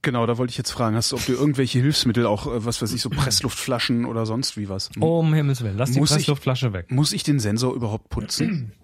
Genau, 0.02 0.24
da 0.26 0.38
wollte 0.38 0.50
ich 0.52 0.56
jetzt 0.58 0.70
fragen, 0.70 0.96
hast 0.96 1.12
du, 1.12 1.16
ob 1.16 1.26
du 1.26 1.32
irgendwelche 1.32 1.78
Hilfsmittel, 1.78 2.24
auch, 2.26 2.46
äh, 2.46 2.64
was 2.64 2.80
weiß 2.80 2.92
ich, 2.92 3.02
so 3.02 3.10
Pressluftflaschen 3.10 4.04
oder 4.06 4.24
sonst 4.26 4.56
wie 4.56 4.68
was? 4.68 4.90
Oh, 5.00 5.20
um 5.20 5.34
Himmels 5.34 5.62
Willen, 5.62 5.76
lass 5.76 5.90
die 5.92 5.98
Muss 5.98 6.10
ich- 6.10 6.16
Pressluftflasche 6.18 6.72
weg. 6.72 6.90
Muss 6.90 7.12
ich 7.12 7.22
den 7.22 7.38
Sensor 7.40 7.74
überhaupt 7.74 8.08
putzen? 8.08 8.72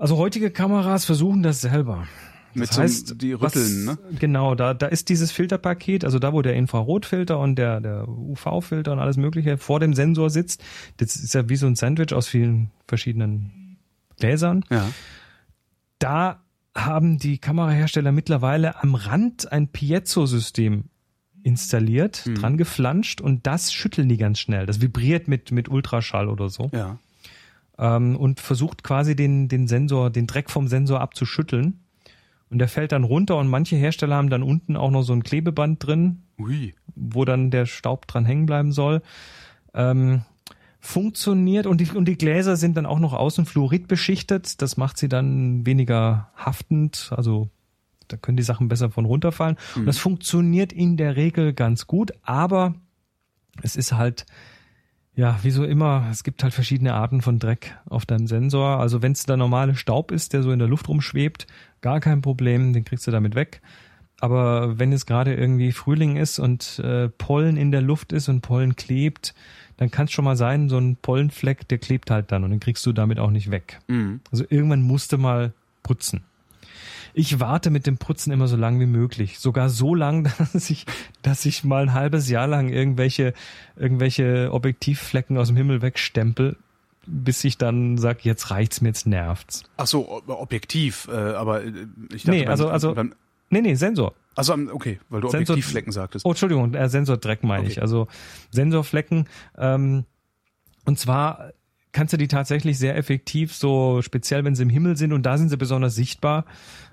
Also 0.00 0.16
heutige 0.16 0.52
Kameras 0.52 1.04
versuchen 1.06 1.42
das 1.42 1.60
selber. 1.60 2.06
Mit 2.54 2.68
Das 2.68 2.76
so 2.76 2.82
heißt, 2.82 3.20
die 3.20 3.32
rütteln, 3.32 3.88
was, 3.88 3.98
ne? 4.12 4.18
Genau, 4.20 4.54
da, 4.54 4.72
da 4.72 4.86
ist 4.86 5.08
dieses 5.08 5.32
Filterpaket, 5.32 6.04
also 6.04 6.20
da, 6.20 6.32
wo 6.32 6.40
der 6.40 6.54
Infrarotfilter 6.54 7.36
und 7.36 7.56
der, 7.56 7.80
der 7.80 8.06
UV-Filter 8.06 8.92
und 8.92 9.00
alles 9.00 9.16
Mögliche 9.16 9.58
vor 9.58 9.80
dem 9.80 9.94
Sensor 9.94 10.30
sitzt. 10.30 10.62
Das 10.98 11.16
ist 11.16 11.34
ja 11.34 11.48
wie 11.48 11.56
so 11.56 11.66
ein 11.66 11.74
Sandwich 11.74 12.14
aus 12.14 12.28
vielen 12.28 12.70
verschiedenen 12.86 13.76
Gläsern. 14.20 14.64
Ja. 14.70 14.88
Da 15.98 16.44
haben 16.84 17.18
die 17.18 17.38
Kamerahersteller 17.38 18.12
mittlerweile 18.12 18.82
am 18.82 18.94
Rand 18.94 19.50
ein 19.52 19.68
Piezo-System 19.68 20.84
installiert, 21.42 22.24
Mhm. 22.26 22.34
dran 22.34 22.56
geflanscht 22.56 23.20
und 23.20 23.46
das 23.46 23.72
schütteln 23.72 24.08
die 24.08 24.16
ganz 24.16 24.38
schnell. 24.38 24.66
Das 24.66 24.80
vibriert 24.80 25.28
mit, 25.28 25.50
mit 25.52 25.68
Ultraschall 25.68 26.28
oder 26.28 26.48
so 26.48 26.70
Ja. 26.72 26.98
ähm, 27.78 28.16
und 28.16 28.40
versucht 28.40 28.82
quasi 28.82 29.14
den, 29.16 29.48
den 29.48 29.68
Sensor, 29.68 30.10
den 30.10 30.26
Dreck 30.26 30.50
vom 30.50 30.68
Sensor 30.68 31.00
abzuschütteln. 31.00 31.80
Und 32.50 32.58
der 32.58 32.68
fällt 32.68 32.92
dann 32.92 33.04
runter 33.04 33.36
und 33.36 33.48
manche 33.48 33.76
Hersteller 33.76 34.16
haben 34.16 34.30
dann 34.30 34.42
unten 34.42 34.76
auch 34.76 34.90
noch 34.90 35.02
so 35.02 35.12
ein 35.12 35.22
Klebeband 35.22 35.84
drin, 35.86 36.22
Ui. 36.38 36.74
wo 36.94 37.24
dann 37.24 37.50
der 37.50 37.66
Staub 37.66 38.06
dran 38.06 38.24
hängen 38.24 38.46
bleiben 38.46 38.72
soll. 38.72 39.02
Ähm, 39.74 40.22
funktioniert 40.80 41.66
und 41.66 41.80
die, 41.80 41.90
und 41.90 42.06
die 42.06 42.18
Gläser 42.18 42.56
sind 42.56 42.76
dann 42.76 42.86
auch 42.86 42.98
noch 42.98 43.12
außen 43.12 43.46
fluorid 43.46 43.88
beschichtet. 43.88 44.62
Das 44.62 44.76
macht 44.76 44.98
sie 44.98 45.08
dann 45.08 45.66
weniger 45.66 46.30
haftend, 46.36 47.10
also 47.16 47.48
da 48.06 48.16
können 48.16 48.36
die 48.36 48.42
Sachen 48.42 48.68
besser 48.68 48.90
von 48.90 49.04
runterfallen. 49.04 49.56
Und 49.76 49.86
das 49.86 49.98
funktioniert 49.98 50.72
in 50.72 50.96
der 50.96 51.16
Regel 51.16 51.52
ganz 51.52 51.86
gut, 51.86 52.12
aber 52.22 52.74
es 53.62 53.76
ist 53.76 53.92
halt, 53.92 54.24
ja, 55.14 55.38
wie 55.42 55.50
so 55.50 55.64
immer, 55.64 56.06
es 56.10 56.22
gibt 56.22 56.42
halt 56.42 56.54
verschiedene 56.54 56.94
Arten 56.94 57.22
von 57.22 57.38
Dreck 57.38 57.76
auf 57.86 58.06
deinem 58.06 58.26
Sensor. 58.26 58.78
Also 58.78 59.02
wenn 59.02 59.12
es 59.12 59.24
der 59.24 59.36
normale 59.36 59.74
Staub 59.74 60.12
ist, 60.12 60.32
der 60.32 60.42
so 60.42 60.52
in 60.52 60.58
der 60.58 60.68
Luft 60.68 60.88
rumschwebt, 60.88 61.46
gar 61.80 62.00
kein 62.00 62.22
Problem, 62.22 62.72
den 62.72 62.84
kriegst 62.84 63.06
du 63.06 63.10
damit 63.10 63.34
weg. 63.34 63.60
Aber 64.20 64.78
wenn 64.78 64.92
es 64.92 65.06
gerade 65.06 65.34
irgendwie 65.34 65.70
Frühling 65.72 66.16
ist 66.16 66.38
und 66.38 66.80
äh, 66.80 67.08
Pollen 67.08 67.56
in 67.56 67.70
der 67.70 67.82
Luft 67.82 68.12
ist 68.12 68.28
und 68.28 68.40
Pollen 68.40 68.74
klebt, 68.76 69.34
dann 69.76 69.90
kann 69.92 70.06
es 70.06 70.12
schon 70.12 70.24
mal 70.24 70.36
sein, 70.36 70.68
so 70.68 70.76
ein 70.78 70.96
Pollenfleck, 70.96 71.68
der 71.68 71.78
klebt 71.78 72.10
halt 72.10 72.32
dann 72.32 72.42
und 72.42 72.50
den 72.50 72.58
kriegst 72.58 72.84
du 72.84 72.92
damit 72.92 73.20
auch 73.20 73.30
nicht 73.30 73.50
weg. 73.52 73.78
Mhm. 73.86 74.20
Also 74.32 74.44
irgendwann 74.48 74.82
musste 74.82 75.18
mal 75.18 75.52
putzen. 75.84 76.22
Ich 77.14 77.40
warte 77.40 77.70
mit 77.70 77.86
dem 77.86 77.96
Putzen 77.96 78.32
immer 78.32 78.48
so 78.48 78.56
lang 78.56 78.80
wie 78.80 78.86
möglich. 78.86 79.38
Sogar 79.38 79.68
so 79.70 79.94
lang, 79.94 80.24
dass 80.52 80.68
ich, 80.68 80.84
dass 81.22 81.44
ich 81.46 81.62
mal 81.62 81.82
ein 81.84 81.94
halbes 81.94 82.28
Jahr 82.28 82.48
lang 82.48 82.68
irgendwelche, 82.70 83.34
irgendwelche 83.76 84.52
Objektivflecken 84.52 85.38
aus 85.38 85.46
dem 85.46 85.56
Himmel 85.56 85.80
wegstempel, 85.80 86.56
bis 87.06 87.44
ich 87.44 87.56
dann 87.56 87.98
sag, 87.98 88.24
jetzt 88.24 88.50
reicht's 88.50 88.80
mir, 88.80 88.88
jetzt 88.88 89.06
nervt's. 89.06 89.62
Ach 89.76 89.86
so, 89.86 90.10
ob- 90.10 90.28
objektiv, 90.28 91.08
äh, 91.10 91.12
aber 91.16 91.62
äh, 91.64 91.72
ich 92.12 92.24
dachte 92.24 92.30
Nee, 92.36 92.42
beim- 92.42 92.50
also- 92.50 92.68
also- 92.68 92.94
beim, 92.94 93.14
Nee, 93.50 93.60
nee, 93.62 93.74
Sensor. 93.74 94.14
also 94.34 94.54
okay, 94.72 95.00
weil 95.08 95.20
du 95.20 95.28
Sensor- 95.28 95.54
Objektivflecken 95.54 95.92
sagtest. 95.92 96.24
Oh, 96.26 96.30
Entschuldigung, 96.30 96.74
äh, 96.74 96.88
Sensordreck 96.88 97.42
meine 97.44 97.62
Okay. 97.62 97.72
ich. 97.72 97.82
Also 97.82 98.08
Sensorflecken. 98.50 99.26
Ähm, 99.56 100.04
und 100.84 100.98
zwar 100.98 101.52
kannst 101.92 102.12
du 102.12 102.16
die 102.18 102.28
tatsächlich 102.28 102.78
sehr 102.78 102.96
effektiv, 102.96 103.54
so 103.54 104.02
speziell 104.02 104.44
wenn 104.44 104.54
sie 104.54 104.62
im 104.62 104.68
Himmel 104.68 104.96
sind 104.96 105.12
und 105.12 105.22
da 105.24 105.38
sind 105.38 105.48
sie 105.48 105.56
besonders 105.56 105.94
sichtbar, 105.94 106.44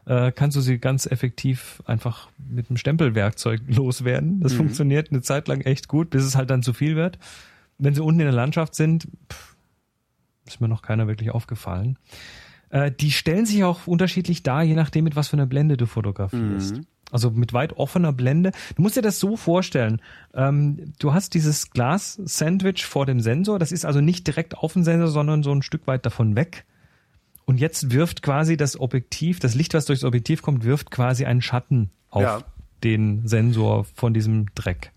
äh, 0.06 0.32
kannst 0.32 0.56
du 0.56 0.62
sie 0.62 0.78
ganz 0.80 1.06
effektiv 1.06 1.84
einfach 1.86 2.30
mit 2.49 2.70
einem 2.70 2.78
Stempelwerkzeug 2.78 3.62
loswerden. 3.68 4.39
Das 4.39 4.53
funktioniert 4.53 5.12
eine 5.12 5.22
Zeit 5.22 5.47
lang 5.47 5.62
echt 5.62 5.88
gut, 5.89 6.10
bis 6.10 6.24
es 6.24 6.36
halt 6.36 6.49
dann 6.49 6.64
zu 6.64 6.74
viel 6.74 6.95
wird. 6.95 7.20
Wenn 7.78 7.93
sie 7.93 8.01
unten 8.01 8.22
in 8.22 8.28
der 8.28 8.34
Landschaft 8.36 8.74
sind, 8.76 9.08
pff, 9.32 9.56
ist 10.47 10.62
mir 10.62 10.70
noch 10.70 10.82
keiner 10.82 11.08
wirklich 11.08 11.32
aufgefallen. 11.32 11.97
Äh, 12.76 12.91
die 12.91 13.11
stellen 13.11 13.45
sich 13.45 13.63
auch 13.63 13.88
unterschiedlich 13.88 14.43
dar, 14.43 14.61
je 14.61 14.73
nachdem, 14.76 15.05
mit 15.05 15.15
was 15.15 15.30
für 15.30 15.38
einer 15.38 15.45
Blende 15.45 15.78
du 15.78 15.86
fotografierst. 15.86 16.82
Also 17.09 17.32
mit 17.32 17.53
weit 17.53 17.73
offener 17.78 18.11
Blende. 18.11 18.51
Du 18.76 18.82
musst 18.82 18.97
dir 18.97 19.01
das 19.01 19.17
so 19.19 19.38
vorstellen. 19.38 20.01
Ähm, 20.34 20.91
du 20.99 21.13
hast 21.13 21.36
dieses 21.36 21.69
Glas-Sandwich 21.69 22.84
vor 22.86 23.05
dem 23.05 23.21
Sensor. 23.21 23.59
Das 23.59 23.71
ist 23.71 23.86
also 23.86 24.01
nicht 24.01 24.28
direkt 24.28 24.57
auf 24.57 24.73
dem 24.73 24.84
Sensor, 24.84 25.07
sondern 25.07 25.41
so 25.41 25.53
ein 25.53 25.61
Stück 25.61 25.88
weit 25.88 26.05
davon 26.05 26.36
weg. 26.36 26.65
Und 27.45 27.59
jetzt 27.61 27.91
wirft 27.91 28.21
quasi 28.23 28.57
das 28.57 28.78
Objektiv, 28.78 29.39
das 29.39 29.55
Licht, 29.55 29.73
was 29.73 29.86
durchs 29.86 30.03
Objektiv 30.03 30.41
kommt, 30.41 30.65
wirft 30.65 30.91
quasi 30.91 31.23
einen 31.26 31.41
Schatten 31.41 31.91
auf 32.09 32.23
Ja. 32.23 32.39
den 32.84 33.26
Sensor 33.26 33.86
von 33.95 34.13
diesem 34.13 34.47
Dreck. 34.55 34.91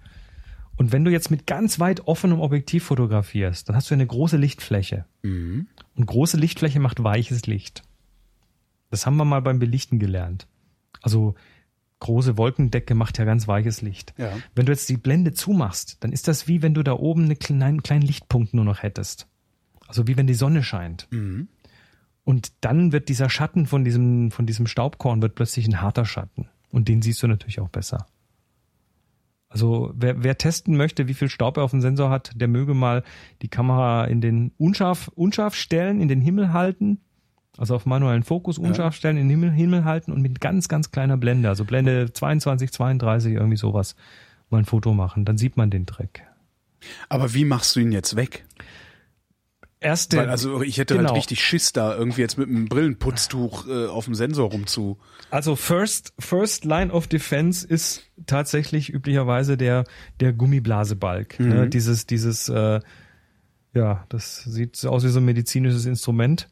Und 0.79 0.93
wenn 0.93 1.05
du 1.05 1.11
jetzt 1.11 1.31
mit 1.31 1.47
ganz 1.47 1.81
weit 1.81 2.07
offenem 2.07 2.41
Objektiv 2.41 2.85
fotografierst, 2.85 3.69
dann 3.69 3.75
hast 3.75 3.91
du 3.91 3.95
eine 3.95 4.07
große 4.07 4.37
Lichtfläche. 4.37 5.05
Mhm. 5.23 5.67
Und 5.97 6.07
große 6.07 6.37
Lichtfläche 6.37 6.79
macht 6.79 7.03
weiches 7.03 7.47
Licht. 7.47 7.83
Das 8.91 9.05
haben 9.05 9.17
wir 9.17 9.25
mal 9.25 9.43
beim 9.43 9.59
Belichten 9.59 9.99
gelernt. 9.99 10.47
Also 11.03 11.35
große 11.99 12.39
Wolkendecke 12.39 12.95
macht 12.95 13.19
ja 13.19 13.25
ganz 13.25 13.49
weiches 13.49 13.83
Licht. 13.83 14.15
Ja. 14.19 14.31
Wenn 14.55 14.67
du 14.67 14.73
jetzt 14.73 14.89
die 14.89 14.97
Blende 14.97 15.33
zumachst, 15.33 15.97
dann 16.01 16.13
ist 16.13 16.29
das 16.29 16.47
wie 16.47 16.63
wenn 16.63 16.75
du 16.75 16.85
da 16.85 16.93
oben 16.93 17.25
einen 17.25 17.83
kleinen 17.83 18.03
Lichtpunkt 18.03 18.55
nur 18.55 18.65
noch 18.65 18.85
hättest. 18.85 19.27
Also 19.89 20.07
wie 20.07 20.17
wenn 20.17 20.29
die 20.29 20.35
Sonne 20.35 20.63
scheint. 20.63 21.09
Mhm. 21.11 21.49
Und 22.23 22.53
dann 22.61 22.93
wird 22.93 23.09
dieser 23.09 23.31
Schatten 23.31 23.67
von 23.67 23.83
diesem, 23.83 24.31
von 24.31 24.47
diesem 24.47 24.69
Staubkorn 24.69 25.23
wird 25.23 25.35
plötzlich 25.35 25.67
ein 25.67 25.81
harter 25.81 26.05
Schatten. 26.05 26.49
Und 26.71 26.87
den 26.87 27.03
siehst 27.03 27.21
du 27.21 27.27
natürlich 27.27 27.59
auch 27.59 27.71
besser. 27.71 28.07
Also 29.49 29.93
wer, 29.95 30.23
wer 30.23 30.37
testen 30.37 30.77
möchte, 30.77 31.09
wie 31.09 31.15
viel 31.15 31.29
Staub 31.29 31.57
er 31.57 31.63
auf 31.63 31.71
dem 31.71 31.81
Sensor 31.81 32.11
hat, 32.11 32.33
der 32.35 32.49
möge 32.49 32.75
mal 32.75 33.03
die 33.41 33.49
Kamera 33.49 34.05
in 34.05 34.21
den 34.21 34.53
unscharf, 34.59 35.11
unscharf 35.15 35.55
stellen, 35.55 36.01
in 36.01 36.09
den 36.09 36.21
Himmel 36.21 36.53
halten. 36.53 37.01
Also 37.57 37.75
auf 37.75 37.87
manuellen 37.87 38.23
Fokus 38.23 38.57
unscharf 38.57 38.95
stellen, 38.95 39.17
in 39.17 39.29
den 39.29 39.31
Himmel, 39.31 39.51
Himmel 39.51 39.85
halten 39.85 40.13
und 40.13 40.23
mit 40.23 40.41
ganz, 40.41 40.69
ganz 40.69 40.93
kleiner 40.93 41.17
Blende, 41.17 41.49
also 41.49 41.65
Blende 41.65 42.13
22, 42.13 42.71
32, 42.71 43.33
irgendwie 43.33 43.57
sowas, 43.57 43.97
mal 44.49 44.59
ein 44.59 44.65
Foto 44.65 44.95
machen. 44.95 45.25
Dann 45.25 45.39
sieht 45.39 45.57
man 45.57 45.69
den 45.69 45.85
Dreck. 45.85 46.23
Aber 47.09 47.35
wie 47.35 47.45
machst 47.45 47.75
du 47.75 47.81
ihn 47.81 47.91
jetzt 47.91 48.15
weg? 48.15 48.45
Erste, 49.81 50.17
Weil 50.17 50.29
also 50.29 50.61
ich 50.63 50.79
hätte 50.79 50.97
genau. 50.97 51.11
halt 51.11 51.19
richtig 51.19 51.45
Schiss 51.45 51.73
da 51.73 51.97
irgendwie 51.97 52.21
jetzt 52.21 52.37
mit 52.37 52.49
einem 52.49 52.69
Brillenputztuch 52.69 53.69
äh, 53.69 53.87
auf 53.87 54.07
dem 54.07 54.17
Sensor 54.17 54.51
rumzu. 54.51 54.99
Also 55.31 55.55
first, 55.55 56.13
first 56.19 56.65
line 56.65 56.93
of 56.93 57.07
defense 57.07 57.65
ist 57.65 58.03
tatsächlich 58.27 58.93
üblicherweise 58.93 59.57
der, 59.57 59.85
der 60.19 60.33
Gummiblasebalg. 60.33 61.39
Ne? 61.39 61.69
Dieses, 61.69 62.07
dieses, 62.07 62.49
äh, 62.49 62.81
ja, 63.73 64.05
das 64.09 64.43
sieht 64.43 64.75
so 64.75 64.91
aus 64.91 65.05
wie 65.05 65.09
so 65.09 65.21
ein 65.21 65.25
medizinisches 65.25 65.87
Instrument. 65.87 66.49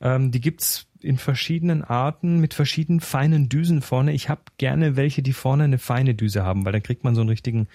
Ähm, 0.00 0.30
die 0.30 0.40
gibt's 0.40 0.86
in 1.00 1.18
verschiedenen 1.18 1.82
Arten 1.82 2.38
mit 2.40 2.54
verschiedenen 2.54 3.00
feinen 3.00 3.48
Düsen 3.48 3.82
vorne. 3.82 4.12
Ich 4.12 4.28
habe 4.28 4.42
gerne 4.58 4.96
welche, 4.96 5.22
die 5.22 5.32
vorne 5.32 5.64
eine 5.64 5.78
feine 5.78 6.14
Düse 6.14 6.44
haben, 6.44 6.64
weil 6.64 6.72
dann 6.72 6.82
kriegt 6.82 7.04
man 7.04 7.14
so 7.14 7.20
einen 7.20 7.30
richtigen 7.30 7.68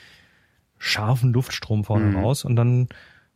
scharfen 0.77 1.33
Luftstrom 1.33 1.83
vorne 1.83 2.15
raus 2.15 2.45
und 2.45 2.55
dann 2.55 2.87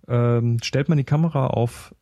ähm, 0.10 0.58
stellt 0.64 0.90
man 0.90 0.98
die 0.98 1.04
Kamera 1.04 1.48
auf 1.48 1.94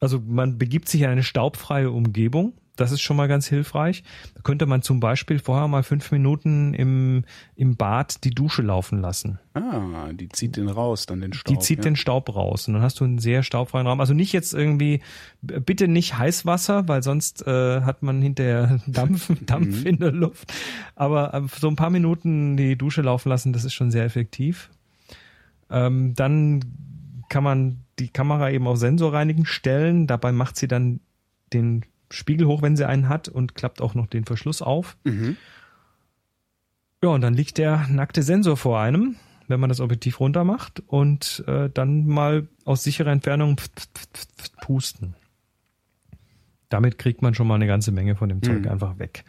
also 0.00 0.20
man 0.24 0.58
begibt 0.58 0.88
sich 0.88 1.02
in 1.02 1.08
eine 1.08 1.22
staubfreie 1.22 1.90
Umgebung. 1.90 2.54
Das 2.76 2.92
ist 2.92 3.00
schon 3.00 3.16
mal 3.16 3.26
ganz 3.26 3.46
hilfreich. 3.46 4.04
Da 4.34 4.42
könnte 4.42 4.66
man 4.66 4.82
zum 4.82 5.00
Beispiel 5.00 5.38
vorher 5.38 5.66
mal 5.66 5.82
fünf 5.82 6.12
Minuten 6.12 6.74
im, 6.74 7.24
im 7.54 7.76
Bad 7.76 8.22
die 8.22 8.30
Dusche 8.30 8.60
laufen 8.60 9.00
lassen. 9.00 9.38
Ah, 9.54 10.12
die 10.12 10.28
zieht 10.28 10.58
den 10.58 10.68
raus, 10.68 11.06
dann 11.06 11.22
den 11.22 11.32
Staub. 11.32 11.54
Die 11.54 11.58
zieht 11.58 11.78
ja. 11.78 11.84
den 11.84 11.96
Staub 11.96 12.36
raus 12.36 12.68
und 12.68 12.74
dann 12.74 12.82
hast 12.82 13.00
du 13.00 13.04
einen 13.04 13.18
sehr 13.18 13.42
staubfreien 13.42 13.86
Raum. 13.86 13.98
Also 13.98 14.12
nicht 14.12 14.34
jetzt 14.34 14.52
irgendwie, 14.52 15.00
bitte 15.40 15.88
nicht 15.88 16.18
Heißwasser, 16.18 16.86
weil 16.86 17.02
sonst 17.02 17.46
äh, 17.46 17.80
hat 17.80 18.02
man 18.02 18.20
hinterher 18.20 18.78
Dampf, 18.86 19.32
Dampf 19.46 19.86
in 19.86 19.98
der 19.98 20.12
Luft. 20.12 20.52
Aber 20.94 21.32
äh, 21.32 21.42
so 21.58 21.68
ein 21.68 21.76
paar 21.76 21.90
Minuten 21.90 22.58
die 22.58 22.76
Dusche 22.76 23.00
laufen 23.00 23.30
lassen, 23.30 23.54
das 23.54 23.64
ist 23.64 23.72
schon 23.72 23.90
sehr 23.90 24.04
effektiv. 24.04 24.68
Ähm, 25.70 26.14
dann 26.14 26.60
kann 27.28 27.44
man 27.44 27.84
die 27.98 28.08
Kamera 28.08 28.50
eben 28.50 28.66
auf 28.66 28.78
Sensorreinigen 28.78 29.46
stellen. 29.46 30.06
Dabei 30.06 30.32
macht 30.32 30.56
sie 30.56 30.68
dann 30.68 31.00
den 31.52 31.84
Spiegel 32.10 32.46
hoch, 32.46 32.62
wenn 32.62 32.76
sie 32.76 32.86
einen 32.86 33.08
hat 33.08 33.28
und 33.28 33.54
klappt 33.54 33.80
auch 33.80 33.94
noch 33.94 34.06
den 34.06 34.24
Verschluss 34.24 34.62
auf. 34.62 34.96
Mhm. 35.04 35.36
Ja, 37.02 37.10
und 37.10 37.20
dann 37.20 37.34
liegt 37.34 37.58
der 37.58 37.86
nackte 37.88 38.22
Sensor 38.22 38.56
vor 38.56 38.80
einem, 38.80 39.16
wenn 39.48 39.60
man 39.60 39.68
das 39.68 39.80
Objektiv 39.80 40.20
runter 40.20 40.44
macht 40.44 40.80
und 40.86 41.44
äh, 41.46 41.68
dann 41.72 42.06
mal 42.06 42.48
aus 42.64 42.82
sicherer 42.84 43.10
Entfernung 43.12 43.58
pft, 43.58 43.88
pft, 43.94 44.16
pft, 44.38 44.56
pusten. 44.60 45.14
Damit 46.68 46.98
kriegt 46.98 47.22
man 47.22 47.34
schon 47.34 47.46
mal 47.46 47.54
eine 47.54 47.66
ganze 47.66 47.92
Menge 47.92 48.16
von 48.16 48.28
dem 48.28 48.42
Zeug 48.42 48.62
Mhm. 48.62 48.68
einfach 48.68 48.98
weg. 48.98 49.24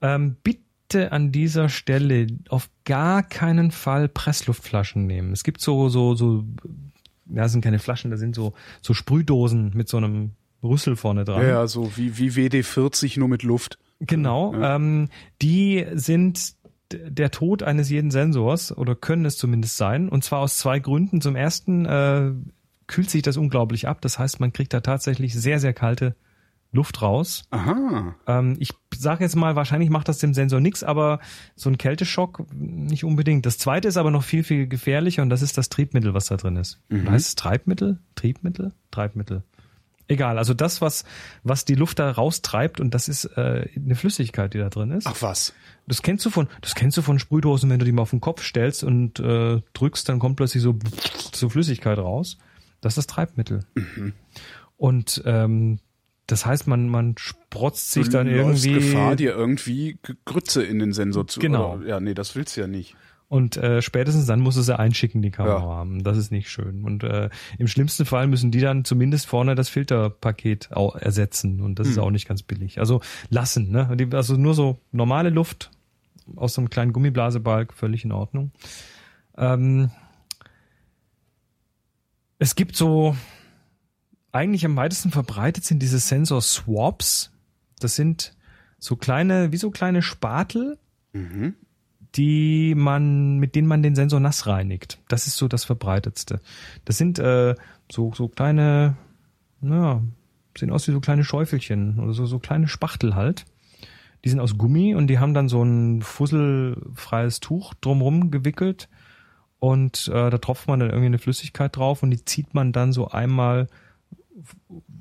Ähm, 0.00 0.36
bitte 0.42 1.10
an 1.12 1.32
dieser 1.32 1.68
Stelle 1.68 2.28
auf 2.48 2.70
gar 2.84 3.22
keinen 3.22 3.72
Fall 3.72 4.08
Pressluftflaschen 4.08 5.06
nehmen. 5.06 5.32
Es 5.32 5.42
gibt 5.44 5.60
so, 5.60 5.88
so, 5.88 6.14
so, 6.14 6.44
ja, 7.28 7.42
das 7.42 7.52
sind 7.52 7.62
keine 7.62 7.78
Flaschen, 7.78 8.10
da 8.10 8.16
sind 8.16 8.34
so, 8.34 8.54
so 8.80 8.94
Sprühdosen 8.94 9.72
mit 9.74 9.88
so 9.88 9.96
einem 9.96 10.32
Rüssel 10.62 10.96
vorne 10.96 11.24
dran. 11.24 11.42
Ja, 11.42 11.48
ja, 11.48 11.66
so 11.66 11.96
wie, 11.96 12.18
wie 12.18 12.30
WD-40 12.30 13.18
nur 13.18 13.28
mit 13.28 13.42
Luft. 13.42 13.78
Genau, 14.00 14.54
ähm, 14.54 15.08
die 15.42 15.86
sind 15.94 16.54
der 16.92 17.30
Tod 17.30 17.62
eines 17.62 17.90
jeden 17.90 18.10
Sensors 18.10 18.76
oder 18.76 18.94
können 18.94 19.24
es 19.24 19.36
zumindest 19.36 19.76
sein. 19.76 20.08
Und 20.08 20.24
zwar 20.24 20.40
aus 20.40 20.56
zwei 20.56 20.78
Gründen. 20.78 21.20
Zum 21.20 21.36
ersten 21.36 21.84
äh, 21.84 22.32
kühlt 22.86 23.10
sich 23.10 23.22
das 23.22 23.36
unglaublich 23.36 23.86
ab. 23.88 24.00
Das 24.00 24.18
heißt, 24.18 24.40
man 24.40 24.52
kriegt 24.52 24.72
da 24.72 24.80
tatsächlich 24.80 25.34
sehr, 25.34 25.60
sehr 25.60 25.74
kalte 25.74 26.16
Luft 26.72 27.02
raus. 27.02 27.44
Aha. 27.50 28.14
Ähm, 28.26 28.56
ich 28.58 28.72
sage 29.00 29.24
jetzt 29.24 29.36
mal, 29.36 29.56
wahrscheinlich 29.56 29.90
macht 29.90 30.08
das 30.08 30.18
dem 30.18 30.34
Sensor 30.34 30.60
nichts, 30.60 30.82
aber 30.82 31.20
so 31.54 31.70
ein 31.70 31.78
Kälteschock 31.78 32.46
nicht 32.52 33.04
unbedingt. 33.04 33.46
Das 33.46 33.58
zweite 33.58 33.88
ist 33.88 33.96
aber 33.96 34.10
noch 34.10 34.24
viel, 34.24 34.44
viel 34.44 34.66
gefährlicher 34.66 35.22
und 35.22 35.30
das 35.30 35.42
ist 35.42 35.58
das 35.58 35.68
Triebmittel, 35.68 36.14
was 36.14 36.26
da 36.26 36.36
drin 36.36 36.56
ist. 36.56 36.80
Mhm. 36.88 37.10
Heißt 37.10 37.28
es 37.28 37.34
Treibmittel? 37.34 37.98
Triebmittel? 38.14 38.72
Treibmittel. 38.90 39.42
Egal, 40.10 40.38
also 40.38 40.54
das, 40.54 40.80
was, 40.80 41.04
was 41.44 41.66
die 41.66 41.74
Luft 41.74 41.98
da 41.98 42.10
raustreibt 42.10 42.80
und 42.80 42.94
das 42.94 43.08
ist 43.08 43.26
äh, 43.36 43.68
eine 43.76 43.94
Flüssigkeit, 43.94 44.54
die 44.54 44.58
da 44.58 44.70
drin 44.70 44.90
ist. 44.90 45.06
Ach 45.06 45.20
was. 45.20 45.52
Das 45.86 46.00
kennst 46.00 46.24
du 46.24 46.30
von, 46.30 46.48
das 46.62 46.74
kennst 46.74 46.96
du 46.96 47.02
von 47.02 47.18
Sprühdosen, 47.18 47.68
wenn 47.68 47.78
du 47.78 47.84
die 47.84 47.92
mal 47.92 48.02
auf 48.02 48.10
den 48.10 48.22
Kopf 48.22 48.42
stellst 48.42 48.84
und 48.84 49.20
äh, 49.20 49.60
drückst, 49.74 50.08
dann 50.08 50.18
kommt 50.18 50.36
plötzlich 50.36 50.62
so, 50.62 50.78
so 51.34 51.50
Flüssigkeit 51.50 51.98
raus. 51.98 52.38
Das 52.80 52.92
ist 52.92 52.96
das 52.96 53.06
Treibmittel. 53.06 53.64
Mhm. 53.74 54.14
Und 54.78 55.22
ähm, 55.26 55.78
das 56.28 56.46
heißt, 56.46 56.68
man, 56.68 56.88
man 56.88 57.16
sprotzt 57.18 57.90
sich 57.90 58.06
du 58.06 58.12
dann 58.12 58.28
irgendwie. 58.28 58.74
Gefahr, 58.74 59.16
dir 59.16 59.32
irgendwie 59.34 59.98
Grütze 60.24 60.62
in 60.62 60.78
den 60.78 60.92
Sensor 60.92 61.26
zu. 61.26 61.40
Genau. 61.40 61.74
Oder, 61.76 61.86
ja, 61.86 62.00
nee, 62.00 62.14
das 62.14 62.36
willst 62.36 62.56
du 62.56 62.60
ja 62.60 62.66
nicht. 62.68 62.94
Und 63.28 63.56
äh, 63.58 63.82
spätestens 63.82 64.24
dann 64.26 64.40
muss 64.40 64.56
es 64.56 64.68
ja 64.68 64.76
einschicken, 64.76 65.20
die 65.20 65.30
Kamera 65.30 65.58
Ja. 65.58 65.62
haben. 65.62 66.02
Das 66.02 66.16
ist 66.16 66.30
nicht 66.30 66.50
schön. 66.50 66.84
Und 66.84 67.02
äh, 67.02 67.28
im 67.58 67.66
schlimmsten 67.66 68.06
Fall 68.06 68.26
müssen 68.26 68.50
die 68.50 68.60
dann 68.60 68.84
zumindest 68.84 69.26
vorne 69.26 69.54
das 69.54 69.68
Filterpaket 69.68 70.70
auch 70.72 70.96
ersetzen. 70.96 71.60
Und 71.60 71.78
das 71.78 71.88
ist 71.88 71.98
auch 71.98 72.10
nicht 72.10 72.26
ganz 72.28 72.42
billig. 72.42 72.78
Also 72.78 73.00
lassen, 73.28 73.70
ne? 73.70 73.94
Also 74.12 74.36
nur 74.36 74.54
so 74.54 74.78
normale 74.92 75.28
Luft 75.30 75.70
aus 76.36 76.54
so 76.54 76.60
einem 76.60 76.70
kleinen 76.70 76.92
Gummiblasebalg, 76.94 77.72
völlig 77.74 78.04
in 78.04 78.12
Ordnung. 78.12 78.50
Ähm, 79.36 79.90
es 82.38 82.54
gibt 82.54 82.76
so, 82.76 83.16
eigentlich 84.38 84.64
am 84.64 84.76
weitesten 84.76 85.10
verbreitet 85.10 85.64
sind 85.64 85.80
diese 85.82 85.98
Sensor 85.98 86.40
Swaps. 86.40 87.32
Das 87.80 87.96
sind 87.96 88.36
so 88.78 88.94
kleine, 88.94 89.50
wie 89.50 89.56
so 89.56 89.70
kleine 89.70 90.00
Spatel, 90.00 90.78
die 92.14 92.74
man, 92.76 93.38
mit 93.38 93.56
denen 93.56 93.66
man 93.66 93.82
den 93.82 93.96
Sensor 93.96 94.20
nass 94.20 94.46
reinigt. 94.46 95.00
Das 95.08 95.26
ist 95.26 95.36
so 95.36 95.48
das 95.48 95.64
verbreitetste. 95.64 96.40
Das 96.84 96.96
sind 96.96 97.18
äh, 97.18 97.56
so, 97.90 98.12
so 98.14 98.28
kleine, 98.28 98.96
naja, 99.60 100.02
sehen 100.56 100.70
aus 100.70 100.86
wie 100.86 100.92
so 100.92 101.00
kleine 101.00 101.24
Schäufelchen 101.24 101.98
oder 101.98 102.12
so, 102.12 102.26
so 102.26 102.38
kleine 102.38 102.68
Spachtel 102.68 103.16
halt. 103.16 103.44
Die 104.24 104.28
sind 104.28 104.40
aus 104.40 104.56
Gummi 104.56 104.94
und 104.94 105.08
die 105.08 105.18
haben 105.18 105.34
dann 105.34 105.48
so 105.48 105.62
ein 105.62 106.02
fusselfreies 106.02 107.40
Tuch 107.40 107.74
drumrum 107.74 108.30
gewickelt 108.30 108.88
und 109.58 110.08
äh, 110.08 110.30
da 110.30 110.38
tropft 110.38 110.68
man 110.68 110.80
dann 110.80 110.90
irgendwie 110.90 111.06
eine 111.06 111.18
Flüssigkeit 111.18 111.76
drauf 111.76 112.02
und 112.02 112.10
die 112.10 112.24
zieht 112.24 112.54
man 112.54 112.72
dann 112.72 112.92
so 112.92 113.08
einmal 113.08 113.68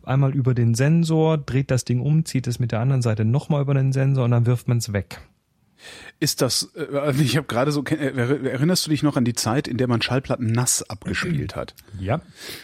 einmal 0.03 0.33
über 0.35 0.53
den 0.53 0.73
Sensor, 0.73 1.37
dreht 1.37 1.71
das 1.71 1.85
Ding 1.85 1.99
um, 1.99 2.25
zieht 2.25 2.47
es 2.47 2.59
mit 2.59 2.71
der 2.71 2.79
anderen 2.79 3.01
Seite 3.01 3.25
nochmal 3.25 3.61
über 3.61 3.73
den 3.73 3.93
Sensor 3.93 4.25
und 4.25 4.31
dann 4.31 4.45
wirft 4.45 4.67
man 4.67 4.77
es 4.77 4.93
weg. 4.93 5.21
Ist 6.19 6.41
das, 6.41 6.69
äh, 6.75 6.95
also 6.97 7.21
ich 7.21 7.37
habe 7.37 7.47
gerade 7.47 7.71
so, 7.71 7.83
äh, 7.85 8.49
erinnerst 8.49 8.85
du 8.85 8.89
dich 8.89 9.03
noch 9.03 9.15
an 9.17 9.25
die 9.25 9.33
Zeit, 9.33 9.67
in 9.67 9.77
der 9.77 9.87
man 9.87 10.01
Schallplatten 10.01 10.47
nass 10.51 10.87
abgespielt 10.89 11.55
hat? 11.55 11.75
Ja. 11.99 12.21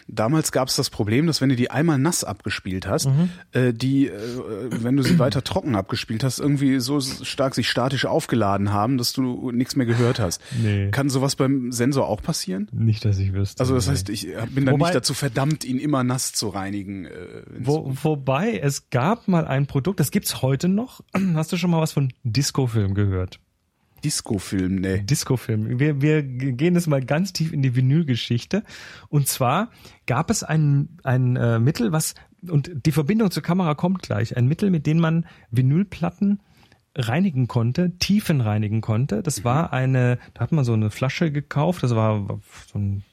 Damals 0.07 0.51
gab 0.51 0.67
es 0.67 0.75
das 0.75 0.89
Problem, 0.89 1.27
dass 1.27 1.41
wenn 1.41 1.49
du 1.49 1.55
die 1.55 1.69
einmal 1.71 1.97
nass 1.99 2.23
abgespielt 2.23 2.87
hast, 2.87 3.07
Mhm. 3.07 3.29
äh, 3.51 3.73
die, 3.73 4.11
wenn 4.69 4.95
du 4.97 5.03
sie 5.03 5.19
weiter 5.19 5.43
trocken 5.43 5.75
abgespielt 5.75 6.23
hast, 6.23 6.39
irgendwie 6.39 6.79
so 6.79 6.99
stark 7.01 7.55
sich 7.55 7.69
statisch 7.69 8.05
aufgeladen 8.05 8.71
haben, 8.73 8.97
dass 8.97 9.13
du 9.13 9.51
nichts 9.51 9.75
mehr 9.75 9.85
gehört 9.85 10.19
hast. 10.19 10.41
Nee. 10.61 10.89
Kann 10.91 11.09
sowas 11.09 11.35
beim 11.35 11.71
Sensor 11.71 12.07
auch 12.07 12.21
passieren? 12.21 12.67
Nicht, 12.71 13.05
dass 13.05 13.17
ich 13.19 13.33
wüsste. 13.33 13.59
Also 13.59 13.75
das 13.75 13.89
heißt, 13.89 14.09
ich 14.09 14.27
bin 14.53 14.65
dann 14.65 14.75
Wobei- 14.75 14.87
nicht 14.87 14.95
dazu 14.95 15.13
verdammt, 15.13 15.63
ihn 15.65 15.77
immer 15.79 16.03
nass 16.03 16.33
zu 16.33 16.49
reinigen. 16.49 17.07
Wo, 17.59 17.93
wobei, 18.03 18.57
es 18.59 18.89
gab 18.89 19.27
mal 19.27 19.45
ein 19.45 19.67
Produkt, 19.67 19.99
das 19.99 20.11
gibt's 20.11 20.41
heute 20.41 20.67
noch. 20.67 21.01
Hast 21.35 21.51
du 21.51 21.57
schon 21.57 21.69
mal 21.71 21.79
was 21.81 21.91
von 21.93 22.11
Discofilm 22.23 22.93
gehört? 22.93 23.02
Disco-Film, 24.03 24.75
nee. 24.75 24.99
Discofilm. 24.99 25.79
Wir, 25.79 26.01
wir 26.01 26.23
gehen 26.23 26.75
jetzt 26.75 26.87
mal 26.87 27.03
ganz 27.03 27.31
tief 27.31 27.53
in 27.53 27.61
die 27.61 27.75
Vinylgeschichte. 27.75 28.63
Und 29.07 29.27
zwar 29.27 29.71
gab 30.05 30.29
es 30.29 30.43
ein, 30.43 30.97
ein 31.03 31.35
äh, 31.37 31.59
Mittel, 31.59 31.91
was, 31.91 32.15
und 32.47 32.85
die 32.85 32.91
Verbindung 32.91 33.31
zur 33.31 33.43
Kamera 33.43 33.75
kommt 33.75 34.01
gleich, 34.01 34.35
ein 34.35 34.47
Mittel, 34.47 34.71
mit 34.71 34.85
dem 34.85 34.99
man 34.99 35.25
Vinylplatten 35.51 36.41
reinigen 36.95 37.47
konnte, 37.47 37.97
Tiefen 37.97 38.41
reinigen 38.41 38.81
konnte. 38.81 39.23
Das 39.23 39.43
war 39.43 39.73
eine, 39.73 40.19
da 40.33 40.41
hat 40.41 40.51
man 40.51 40.65
so 40.65 40.73
eine 40.73 40.91
Flasche 40.91 41.31
gekauft, 41.31 41.83
das 41.83 41.95
war 41.95 42.39
so 42.71 42.79
ein 42.79 43.03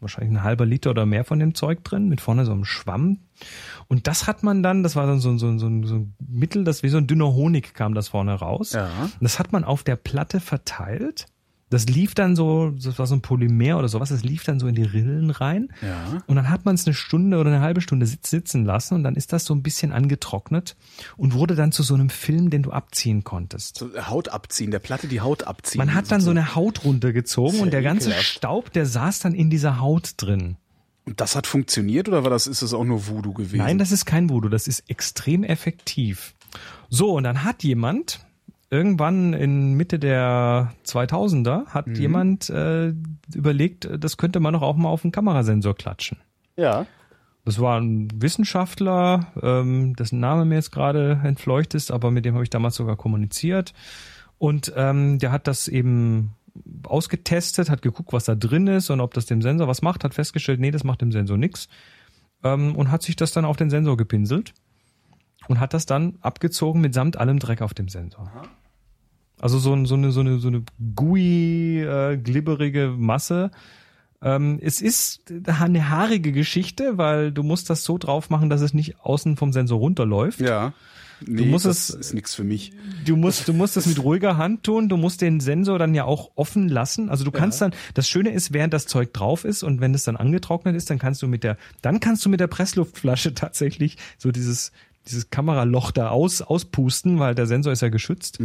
wahrscheinlich 0.00 0.32
ein 0.38 0.42
halber 0.42 0.66
Liter 0.66 0.90
oder 0.90 1.06
mehr 1.06 1.24
von 1.24 1.38
dem 1.38 1.54
Zeug 1.54 1.82
drin, 1.84 2.08
mit 2.08 2.20
vorne 2.20 2.44
so 2.44 2.52
einem 2.52 2.64
Schwamm. 2.64 3.20
Und 3.88 4.06
das 4.06 4.26
hat 4.26 4.42
man 4.42 4.62
dann, 4.62 4.82
das 4.82 4.96
war 4.96 5.06
dann 5.06 5.20
so, 5.20 5.30
ein- 5.30 5.38
so, 5.38 5.50
so, 5.58 5.66
so 5.84 5.94
ein 5.96 6.14
Mittel, 6.26 6.64
das 6.64 6.82
wie 6.82 6.88
so 6.88 6.98
ein 6.98 7.06
dünner 7.06 7.32
Honig 7.32 7.74
kam 7.74 7.94
das 7.94 8.08
vorne 8.08 8.34
raus. 8.34 8.72
Ja. 8.72 8.88
Das 9.20 9.38
hat 9.38 9.52
man 9.52 9.64
auf 9.64 9.82
der 9.84 9.96
Platte 9.96 10.40
verteilt. 10.40 11.26
Das 11.68 11.86
lief 11.86 12.14
dann 12.14 12.36
so, 12.36 12.70
das 12.70 12.96
war 12.98 13.08
so 13.08 13.16
ein 13.16 13.22
Polymer 13.22 13.76
oder 13.76 13.88
sowas, 13.88 14.10
das 14.10 14.22
lief 14.22 14.44
dann 14.44 14.60
so 14.60 14.68
in 14.68 14.76
die 14.76 14.84
Rillen 14.84 15.30
rein. 15.30 15.68
Ja. 15.82 16.22
Und 16.28 16.36
dann 16.36 16.48
hat 16.48 16.64
man 16.64 16.76
es 16.76 16.86
eine 16.86 16.94
Stunde 16.94 17.38
oder 17.38 17.50
eine 17.50 17.60
halbe 17.60 17.80
Stunde 17.80 18.06
sitz, 18.06 18.30
sitzen 18.30 18.64
lassen 18.64 18.94
und 18.94 19.02
dann 19.02 19.16
ist 19.16 19.32
das 19.32 19.44
so 19.44 19.54
ein 19.54 19.64
bisschen 19.64 19.90
angetrocknet 19.90 20.76
und 21.16 21.34
wurde 21.34 21.56
dann 21.56 21.72
zu 21.72 21.82
so 21.82 21.94
einem 21.94 22.08
Film, 22.08 22.50
den 22.50 22.62
du 22.62 22.70
abziehen 22.70 23.24
konntest. 23.24 23.78
So 23.78 23.90
Haut 24.08 24.28
abziehen, 24.28 24.70
der 24.70 24.78
Platte 24.78 25.08
die 25.08 25.20
Haut 25.20 25.44
abziehen. 25.44 25.78
Man 25.78 25.92
hat 25.92 26.10
dann 26.12 26.20
so 26.20 26.30
eine 26.30 26.54
Haut 26.54 26.84
runtergezogen 26.84 27.58
und 27.58 27.72
der 27.72 27.82
ganze 27.82 28.10
ekelhaft. 28.10 28.28
Staub, 28.28 28.72
der 28.72 28.86
saß 28.86 29.18
dann 29.18 29.34
in 29.34 29.50
dieser 29.50 29.80
Haut 29.80 30.14
drin. 30.18 30.56
Und 31.04 31.20
das 31.20 31.34
hat 31.34 31.46
funktioniert 31.46 32.08
oder 32.08 32.22
war 32.22 32.30
das, 32.30 32.46
ist 32.46 32.62
das 32.62 32.74
auch 32.74 32.84
nur 32.84 33.08
Voodoo 33.08 33.32
gewesen? 33.32 33.58
Nein, 33.58 33.78
das 33.78 33.90
ist 33.90 34.06
kein 34.06 34.28
Voodoo, 34.30 34.48
das 34.48 34.68
ist 34.68 34.88
extrem 34.88 35.42
effektiv. 35.44 36.34
So, 36.90 37.12
und 37.14 37.24
dann 37.24 37.42
hat 37.44 37.62
jemand 37.62 38.25
irgendwann 38.70 39.32
in 39.32 39.74
Mitte 39.74 39.98
der 39.98 40.72
2000er 40.84 41.66
hat 41.66 41.86
jemand 41.96 42.50
äh, 42.50 42.92
überlegt, 43.34 43.88
das 43.98 44.16
könnte 44.16 44.40
man 44.40 44.54
doch 44.54 44.62
auch 44.62 44.76
mal 44.76 44.88
auf 44.88 45.04
einen 45.04 45.12
Kamerasensor 45.12 45.74
klatschen. 45.74 46.18
ja. 46.56 46.86
Das 47.44 47.60
war 47.60 47.80
ein 47.80 48.08
Wissenschaftler, 48.12 49.28
ähm, 49.40 49.94
dessen 49.94 50.18
Name 50.18 50.44
mir 50.44 50.56
jetzt 50.56 50.72
gerade 50.72 51.20
entfleucht 51.22 51.74
ist, 51.74 51.92
aber 51.92 52.10
mit 52.10 52.24
dem 52.24 52.34
habe 52.34 52.42
ich 52.42 52.50
damals 52.50 52.74
sogar 52.74 52.96
kommuniziert. 52.96 53.72
Und 54.36 54.72
ähm, 54.74 55.20
der 55.20 55.30
hat 55.30 55.46
das 55.46 55.68
eben 55.68 56.32
ausgetestet, 56.82 57.70
hat 57.70 57.82
geguckt, 57.82 58.12
was 58.12 58.24
da 58.24 58.34
drin 58.34 58.66
ist 58.66 58.90
und 58.90 59.00
ob 59.00 59.14
das 59.14 59.26
dem 59.26 59.42
Sensor 59.42 59.68
was 59.68 59.80
macht, 59.80 60.02
hat 60.02 60.12
festgestellt, 60.12 60.58
nee, 60.58 60.72
das 60.72 60.82
macht 60.82 61.02
dem 61.02 61.12
Sensor 61.12 61.36
nix 61.36 61.68
ähm, 62.42 62.74
und 62.74 62.90
hat 62.90 63.02
sich 63.02 63.14
das 63.14 63.30
dann 63.30 63.44
auf 63.44 63.56
den 63.56 63.70
Sensor 63.70 63.96
gepinselt 63.96 64.52
und 65.48 65.60
hat 65.60 65.74
das 65.74 65.86
dann 65.86 66.16
abgezogen 66.20 66.80
mitsamt 66.80 67.16
allem 67.16 67.38
Dreck 67.38 67.62
auf 67.62 67.74
dem 67.74 67.88
Sensor. 67.88 68.30
Also 69.40 69.58
so, 69.58 69.84
so 69.84 69.94
eine 69.94 70.12
so 70.12 70.20
eine 70.20 70.38
so 70.38 70.48
eine 70.48 70.62
gooey 70.94 71.82
äh, 71.82 72.16
glibberige 72.16 72.94
Masse. 72.96 73.50
Ähm, 74.22 74.58
es 74.62 74.80
ist 74.80 75.20
eine 75.46 75.90
haarige 75.90 76.32
Geschichte, 76.32 76.96
weil 76.96 77.32
du 77.32 77.42
musst 77.42 77.68
das 77.68 77.84
so 77.84 77.98
drauf 77.98 78.30
machen, 78.30 78.48
dass 78.48 78.62
es 78.62 78.72
nicht 78.72 79.00
außen 79.00 79.36
vom 79.36 79.52
Sensor 79.52 79.78
runterläuft. 79.78 80.40
Ja. 80.40 80.72
Nee, 81.26 81.46
musst 81.46 81.64
das 81.64 81.88
es- 81.90 81.94
ist 81.94 82.14
nichts 82.14 82.34
für 82.34 82.44
mich. 82.44 82.72
Du 83.06 83.16
musst, 83.16 83.48
du 83.48 83.54
musst 83.54 83.76
das 83.76 83.86
mit 83.86 84.02
ruhiger 84.02 84.36
Hand 84.36 84.64
tun. 84.64 84.88
Du 84.90 84.96
musst 84.98 85.20
den 85.22 85.40
Sensor 85.40 85.78
dann 85.78 85.94
ja 85.94 86.04
auch 86.04 86.30
offen 86.34 86.68
lassen. 86.68 87.08
Also 87.08 87.24
du 87.24 87.30
kannst 87.30 87.60
dann, 87.62 87.72
das 87.94 88.06
Schöne 88.08 88.30
ist, 88.30 88.52
während 88.52 88.74
das 88.74 88.86
Zeug 88.86 89.14
drauf 89.14 89.44
ist 89.44 89.62
und 89.62 89.80
wenn 89.80 89.94
es 89.94 90.04
dann 90.04 90.16
angetrocknet 90.16 90.76
ist, 90.76 90.90
dann 90.90 90.98
kannst 90.98 91.22
du 91.22 91.26
mit 91.28 91.42
der, 91.42 91.56
dann 91.80 92.00
kannst 92.00 92.24
du 92.24 92.28
mit 92.28 92.40
der 92.40 92.48
Pressluftflasche 92.48 93.32
tatsächlich 93.34 93.96
so 94.18 94.30
dieses, 94.30 94.72
dieses 95.08 95.30
Kameraloch 95.30 95.90
da 95.90 96.10
aus, 96.10 96.42
auspusten, 96.42 97.18
weil 97.18 97.34
der 97.34 97.46
Sensor 97.46 97.72
ist 97.72 97.82
ja 97.82 97.88
geschützt. 97.88 98.38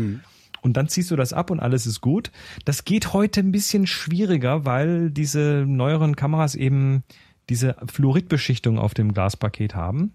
Und 0.61 0.77
dann 0.77 0.87
ziehst 0.87 1.09
du 1.09 1.15
das 1.15 1.33
ab 1.33 1.49
und 1.49 1.59
alles 1.59 1.87
ist 1.87 2.01
gut. 2.01 2.31
Das 2.65 2.85
geht 2.85 3.13
heute 3.13 3.39
ein 3.39 3.51
bisschen 3.51 3.87
schwieriger, 3.87 4.63
weil 4.63 5.09
diese 5.09 5.65
neueren 5.67 6.15
Kameras 6.15 6.53
eben 6.55 7.03
diese 7.49 7.75
Fluoridbeschichtung 7.91 8.77
auf 8.77 8.93
dem 8.93 9.13
Glaspaket 9.13 9.75
haben, 9.75 10.13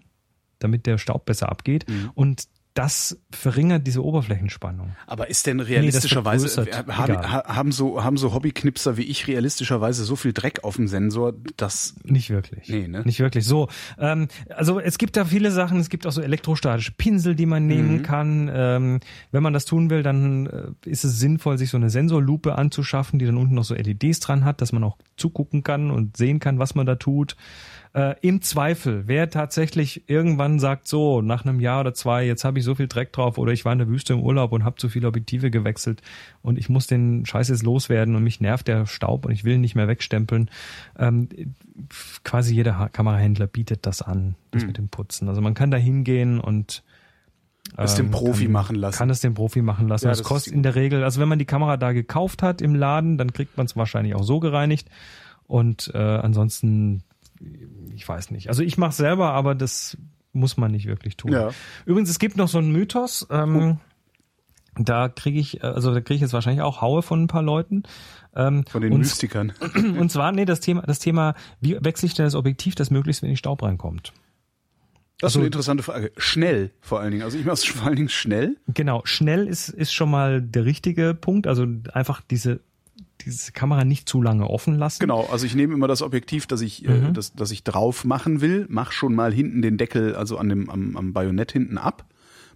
damit 0.59 0.85
der 0.85 0.97
Staub 0.97 1.25
besser 1.25 1.49
abgeht. 1.49 1.85
Und 2.15 2.47
das 2.77 3.19
verringert 3.31 3.87
diese 3.87 4.03
Oberflächenspannung. 4.03 4.95
Aber 5.07 5.29
ist 5.29 5.47
denn 5.47 5.59
realistischerweise, 5.59 6.61
äh, 6.61 6.83
haben, 6.91 7.17
haben 7.17 7.71
so, 7.71 8.03
haben 8.03 8.17
so 8.17 8.33
Hobbyknipser 8.35 8.97
wie 8.97 9.03
ich 9.03 9.27
realistischerweise 9.27 10.03
so 10.03 10.15
viel 10.15 10.31
Dreck 10.31 10.63
auf 10.63 10.75
dem 10.75 10.87
Sensor, 10.87 11.33
dass, 11.55 11.95
Nicht 12.03 12.29
wirklich. 12.29 12.69
Nee, 12.69 12.87
ne? 12.87 13.01
Nicht 13.03 13.19
wirklich. 13.19 13.45
So, 13.45 13.67
ähm, 13.97 14.27
also 14.49 14.79
es 14.79 14.99
gibt 14.99 15.17
da 15.17 15.25
viele 15.25 15.51
Sachen. 15.51 15.79
Es 15.79 15.89
gibt 15.89 16.05
auch 16.05 16.11
so 16.11 16.21
elektrostatische 16.21 16.91
Pinsel, 16.91 17.33
die 17.35 17.47
man 17.47 17.63
Mhm. 17.63 17.67
nehmen 17.67 18.03
kann. 18.03 18.51
Ähm, 18.53 18.99
wenn 19.31 19.41
man 19.41 19.53
das 19.53 19.65
tun 19.65 19.89
will, 19.89 20.03
dann 20.03 20.45
äh, 20.45 20.89
ist 20.89 21.03
es 21.03 21.19
sinnvoll, 21.19 21.57
sich 21.57 21.71
so 21.71 21.77
eine 21.77 21.89
Sensorlupe 21.89 22.55
anzuschaffen, 22.55 23.17
die 23.17 23.25
dann 23.25 23.37
unten 23.37 23.55
noch 23.55 23.63
so 23.63 23.73
LEDs 23.73 24.19
dran 24.19 24.45
hat, 24.45 24.61
dass 24.61 24.71
man 24.71 24.83
auch 24.83 24.97
zugucken 25.15 25.63
kann 25.63 25.89
und 25.89 26.15
sehen 26.15 26.39
kann, 26.39 26.59
was 26.59 26.75
man 26.75 26.85
da 26.85 26.95
tut. 26.95 27.35
Äh, 27.97 28.15
Im 28.21 28.43
Zweifel, 28.43 29.07
wer 29.07 29.29
tatsächlich 29.31 30.07
irgendwann 30.07 30.59
sagt, 30.59 30.87
so 30.87 31.21
nach 31.23 31.45
einem 31.45 31.59
Jahr 31.59 31.79
oder 31.79 31.95
zwei, 31.95 32.25
jetzt 32.27 32.43
habe 32.45 32.59
ich 32.59 32.65
so 32.65 32.75
viel 32.75 32.87
Dreck 32.87 33.11
drauf 33.11 33.39
oder 33.39 33.51
ich 33.53 33.65
war 33.65 33.73
in 33.73 33.79
der 33.79 33.87
Wüste 33.87 34.13
im 34.13 34.19
Urlaub 34.21 34.51
und 34.51 34.63
habe 34.63 34.75
zu 34.75 34.87
viele 34.87 35.07
Objektive 35.07 35.49
gewechselt 35.49 36.03
und 36.43 36.59
ich 36.59 36.69
muss 36.69 36.85
den 36.85 37.25
Scheiß 37.25 37.49
jetzt 37.49 37.63
loswerden 37.63 38.15
und 38.15 38.23
mich 38.23 38.39
nervt 38.39 38.67
der 38.67 38.85
Staub 38.85 39.25
und 39.25 39.31
ich 39.31 39.43
will 39.45 39.55
ihn 39.55 39.61
nicht 39.61 39.73
mehr 39.73 39.87
wegstempeln. 39.87 40.51
Ähm, 40.99 41.27
quasi 42.23 42.53
jeder 42.53 42.77
Ha- 42.77 42.89
Kamerahändler 42.89 43.47
bietet 43.47 43.87
das 43.87 44.03
an, 44.03 44.35
das 44.51 44.61
Hm. 44.61 44.67
mit 44.67 44.77
dem 44.77 44.89
Putzen. 44.89 45.27
Also 45.27 45.41
man 45.41 45.55
kann 45.55 45.71
da 45.71 45.77
hingehen 45.77 46.39
und 46.39 46.83
es 47.77 47.95
dem 47.95 48.05
ähm, 48.05 48.11
Profi 48.11 48.43
kann, 48.43 48.51
machen 48.51 48.75
lassen. 48.75 48.97
Kann 48.97 49.09
es 49.09 49.21
dem 49.21 49.33
Profi 49.33 49.63
machen 49.63 49.87
lassen. 49.87 50.05
Ja, 50.05 50.11
das 50.11 50.19
das 50.19 50.27
kostet 50.27 50.53
in 50.53 50.61
der 50.61 50.75
Regel, 50.75 51.03
also 51.03 51.19
wenn 51.19 51.27
man 51.29 51.39
die 51.39 51.45
Kamera 51.45 51.77
da 51.77 51.93
gekauft 51.93 52.43
hat 52.43 52.61
im 52.61 52.75
Laden, 52.75 53.17
dann 53.17 53.33
kriegt 53.33 53.57
man 53.57 53.65
es 53.65 53.75
wahrscheinlich 53.75 54.13
auch 54.13 54.23
so 54.23 54.39
gereinigt. 54.39 54.87
Und 55.47 55.91
äh, 55.93 55.97
ansonsten, 55.97 57.03
ich 57.97 58.07
weiß 58.07 58.31
nicht. 58.31 58.47
Also 58.49 58.63
ich 58.63 58.77
mache 58.77 58.93
selber, 58.93 59.31
aber 59.33 59.55
das 59.55 59.97
muss 60.31 60.55
man 60.57 60.71
nicht 60.71 60.85
wirklich 60.85 61.17
tun. 61.17 61.31
Ja. 61.31 61.49
Übrigens, 61.85 62.09
es 62.09 62.19
gibt 62.19 62.37
noch 62.37 62.47
so 62.47 62.59
einen 62.59 62.71
Mythos. 62.71 63.27
Ähm, 63.29 63.79
Da 64.79 65.09
kriege 65.09 65.39
ich, 65.39 65.63
äh, 65.63 65.65
also 65.67 65.91
da 65.91 66.01
kriege 66.01 66.15
ich 66.15 66.21
jetzt 66.21 66.33
wahrscheinlich 66.33 66.61
auch 66.61 66.81
Haue 66.81 67.01
von 67.01 67.23
ein 67.23 67.27
paar 67.27 67.41
Leuten. 67.41 67.81
Ähm, 68.35 68.63
Von 68.67 68.83
den 68.83 68.93
und, 68.93 68.99
Mystikern. 68.99 69.51
und 69.99 70.11
zwar, 70.11 70.31
nee, 70.31 70.45
das 70.45 70.59
Thema, 70.59 70.83
das 70.83 70.99
Thema, 70.99 71.33
wie 71.59 71.77
wechsle 71.83 72.05
ich 72.05 72.13
denn 72.13 72.25
das 72.25 72.35
Objektiv, 72.35 72.75
dass 72.75 72.91
möglichst 72.91 73.23
wenig 73.23 73.39
Staub 73.39 73.63
reinkommt? 73.63 74.13
Das 75.19 75.31
ist 75.31 75.35
Also- 75.35 75.39
eine 75.39 75.45
interessante 75.47 75.81
Frage. 75.81 76.11
Schnell 76.17 76.69
vor 76.79 76.99
allen 76.99 77.09
Dingen. 77.09 77.23
Also 77.23 77.39
ich 77.39 77.45
mache 77.45 77.55
es 77.55 77.65
vor 77.65 77.87
allen 77.87 77.95
Dingen 77.95 78.09
schnell. 78.09 78.57
Genau, 78.67 79.01
schnell 79.05 79.47
ist, 79.47 79.69
ist 79.69 79.91
schon 79.91 80.11
mal 80.11 80.43
der 80.43 80.65
richtige 80.65 81.15
Punkt. 81.15 81.47
Also 81.47 81.65
einfach 81.93 82.21
diese, 82.29 82.59
diese 83.27 83.51
Kamera 83.51 83.85
nicht 83.85 84.07
zu 84.07 84.21
lange 84.21 84.49
offen 84.49 84.75
lassen. 84.75 84.99
Genau, 84.99 85.27
also 85.31 85.45
ich 85.45 85.55
nehme 85.55 85.73
immer 85.73 85.87
das 85.87 86.01
Objektiv, 86.01 86.47
das 86.47 86.61
ich, 86.61 86.87
äh, 86.87 87.11
das, 87.13 87.33
das 87.33 87.51
ich 87.51 87.63
drauf 87.63 88.05
machen 88.05 88.41
will, 88.41 88.65
mach 88.69 88.91
schon 88.91 89.13
mal 89.15 89.33
hinten 89.33 89.61
den 89.61 89.77
Deckel, 89.77 90.15
also 90.15 90.37
an 90.37 90.49
dem, 90.49 90.69
am, 90.69 90.95
am 90.95 91.13
Bajonett 91.13 91.51
hinten 91.51 91.77
ab, 91.77 92.05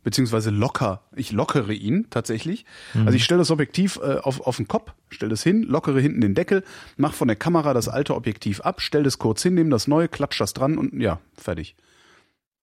beziehungsweise 0.04 0.50
locker. 0.50 1.04
Ich 1.16 1.32
lockere 1.32 1.74
ihn 1.74 2.08
tatsächlich. 2.10 2.66
Also 2.94 3.12
ich 3.16 3.24
stelle 3.24 3.40
das 3.40 3.52
Objektiv 3.52 4.00
äh, 4.02 4.18
auf, 4.18 4.42
auf 4.42 4.58
den 4.58 4.68
Kopf, 4.68 4.94
stelle 5.10 5.30
das 5.30 5.44
hin, 5.44 5.64
lockere 5.64 6.00
hinten 6.00 6.22
den 6.22 6.34
Deckel, 6.34 6.64
mach 6.98 7.14
von 7.14 7.28
der 7.28 7.38
Kamera 7.38 7.74
das 7.74 7.88
alte 7.88 8.16
Objektiv 8.16 8.62
ab, 8.62 8.82
stell 8.82 9.04
das 9.04 9.20
kurz 9.20 9.44
hin, 9.44 9.54
nehme 9.54 9.70
das 9.70 9.88
neue, 9.88 10.08
klatsch 10.08 10.40
das 10.40 10.54
dran 10.54 10.78
und 10.78 11.00
ja, 11.00 11.20
fertig. 11.36 11.76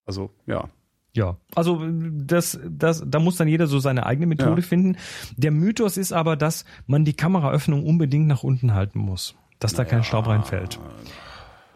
Also, 0.05 0.31
ja. 0.47 0.69
Ja, 1.15 1.37
also 1.55 1.83
das, 1.89 2.59
das, 2.69 3.03
da 3.05 3.19
muss 3.19 3.35
dann 3.37 3.47
jeder 3.47 3.65
so 3.67 3.79
seine 3.79 4.05
eigene 4.05 4.27
Methode 4.27 4.61
Ja. 4.61 4.67
finden. 4.67 4.95
Der 5.37 5.51
Mythos 5.51 5.97
ist 5.97 6.11
aber, 6.13 6.35
dass 6.35 6.65
man 6.85 7.03
die 7.03 7.13
Kameraöffnung 7.13 7.83
unbedingt 7.83 8.27
nach 8.27 8.43
unten 8.43 8.73
halten 8.75 8.99
muss, 8.99 9.35
dass 9.59 9.73
da 9.73 9.85
kein 9.85 10.03
Staub 10.03 10.27
reinfällt. 10.27 10.79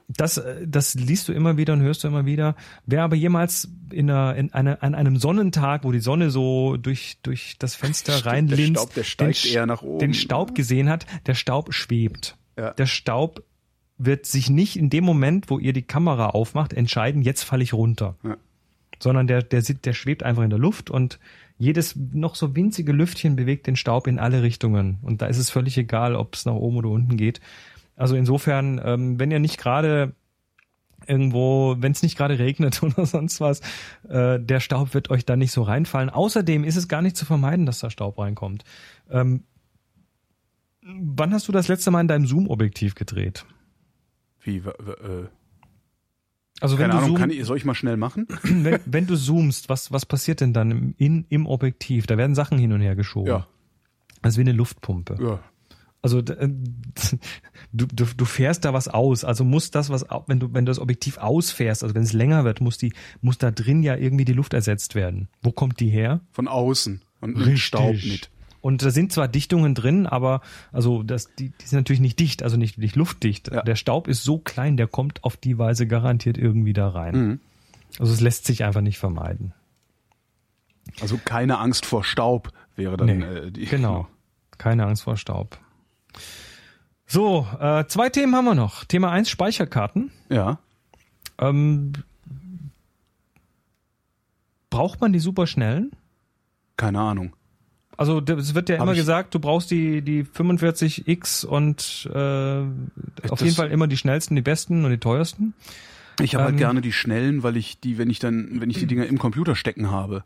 Das, 0.10 0.39
das 0.65 0.93
liest 0.95 1.27
du 1.30 1.34
immer 1.34 1.57
wieder 1.57 1.73
und 1.73 1.81
hörst 1.81 2.03
du 2.03 2.10
immer 2.10 2.26
wieder. 2.26 2.55
Wer 2.85 3.03
aber 3.03 3.15
jemals 3.15 3.69
in, 3.91 4.10
einer, 4.11 4.35
in 4.35 4.53
einer, 4.53 4.84
an 4.84 4.93
einem 4.95 5.18
Sonnentag, 5.18 5.84
wo 5.85 5.91
die 5.91 5.99
Sonne 6.01 6.30
so 6.30 6.77
durch, 6.77 7.18
durch 7.23 7.55
das 7.57 7.73
Fenster 7.76 8.11
der 8.22 8.26
reinlinst, 8.26 8.80
Staub, 8.81 8.93
der 8.93 9.03
steigt 9.03 9.45
den, 9.45 9.53
eher 9.53 9.65
nach 9.65 9.81
oben. 9.81 9.99
den 9.99 10.14
Staub 10.14 10.53
gesehen 10.55 10.89
hat, 10.89 11.05
der 11.26 11.34
Staub 11.35 11.73
schwebt. 11.73 12.38
Ja. 12.57 12.72
Der 12.73 12.85
Staub 12.85 13.43
wird 13.97 14.26
sich 14.26 14.49
nicht 14.49 14.76
in 14.76 14.89
dem 14.89 15.05
Moment, 15.05 15.49
wo 15.49 15.57
ihr 15.57 15.72
die 15.73 15.81
Kamera 15.84 16.30
aufmacht, 16.30 16.73
entscheiden, 16.73 17.22
jetzt 17.22 17.43
falle 17.43 17.64
ich 17.64 17.73
runter 17.73 18.15
Ja. 18.23 18.35
Sondern 19.03 19.27
der, 19.27 19.43
der, 19.43 19.61
der 19.61 19.93
schwebt 19.93 20.23
einfach 20.23 20.43
in 20.43 20.49
der 20.49 20.59
Luft 20.59 20.89
und 20.89 21.19
jedes 21.57 21.95
noch 21.95 22.35
so 22.35 22.55
winzige 22.55 22.91
Lüftchen 22.91 23.35
bewegt 23.35 23.67
den 23.67 23.75
Staub 23.75 24.07
in 24.07 24.17
alle 24.17 24.41
Richtungen. 24.41 24.97
Und 25.01 25.21
da 25.21 25.27
ist 25.27 25.38
es 25.38 25.49
völlig 25.49 25.77
egal, 25.77 26.15
ob 26.15 26.35
es 26.35 26.45
nach 26.45 26.53
oben 26.53 26.77
oder 26.77 26.89
unten 26.89 27.17
geht. 27.17 27.39
Also 27.95 28.15
insofern, 28.15 28.81
ähm, 28.84 29.19
wenn 29.19 29.30
ihr 29.30 29.39
nicht 29.39 29.59
gerade 29.59 30.15
irgendwo, 31.05 31.75
wenn 31.80 31.91
es 31.91 32.01
nicht 32.01 32.17
gerade 32.17 32.39
regnet 32.39 32.81
oder 32.84 33.05
sonst 33.05 33.39
was, 33.41 33.59
äh, 34.07 34.39
der 34.39 34.59
Staub 34.59 34.93
wird 34.93 35.09
euch 35.09 35.25
da 35.25 35.35
nicht 35.35 35.51
so 35.51 35.61
reinfallen. 35.61 36.09
Außerdem 36.09 36.63
ist 36.63 36.77
es 36.77 36.88
gar 36.88 37.01
nicht 37.01 37.17
zu 37.17 37.25
vermeiden, 37.25 37.65
dass 37.65 37.80
da 37.80 37.89
Staub 37.89 38.17
reinkommt. 38.17 38.63
Ähm, 39.11 39.43
wann 40.81 41.34
hast 41.34 41.47
du 41.47 41.51
das 41.51 41.67
letzte 41.67 41.91
Mal 41.91 42.01
in 42.01 42.07
deinem 42.07 42.25
Zoom-Objektiv 42.25 42.95
gedreht? 42.95 43.45
Wie, 44.41 44.57
äh, 44.57 45.27
Also 46.64 46.77
wenn 46.77 46.90
keine 46.90 46.94
du 46.94 46.98
Ahnung, 46.99 47.10
Zoom, 47.10 47.18
kann 47.19 47.30
ich, 47.30 47.44
soll 47.44 47.57
ich 47.57 47.65
mal 47.65 47.76
schnell 47.76 47.98
machen? 47.98 48.26
wenn, 48.44 48.80
wenn 48.85 49.06
du 49.06 49.18
zoomst, 49.18 49.68
was, 49.68 49.91
was 49.91 50.06
passiert 50.06 50.40
denn 50.40 50.53
dann 50.53 50.72
im, 50.72 50.95
in, 50.98 51.26
im 51.27 51.45
Objektiv? 51.45 52.07
Da 52.07 52.18
werden 52.18 52.35
Sachen 52.35 52.57
hin 52.57 52.72
und 52.72 52.80
her 52.80 52.95
geschoben. 52.95 53.27
Ja, 53.27 53.48
Also 54.22 54.38
wie 54.38 54.41
eine 54.41 54.53
Luftpumpe. 54.53 55.18
ja. 55.22 55.40
Also 56.02 56.19
äh, 56.19 56.49
du, 57.73 57.85
du, 57.85 58.06
du 58.06 58.26
fährst 58.26 58.65
da 58.65 58.73
was 58.73 58.88
aus. 58.88 59.23
Also 59.23 59.44
muss 59.44 59.72
das, 59.72 59.90
was 59.90 60.06
wenn 60.27 60.40
du, 60.40 60.53
wenn 60.53 60.65
du 60.65 60.69
das 60.69 60.80
Objektiv 60.80 61.18
ausfährst, 61.18 61.84
also 61.84 61.95
wenn 61.95 62.03
es 62.03 62.14
länger 62.14 62.44
wird, 62.44 62.61
muss 62.61 62.77
die, 62.77 62.94
muss 63.22 63.38
da 63.38 63.52
drin 63.52 63.84
ja 63.84 63.95
irgendwie 63.95 64.26
die 64.26 64.34
Luft 64.34 64.53
ersetzt 64.53 64.95
werden. 64.95 65.30
Wo 65.41 65.52
kommt 65.52 65.80
die 65.80 65.90
her? 65.90 66.22
Von 66.31 66.48
außen 66.48 67.02
und 67.22 67.38
nimmt 67.38 67.60
Staub 67.60 67.95
mit. 67.95 68.30
Und 68.64 68.81
da 68.81 68.91
sind 68.91 69.11
zwar 69.11 69.27
Dichtungen 69.27 69.76
drin, 69.76 70.07
aber 70.07 70.40
also 70.72 71.03
das, 71.03 71.35
die, 71.35 71.49
die 71.49 71.65
sind 71.65 71.80
natürlich 71.80 71.99
nicht 71.99 72.18
dicht, 72.18 72.44
also 72.44 72.56
nicht, 72.56 72.77
nicht 72.77 72.95
luftdicht. 72.95 73.52
Ja. 73.52 73.61
Der 73.61 73.76
Staub 73.76 74.07
ist 74.07 74.23
so 74.23 74.38
klein, 74.38 74.77
der 74.77 74.88
kommt 74.88 75.22
auf 75.26 75.35
die 75.35 75.57
Weise 75.57 75.85
garantiert 75.85 76.38
irgendwie 76.38 76.72
da 76.72 76.88
rein. 76.88 77.15
Mhm. 77.15 77.40
Also 77.99 78.14
es 78.14 78.22
lässt 78.22 78.45
sich 78.45 78.64
einfach 78.64 78.80
nicht 78.80 78.99
vermeiden. 78.99 79.53
Also 81.02 81.19
keine 81.23 81.60
Angst 81.60 81.85
vor 81.85 82.06
Staub 82.06 82.53
wäre 82.77 82.95
dann 82.95 83.07
Nee, 83.07 83.26
äh, 83.26 83.52
die. 83.52 83.65
Genau. 83.65 84.07
Keine 84.57 84.85
Angst 84.85 85.03
vor 85.03 85.18
Staub. 85.18 85.60
So, 87.06 87.45
äh, 87.60 87.85
zwei 87.88 88.10
Themen 88.10 88.34
haben 88.34 88.45
wir 88.45 88.56
noch. 88.56 88.85
Thema 88.85 89.11
eins 89.11 89.30
Speicherkarten. 89.30 90.10
Ja. 90.30 90.60
Ähm, 91.38 91.91
braucht 94.69 95.02
man 95.02 95.11
die 95.11 95.19
superschnellen? 95.19 95.91
Keine 96.77 97.02
Ahnung. 97.02 97.35
Also 97.98 98.20
es 98.22 98.56
wird 98.56 98.70
ja 98.70 98.78
Hab 98.78 98.84
immer 98.84 98.95
gesagt, 98.95 99.36
du 99.36 99.40
brauchst 99.40 99.70
die, 99.72 100.02
die 100.02 100.24
45X 100.24 101.45
und 101.45 102.10
äh, 102.14 103.30
auf 103.30 103.41
jeden 103.41 103.56
Fall 103.56 103.72
immer 103.72 103.88
die 103.88 103.98
schnellsten, 103.98 104.36
die 104.36 104.41
besten 104.41 104.84
und 104.86 104.91
die 104.91 104.98
teuersten. 104.98 105.53
Ich 106.22 106.36
habe 106.36 106.44
Ähm, 106.44 106.49
halt 106.49 106.57
gerne 106.57 106.82
die 106.82 106.91
schnellen, 106.91 107.44
weil 107.44 107.57
ich 107.57 107.80
die, 107.80 107.98
wenn 107.98 108.10
ich 108.10 108.20
dann, 108.20 108.60
wenn 108.61 108.70
ich 108.70 108.78
die 108.80 108.86
Dinger 108.88 109.06
im 109.06 109.18
Computer 109.20 109.56
stecken 109.56 109.90
habe, 109.91 110.24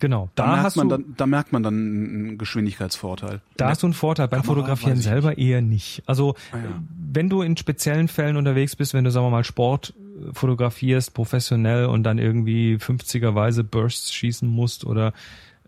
Genau. 0.00 0.30
da, 0.36 0.44
Da, 0.54 0.62
merkt 0.62 0.76
man 0.76 0.88
du, 0.88 0.96
dann, 0.96 1.14
da 1.16 1.26
merkt 1.26 1.52
man 1.52 1.62
dann 1.64 1.74
einen 1.74 2.38
Geschwindigkeitsvorteil. 2.38 3.40
da 3.56 3.68
hast 3.70 3.82
du 3.82 3.88
einen 3.88 3.94
Vorteil. 3.94 4.28
Beim 4.28 4.42
Kamera 4.42 4.54
Fotografieren 4.54 4.96
selber 4.98 5.38
eher 5.38 5.60
nicht. 5.60 6.04
Also 6.06 6.36
Ah, 6.52 6.56
ja. 6.58 6.82
wenn 7.12 7.28
du 7.28 7.42
in 7.42 7.56
speziellen 7.56 8.06
Fällen 8.06 8.36
unterwegs 8.36 8.76
bist, 8.76 8.94
wenn 8.94 9.02
du 9.02 9.10
sagen 9.10 9.26
wir 9.26 9.30
mal 9.30 9.42
Sport 9.42 9.94
äh, 9.96 10.32
fotografierst, 10.34 11.14
professionell 11.14 11.86
und 11.86 12.04
dann 12.04 12.18
irgendwie 12.18 12.76
50er-weise 12.76 13.64
Bursts 13.64 14.14
schießen 14.14 14.48
musst 14.48 14.84
oder 14.84 15.12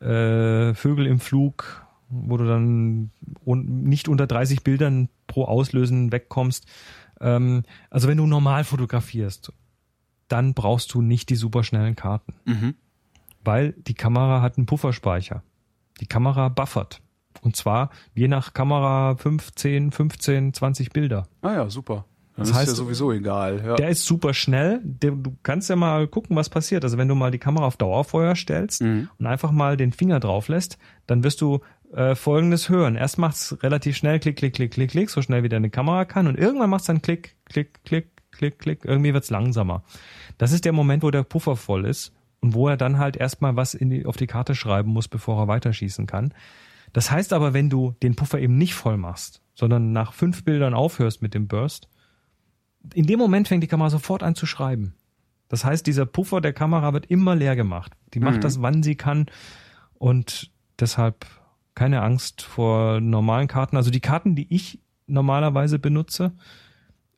äh, 0.01 0.75
Vögel 0.75 1.07
im 1.07 1.21
Flug, 1.21 1.87
wo 2.09 2.37
du 2.37 2.45
dann 2.47 3.11
un 3.45 3.83
nicht 3.85 4.09
unter 4.09 4.27
30 4.27 4.63
Bildern 4.65 5.09
pro 5.27 5.45
Auslösen 5.45 6.11
wegkommst. 6.13 6.67
Ähm, 7.21 7.63
also 7.91 8.09
wenn 8.09 8.17
du 8.19 8.27
normal 8.27 8.65
fotografierst, 8.65 9.53
dann 10.29 10.55
brauchst 10.55 10.95
du 10.95 11.03
nicht 11.03 11.29
die 11.29 11.37
superschnellen 11.37 11.97
Karten, 11.97 12.35
Mhm. 12.47 12.75
weil 13.45 13.73
die 13.73 13.95
Kamera 13.95 14.43
hat 14.43 14.57
einen 14.57 14.67
Pufferspeicher. 14.67 15.43
Die 16.01 16.07
Kamera 16.07 16.49
buffert. 16.49 17.01
Und 17.43 17.57
zwar 17.57 17.91
je 18.15 18.27
nach 18.29 18.55
Kamera 18.55 19.17
15, 19.17 19.93
15, 19.93 20.53
20 20.53 20.91
Bilder. 20.91 21.29
Ah 21.43 21.53
ja, 21.53 21.71
super. 21.71 22.05
Das 22.41 22.51
ist 22.51 22.55
heißt, 22.55 22.69
ja 22.69 22.75
sowieso 22.75 23.13
egal. 23.13 23.63
Ja. 23.65 23.75
Der 23.77 23.89
ist 23.89 24.05
super 24.05 24.35
schnell. 24.35 24.81
Du 24.85 25.37
kannst 25.43 25.69
ja 25.71 25.77
mal 25.77 26.07
gucken, 26.09 26.37
was 26.37 26.49
passiert. 26.49 26.85
Also 26.85 26.99
wenn 26.99 27.09
du 27.09 27.15
mal 27.15 27.31
die 27.31 27.39
Kamera 27.39 27.67
auf 27.67 27.77
Dauerfeuer 27.77 28.35
stellst 28.35 28.83
Mhm. 28.83 29.09
und 29.19 29.27
einfach 29.27 29.51
mal 29.53 29.77
den 29.77 29.93
Finger 29.93 30.21
drauf 30.21 30.49
lässt, 30.49 30.79
dann 31.07 31.23
wirst 31.25 31.41
du 31.41 31.61
äh, 31.95 32.15
Folgendes 32.15 32.69
hören. 32.69 32.95
Erst 32.97 33.19
macht's 33.19 33.57
relativ 33.63 33.97
schnell 33.97 34.21
Klick, 34.21 34.37
Klick, 34.37 34.55
Klick, 34.55 34.71
Klick, 34.73 34.91
Klick, 34.91 35.11
so 35.11 35.23
schnell 35.23 35.43
wie 35.43 35.49
deine 35.49 35.71
Kamera 35.71 36.05
kann 36.05 36.27
und 36.29 36.39
irgendwann 36.39 36.71
macht's 36.71 36.87
dann 36.87 37.03
Klick, 37.03 37.35
Klick, 37.47 37.83
Klick, 37.85 38.11
Klick, 38.31 38.59
Klick. 38.61 38.85
Irgendwie 38.85 39.13
wird's 39.13 39.31
langsamer. 39.31 39.83
Das 40.39 40.53
ist 40.53 40.65
der 40.65 40.73
Moment, 40.73 41.03
wo 41.03 41.11
der 41.11 41.25
Puffer 41.25 41.57
voll 41.57 41.85
ist 41.85 42.13
und 42.41 42.55
wo 42.55 42.69
er 42.69 42.77
dann 42.77 42.99
halt 42.99 43.17
erstmal 43.17 43.57
was 43.57 43.75
in 43.75 43.91
die, 43.91 44.07
auf 44.07 44.17
die 44.17 44.29
Karte 44.29 44.55
schreiben 44.55 44.91
muss, 44.93 45.09
bevor 45.09 45.39
er 45.43 45.49
weiterschießen 45.49 46.07
kann. 46.07 46.33
Das 46.93 47.11
heißt 47.11 47.33
aber, 47.33 47.53
wenn 47.55 47.71
du 47.71 47.95
den 48.03 48.15
Puffer 48.17 48.39
eben 48.39 48.57
nicht 48.57 48.75
voll 48.75 48.97
machst, 48.97 49.43
sondern 49.55 49.93
nach 49.93 50.13
fünf 50.13 50.45
Bildern 50.45 50.75
aufhörst 50.75 51.23
mit 51.23 51.35
dem 51.35 51.49
Burst, 51.49 51.89
in 52.95 53.07
dem 53.07 53.19
Moment 53.19 53.49
fängt 53.49 53.63
die 53.63 53.69
Kamera 53.69 53.91
sofort 53.91 54.23
an 54.23 54.35
zu 54.35 54.47
schreiben. 54.47 54.95
Das 55.49 55.65
heißt, 55.65 55.87
dieser 55.87 56.07
Puffer 56.07 56.41
der 56.41 56.53
Kamera 56.53 56.93
wird 56.93 57.07
immer 57.07 57.35
leer 57.35 57.57
gemacht. 57.57 57.93
Die 58.15 58.21
macht 58.21 58.37
Mhm. 58.37 58.41
das, 58.43 58.63
wann 58.63 58.83
sie 58.83 58.95
kann. 58.97 59.27
Und 59.95 60.51
deshalb 60.79 61.27
keine 61.75 62.03
Angst 62.03 62.43
vor 62.43 63.01
normalen 63.01 63.49
Karten. 63.49 63.77
Also 63.77 63.91
die 63.91 64.01
Karten, 64.01 64.35
die 64.37 64.47
ich 64.55 64.81
normalerweise 65.07 65.79
benutze, 65.79 66.33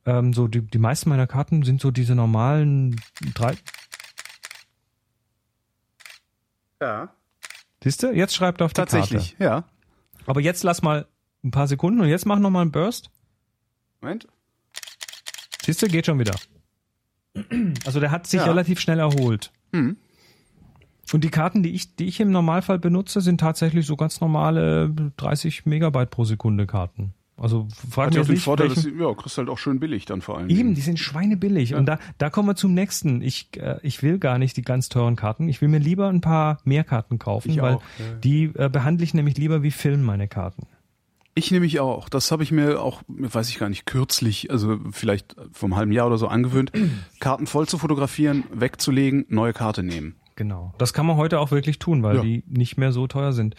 ähm, 0.05 0.33
so 0.33 0.47
die, 0.47 0.61
die 0.61 0.79
meisten 0.79 1.09
meiner 1.09 1.27
Karten 1.27 1.63
sind 1.63 1.79
so 1.81 1.91
diese 1.91 2.15
normalen 2.15 2.99
drei. 3.35 3.55
ja. 6.81 7.09
Siehst 7.83 8.01
du? 8.03 8.11
Jetzt 8.13 8.33
schreibt 8.35 8.61
er 8.61 8.65
auf 8.65 8.71
die 8.73 8.79
Tatsächlich, 8.81 9.35
ja. 9.39 9.61
Karte. 9.61 9.67
Aber 10.25 10.39
jetzt 10.41 10.63
lass 10.63 10.81
mal 10.81 11.05
ein 11.43 11.51
paar 11.51 11.67
Sekunden 11.67 11.99
und 11.99 12.07
jetzt 12.07 12.25
mach 12.25 12.39
noch 12.39 12.49
mal 12.49 12.61
einen 12.61 12.71
Burst. 12.71 13.09
Moment. 14.01 14.27
Siehst 15.65 15.81
du, 15.81 15.87
geht 15.87 16.05
schon 16.05 16.19
wieder. 16.19 16.35
Also 17.85 17.99
der 17.99 18.11
hat 18.11 18.27
sich 18.27 18.39
Ja. 18.41 18.45
relativ 18.45 18.79
schnell 18.79 18.99
erholt. 18.99 19.51
Mhm. 19.71 19.97
Und 21.11 21.23
die 21.23 21.29
Karten, 21.29 21.63
die 21.63 21.71
ich, 21.71 21.95
die 21.95 22.05
ich 22.05 22.19
im 22.19 22.31
Normalfall 22.31 22.79
benutze, 22.79 23.21
sind 23.21 23.39
tatsächlich 23.39 23.85
so 23.85 23.95
ganz 23.97 24.21
normale 24.21 24.93
30 25.17 25.65
Megabyte 25.65 26.09
pro 26.09 26.23
Sekunde 26.23 26.65
Karten. 26.65 27.13
Also 27.35 27.67
frag 27.89 28.05
Hat 28.07 28.13
mich 28.13 28.17
ja 28.17 28.23
den 28.23 28.33
nicht, 28.35 28.43
Vorteil, 28.43 28.69
dass 28.69 28.83
sie, 28.83 28.91
ja, 28.97 29.11
kriegst 29.15 29.37
halt 29.39 29.49
auch 29.49 29.57
schön 29.57 29.79
billig 29.79 30.05
dann 30.05 30.21
vor 30.21 30.37
allem. 30.37 30.49
Eben, 30.49 30.75
die 30.75 30.81
sind 30.81 30.99
schweinebillig. 30.99 31.73
Und 31.73 31.87
da, 31.87 31.97
da 32.19 32.29
kommen 32.29 32.47
wir 32.47 32.55
zum 32.55 32.73
nächsten. 32.75 33.21
Ich, 33.23 33.49
äh, 33.57 33.79
ich 33.81 34.03
will 34.03 34.19
gar 34.19 34.37
nicht 34.37 34.55
die 34.55 34.61
ganz 34.61 34.87
teuren 34.87 35.15
Karten. 35.15 35.49
Ich 35.49 35.59
will 35.59 35.67
mir 35.67 35.79
lieber 35.79 36.07
ein 36.09 36.21
paar 36.21 36.59
mehr 36.63 36.83
Karten 36.83 37.17
kaufen, 37.19 37.49
Ich 37.49 37.61
weil 37.61 37.75
auch, 37.75 37.83
ja, 37.99 38.05
ja. 38.05 38.13
die 38.23 38.43
äh, 38.55 38.69
behandle 38.69 39.03
ich 39.03 39.13
nämlich 39.15 39.37
lieber 39.37 39.63
wie 39.63 39.71
Film, 39.71 40.03
meine 40.03 40.27
Karten. 40.27 40.67
Ich 41.35 41.49
nehme 41.51 41.63
mich 41.65 41.79
auch. 41.79 42.09
Das 42.09 42.31
habe 42.31 42.43
ich 42.43 42.51
mir 42.51 42.79
auch, 42.81 43.01
weiß 43.07 43.49
ich 43.49 43.57
gar 43.57 43.69
nicht, 43.69 43.85
kürzlich, 43.85 44.51
also 44.51 44.79
vielleicht 44.91 45.35
vom 45.51 45.75
halben 45.75 45.91
Jahr 45.91 46.07
oder 46.07 46.17
so 46.17 46.27
angewöhnt, 46.27 46.71
Karten 47.19 47.47
voll 47.47 47.67
zu 47.67 47.77
fotografieren, 47.79 48.43
wegzulegen, 48.53 49.25
neue 49.29 49.53
Karte 49.53 49.81
nehmen. 49.83 50.15
Genau. 50.35 50.73
Das 50.77 50.93
kann 50.93 51.05
man 51.05 51.15
heute 51.17 51.39
auch 51.39 51.51
wirklich 51.51 51.79
tun, 51.79 52.03
weil 52.03 52.17
Ja. 52.17 52.21
die 52.23 52.43
nicht 52.47 52.77
mehr 52.77 52.91
so 52.91 53.07
teuer 53.07 53.33
sind. 53.33 53.55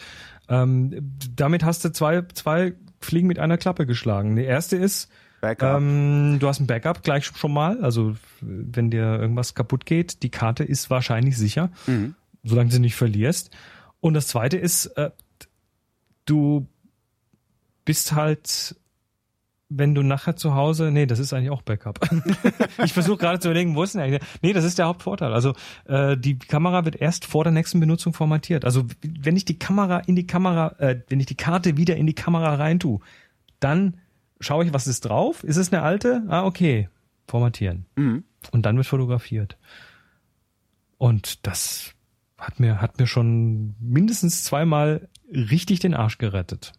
Ähm, 0.49 1.15
damit 1.35 1.63
hast 1.63 1.83
du 1.85 1.91
zwei, 1.91 2.21
zwei 2.33 2.73
Fliegen 3.01 3.27
mit 3.27 3.39
einer 3.39 3.57
Klappe 3.57 3.85
geschlagen. 3.85 4.35
Die 4.35 4.43
erste 4.43 4.75
ist, 4.77 5.09
ähm, 5.41 6.37
du 6.39 6.47
hast 6.47 6.59
ein 6.59 6.67
Backup 6.67 7.03
gleich 7.03 7.25
schon 7.25 7.53
mal. 7.53 7.81
Also 7.83 8.15
wenn 8.41 8.89
dir 8.89 9.19
irgendwas 9.19 9.53
kaputt 9.53 9.85
geht, 9.85 10.23
die 10.23 10.29
Karte 10.31 10.63
ist 10.63 10.89
wahrscheinlich 10.89 11.37
sicher, 11.37 11.71
Mhm. 11.87 12.15
solange 12.43 12.69
du 12.69 12.75
sie 12.75 12.81
nicht 12.81 12.95
verlierst. 12.95 13.51
Und 14.01 14.13
das 14.13 14.27
zweite 14.27 14.57
ist, 14.57 14.87
äh, 14.97 15.11
du 16.25 16.67
bist 17.85 18.13
halt 18.13 18.75
wenn 19.69 19.95
du 19.95 20.03
nachher 20.03 20.35
zu 20.35 20.53
Hause, 20.53 20.91
nee, 20.91 21.05
das 21.05 21.19
ist 21.19 21.33
eigentlich 21.33 21.49
auch 21.49 21.63
Backup. 21.63 21.99
ich 22.83 22.93
versuche 22.93 23.17
gerade 23.17 23.39
zu 23.39 23.47
überlegen, 23.47 23.75
wo 23.75 23.83
ist 23.83 23.95
denn 23.95 24.01
eigentlich? 24.01 24.21
Nee, 24.41 24.53
das 24.53 24.63
ist 24.63 24.77
der 24.77 24.85
Hauptvorteil. 24.85 25.33
Also 25.33 25.53
äh, 25.85 26.15
die 26.17 26.37
Kamera 26.37 26.85
wird 26.85 26.95
erst 26.95 27.25
vor 27.25 27.43
der 27.43 27.51
nächsten 27.51 27.79
Benutzung 27.79 28.13
formatiert. 28.13 28.63
Also 28.63 28.85
wenn 29.01 29.35
ich 29.35 29.45
die 29.45 29.57
Kamera 29.57 29.99
in 29.99 30.15
die 30.15 30.27
Kamera, 30.27 30.75
äh, 30.77 31.01
wenn 31.09 31.19
ich 31.19 31.25
die 31.25 31.35
Karte 31.35 31.77
wieder 31.77 31.95
in 31.95 32.05
die 32.05 32.13
Kamera 32.13 32.55
rein 32.55 32.79
tue, 32.79 32.99
dann 33.59 33.97
schaue 34.39 34.65
ich, 34.65 34.73
was 34.73 34.87
ist 34.87 35.01
drauf. 35.01 35.43
Ist 35.43 35.57
es 35.57 35.73
eine 35.73 35.81
alte? 35.81 36.23
Ah, 36.27 36.45
okay, 36.45 36.89
formatieren. 37.27 37.85
Mhm. 37.95 38.23
Und 38.51 38.65
dann 38.65 38.77
wird 38.77 38.87
fotografiert. 38.87 39.57
Und 40.97 41.45
das 41.47 41.93
hat 42.37 42.59
mir 42.59 42.81
hat 42.81 42.99
mir 42.99 43.07
schon 43.07 43.75
mindestens 43.79 44.43
zweimal 44.43 45.09
richtig 45.31 45.79
den 45.79 45.95
Arsch 45.95 46.19
gerettet. 46.19 46.73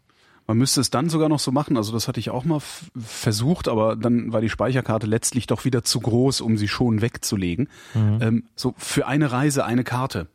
Man 0.47 0.59
müsste 0.59 0.81
es 0.81 0.91
dann 0.91 1.09
sogar 1.09 1.29
noch 1.29 1.41
so 1.41 1.51
machen, 1.51 1.77
also 1.77 1.93
das 1.93 2.07
hatte 2.07 2.21
ich 2.21 2.31
auch 2.31 2.45
mal 2.45 2.61
versucht, 2.97 3.67
aber 3.69 3.97
dann 3.97 4.33
war 4.33 4.41
die 4.41 4.49
Speicherkarte 4.49 5.07
letztlich 5.07 5.47
doch 5.47 5.65
wieder 5.65 5.83
zu 5.83 6.01
groß, 6.01 6.41
um 6.41 6.57
sie 6.57 6.69
schon 6.69 7.01
wegzulegen. 7.01 7.69
Ähm, 8.23 8.45
so 8.55 8.75
für 8.77 9.07
eine 9.07 9.33
Reise 9.33 9.65
eine 9.65 9.83
Karte. 9.83 10.29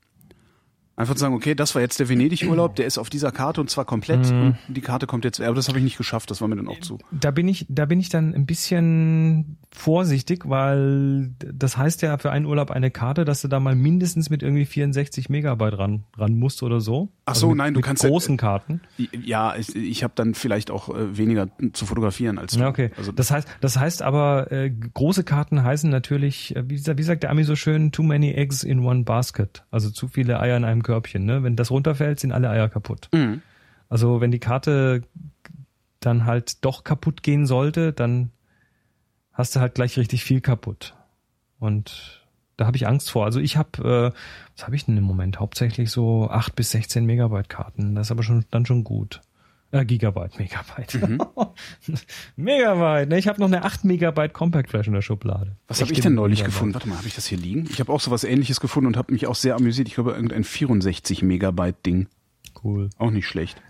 Einfach 0.96 1.16
zu 1.16 1.22
sagen, 1.22 1.34
okay, 1.34 1.56
das 1.56 1.74
war 1.74 1.82
jetzt 1.82 2.00
der 2.00 2.10
Venedig-Urlaub, 2.10 2.76
der 2.76 2.86
ist 2.86 2.98
auf 2.98 3.10
dieser 3.10 3.32
Karte 3.32 3.62
und 3.62 3.70
zwar 3.70 3.86
komplett 3.86 4.30
und 4.30 4.58
die 4.68 4.82
Karte 4.82 5.08
kommt 5.08 5.26
jetzt, 5.26 5.40
aber 5.42 5.56
das 5.56 5.68
habe 5.68 5.78
ich 5.80 5.84
nicht 5.84 5.98
geschafft, 5.98 6.30
das 6.30 6.42
war 6.42 6.48
mir 6.48 6.58
dann 6.58 6.68
auch 6.68 6.80
zu. 6.80 7.00
Da 7.12 7.32
bin 7.32 7.48
ich, 7.48 7.66
da 7.70 7.86
bin 7.86 8.00
ich 8.00 8.10
dann 8.10 8.34
ein 8.36 8.46
bisschen 8.46 9.58
vorsichtig, 9.74 10.44
weil 10.48 11.32
das 11.40 11.78
heißt 11.78 12.02
ja 12.02 12.18
für 12.18 12.32
einen 12.32 12.46
Urlaub 12.46 12.72
eine 12.72 12.92
Karte, 12.92 13.24
dass 13.26 13.42
du 13.42 13.48
da 13.48 13.60
mal 13.60 13.74
mindestens 13.76 14.30
mit 14.30 14.44
irgendwie 14.44 14.66
64 14.66 15.30
Megabyte 15.30 15.78
ran, 15.78 16.04
ran 16.18 16.38
musst 16.38 16.62
oder 16.62 16.82
so. 16.82 17.10
Ach 17.26 17.36
so, 17.36 17.50
mit, 17.50 17.58
nein, 17.58 17.74
du 17.74 17.80
mit 17.80 17.86
kannst 17.86 18.04
ja- 18.04 18.10
großen 18.10 18.36
Karten. 18.38 18.82
Ja, 18.98 19.56
ich, 19.56 19.74
ich 19.76 20.04
habe 20.04 20.14
dann 20.16 20.34
vielleicht 20.34 20.72
auch 20.72 20.90
äh, 20.90 21.18
weniger 21.18 21.48
zu 21.74 21.86
fotografieren 21.86 22.38
als 22.38 22.54
du. 22.54 22.60
Ja, 22.60 22.68
okay. 22.68 22.92
Also 22.98 23.12
das 23.14 23.32
heißt, 23.32 23.48
das 23.62 23.78
heißt 23.78 24.02
aber, 24.02 24.52
äh, 24.52 24.70
große 24.70 25.24
Karten 25.24 25.64
heißen 25.64 25.90
natürlich, 25.90 26.56
äh, 26.56 26.70
wie, 26.70 26.86
wie 26.86 27.04
sagt 27.04 27.24
der 27.24 27.30
Ami 27.32 27.46
so 27.46 27.56
schön, 27.56 27.92
too 27.94 28.04
many 28.04 28.34
eggs 28.34 28.64
in 28.64 28.80
one 28.82 29.04
basket. 29.04 29.64
Also 29.72 29.90
zu 29.90 30.10
viele 30.10 30.40
Eier 30.42 30.58
in 30.58 30.66
einem 30.66 30.81
Körbchen. 30.84 31.26
Ne? 31.26 31.44
Wenn 31.44 31.56
das 31.56 31.72
runterfällt, 31.72 32.20
sind 32.20 32.32
alle 32.32 32.50
Eier 32.50 32.70
kaputt. 32.70 33.10
Mhm. 33.14 33.42
Also 33.90 34.22
wenn 34.22 34.32
die 34.32 34.40
Karte 34.40 35.04
dann 36.00 36.26
halt 36.26 36.64
doch 36.66 36.84
kaputt 36.84 37.24
gehen 37.24 37.46
sollte, 37.46 37.94
dann 37.94 38.32
hast 39.34 39.56
du 39.56 39.60
halt 39.60 39.76
gleich 39.76 39.98
richtig 39.98 40.24
viel 40.24 40.42
kaputt. 40.42 40.96
Und 41.60 42.22
da 42.58 42.66
habe 42.66 42.78
ich 42.78 42.88
Angst 42.88 43.12
vor. 43.12 43.26
Also 43.26 43.40
ich 43.40 43.58
habe, 43.58 44.14
äh, 44.14 44.18
was 44.56 44.66
habe 44.66 44.76
ich 44.76 44.86
denn 44.86 44.98
im 44.98 45.04
Moment? 45.04 45.40
Hauptsächlich 45.40 45.92
so 45.92 46.30
8 46.30 46.56
bis 46.56 46.72
16 46.72 47.06
Megabyte 47.06 47.50
Karten. 47.50 47.96
Das 47.96 48.08
ist 48.08 48.12
aber 48.12 48.24
schon 48.24 48.46
dann 48.52 48.66
schon 48.66 48.84
gut. 48.84 49.22
Äh, 49.72 49.86
Gigabyte, 49.86 50.38
Megabyte. 50.38 51.00
Megabyte. 52.36 53.10
Ne, 53.10 53.18
ich 53.18 53.28
habe 53.28 53.40
noch 53.40 53.48
eine 53.48 53.64
8 53.64 53.86
Megabyte 53.86 54.34
Compact 54.34 54.70
Flash 54.70 54.88
in 54.88 54.94
der 54.94 55.02
Schublade. 55.02 55.56
Was 55.68 55.82
habe 55.82 55.94
ich 55.94 56.02
denn 56.02 56.14
neulich 56.14 56.40
Megabyte. 56.40 56.54
gefunden? 56.54 56.74
Warte 56.74 56.90
mal, 56.90 56.98
habe 56.98 57.08
ich 57.08 57.16
das 57.16 57.26
hier 57.26 57.38
liegen? 57.38 57.68
Ich 57.70 57.80
habe 57.80 57.92
auch 57.92 58.02
sowas 58.02 58.24
ähnliches 58.26 58.60
gefunden 58.60 58.88
und 58.88 58.98
habe 58.98 59.14
mich 59.14 59.28
auch 59.28 59.36
sehr 59.36 59.56
amüsiert. 59.56 59.88
Ich 59.88 59.96
glaube, 59.96 60.12
irgendein 60.12 60.44
64 60.44 61.24
Megabyte 61.24 61.86
Ding. 61.86 62.08
Cool. 62.64 62.90
Auch 62.98 63.12
nicht 63.12 63.28
schlecht. 63.28 63.62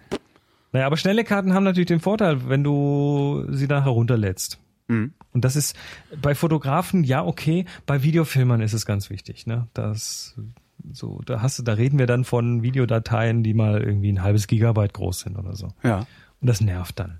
Naja, 0.71 0.87
aber 0.87 0.97
schnelle 0.97 1.23
Karten 1.23 1.53
haben 1.53 1.63
natürlich 1.63 1.87
den 1.87 1.99
Vorteil, 1.99 2.49
wenn 2.49 2.63
du 2.63 3.45
sie 3.49 3.67
nachher 3.67 3.91
runterlädst. 3.91 4.57
Mhm. 4.87 5.13
Und 5.33 5.45
das 5.45 5.55
ist 5.55 5.75
bei 6.21 6.33
Fotografen 6.33 7.03
ja 7.03 7.23
okay, 7.23 7.65
bei 7.85 8.03
Videofilmern 8.03 8.61
ist 8.61 8.73
es 8.73 8.85
ganz 8.85 9.09
wichtig, 9.09 9.47
ne? 9.47 9.67
Das 9.73 10.35
so, 10.91 11.21
da 11.25 11.41
hast 11.41 11.59
du, 11.59 11.63
da 11.63 11.73
reden 11.73 11.99
wir 11.99 12.07
dann 12.07 12.23
von 12.23 12.63
Videodateien, 12.63 13.43
die 13.43 13.53
mal 13.53 13.81
irgendwie 13.81 14.11
ein 14.11 14.21
halbes 14.23 14.47
Gigabyte 14.47 14.93
groß 14.93 15.21
sind 15.21 15.37
oder 15.37 15.55
so. 15.55 15.69
Ja. 15.83 16.05
Und 16.41 16.47
das 16.47 16.61
nervt 16.61 16.99
dann. 16.99 17.19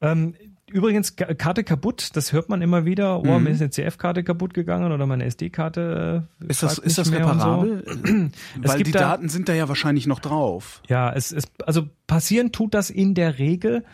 Ähm, 0.00 0.34
übrigens, 0.70 1.16
Ka- 1.16 1.34
Karte 1.34 1.64
kaputt, 1.64 2.10
das 2.14 2.32
hört 2.32 2.48
man 2.48 2.60
immer 2.62 2.84
wieder. 2.84 3.20
Oh, 3.20 3.38
Mhm. 3.38 3.44
mir 3.44 3.50
ist 3.50 3.60
eine 3.60 3.70
CF-Karte 3.70 4.24
kaputt 4.24 4.54
gegangen 4.54 4.92
oder 4.92 5.06
meine 5.06 5.24
SD-Karte. 5.24 6.26
äh, 6.42 6.46
Ist 6.46 6.62
das, 6.62 6.78
ist 6.78 6.98
das 6.98 7.08
und 7.08 7.14
so. 7.14 7.18
reparabel? 7.20 7.82
Es 8.62 8.70
Weil 8.70 8.82
die 8.82 8.90
da- 8.92 9.00
Daten 9.00 9.28
sind 9.28 9.48
da 9.48 9.54
ja 9.54 9.68
wahrscheinlich 9.68 10.06
noch 10.06 10.20
drauf. 10.20 10.82
Ja, 10.88 11.12
es, 11.12 11.32
es, 11.32 11.44
also 11.64 11.88
passieren 12.06 12.52
tut 12.52 12.74
das 12.74 12.90
in 12.90 13.14
der 13.14 13.38
Regel 13.38 13.84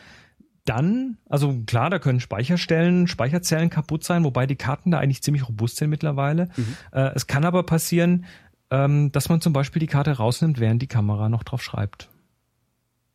dann, 0.64 1.18
also 1.28 1.60
klar, 1.66 1.90
da 1.90 1.98
können 1.98 2.20
Speicherstellen, 2.20 3.08
Speicherzellen 3.08 3.68
kaputt 3.70 4.04
sein, 4.04 4.22
wobei 4.24 4.46
die 4.46 4.56
Karten 4.56 4.90
da 4.92 4.98
eigentlich 4.98 5.22
ziemlich 5.22 5.48
robust 5.48 5.76
sind 5.76 5.90
mittlerweile. 5.90 6.48
Äh, 6.92 7.10
es 7.14 7.26
kann 7.26 7.44
aber 7.44 7.64
passieren, 7.64 8.26
ähm, 8.70 9.10
dass 9.12 9.28
man 9.28 9.40
zum 9.40 9.52
Beispiel 9.52 9.80
die 9.80 9.86
Karte 9.88 10.12
rausnimmt, 10.12 10.60
während 10.60 10.80
die 10.80 10.86
Kamera 10.86 11.28
noch 11.28 11.42
drauf 11.42 11.62
schreibt. 11.62 12.08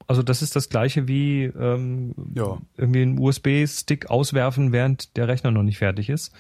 Also 0.08 0.24
das 0.24 0.42
ist 0.42 0.56
das 0.56 0.70
gleiche 0.70 1.08
wie 1.08 1.44
ähm, 1.46 2.14
Ja. 2.34 2.58
irgendwie 2.78 3.02
einen 3.02 3.20
USB-Stick 3.20 4.10
auswerfen, 4.10 4.72
während 4.72 5.18
der 5.18 5.28
Rechner 5.28 5.52
noch 5.52 5.64
nicht 5.64 5.78
fertig 5.80 6.10
ist. 6.10 6.34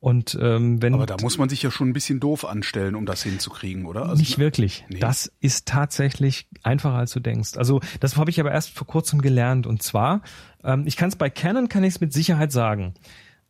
Und 0.00 0.36
ähm, 0.40 0.80
wenn 0.80 0.94
Aber 0.94 1.04
da 1.04 1.16
muss 1.20 1.36
man 1.36 1.50
sich 1.50 1.62
ja 1.62 1.70
schon 1.70 1.90
ein 1.90 1.92
bisschen 1.92 2.20
doof 2.20 2.46
anstellen, 2.46 2.94
um 2.94 3.04
das 3.04 3.22
hinzukriegen, 3.22 3.84
oder? 3.84 4.06
Also, 4.06 4.16
nicht 4.16 4.38
wirklich. 4.38 4.86
Nee. 4.88 4.98
Das 4.98 5.30
ist 5.40 5.66
tatsächlich 5.68 6.48
einfacher 6.62 6.94
als 6.96 7.12
du 7.12 7.20
denkst. 7.20 7.58
Also 7.58 7.80
das 8.00 8.16
habe 8.16 8.30
ich 8.30 8.40
aber 8.40 8.50
erst 8.50 8.70
vor 8.70 8.86
kurzem 8.86 9.20
gelernt. 9.20 9.66
Und 9.66 9.82
zwar, 9.82 10.22
ähm, 10.64 10.84
ich 10.86 10.96
kann 10.96 11.10
es 11.10 11.16
bei 11.16 11.28
Canon 11.28 11.68
kann 11.68 11.84
ich 11.84 11.94
es 11.96 12.00
mit 12.00 12.14
Sicherheit 12.14 12.50
sagen. 12.50 12.94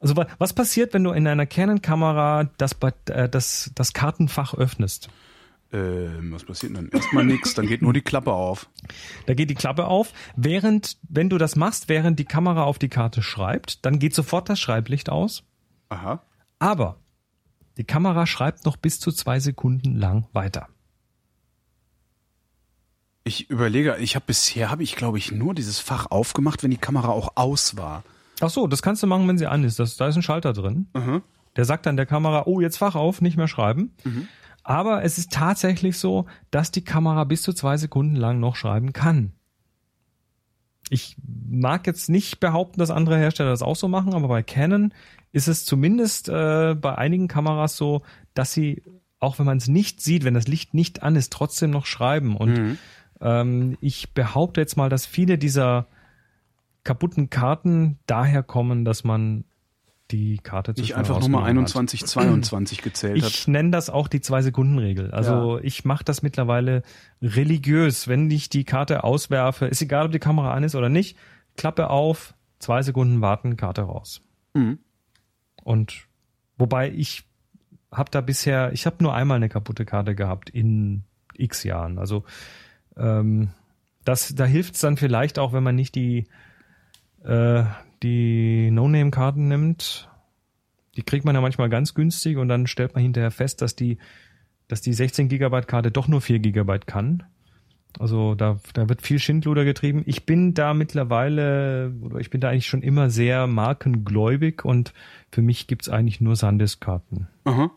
Also 0.01 0.17
wa- 0.17 0.27
was 0.39 0.53
passiert, 0.53 0.93
wenn 0.93 1.05
du 1.05 1.13
in 1.13 1.27
einer 1.29 1.47
Canon-Kamera 1.47 2.51
das, 2.59 2.73
äh, 3.11 3.29
das, 3.29 3.71
das 3.77 3.93
Kartenfach 3.93 4.55
öffnest? 4.55 5.09
Ähm, 5.73 6.33
was 6.33 6.43
passiert 6.43 6.77
denn? 6.77 6.89
Erstmal 6.89 7.25
nix, 7.25 7.55
dann 7.55 7.69
geht 7.69 7.81
nur 7.81 7.93
die 7.93 8.01
Klappe 8.01 8.33
auf. 8.33 8.69
Da 9.27 9.35
geht 9.35 9.51
die 9.51 9.55
Klappe 9.55 9.87
auf. 9.87 10.13
Während, 10.35 10.97
wenn 11.09 11.29
du 11.31 11.39
das 11.39 11.55
machst, 11.55 11.89
während 11.89 12.19
die 12.19 12.25
Kamera 12.25 12.65
auf 12.65 12.81
die 12.81 12.89
Karte 12.89 13.23
schreibt, 13.23 13.85
dann 13.87 14.01
geht 14.01 14.15
sofort 14.17 14.49
das 14.49 14.59
Schreiblicht 14.59 15.11
aus. 15.11 15.45
Aha. 15.91 16.23
Aber 16.61 17.01
die 17.77 17.85
Kamera 17.85 18.27
schreibt 18.27 18.65
noch 18.65 18.77
bis 18.77 19.01
zu 19.01 19.11
zwei 19.11 19.41
Sekunden 19.41 19.97
lang 19.97 20.29
weiter. 20.33 20.69
Ich 23.25 23.51
überlege, 23.51 23.97
ich 23.97 24.15
habe 24.15 24.27
bisher, 24.27 24.71
habe 24.71 24.83
ich 24.83 24.95
glaube 24.95 25.19
ich 25.19 25.33
nur 25.33 25.55
dieses 25.55 25.81
Fach 25.81 26.07
aufgemacht, 26.11 26.63
wenn 26.63 26.71
die 26.71 26.77
Kamera 26.77 27.09
auch 27.09 27.33
aus 27.37 27.77
war. 27.77 28.05
Ach 28.41 28.51
so, 28.51 28.67
das 28.67 28.83
kannst 28.83 29.03
du 29.03 29.07
machen, 29.07 29.27
wenn 29.29 29.39
sie 29.39 29.47
an 29.47 29.65
ist. 29.65 29.79
Das, 29.79 29.97
da 29.97 30.09
ist 30.09 30.17
ein 30.17 30.23
Schalter 30.23 30.53
drin. 30.53 30.89
Mhm. 30.95 31.23
Der 31.57 31.65
sagt 31.65 31.87
dann 31.87 31.97
der 31.97 32.07
Kamera, 32.07 32.45
oh, 32.47 32.61
jetzt 32.61 32.79
Fach 32.79 32.95
auf, 32.95 33.21
nicht 33.21 33.37
mehr 33.37 33.49
schreiben. 33.49 33.93
Aber 34.63 35.03
es 35.03 35.19
ist 35.19 35.33
tatsächlich 35.33 35.99
so, 35.99 36.27
dass 36.51 36.71
die 36.71 36.85
Kamera 36.85 37.25
bis 37.25 37.43
zu 37.43 37.53
zwei 37.53 37.77
Sekunden 37.77 38.17
lang 38.17 38.41
noch 38.41 38.57
schreiben 38.57 38.93
kann. 38.93 39.33
Ich 40.91 41.17
mag 41.49 41.87
jetzt 41.87 42.09
nicht 42.09 42.41
behaupten, 42.41 42.79
dass 42.79 42.91
andere 42.91 43.17
Hersteller 43.17 43.51
das 43.51 43.63
auch 43.63 43.77
so 43.77 43.89
machen, 43.89 44.13
aber 44.13 44.29
bei 44.29 44.43
Canon 44.43 44.93
ist 45.33 45.49
es 45.49 45.65
zumindest 45.65 46.29
äh, 46.29 46.75
bei 46.75 46.97
einigen 46.97 47.29
Kameras 47.29 47.77
so, 47.77 48.03
dass 48.35 48.53
sie, 48.53 48.83
auch 49.19 49.39
wenn 49.39 49.47
man 49.47 49.59
es 49.59 49.69
nicht 49.69 50.01
sieht, 50.01 50.25
wenn 50.25 50.35
das 50.35 50.49
Licht 50.49 50.75
nicht 50.75 51.03
an 51.03 51.17
ist, 51.17 51.33
trotzdem 51.33 51.71
noch 51.71 51.87
schreiben. 51.87 52.37
Und 52.37 52.79
ähm, 53.21 53.77
ich 53.81 54.13
behaupte 54.13 54.61
jetzt 54.61 54.77
mal, 54.77 54.89
dass 54.89 55.07
viele 55.07 55.39
dieser 55.39 55.87
kaputten 56.85 57.31
Karten 57.31 57.99
daher 58.07 58.43
kommen, 58.43 58.85
dass 58.85 59.05
man 59.05 59.45
die 60.11 60.39
Karte 60.39 60.75
zu 60.75 60.85
schnell 60.85 60.99
einfach 60.99 61.23
hat. 61.23 61.45
21, 61.45 62.05
22 62.05 62.83
gezählt 62.83 63.23
hat. 63.23 63.31
Ich 63.31 63.47
nenne 63.47 63.71
das 63.71 63.91
auch 63.91 64.09
die 64.09 64.21
Zwei-Sekunden-Regel. 64.21 65.13
Also 65.13 65.61
ich 65.63 65.85
mache 65.85 66.03
das 66.05 66.23
mittlerweile 66.23 66.83
religiös. 67.23 68.09
Wenn 68.09 68.29
ich 68.31 68.49
die 68.49 68.65
Karte 68.65 69.05
auswerfe, 69.05 69.67
ist 69.67 69.83
egal, 69.83 70.07
ob 70.07 70.13
die 70.13 70.19
Kamera 70.19 70.53
an 70.53 70.65
ist 70.65 70.75
oder 70.75 70.89
nicht, 70.89 71.17
Klappe 71.57 71.91
auf, 71.91 72.35
zwei 72.59 72.83
Sekunden 72.83 73.21
warten, 73.21 73.57
Karte 73.57 73.83
raus. 73.83 74.21
Mhm. 74.55 74.81
Und 75.71 76.09
wobei 76.59 76.91
ich 76.91 77.23
habe 77.93 78.11
da 78.11 78.21
bisher, 78.21 78.73
ich 78.73 78.87
habe 78.87 78.97
nur 79.05 79.15
einmal 79.15 79.37
eine 79.37 79.49
kaputte 79.49 79.85
Karte 79.85 80.17
gehabt 80.17 80.51
in 80.51 81.05
x 81.35 81.63
Jahren. 81.63 82.01
Also 82.01 82.25
ähm, 82.97 83.51
das, 84.05 84.35
da 84.35 84.47
hilft 84.47 84.75
es 84.75 84.81
dann 84.81 84.97
vielleicht 84.97 85.39
auch, 85.39 85.53
wenn 85.53 85.63
man 85.63 85.77
nicht 85.77 85.95
die 85.95 86.27
äh, 87.23 87.63
die 88.03 88.73
No-Name-Karten 88.73 89.47
nimmt. 89.47 90.11
Die 90.97 91.03
kriegt 91.03 91.25
man 91.25 91.37
ja 91.37 91.41
manchmal 91.41 91.69
ganz 91.69 91.95
günstig 91.95 92.37
und 92.37 92.49
dann 92.49 92.67
stellt 92.67 92.95
man 92.95 93.05
hinterher 93.05 93.31
fest, 93.31 93.63
dass 93.63 93.77
die, 93.77 93.99
dass 94.67 94.81
die 94.81 94.93
16 94.93 95.29
Gigabyte 95.29 95.69
Karte 95.69 95.93
doch 95.93 96.09
nur 96.09 96.21
4 96.21 96.41
Gigabyte 96.41 96.89
kann. 96.89 97.23
Also 97.99 98.35
da, 98.35 98.59
da 98.75 98.89
wird 98.89 99.03
viel 99.03 99.19
Schindluder 99.19 99.65
getrieben. 99.65 100.03
Ich 100.07 100.27
bin 100.27 100.55
da 100.55 100.75
mittlerweile, 100.75 101.93
oder 102.03 102.19
ich 102.19 102.31
bin 102.31 102.41
da 102.41 102.51
eigentlich 102.51 102.67
schon 102.67 102.83
immer 102.83 103.11
sehr 103.11 103.47
markengläubig 103.47 104.65
und 104.65 104.93
für 105.33 105.43
mich 105.43 105.67
gibt's 105.67 105.89
eigentlich 105.89 106.21
nur 106.21 106.37
Sandisk-Karten. 106.37 107.29
Aha. 107.45 107.71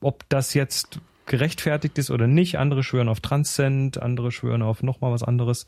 Ob 0.00 0.28
das 0.28 0.54
jetzt 0.54 1.00
gerechtfertigt 1.26 1.96
ist 1.98 2.10
oder 2.10 2.26
nicht, 2.26 2.58
andere 2.58 2.82
schwören 2.82 3.08
auf 3.08 3.20
Transcend, 3.20 4.02
andere 4.02 4.32
schwören 4.32 4.62
auf 4.62 4.82
nochmal 4.82 5.12
was 5.12 5.22
anderes. 5.22 5.66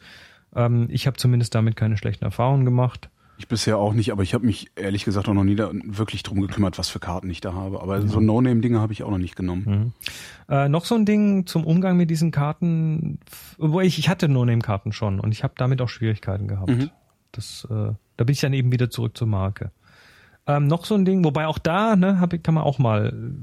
Ähm, 0.55 0.89
ich 0.90 1.06
habe 1.06 1.16
zumindest 1.16 1.55
damit 1.55 1.76
keine 1.76 1.97
schlechten 1.97 2.24
Erfahrungen 2.24 2.64
gemacht. 2.64 3.10
Ich 3.43 3.48
bisher 3.48 3.77
auch 3.77 3.93
nicht, 3.93 4.12
aber 4.12 4.23
ich 4.23 4.35
habe 4.35 4.47
mich 4.47 4.70
ehrlich 4.77 5.05
gesagt 5.05 5.28
auch 5.28 5.35
noch 5.35 5.43
nie 5.43 5.56
da 5.56 5.69
wirklich 5.85 6.23
drum 6.23 6.40
gekümmert, 6.40 6.78
was 6.78 6.89
für 6.89 7.01
Karten 7.01 7.28
ich 7.28 7.40
da 7.40 7.55
habe. 7.55 7.82
Aber 7.82 8.01
so 8.06 8.20
No-Name-Dinge 8.20 8.78
habe 8.81 8.93
ich 8.93 9.02
auch 9.02 9.10
noch 9.10 9.19
nicht 9.19 9.35
genommen. 9.35 9.93
Äh, 10.48 10.69
noch 10.69 10.85
so 10.85 10.94
ein 10.94 11.05
Ding 11.06 11.44
zum 11.47 11.64
Umgang 11.64 11.97
mit 11.97 12.09
diesen 12.09 12.31
Karten, 12.31 13.19
obwohl 13.59 13.82
ich, 13.82 13.98
ich 13.98 14.09
hatte 14.09 14.28
No-Name-Karten 14.28 14.93
schon 14.93 15.19
und 15.19 15.32
ich 15.32 15.43
habe 15.43 15.55
damit 15.56 15.82
auch 15.82 15.89
Schwierigkeiten 15.89 16.47
gehabt. 16.47 16.70
Mhm. 16.70 16.90
Das, 17.32 17.66
äh, 17.69 17.94
Da 18.16 18.24
bin 18.24 18.32
ich 18.32 18.40
dann 18.40 18.52
eben 18.52 18.70
wieder 18.70 18.90
zurück 18.90 19.16
zur 19.16 19.27
Marke. 19.27 19.73
Ähm, 20.47 20.69
noch 20.69 20.85
so 20.85 20.94
ein 20.94 21.05
Ding, 21.05 21.24
wobei 21.24 21.48
auch 21.48 21.59
da, 21.59 21.97
ne, 21.97 22.20
hab, 22.20 22.32
ich- 22.35 22.43
kann 22.44 22.55
man 22.55 22.62
auch 22.62 22.78
mal, 22.78 23.35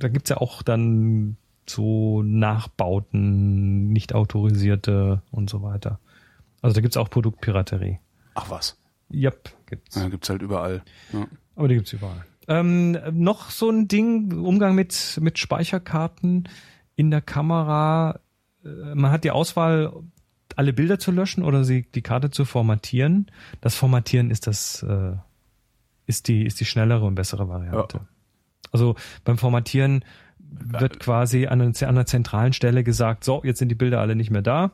da 0.00 0.08
gibt's 0.08 0.30
ja 0.30 0.38
auch 0.38 0.62
dann 0.64 1.36
so 1.68 2.22
Nachbauten, 2.24 3.92
nicht 3.92 4.14
autorisierte 4.14 5.22
und 5.30 5.50
so 5.50 5.62
weiter. 5.62 6.00
Also 6.62 6.74
da 6.74 6.80
gibt's 6.80 6.96
auch 6.96 7.10
Produktpiraterie. 7.10 7.98
Ach 8.34 8.50
was. 8.50 8.77
Yep, 9.12 9.50
gibt's. 9.66 9.96
Ja, 9.96 10.08
gibt's 10.08 10.28
halt 10.28 10.42
überall. 10.42 10.82
Ja. 11.12 11.26
Aber 11.56 11.68
die 11.68 11.74
gibt's 11.76 11.92
überall. 11.92 12.24
Ähm, 12.46 12.98
noch 13.12 13.50
so 13.50 13.70
ein 13.70 13.88
Ding, 13.88 14.32
Umgang 14.32 14.74
mit, 14.74 15.18
mit 15.20 15.38
Speicherkarten 15.38 16.48
in 16.96 17.10
der 17.10 17.20
Kamera. 17.20 18.20
Äh, 18.64 18.94
Man 18.94 19.10
hat 19.10 19.24
die 19.24 19.30
Auswahl, 19.30 19.92
alle 20.56 20.72
Bilder 20.72 20.98
zu 20.98 21.10
löschen 21.10 21.44
oder 21.44 21.64
sie, 21.64 21.86
die 21.94 22.02
Karte 22.02 22.30
zu 22.30 22.44
formatieren. 22.44 23.30
Das 23.60 23.74
Formatieren 23.74 24.30
ist 24.30 24.46
das, 24.46 24.82
äh, 24.82 25.12
ist 26.06 26.28
die, 26.28 26.44
ist 26.44 26.60
die 26.60 26.64
schnellere 26.64 27.04
und 27.04 27.14
bessere 27.14 27.48
Variante. 27.48 27.98
Ja. 27.98 28.08
Also 28.72 28.96
beim 29.24 29.38
Formatieren 29.38 30.04
wird 30.38 31.00
quasi 31.00 31.46
an 31.46 31.60
einer 31.60 32.06
zentralen 32.06 32.52
Stelle 32.54 32.82
gesagt, 32.82 33.24
so, 33.24 33.42
jetzt 33.44 33.58
sind 33.58 33.68
die 33.68 33.74
Bilder 33.74 34.00
alle 34.00 34.16
nicht 34.16 34.30
mehr 34.30 34.42
da. 34.42 34.72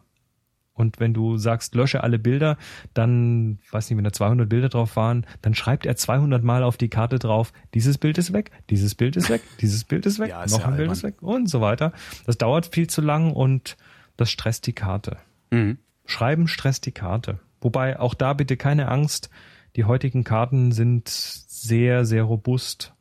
Und 0.75 0.99
wenn 0.99 1.15
du 1.15 1.37
sagst, 1.39 1.75
lösche 1.77 2.03
alle 2.03 2.19
Bilder, 2.19 2.57
dann, 2.95 3.59
weiß 3.71 3.89
nicht, 3.89 3.97
wenn 3.97 4.05
da 4.05 4.13
200 4.13 4.49
Bilder 4.49 4.69
drauf 4.69 4.97
waren, 4.97 5.25
dann 5.41 5.55
schreibt 5.55 5.87
er 5.87 5.97
200 5.97 6.43
Mal 6.43 6.65
auf 6.65 6.77
die 6.77 6.89
Karte 6.89 7.19
drauf, 7.19 7.53
dieses 7.75 7.97
Bild 7.97 8.19
ist 8.19 8.33
weg, 8.33 8.51
dieses 8.71 8.97
Bild 8.97 9.17
ist 9.17 9.31
weg, 9.31 9.43
dieses 9.61 9.85
Bild 9.85 10.05
ist 10.05 10.19
weg, 10.19 10.31
Ja, 10.31 10.43
ist 10.43 10.53
noch 10.53 10.61
ja 10.61 10.67
ein 10.67 10.77
Bild 10.77 10.91
ist 10.91 11.05
weg 11.05 11.23
und 11.23 11.49
so 11.49 11.61
weiter. 11.61 11.93
Das 12.27 12.39
dauert 12.39 12.67
viel 12.67 12.89
zu 12.89 13.01
lang 13.01 13.33
und 13.33 13.77
das 14.17 14.31
stresst 14.31 14.67
die 14.67 14.73
Karte. 14.73 15.19
Mhm. 15.51 15.79
Schreiben 16.07 16.49
stresst 16.49 16.87
die 16.87 16.93
Karte. 16.93 17.39
Wobei 17.61 17.99
auch 17.99 18.15
da 18.15 18.33
bitte 18.35 18.57
keine 18.57 18.89
Angst. 18.89 19.31
Die 19.77 19.85
heutigen 19.85 20.25
Karten 20.25 20.73
sind 20.73 21.09
sehr, 21.09 22.05
sehr 22.05 22.25
robust 22.25 22.95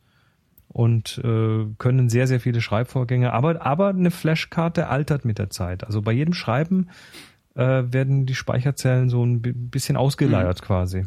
und 0.68 1.20
äh, 1.24 1.66
können 1.78 2.10
sehr, 2.10 2.28
sehr 2.28 2.40
viele 2.40 2.62
Schreibvorgänge. 2.62 3.34
Aber, 3.34 3.64
aber 3.66 3.90
eine 3.90 4.10
Flashkarte 4.10 4.88
altert 4.88 5.26
mit 5.26 5.38
der 5.38 5.50
Zeit. 5.50 5.84
Also 5.84 6.02
bei 6.02 6.12
jedem 6.12 6.34
Schreiben 6.34 6.90
äh, 7.56 7.84
werden 7.92 8.26
die 8.26 8.36
Speicherzellen 8.36 9.10
so 9.10 9.24
ein 9.24 9.42
bi- 9.42 9.54
bisschen 9.54 9.96
ausgeleiert 9.98 10.62
Mhm. 10.62 10.66
quasi. 10.66 11.06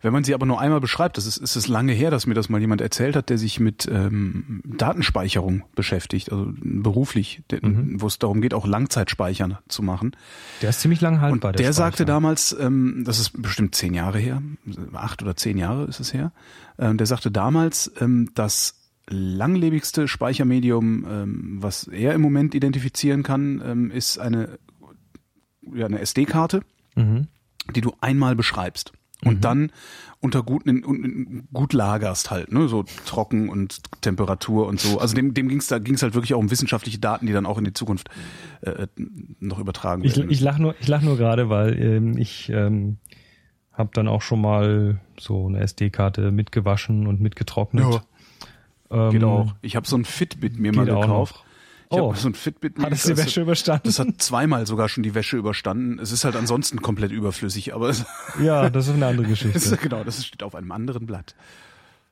Wenn 0.00 0.12
man 0.12 0.22
sie 0.22 0.32
aber 0.32 0.46
nur 0.46 0.60
einmal 0.60 0.80
beschreibt, 0.80 1.16
das 1.16 1.26
ist, 1.26 1.38
ist 1.38 1.56
es 1.56 1.66
lange 1.66 1.92
her, 1.92 2.12
dass 2.12 2.28
mir 2.28 2.34
das 2.34 2.48
mal 2.48 2.60
jemand 2.60 2.80
erzählt 2.80 3.16
hat, 3.16 3.30
der 3.30 3.36
sich 3.38 3.58
mit 3.58 3.88
ähm, 3.92 4.62
Datenspeicherung 4.64 5.64
beschäftigt, 5.74 6.30
also 6.30 6.52
beruflich, 6.60 7.42
der, 7.50 7.66
Mhm. 7.66 8.00
wo 8.00 8.06
es 8.06 8.20
darum 8.20 8.40
geht, 8.40 8.54
auch 8.54 8.64
Langzeitspeichern 8.64 9.58
zu 9.66 9.82
machen. 9.82 10.12
Der 10.62 10.70
ist 10.70 10.80
ziemlich 10.82 11.00
lang 11.00 11.20
haltbar. 11.20 11.50
Und 11.50 11.58
der, 11.58 11.72
sagte 11.72 11.98
Speicher. 11.98 12.04
damals, 12.06 12.56
ähm, 12.60 13.02
das 13.04 13.18
ist 13.18 13.42
bestimmt 13.42 13.74
zehn 13.74 13.92
Jahre 13.92 14.20
her, 14.20 14.40
acht 14.92 15.20
oder 15.22 15.34
zehn 15.34 15.58
Jahre 15.58 15.84
ist 15.86 15.98
es 15.98 16.14
her, 16.14 16.30
ähm, 16.78 16.96
der 16.96 17.06
sagte 17.08 17.32
damals, 17.32 17.90
ähm, 18.00 18.30
das 18.34 18.74
langlebigste 19.08 20.06
Speichermedium, 20.08 21.06
ähm, 21.10 21.56
was 21.60 21.88
er 21.88 22.14
im 22.14 22.20
Moment 22.20 22.54
identifizieren 22.54 23.22
kann, 23.24 23.60
ähm, 23.64 23.90
ist 23.90 24.18
eine, 24.18 24.58
ja, 25.74 25.86
eine 25.86 26.00
SD-Karte, 26.00 26.62
Mhm. 26.94 27.28
die 27.74 27.80
du 27.80 27.92
einmal 28.00 28.34
beschreibst 28.36 28.92
und 29.24 29.44
dann 29.44 29.70
unter 30.20 30.42
gut, 30.42 30.66
in, 30.66 31.46
gut 31.52 31.72
lagerst 31.72 32.30
halt, 32.30 32.52
ne, 32.52 32.68
so 32.68 32.84
trocken 33.06 33.48
und 33.48 33.80
Temperatur 34.02 34.66
und 34.66 34.80
so. 34.80 34.98
Also 35.00 35.14
dem, 35.14 35.34
dem 35.34 35.48
ging's 35.48 35.66
da 35.68 35.78
ging's 35.78 36.02
halt 36.02 36.14
wirklich 36.14 36.34
auch 36.34 36.38
um 36.38 36.50
wissenschaftliche 36.50 36.98
Daten, 36.98 37.26
die 37.26 37.32
dann 37.32 37.46
auch 37.46 37.58
in 37.58 37.64
die 37.64 37.72
Zukunft 37.72 38.08
äh, 38.62 38.86
noch 39.40 39.58
übertragen 39.58 40.04
Ich, 40.04 40.16
werden. 40.16 40.30
ich 40.30 40.40
lach 40.40 40.58
nur, 40.58 40.74
ich 40.80 40.88
lach 40.88 41.02
nur 41.02 41.16
gerade, 41.16 41.48
weil 41.48 41.80
ähm, 41.82 42.18
ich 42.18 42.48
ähm, 42.50 42.98
habe 43.72 43.90
dann 43.94 44.08
auch 44.08 44.22
schon 44.22 44.40
mal 44.40 45.00
so 45.18 45.46
eine 45.46 45.60
SD-Karte 45.60 46.30
mitgewaschen 46.30 47.06
und 47.06 47.20
mitgetrocknet. 47.20 48.00
Ähm, 48.90 49.10
Geht 49.10 49.24
auch. 49.24 49.54
Ich 49.62 49.76
habe 49.76 49.86
so 49.86 49.96
ein 49.96 50.04
Fitbit 50.04 50.58
mir 50.58 50.72
mal 50.74 50.86
gekauft. 50.86 51.42
Ich 51.90 51.96
Oh. 51.98 52.08
habe 52.10 52.18
so 52.18 52.28
ein 52.28 52.34
Fitbit 52.34 52.78
Hat 52.80 52.92
es 52.92 53.04
die. 53.04 53.16
Wäsche 53.16 53.42
überstanden? 53.42 53.82
Das 53.84 53.98
hat 53.98 54.08
zweimal 54.18 54.66
sogar 54.66 54.88
schon 54.88 55.02
die 55.02 55.14
Wäsche 55.14 55.36
überstanden. 55.36 55.98
Es 56.00 56.10
ist 56.12 56.24
halt 56.24 56.34
ansonsten 56.36 56.82
komplett 56.82 57.12
überflüssig, 57.12 57.74
aber 57.74 57.88
es, 57.88 58.04
Ja, 58.42 58.70
das 58.70 58.88
ist 58.88 58.94
eine 58.94 59.06
andere 59.06 59.26
es 59.30 59.30
Geschichte. 59.40 59.58
ist, 59.58 59.80
genau, 59.80 60.02
das 60.04 60.24
steht 60.26 60.42
auf 60.42 60.54
einem 60.54 60.72
anderen 60.72 61.06
Blatt. 61.06 61.34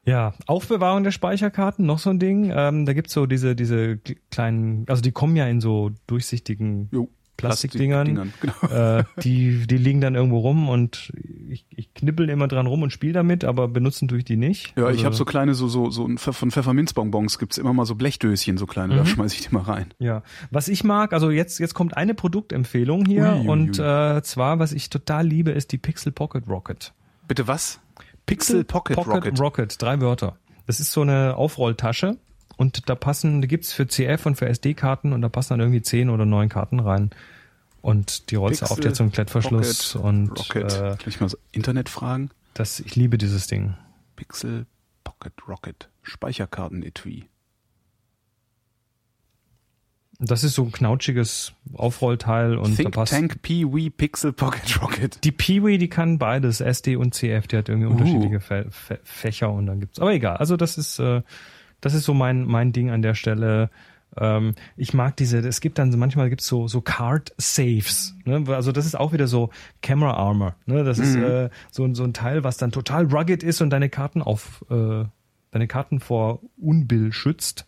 Ja, 0.07 0.35
Aufbewahrung 0.47 1.03
der 1.03 1.13
Speicherkarten, 1.13 1.87
noch 1.87 1.99
so 1.99 2.11
ein 2.11 2.19
Ding. 2.19 2.53
Ähm, 2.55 2.85
da 2.87 2.93
gibt's 2.93 3.15
so 3.15 3.25
diese, 3.27 3.57
diese 3.57 3.99
kleinen, 4.31 4.85
also 4.89 5.01
die 5.01 5.13
kommen 5.13 5.35
ja 5.35 5.47
in 5.47 5.61
so 5.63 5.93
durchsichtigen 6.07 6.89
Jo, 6.93 7.09
Plastikdingern. 7.37 8.15
Plastikdingern, 8.15 8.33
Genau. 8.69 8.99
äh, 8.99 9.05
die, 9.23 9.67
die 9.67 9.77
liegen 9.77 10.01
dann 10.01 10.15
irgendwo 10.15 10.39
rum 10.39 10.69
und 10.69 11.13
ich, 11.49 11.67
ich 11.71 11.93
knibbel 11.95 12.29
immer 12.31 12.49
dran 12.49 12.67
rum 12.67 12.83
und 12.83 12.91
spiele 12.91 13.13
damit, 13.13 13.45
aber 13.45 13.69
benutzen 13.69 14.09
tue 14.09 14.19
ich 14.19 14.25
die 14.25 14.37
nicht. 14.37 14.69
Ja, 14.77 14.85
ich 14.85 14.99
Also, 14.99 15.05
habe 15.05 15.15
so 15.17 15.25
kleine, 15.25 15.55
so, 15.55 15.69
so, 15.69 15.91
so 15.91 16.09
von 16.17 16.51
Pfefferminzbonbons 16.51 17.39
gibt's 17.39 17.59
immer 17.59 17.73
mal 17.73 17.85
so 17.87 17.95
Blechdöschen, 17.95 18.57
so 18.59 18.67
kleine, 18.67 18.95
Mhm. 18.95 18.99
da 18.99 19.07
schmeiß 19.07 19.35
ich 19.35 19.47
die 19.49 19.55
mal 19.55 19.63
rein. 19.63 19.93
Ja, 19.99 20.23
was 20.51 20.69
ich 20.69 20.85
mag, 20.85 21.13
also 21.13 21.31
jetzt 21.31 21.59
jetzt 21.59 21.75
kommt 21.75 21.97
eine 21.97 22.15
Produktempfehlung 22.15 23.05
hier 23.05 23.33
Ui, 23.35 23.41
ui, 23.41 23.49
und 23.49 23.79
ui. 23.79 23.85
äh, 23.85 24.23
zwar 24.23 24.59
was 24.59 24.73
ich 24.73 24.91
total 24.91 25.27
liebe 25.27 25.51
ist 25.51 25.73
die 25.73 25.79
Pixel 25.79 26.13
Pocket 26.13 26.47
Rocket. 26.49 26.93
Bitte 27.29 27.47
was? 27.49 27.81
Pixel 28.27 28.65
Pocket, 28.65 28.97
Rocket. 28.97 29.39
Rocket, 29.41 29.83
drei 29.83 30.01
Wörter. 30.01 30.37
Das 30.67 30.81
ist 30.81 30.93
so 30.93 31.03
eine 31.03 31.37
Aufrolltasche 31.37 32.17
und 32.57 32.89
da 32.89 32.95
passen, 32.95 33.41
da 33.41 33.47
gibt's 33.47 33.73
für 33.73 33.87
CF 33.87 34.27
und 34.27 34.37
für 34.37 34.47
SD-Karten 34.49 35.13
und 35.13 35.23
da 35.23 35.29
passen 35.29 35.55
dann 35.55 35.61
irgendwie 35.61 35.83
zehn 35.83 36.11
oder 36.11 36.25
neun 36.27 36.49
Karten 36.49 36.81
rein. 36.81 37.11
Und 37.81 38.31
die 38.31 38.37
rollst 38.37 38.63
du 38.63 38.67
auf, 38.67 38.79
so 38.81 39.03
einen 39.03 39.13
Klettverschluss 39.13 39.93
Pocket 39.93 40.05
und 40.05 40.31
Rocket. 40.31 40.73
äh, 40.73 40.79
Kann 40.97 41.09
ich 41.09 41.21
mal 41.21 41.29
so 41.29 41.37
Internet 41.53 41.89
fragen? 41.89 42.31
das, 42.55 42.81
ich 42.81 42.97
liebe 42.97 43.19
dieses 43.19 43.47
Ding. 43.47 43.75
Pixel 44.17 44.67
Pocket 45.03 45.33
Rocket. 45.47 45.91
Speicherkarten-Etui. 46.03 47.27
Das 50.21 50.45
ist 50.45 50.55
so 50.55 50.63
ein 50.63 50.73
knautschiges 50.73 51.53
Aufrollteil 51.75 52.57
und 52.57 52.73
da 52.79 52.83
Think 52.85 52.95
passt. 52.95 53.13
Tank 53.13 53.43
Pee-Wee 53.43 53.91
Pixel 53.91 54.33
Pocket 54.33 54.81
Rocket. 54.81 55.23
Die 55.25 55.33
Peewee, 55.33 55.77
die 55.77 55.89
kann 55.89 56.19
beides, 56.19 56.61
SD 56.61 56.97
und 56.97 57.15
CF, 57.15 57.49
die 57.49 57.57
hat 57.57 57.69
irgendwie 57.69 57.89
unterschiedliche 57.89 58.41
Fä 58.41 58.71
Fä 58.71 58.99
Fächer 59.03 59.51
und 59.51 59.67
dann 59.67 59.81
gibt's. 59.81 59.99
Aber 59.99 60.13
egal, 60.13 60.37
also 60.37 60.57
das 60.57 60.79
ist, 60.79 61.01
äh, 61.01 61.23
das 61.85 61.95
ist 61.95 62.05
so 62.05 62.15
mein 62.15 62.45
mein 62.45 62.73
Ding 62.73 62.91
an 62.91 63.03
der 63.03 63.15
Stelle. 63.15 63.71
Ähm, 64.17 64.55
ich 64.77 64.95
mag 64.95 65.17
diese, 65.17 65.39
es 65.39 65.61
gibt 65.61 65.77
dann 65.79 65.91
so- 65.91 65.99
manchmal 65.99 66.31
gibt's 66.31 66.47
so 66.47 66.69
so 66.69 66.81
Card 66.81 67.35
Saves, 67.37 68.15
ne? 68.25 68.45
Also 68.55 68.71
das 68.71 68.87
ist 68.87 68.95
auch 68.95 69.13
wieder 69.13 69.27
so 69.27 69.51
Camera 69.83 70.15
Armor, 70.15 70.55
ne? 70.67 70.85
Das 70.85 70.99
ist 71.01 71.17
äh, 71.17 71.51
so 71.73 71.93
so 71.95 72.05
ein 72.05 72.13
Teil, 72.15 72.45
was 72.45 72.57
dann 72.57 72.71
total 72.71 73.07
rugged 73.07 73.43
ist 73.43 73.61
und 73.61 73.71
deine 73.71 73.89
Karten 73.89 74.23
auf 74.23 74.65
äh, 74.71 75.05
deine 75.51 75.67
Karten 75.67 75.99
vor 75.99 76.41
Unbill 76.57 77.13
schützt. 77.13 77.67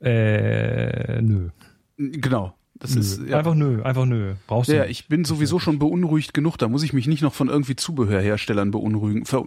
Äh, 0.00 1.22
nö. 1.22 1.50
Genau. 1.96 2.55
Das 2.78 2.94
nö. 2.94 3.00
ist 3.00 3.20
ja. 3.26 3.38
Einfach 3.38 3.54
nö, 3.54 3.82
einfach 3.82 4.04
nö. 4.04 4.34
Brauchst 4.46 4.68
du 4.70 4.76
Ja, 4.76 4.84
ich 4.84 5.08
bin 5.08 5.24
sowieso 5.24 5.58
schon 5.58 5.78
beunruhigt 5.78 6.34
genug. 6.34 6.56
Da 6.58 6.68
muss 6.68 6.82
ich 6.82 6.92
mich 6.92 7.06
nicht 7.06 7.22
noch 7.22 7.32
von 7.34 7.48
irgendwie 7.48 7.76
Zubehörherstellern 7.76 8.70
beunruhigen, 8.70 9.24
ver, 9.24 9.44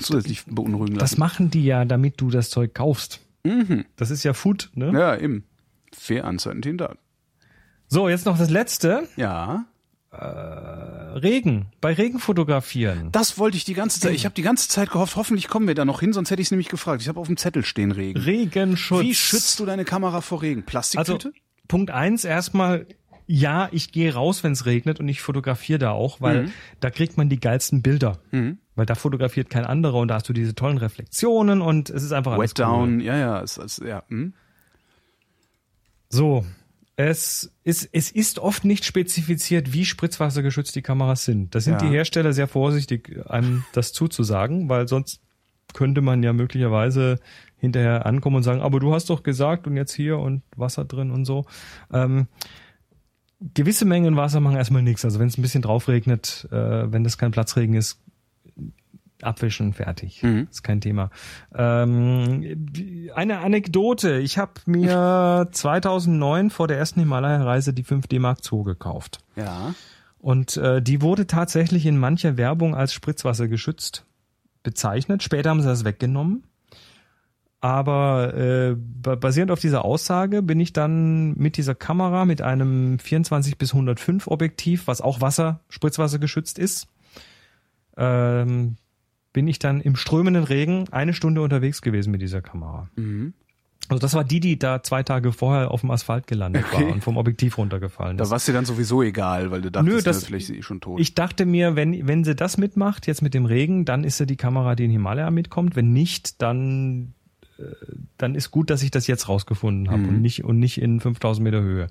zusätzlich 0.00 0.44
beunruhigen 0.46 0.94
Das 0.98 1.12
lassen. 1.12 1.20
machen 1.20 1.50
die 1.50 1.64
ja, 1.64 1.84
damit 1.84 2.20
du 2.20 2.30
das 2.30 2.50
Zeug 2.50 2.74
kaufst. 2.74 3.20
Das 3.96 4.10
ist 4.10 4.24
ja 4.24 4.32
Food, 4.34 4.70
ne? 4.74 4.92
ja, 4.92 5.16
eben. 5.16 5.44
Fair 5.92 6.24
Uncertainty 6.24 6.70
in 6.70 6.78
Doubt. 6.78 6.98
So, 7.88 8.08
jetzt 8.08 8.26
noch 8.26 8.36
das 8.36 8.50
letzte. 8.50 9.08
Ja. 9.16 9.64
Regen. 10.12 11.66
Bei 11.80 11.92
Regen 11.92 12.18
fotografieren. 12.18 13.10
Das 13.12 13.38
wollte 13.38 13.56
ich 13.56 13.64
die 13.64 13.74
ganze 13.74 14.00
Zeit. 14.00 14.14
Ich 14.14 14.24
habe 14.24 14.34
die 14.34 14.42
ganze 14.42 14.68
Zeit 14.68 14.90
gehofft, 14.90 15.16
hoffentlich 15.16 15.48
kommen 15.48 15.66
wir 15.68 15.74
da 15.74 15.84
noch 15.84 16.00
hin, 16.00 16.12
sonst 16.12 16.30
hätte 16.30 16.42
ich 16.42 16.48
es 16.48 16.50
nämlich 16.50 16.68
gefragt. 16.68 17.02
Ich 17.02 17.08
habe 17.08 17.20
auf 17.20 17.26
dem 17.26 17.36
Zettel 17.36 17.64
stehen 17.64 17.92
Regen. 17.92 18.18
Regenschutz. 18.20 19.02
Wie 19.02 19.14
schützt 19.14 19.60
du 19.60 19.66
deine 19.66 19.84
Kamera 19.84 20.20
vor 20.20 20.42
Regen? 20.42 20.60
Also, 20.60 20.70
Plastiktüte? 20.70 21.32
Punkt 21.68 21.90
eins 21.90 22.24
erstmal, 22.24 22.86
ja, 23.26 23.68
ich 23.72 23.90
gehe 23.92 24.14
raus, 24.14 24.44
wenn 24.44 24.52
es 24.52 24.66
regnet 24.66 25.00
und 25.00 25.08
ich 25.08 25.20
fotografiere 25.20 25.78
da 25.80 25.90
auch, 25.90 26.20
weil 26.20 26.44
Mhm. 26.44 26.52
da 26.80 26.90
kriegt 26.90 27.16
man 27.16 27.28
die 27.28 27.40
geilsten 27.40 27.82
Bilder. 27.82 28.18
Weil 28.76 28.86
da 28.86 28.94
fotografiert 28.94 29.50
kein 29.50 29.64
anderer 29.64 29.98
und 30.00 30.08
da 30.08 30.14
hast 30.16 30.28
du 30.28 30.32
diese 30.32 30.54
tollen 30.54 30.78
Reflexionen 30.78 31.60
und 31.62 31.90
es 31.90 32.02
ist 32.02 32.12
einfach 32.12 32.32
alles 32.32 32.50
Wet 32.50 32.58
Down, 32.58 33.00
ja, 33.00 33.16
ja, 33.16 33.42
es, 33.42 33.56
es, 33.56 33.78
ja. 33.78 34.02
Hm? 34.08 34.34
So, 36.08 36.44
es 36.96 37.52
ist, 37.64 37.88
es 37.92 38.10
ist 38.10 38.38
oft 38.38 38.64
nicht 38.64 38.84
spezifiziert, 38.84 39.72
wie 39.72 39.84
spritzwassergeschützt 39.84 40.74
die 40.76 40.82
Kameras 40.82 41.24
sind. 41.24 41.54
Da 41.54 41.60
sind 41.60 41.74
Ja. 41.74 41.78
die 41.80 41.88
Hersteller 41.88 42.32
sehr 42.32 42.48
vorsichtig, 42.48 43.18
einem 43.28 43.64
das 43.72 43.92
zuzusagen, 43.92 44.68
weil 44.68 44.88
sonst 44.88 45.20
könnte 45.74 46.00
man 46.00 46.22
ja 46.22 46.32
möglicherweise 46.32 47.18
hinterher 47.58 48.06
ankommen 48.06 48.36
und 48.36 48.42
sagen, 48.42 48.60
aber 48.60 48.80
du 48.80 48.92
hast 48.94 49.10
doch 49.10 49.22
gesagt 49.22 49.66
und 49.66 49.76
jetzt 49.76 49.94
hier 49.94 50.18
und 50.18 50.42
Wasser 50.56 50.84
drin 50.84 51.10
und 51.10 51.24
so. 51.24 51.44
Ähm, 51.92 52.26
gewisse 53.54 53.84
Mengen 53.84 54.16
Wasser 54.16 54.40
machen 54.40 54.56
erstmal 54.56 54.82
nichts. 54.82 55.04
Also 55.04 55.18
wenn 55.18 55.28
es 55.28 55.38
ein 55.38 55.42
bisschen 55.42 55.62
drauf 55.62 55.88
regnet, 55.88 56.48
äh, 56.50 56.92
wenn 56.92 57.04
das 57.04 57.18
kein 57.18 57.30
Platzregen 57.30 57.74
ist, 57.74 58.00
abwischen, 59.22 59.72
fertig. 59.72 60.22
Ist 60.50 60.62
kein 60.62 60.80
Thema. 60.80 61.10
Ähm, 61.54 62.68
eine 63.14 63.38
Anekdote. 63.38 64.18
Ich 64.18 64.38
habe 64.38 64.52
mir 64.66 65.48
2009 65.52 66.50
vor 66.50 66.68
der 66.68 66.78
ersten 66.78 67.00
Himalaya-Reise 67.00 67.72
die 67.72 67.84
5D 67.84 68.20
Mark 68.20 68.40
II 68.50 68.62
gekauft. 68.64 69.20
Ja. 69.36 69.74
Und 70.18 70.56
äh, 70.56 70.82
die 70.82 71.02
wurde 71.02 71.26
tatsächlich 71.26 71.86
in 71.86 71.98
mancher 71.98 72.36
Werbung 72.36 72.74
als 72.74 72.92
Spritzwasser 72.92 73.48
geschützt 73.48 74.04
bezeichnet. 74.62 75.22
Später 75.22 75.50
haben 75.50 75.60
sie 75.60 75.68
das 75.68 75.84
weggenommen. 75.84 76.44
Aber 77.66 78.32
äh, 78.34 78.76
basierend 79.16 79.50
auf 79.50 79.58
dieser 79.58 79.84
Aussage 79.84 80.40
bin 80.42 80.60
ich 80.60 80.72
dann 80.72 81.34
mit 81.36 81.56
dieser 81.56 81.74
Kamera 81.74 82.24
mit 82.24 82.40
einem 82.40 83.00
24 83.00 83.58
bis 83.58 83.72
105 83.72 84.28
Objektiv, 84.28 84.86
was 84.86 85.00
auch 85.00 85.20
Wasser, 85.20 85.58
Spritzwasser 85.68 86.20
geschützt 86.20 86.60
ist, 86.60 86.86
ähm, 87.96 88.76
bin 89.32 89.48
ich 89.48 89.58
dann 89.58 89.80
im 89.80 89.96
strömenden 89.96 90.44
Regen 90.44 90.84
eine 90.92 91.12
Stunde 91.12 91.42
unterwegs 91.42 91.82
gewesen 91.82 92.12
mit 92.12 92.22
dieser 92.22 92.40
Kamera. 92.40 92.88
Mhm. 92.94 93.34
Also 93.88 94.00
das 94.00 94.14
war 94.14 94.24
die, 94.24 94.40
die 94.40 94.58
da 94.58 94.82
zwei 94.82 95.02
Tage 95.02 95.32
vorher 95.32 95.70
auf 95.70 95.80
dem 95.82 95.90
Asphalt 95.92 96.26
gelandet 96.26 96.64
Okay. 96.72 96.84
war 96.86 96.92
und 96.92 97.02
vom 97.04 97.16
Objektiv 97.16 97.56
runtergefallen 97.58 98.16
Da 98.16 98.24
ist. 98.24 98.30
war 98.30 98.36
es 98.36 98.44
dir 98.44 98.52
dann 98.52 98.64
sowieso 98.64 99.02
egal, 99.02 99.50
weil 99.50 99.62
du 99.62 99.70
dachtest, 99.72 99.92
Nö, 99.96 100.02
das- 100.02 100.24
vielleicht 100.24 100.50
ist 100.50 100.56
sie 100.56 100.62
schon 100.62 100.80
tot. 100.80 101.00
Ich 101.00 101.14
dachte 101.14 101.46
mir, 101.46 101.74
wenn, 101.76 102.06
wenn 102.06 102.22
sie 102.24 102.34
das 102.36 102.58
mitmacht, 102.58 103.06
jetzt 103.08 103.22
mit 103.22 103.34
dem 103.34 103.44
Regen, 103.44 103.84
dann 103.84 104.04
ist 104.04 104.18
sie 104.18 104.26
die 104.26 104.36
Kamera, 104.36 104.74
die 104.76 104.84
in 104.84 104.90
Himalaya 104.92 105.30
mitkommt. 105.30 105.74
Wenn 105.76 105.92
nicht, 105.92 106.42
dann, 106.42 107.14
dann 108.18 108.34
ist 108.34 108.50
gut, 108.50 108.70
dass 108.70 108.82
ich 108.82 108.90
das 108.90 109.06
jetzt 109.06 109.28
rausgefunden 109.28 109.90
habe 109.90 110.02
Mhm. 110.02 110.08
und 110.08 110.22
nicht 110.22 110.44
und 110.44 110.58
nicht 110.58 110.80
in 110.80 111.00
5000 111.00 111.42
Meter 111.44 111.60
Höhe. 111.62 111.86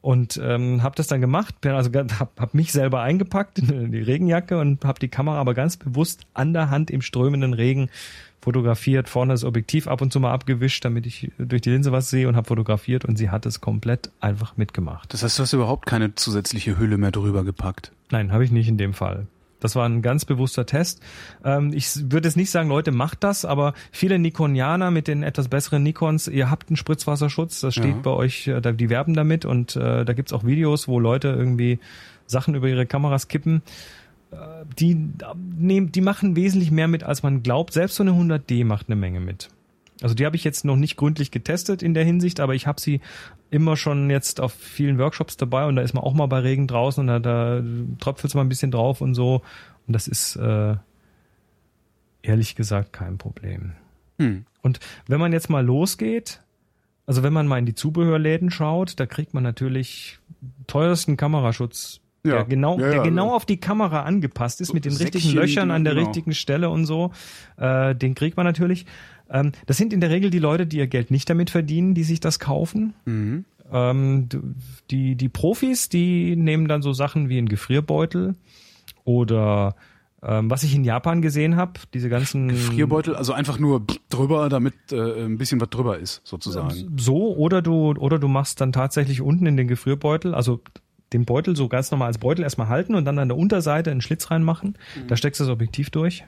Und 0.00 0.40
ähm, 0.42 0.82
habe 0.82 0.96
das 0.96 1.06
dann 1.06 1.20
gemacht, 1.20 1.54
also 1.64 1.90
habe 1.94 2.28
hab 2.36 2.54
mich 2.54 2.72
selber 2.72 3.02
eingepackt 3.02 3.60
in 3.60 3.92
die 3.92 4.00
Regenjacke 4.00 4.58
und 4.58 4.84
habe 4.84 4.98
die 4.98 5.08
Kamera 5.08 5.36
aber 5.38 5.54
ganz 5.54 5.76
bewusst 5.76 6.22
an 6.34 6.52
der 6.52 6.70
Hand 6.70 6.90
im 6.90 7.02
strömenden 7.02 7.54
Regen 7.54 7.88
fotografiert, 8.40 9.08
vorne 9.08 9.32
das 9.32 9.44
Objektiv 9.44 9.86
ab 9.86 10.00
und 10.02 10.12
zu 10.12 10.18
mal 10.18 10.32
abgewischt, 10.32 10.84
damit 10.84 11.06
ich 11.06 11.30
durch 11.38 11.62
die 11.62 11.70
Linse 11.70 11.92
was 11.92 12.10
sehe 12.10 12.26
und 12.26 12.34
habe 12.34 12.48
fotografiert 12.48 13.04
und 13.04 13.16
sie 13.16 13.30
hat 13.30 13.46
es 13.46 13.60
komplett 13.60 14.10
einfach 14.20 14.56
mitgemacht. 14.56 15.12
das 15.14 15.22
heißt, 15.22 15.38
du 15.38 15.44
hast 15.44 15.52
überhaupt 15.52 15.86
keine 15.86 16.16
zusätzliche 16.16 16.76
Hülle 16.80 16.98
mehr 16.98 17.12
drüber 17.12 17.44
gepackt. 17.44 17.92
Nein, 18.10 18.32
habe 18.32 18.44
ich 18.44 18.50
nicht 18.50 18.66
in 18.66 18.78
dem 18.78 18.94
Fall. 18.94 19.28
Das 19.62 19.76
war 19.76 19.88
ein 19.88 20.02
ganz 20.02 20.24
bewusster 20.24 20.66
Test. 20.66 21.00
Ähm, 21.44 21.72
ich 21.72 22.10
würde 22.10 22.28
jetzt 22.28 22.36
nicht 22.36 22.50
sagen, 22.50 22.68
Leute, 22.68 22.92
macht 22.92 23.22
das, 23.24 23.44
aber 23.44 23.74
viele 23.90 24.18
Nikonianer 24.18 24.90
mit 24.90 25.08
den 25.08 25.22
etwas 25.22 25.48
besseren 25.48 25.82
Nikons, 25.82 26.28
ihr 26.28 26.50
habt 26.50 26.68
einen 26.68 26.76
Spritzwasserschutz, 26.76 27.60
das 27.60 27.74
steht 27.74 27.84
Ja. 27.96 28.00
bei 28.02 28.10
euch, 28.10 28.48
äh, 28.48 28.60
die 28.72 28.90
werben 28.90 29.14
damit 29.14 29.44
und 29.44 29.76
äh, 29.76 30.04
da 30.04 30.12
gibt's 30.12 30.32
auch 30.32 30.44
Videos, 30.44 30.88
wo 30.88 30.98
Leute 30.98 31.28
irgendwie 31.28 31.78
Sachen 32.26 32.54
über 32.54 32.68
ihre 32.68 32.86
Kameras 32.86 33.28
kippen. 33.28 33.62
Äh, 34.30 34.36
die, 34.78 34.96
die 35.18 36.00
machen 36.00 36.36
wesentlich 36.36 36.70
mehr 36.70 36.88
mit, 36.88 37.02
als 37.04 37.22
man 37.22 37.42
glaubt. 37.42 37.72
Selbst 37.72 37.96
so 37.96 38.02
eine 38.02 38.12
100D 38.12 38.64
macht 38.64 38.88
eine 38.88 38.96
Menge 38.96 39.20
mit. 39.20 39.48
Also 40.02 40.14
die 40.14 40.26
habe 40.26 40.36
ich 40.36 40.44
jetzt 40.44 40.64
noch 40.64 40.76
nicht 40.76 40.96
gründlich 40.96 41.30
getestet 41.30 41.82
in 41.82 41.94
der 41.94 42.04
Hinsicht, 42.04 42.40
aber 42.40 42.54
ich 42.54 42.66
habe 42.66 42.80
sie 42.80 43.00
immer 43.50 43.76
schon 43.76 44.10
jetzt 44.10 44.40
auf 44.40 44.52
vielen 44.52 44.98
Workshops 44.98 45.36
dabei 45.36 45.66
und 45.66 45.76
da 45.76 45.82
ist 45.82 45.94
man 45.94 46.02
auch 46.02 46.14
mal 46.14 46.26
bei 46.26 46.40
Regen 46.40 46.66
draußen 46.66 47.00
und 47.00 47.06
da, 47.06 47.18
da 47.20 47.62
tröpfelt 48.00 48.34
mal 48.34 48.40
ein 48.42 48.48
bisschen 48.48 48.70
drauf 48.70 49.00
und 49.00 49.14
so. 49.14 49.42
Und 49.86 49.94
das 49.94 50.08
ist 50.08 50.36
äh, 50.36 50.76
ehrlich 52.22 52.54
gesagt 52.56 52.92
kein 52.92 53.18
Problem. 53.18 53.72
Hm. 54.18 54.44
Und 54.62 54.80
wenn 55.06 55.20
man 55.20 55.32
jetzt 55.32 55.50
mal 55.50 55.64
losgeht, 55.64 56.40
also 57.06 57.22
wenn 57.22 57.32
man 57.32 57.46
mal 57.46 57.58
in 57.58 57.66
die 57.66 57.74
Zubehörläden 57.74 58.50
schaut, 58.50 58.98
da 59.00 59.06
kriegt 59.06 59.34
man 59.34 59.42
natürlich 59.42 60.18
teuersten 60.66 61.16
Kameraschutz, 61.16 62.00
Ja. 62.24 62.36
der 62.36 62.44
genau, 62.44 62.78
Ja, 62.78 62.86
der 62.86 62.96
ja. 62.96 63.02
genau 63.02 63.34
auf 63.34 63.44
die 63.44 63.58
Kamera 63.58 64.02
angepasst 64.02 64.60
ist, 64.60 64.68
So 64.68 64.74
mit 64.74 64.84
den 64.84 64.94
richtigen 64.94 65.30
Löchern 65.32 65.70
an 65.72 65.84
der 65.84 65.94
genau. 65.94 66.06
richtigen 66.06 66.34
Stelle 66.34 66.70
und 66.70 66.86
so. 66.86 67.10
Äh, 67.56 67.94
den 67.96 68.14
kriegt 68.14 68.36
man 68.36 68.46
natürlich. 68.46 68.86
Ähm, 69.32 69.52
das 69.66 69.78
sind 69.78 69.92
in 69.92 70.00
der 70.00 70.10
Regel 70.10 70.30
die 70.30 70.38
Leute, 70.38 70.66
die 70.66 70.78
ihr 70.78 70.86
Geld 70.86 71.10
nicht 71.10 71.28
damit 71.28 71.50
verdienen, 71.50 71.94
die 71.94 72.04
sich 72.04 72.20
das 72.20 72.38
kaufen. 72.38 72.94
Mhm. 73.06 73.44
Ähm, 73.72 74.28
die, 74.90 75.16
die 75.16 75.28
Profis, 75.28 75.88
die 75.88 76.36
nehmen 76.36 76.68
dann 76.68 76.82
so 76.82 76.92
Sachen 76.92 77.28
wie 77.30 77.38
einen 77.38 77.48
Gefrierbeutel 77.48 78.36
oder 79.04 79.74
ähm, 80.22 80.50
was 80.50 80.62
ich 80.62 80.74
in 80.74 80.84
Japan 80.84 81.22
gesehen 81.22 81.56
habe, 81.56 81.72
diese 81.94 82.08
ganzen 82.08 82.48
Gefrierbeutel, 82.48 83.16
also 83.16 83.32
einfach 83.32 83.58
nur 83.58 83.84
drüber, 84.10 84.48
damit 84.50 84.74
äh, 84.92 85.24
ein 85.24 85.38
bisschen 85.38 85.60
was 85.60 85.70
drüber 85.70 85.98
ist, 85.98 86.20
sozusagen. 86.24 86.92
so 86.96 87.34
oder 87.34 87.62
du 87.62 87.92
oder 87.92 88.18
du 88.18 88.28
machst 88.28 88.60
dann 88.60 88.72
tatsächlich 88.72 89.22
unten 89.22 89.46
in 89.46 89.56
den 89.56 89.66
Gefrierbeutel, 89.66 90.34
also 90.34 90.60
den 91.12 91.24
Beutel 91.24 91.56
so 91.56 91.68
ganz 91.68 91.90
normal 91.90 92.08
als 92.08 92.18
Beutel 92.18 92.42
erstmal 92.42 92.68
halten 92.68 92.94
und 92.94 93.04
dann 93.04 93.18
an 93.18 93.28
der 93.28 93.36
Unterseite 93.36 93.90
einen 93.90 94.00
Schlitz 94.00 94.30
reinmachen. 94.30 94.78
Da 95.08 95.16
steckst 95.16 95.40
du 95.40 95.44
das 95.44 95.52
Objektiv 95.52 95.90
durch 95.90 96.24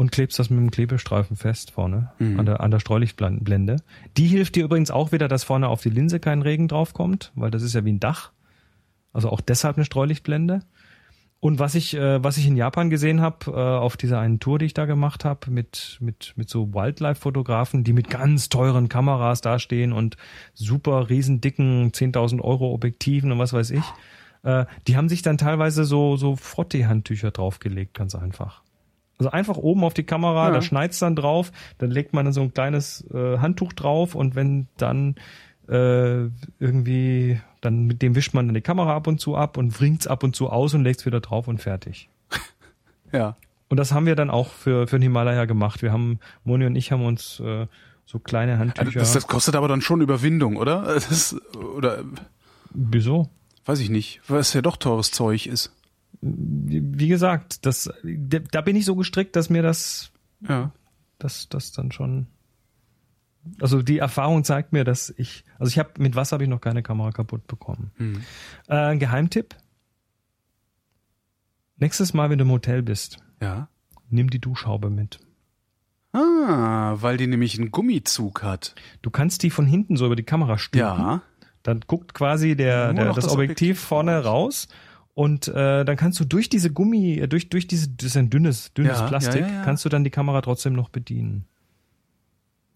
und 0.00 0.10
klebst 0.10 0.38
das 0.38 0.48
mit 0.48 0.58
dem 0.58 0.70
Klebestreifen 0.70 1.36
fest 1.36 1.72
vorne 1.72 2.12
an 2.18 2.46
der 2.46 2.62
an 2.62 2.70
der 2.70 2.78
Streulichtblende. 2.78 3.76
Die 4.16 4.28
hilft 4.28 4.56
dir 4.56 4.64
übrigens 4.64 4.90
auch 4.90 5.12
wieder, 5.12 5.28
dass 5.28 5.44
vorne 5.44 5.68
auf 5.68 5.82
die 5.82 5.90
Linse 5.90 6.20
kein 6.20 6.40
Regen 6.40 6.68
draufkommt, 6.68 7.32
weil 7.34 7.50
das 7.50 7.62
ist 7.62 7.74
ja 7.74 7.84
wie 7.84 7.92
ein 7.92 8.00
Dach. 8.00 8.32
Also 9.12 9.28
auch 9.28 9.42
deshalb 9.42 9.76
eine 9.76 9.84
Streulichtblende. 9.84 10.62
Und 11.38 11.58
was 11.58 11.74
ich, 11.74 11.94
äh, 11.94 12.24
was 12.24 12.38
ich 12.38 12.46
in 12.46 12.56
Japan 12.56 12.88
gesehen 12.88 13.20
habe, 13.20 13.50
äh, 13.50 13.54
auf 13.54 13.98
dieser 13.98 14.20
einen 14.20 14.40
Tour, 14.40 14.58
die 14.58 14.64
ich 14.64 14.72
da 14.72 14.86
gemacht 14.86 15.26
habe, 15.26 15.50
mit, 15.50 15.98
mit, 16.00 16.32
mit 16.34 16.48
so 16.48 16.72
Wildlife-Fotografen, 16.72 17.84
die 17.84 17.92
mit 17.92 18.08
ganz 18.08 18.48
teuren 18.48 18.88
Kameras 18.88 19.42
dastehen 19.42 19.92
und 19.92 20.16
super 20.54 21.10
riesen 21.10 21.42
dicken 21.42 21.90
10.000 21.92 22.40
Euro 22.40 22.72
Objektiven 22.72 23.32
und 23.32 23.38
was 23.38 23.52
weiß 23.52 23.70
ich, 23.72 23.84
äh, 24.44 24.64
die 24.86 24.96
haben 24.96 25.10
sich 25.10 25.20
dann 25.20 25.36
teilweise 25.36 25.84
so, 25.84 26.16
so 26.16 26.36
Frottee-Handtücher 26.36 27.32
draufgelegt, 27.32 27.92
ganz 27.92 28.14
einfach. 28.14 28.62
Also 29.20 29.30
einfach 29.30 29.56
oben 29.56 29.84
auf 29.84 29.94
die 29.94 30.02
Kamera, 30.04 30.48
Ja. 30.48 30.54
da 30.54 30.62
schneit's 30.62 30.98
dann 30.98 31.14
drauf, 31.14 31.52
dann 31.78 31.90
legt 31.90 32.12
man 32.14 32.24
dann 32.24 32.32
so 32.34 32.40
ein 32.42 32.52
kleines 32.52 33.04
äh, 33.12 33.38
Handtuch 33.38 33.72
drauf 33.74 34.14
und 34.14 34.34
wenn 34.34 34.66
dann 34.76 35.14
äh, 35.68 36.24
irgendwie, 36.58 37.40
dann 37.60 37.84
mit 37.84 38.02
dem 38.02 38.14
wischt 38.16 38.34
man 38.34 38.46
dann 38.48 38.54
die 38.54 38.60
Kamera 38.60 38.96
ab 38.96 39.06
und 39.06 39.20
zu 39.20 39.36
ab 39.36 39.56
und 39.56 39.78
wringt's 39.80 40.06
ab 40.08 40.24
und 40.24 40.34
zu 40.34 40.50
aus 40.50 40.74
und 40.74 40.82
legt's 40.82 41.06
wieder 41.06 41.20
drauf 41.20 41.46
und 41.48 41.58
fertig. 41.60 42.08
Ja. 43.12 43.36
Und 43.68 43.76
das 43.76 43.92
haben 43.92 44.06
wir 44.06 44.16
dann 44.16 44.30
auch 44.30 44.48
für, 44.48 44.86
für 44.88 44.96
den 44.98 45.02
Himalaya 45.02 45.44
gemacht. 45.44 45.82
Wir 45.82 45.92
haben, 45.92 46.18
Moni 46.44 46.66
und 46.66 46.74
ich 46.76 46.90
haben 46.92 47.04
uns 47.04 47.38
äh, 47.40 47.66
so 48.06 48.18
kleine 48.18 48.58
Handtücher. 48.58 48.98
Das, 48.98 49.12
das 49.12 49.26
kostet 49.28 49.54
aber 49.54 49.68
dann 49.68 49.80
schon 49.80 50.00
Überwindung, 50.00 50.56
oder? 50.56 50.82
Das 50.94 51.36
oder 51.74 52.02
Wieso? 52.72 53.28
weiß 53.66 53.78
ich 53.80 53.90
nicht, 53.90 54.20
weil 54.28 54.40
es 54.40 54.52
ja 54.54 54.62
doch 54.62 54.76
teures 54.76 55.10
Zeug 55.12 55.46
ist. 55.46 55.72
Wie 56.22 57.08
gesagt, 57.08 57.64
das, 57.64 57.90
da 58.50 58.60
bin 58.60 58.76
ich 58.76 58.84
so 58.84 58.94
gestrickt, 58.96 59.36
dass 59.36 59.48
mir 59.50 59.62
das, 59.62 60.10
Ja. 60.46 60.70
das, 61.18 61.48
das 61.48 61.72
dann 61.72 61.92
schon. 61.92 62.26
Also 63.60 63.80
die 63.80 63.98
Erfahrung 63.98 64.44
zeigt 64.44 64.72
mir, 64.74 64.84
dass 64.84 65.08
ich, 65.16 65.44
also 65.58 65.70
ich 65.70 65.78
habe 65.78 65.90
mit 65.98 66.14
Wasser 66.14 66.34
habe 66.34 66.44
ich 66.44 66.50
noch 66.50 66.60
keine 66.60 66.82
Kamera 66.82 67.10
kaputt 67.10 67.46
bekommen. 67.46 67.90
Hm. 67.96 68.22
Äh, 68.68 68.74
ein 68.74 68.98
Geheimtipp: 68.98 69.54
Nächstes 71.76 72.12
Mal, 72.12 72.28
wenn 72.30 72.38
du 72.38 72.44
im 72.44 72.50
Hotel 72.50 72.82
bist, 72.82 73.18
Ja. 73.40 73.68
nimm 74.10 74.28
die 74.28 74.40
Duschhaube 74.40 74.90
mit. 74.90 75.20
Ah, 76.12 76.96
weil 77.00 77.16
die 77.16 77.28
nämlich 77.28 77.58
einen 77.58 77.70
Gummizug 77.70 78.42
hat. 78.42 78.74
Du 79.00 79.10
kannst 79.10 79.42
die 79.42 79.50
von 79.50 79.64
hinten 79.66 79.96
so 79.96 80.06
über 80.06 80.16
die 80.16 80.24
Kamera 80.24 80.58
stülpen. 80.58 80.88
Ja. 81.00 81.22
Dann 81.62 81.80
guckt 81.86 82.14
quasi 82.14 82.56
der, 82.56 82.92
der 82.92 83.04
das, 83.06 83.16
das 83.16 83.24
Objektiv, 83.26 83.34
Objektiv 83.34 83.80
vorne 83.80 84.24
raus 84.24 84.68
und 85.14 85.48
äh, 85.48 85.84
dann 85.84 85.96
kannst 85.96 86.20
du 86.20 86.24
durch 86.24 86.48
diese 86.48 86.72
Gummi, 86.72 87.18
äh, 87.18 87.28
durch 87.28 87.48
durch 87.48 87.66
diese, 87.66 87.88
das 87.90 88.06
ist 88.06 88.16
ein 88.16 88.30
dünnes 88.30 88.72
dünnes 88.74 88.98
Ja, 88.98 89.06
Plastik, 89.08 89.42
ja, 89.42 89.48
ja, 89.48 89.62
kannst 89.62 89.84
du 89.84 89.88
dann 89.88 90.04
die 90.04 90.10
Kamera 90.10 90.40
trotzdem 90.40 90.72
noch 90.72 90.88
bedienen. 90.88 91.46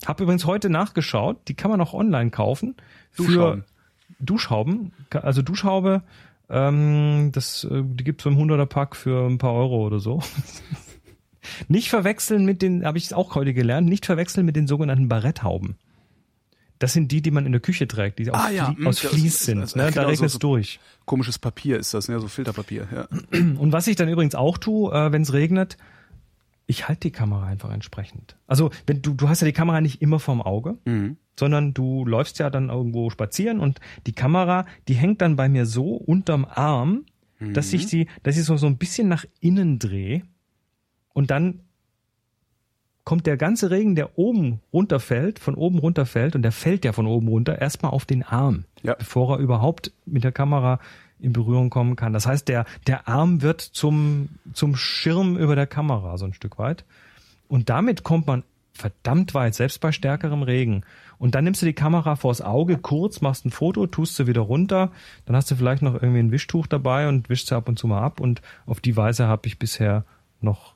Hab 0.05 0.21
übrigens 0.21 0.45
heute 0.45 0.69
nachgeschaut, 0.69 1.49
die 1.49 1.55
kann 1.55 1.71
man 1.71 1.81
auch 1.81 1.95
online 1.95 2.31
kaufen 2.31 2.77
Duschhauben. 3.17 3.63
für 3.63 4.25
Duschhauben, 4.25 4.93
also 5.11 5.43
Duschhaube, 5.43 6.03
ähm, 6.51 7.31
das 7.33 7.65
äh, 7.65 7.83
die 7.85 8.05
gibt's 8.05 8.25
so 8.25 8.31
im 8.31 8.37
100er 8.39 8.67
Pack 8.67 8.97
für 8.97 9.27
ein 9.27 9.39
paar 9.39 9.55
Euro 9.55 9.87
oder 9.87 9.99
so. 10.01 10.21
Nicht 11.69 11.91
verwechseln 11.91 12.45
mit 12.45 12.63
den, 12.63 12.85
habe 12.85 12.99
ich 12.99 13.13
auch 13.15 13.35
heute 13.35 13.53
gelernt, 13.55 13.89
nicht 13.89 14.07
verwechseln 14.07 14.47
mit 14.47 14.57
den 14.57 14.67
sogenannten 14.67 15.09
Baretthauben. 15.09 15.77
Das 16.85 16.93
sind 16.93 17.11
die, 17.11 17.23
die 17.23 17.31
man 17.31 17.47
in 17.47 17.53
der 17.53 17.63
Küche 17.63 17.89
trägt, 17.89 18.19
die 18.19 18.31
aus, 18.31 18.39
Ah, 18.39 18.51
ja, 18.51 18.73
Flie 18.75 18.87
aus 18.87 19.01
das 19.01 19.11
Vlies 19.11 19.25
ist- 19.37 19.45
sind. 19.45 19.61
das- 19.63 19.75
ne? 19.75 19.85
Da 19.85 19.89
genau, 19.91 20.03
regnet 20.03 20.19
so- 20.19 20.25
es 20.27 20.33
so- 20.35 20.39
durch. 20.39 20.81
Komisches 21.07 21.39
Papier 21.39 21.79
ist 21.79 21.95
das, 21.95 22.09
ne? 22.09 22.21
So 22.21 22.29
Filterpapier, 22.29 22.87
ja. 22.93 23.09
Und 23.59 23.73
was 23.73 23.87
ich 23.87 23.97
dann 23.97 24.11
übrigens 24.11 24.35
auch 24.35 24.59
tue, 24.59 24.93
äh, 24.93 25.11
wenn 25.11 25.23
es 25.23 25.33
regnet, 25.33 25.79
ich 26.67 26.87
halte 26.87 27.01
die 27.01 27.11
Kamera 27.11 27.47
einfach 27.47 27.73
entsprechend. 27.73 28.37
Also 28.47 28.71
wenn 28.87 29.01
du, 29.01 29.15
du 29.15 29.31
hast 29.31 29.41
ja 29.41 29.47
die 29.47 29.53
Kamera 29.55 29.81
nicht 29.81 30.03
immer 30.03 30.19
vorm 30.21 30.43
Auge, 30.43 30.77
Mhm. 30.85 31.17
sondern 31.41 31.73
du 31.73 32.05
läufst 32.05 32.39
ja 32.39 32.51
dann 32.51 32.69
irgendwo 32.69 33.09
spazieren 33.09 33.61
und 33.61 33.81
die 34.07 34.13
Kamera, 34.13 34.67
die 34.87 34.95
hängt 34.95 35.23
dann 35.23 35.37
bei 35.37 35.49
mir 35.49 35.65
so 35.65 35.93
unterm 35.95 36.45
Arm, 36.45 37.07
dass 37.41 37.73
ich 37.73 37.87
sie, 37.89 38.09
dass 38.23 38.37
ich 38.37 38.45
so, 38.45 38.57
so 38.59 38.67
ein 38.67 38.77
bisschen 38.77 39.09
nach 39.09 39.25
innen 39.41 39.79
drehe 39.79 40.23
und 41.15 41.31
dann 41.31 41.61
kommt 43.05 43.27
der 43.27 43.37
ganze 43.37 43.71
Regen, 43.71 43.95
der 43.95 44.19
oben 44.19 44.61
runterfällt, 44.73 45.39
von 45.39 45.55
oben 45.55 45.79
runterfällt 45.79 46.35
und 46.35 46.43
der 46.43 46.53
fällt 46.53 46.85
ja 46.85 46.93
von 46.93 47.07
oben 47.07 47.29
runter, 47.29 47.61
erstmal 47.61 47.93
auf 47.93 48.07
den 48.07 48.23
Arm, 48.23 48.65
Ja. 48.83 48.95
bevor 48.95 49.37
er 49.37 49.39
überhaupt 49.39 49.93
mit 50.07 50.25
der 50.25 50.33
Kamera 50.33 50.81
in 51.21 51.33
Berührung 51.33 51.71
kommen 51.71 51.97
kann. 51.97 52.13
Das 52.13 52.27
heißt, 52.27 52.49
der, 52.49 52.65
der 52.87 53.07
Arm 53.09 53.43
wird 53.43 53.61
zum, 53.61 54.31
zum 54.53 54.75
Schirm 54.75 55.37
über 55.37 55.55
der 55.55 55.67
Kamera 55.67 56.17
so 56.19 56.25
ein 56.25 56.35
Stück 56.35 56.59
weit. 56.59 56.85
Und 57.49 57.69
damit 57.69 58.03
kommt 58.03 58.27
man 58.27 58.43
verdammt 58.73 59.35
weit, 59.35 59.55
selbst 59.55 59.81
bei 59.81 59.93
stärkerem 59.93 60.43
Regen. 60.43 60.83
Und 61.19 61.35
dann 61.35 61.45
nimmst 61.45 61.63
du 61.63 61.67
die 61.67 61.75
Kamera 61.75 62.17
vors 62.17 62.41
Auge 62.41 62.77
kurz, 62.77 63.21
machst 63.21 63.47
ein 63.47 63.51
Foto, 63.51 63.87
tust 63.87 64.17
sie 64.17 64.27
wieder 64.27 64.41
runter, 64.41 64.91
dann 65.27 65.37
hast 65.37 65.51
du 65.51 65.55
vielleicht 65.55 65.83
noch 65.83 65.95
irgendwie 65.95 66.19
ein 66.19 66.33
Wischtuch 66.33 66.67
dabei 66.67 67.09
und 67.09 67.29
wischst 67.29 67.47
sie 67.49 67.57
ab 67.57 67.69
und 67.69 67.79
zu 67.79 67.87
mal 67.87 68.03
ab. 68.03 68.19
Und 68.21 68.43
auf 68.67 68.81
die 68.81 68.97
Weise 68.97 69.29
habe 69.29 69.47
ich 69.47 69.59
bisher 69.59 70.05
noch 70.41 70.74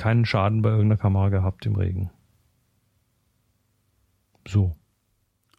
keinen 0.00 0.24
Schaden 0.24 0.62
bei 0.62 0.70
irgendeiner 0.70 0.96
Kamera 0.96 1.28
gehabt 1.28 1.66
im 1.66 1.76
Regen. 1.76 2.10
So. 4.48 4.74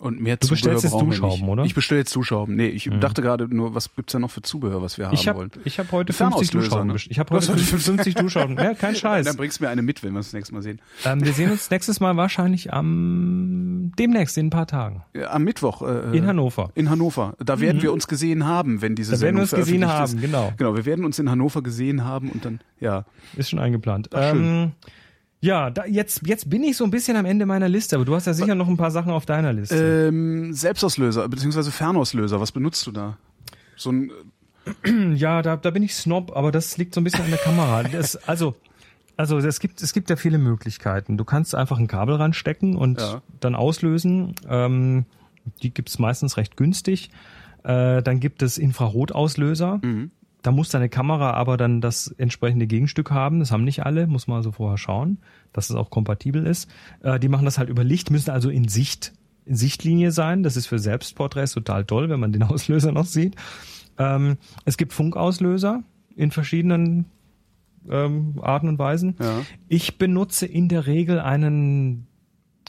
Und 0.02 0.20
mehr 0.20 0.36
Du 0.38 0.48
Zubehör 0.48 0.56
bestellst 0.56 0.84
jetzt 0.84 0.92
brauchen 0.94 1.12
wir 1.12 1.16
Duschrauben, 1.18 1.48
oder? 1.48 1.62
Mhm. 1.62 1.68
Ich 1.68 1.76
bestelle 1.76 2.00
jetzt 2.02 2.16
Duschrauben. 2.16 2.56
Nee, 2.56 2.68
ich 2.70 2.90
dachte 3.00 3.22
gerade 3.22 3.48
nur, 3.54 3.76
was 3.76 3.94
gibt's 3.96 4.14
da 4.14 4.20
noch 4.20 4.32
für 4.32 4.42
Zubehör, 4.42 4.82
was 4.82 4.98
wir 4.98 5.06
haben 5.06 5.14
Ich 5.14 5.28
habe 5.28 5.38
wollen? 5.38 5.52
ich 5.64 5.78
hab 5.78 5.92
heute 5.92 6.12
Ein 6.12 6.16
50 6.16 6.18
Fernauslöser, 6.18 6.60
Duschrauben 6.70 6.88
ne? 6.88 6.94
bestellt. 6.94 7.12
Ich 7.12 7.20
habe 7.20 7.36
heute 7.36 7.52
heute 7.52 7.62
50 7.64 8.14
Duschrauben. 8.16 8.58
Ja, 8.58 8.74
kein 8.74 8.96
Scheiß. 8.96 9.28
Dann 9.28 9.38
bringst 9.38 9.60
du 9.60 9.64
mir 9.64 9.70
eine 9.70 9.84
mit, 9.84 10.02
wenn 10.04 10.14
wir 10.14 10.18
uns 10.18 10.28
das 10.28 10.34
nächste 10.34 10.56
Mal 10.56 10.64
sehen. 10.64 10.82
Ähm, 11.06 11.24
wir 11.24 11.34
sehen 11.34 11.52
uns 11.52 11.70
nächstes 11.70 12.00
Mal 12.00 12.18
wahrscheinlich 12.18 12.74
am 12.74 13.92
demnächst 14.00 14.38
in 14.40 14.48
ein 14.48 14.50
paar 14.50 14.68
Tagen 14.68 15.04
Ja, 15.14 15.32
am 15.32 15.44
Mittwoch. 15.44 15.82
Äh, 15.84 16.18
in 16.18 16.26
Hannover. 16.26 16.72
In 16.74 16.90
Hannover. 16.90 17.36
Da 17.44 17.60
werden 17.60 17.82
wir 17.84 17.94
uns 17.94 18.08
gesehen 18.08 18.46
haben, 18.48 18.82
wenn 18.82 18.96
diese 18.96 19.12
Da 19.12 19.22
werden 19.22 19.38
Sendung 19.38 19.52
wir 19.52 19.58
uns 19.58 19.66
gesehen 19.68 19.88
haben, 19.88 20.16
ist. 20.16 20.22
genau. 20.22 20.54
Genau, 20.58 20.76
wir 20.76 20.86
werden 20.86 21.06
uns 21.06 21.20
in 21.20 21.30
Hannover 21.30 21.62
gesehen 21.62 22.04
haben 22.04 22.30
und 22.32 22.44
dann, 22.44 22.60
ja. 22.80 23.06
Ist 23.38 23.52
schon 23.52 23.60
eingeplant. 23.60 24.10
Ach, 24.14 24.32
schön. 24.32 24.44
Ähm, 24.44 24.72
ja, 25.42 25.70
da, 25.70 25.86
jetzt, 25.86 26.26
jetzt 26.26 26.50
bin 26.50 26.64
ich 26.64 26.78
so 26.78 26.84
ein 26.84 26.92
bisschen 26.92 27.18
am 27.18 27.26
Ende 27.26 27.46
meiner 27.46 27.68
Liste, 27.68 27.96
aber 27.98 28.06
du 28.06 28.16
hast 28.16 28.28
ja 28.28 28.34
sicher 28.34 28.56
noch 28.56 28.68
ein 28.68 28.78
paar 28.78 28.92
Sachen 28.92 29.12
auf 29.12 29.26
deiner 29.26 29.52
Liste. 29.54 30.08
Ähm, 30.10 30.54
Selbstauslöser, 30.54 31.28
beziehungsweise 31.28 31.72
Fernauslöser, 31.72 32.40
was 32.40 32.52
benutzt 32.52 32.86
du 32.88 32.92
da? 32.92 33.18
So 33.76 33.92
ein, 33.92 34.12
Ja, 35.16 35.42
da, 35.42 35.58
da 35.58 35.72
bin 35.72 35.84
ich 35.84 35.96
Snob, 35.96 36.36
aber 36.36 36.52
das 36.52 36.78
liegt 36.78 36.94
so 36.94 37.02
ein 37.02 37.04
bisschen 37.04 37.24
an 37.26 37.32
der 37.32 37.40
Kamera. 37.40 37.84
Das, 37.84 38.16
also, 38.28 38.56
also 39.18 39.40
es 39.40 39.60
gibt, 39.60 39.82
es 39.82 39.94
gibt 39.94 40.10
ja 40.12 40.16
viele 40.16 40.38
Möglichkeiten. 40.38 41.18
Du 41.18 41.26
kannst 41.26 41.56
einfach 41.56 41.80
ein 41.80 41.88
Kabel 41.88 42.16
ranstecken 42.16 42.76
und 42.76 43.00
Ja. 43.02 43.22
dann 43.40 43.56
auslösen. 43.56 44.36
Ähm, 44.48 45.06
die 45.64 45.74
gibt's 45.74 45.98
meistens 45.98 46.38
recht 46.38 46.56
günstig. 46.58 47.10
Äh, 47.64 48.04
dann 48.04 48.20
gibt 48.20 48.44
es 48.44 48.58
Infrarotauslöser. 48.60 49.80
Mhm. 49.82 50.12
Da 50.42 50.52
muss 50.52 50.70
deine 50.70 50.90
Kamera 50.90 51.32
aber 51.32 51.58
dann 51.58 51.82
das 51.82 52.08
entsprechende 52.08 52.68
Gegenstück 52.68 53.12
haben. 53.12 53.40
Das 53.40 53.52
haben 53.52 53.64
nicht 53.64 53.86
alle, 53.86 54.08
muss 54.08 54.28
man 54.28 54.38
also 54.38 54.52
vorher 54.52 54.78
schauen, 54.78 55.20
dass 55.54 55.70
es 55.70 55.76
auch 55.76 55.90
kompatibel 55.90 56.46
ist. 56.46 56.70
Äh, 57.02 57.20
die 57.20 57.30
machen 57.30 57.46
das 57.46 57.58
halt 57.58 57.70
über 57.70 57.84
Licht, 57.84 58.10
müssen 58.10 58.32
also 58.32 58.50
in 58.50 58.68
Sicht, 58.68 59.14
in 59.46 59.56
Sichtlinie 59.56 60.12
sein. 60.12 60.44
Das 60.44 60.58
ist 60.58 60.68
für 60.68 60.80
Selbstporträts 60.80 61.54
total 61.54 61.86
toll, 61.86 62.10
wenn 62.10 62.20
man 62.20 62.32
den 62.32 62.44
Auslöser 62.44 62.92
noch 62.92 63.06
sieht. 63.06 63.36
Ähm, 63.98 64.38
es 64.66 64.78
gibt 64.78 64.94
Funkauslöser 64.94 65.84
in 66.16 66.32
verschiedenen 66.32 67.06
ähm, 67.90 68.40
Arten 68.42 68.68
und 68.68 68.80
Weisen. 68.80 69.16
Ja. 69.20 69.42
Ich 69.68 69.98
benutze 69.98 70.46
in 70.46 70.68
der 70.68 70.88
Regel 70.88 71.20
einen 71.20 72.08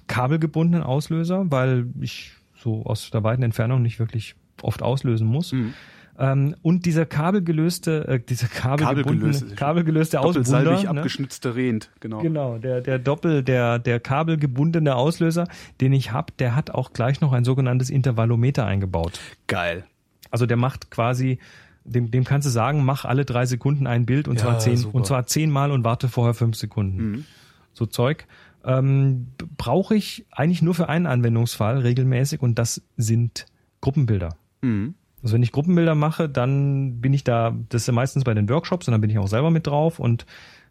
kabelgebundenen 0.09 0.83
Auslöser, 0.83 1.51
weil 1.51 1.87
ich 2.01 2.33
so 2.55 2.85
aus 2.85 3.11
der 3.11 3.25
weiten 3.25 3.43
Entfernung 3.43 3.83
nicht 3.83 3.99
wirklich 3.99 4.35
oft 4.61 4.83
auslösen 4.83 5.27
muss. 5.27 5.53
Mhm. 5.53 5.75
Ähm, 6.23 6.55
und 6.63 6.87
dieser 6.87 7.05
kabelgelöste, 7.05 8.07
äh, 8.07 8.21
dieser 8.21 8.47
kabelgebundene, 8.47 9.03
Kabelgelöste. 9.33 9.55
kabelgelöste 9.57 10.17
doppelsalbig 10.19 10.73
Ausbunder, 10.73 10.93
ne? 10.93 10.99
abgeschnitzte 11.01 11.57
Rehend, 11.57 11.91
genau. 11.99 12.21
Genau, 12.21 12.59
der, 12.59 12.81
der 12.81 13.01
Doppel, 13.01 13.43
der, 13.43 13.81
der 13.81 13.99
kabelgebundene 13.99 14.95
Auslöser, 14.95 15.49
den 15.81 15.93
ich 15.93 16.13
habe, 16.13 16.33
der 16.39 16.55
hat 16.55 16.71
auch 16.71 16.93
gleich 16.93 17.21
noch 17.21 17.33
ein 17.33 17.43
sogenanntes 17.45 17.91
Intervallometer 17.91 18.65
eingebaut. 18.65 19.19
Geil. 19.49 19.85
Also 20.31 20.47
der 20.47 20.57
macht 20.57 20.93
quasi, 20.93 21.39
dem, 21.85 22.13
dem 22.13 22.23
kannst 22.23 22.47
du 22.47 22.51
sagen, 22.51 22.85
mach 22.85 23.05
alle 23.05 23.25
drei 23.25 23.45
Sekunden 23.45 23.89
ein 23.89 24.07
Bild 24.07 24.29
und 24.29 24.37
Ja, 24.37 24.43
zwar 24.43 24.59
zehn 24.61 24.77
super. 24.77 24.95
und 24.95 25.07
zwar 25.07 25.27
zehnmal 25.27 25.73
und 25.73 25.83
warte 25.83 26.09
vorher 26.09 26.35
fünf 26.35 26.57
Sekunden. 26.57 27.03
Mhm. 27.11 27.25
So 27.73 27.87
Zeug. 27.87 28.27
Ähm, 28.65 29.27
Brauche 29.57 29.97
ich 29.97 30.25
eigentlich 30.31 30.63
nur 30.63 30.75
für 30.75 30.89
einen 30.89 31.07
Anwendungsfall 31.07 31.79
regelmäßig 31.79 32.41
und 32.43 32.61
das 32.61 32.81
sind 32.97 33.47
Gruppenbilder. 33.81 34.37
Mhm. 34.61 34.95
Also 35.23 35.35
wenn 35.35 35.43
ich 35.43 35.53
Gruppenbilder 35.53 35.95
mache, 35.95 36.29
dann 36.29 37.01
bin 37.01 37.15
ich 37.15 37.25
da, 37.25 37.55
das 37.69 37.83
ist 37.83 37.87
ja 37.87 37.93
meistens 37.93 38.25
bei 38.25 38.35
den 38.35 38.49
Workshops 38.49 38.89
und 38.89 38.93
dann 38.93 39.01
bin 39.01 39.11
ich 39.11 39.19
auch 39.19 39.29
selber 39.29 39.51
mit 39.51 39.67
drauf 39.67 39.99
und 39.99 40.27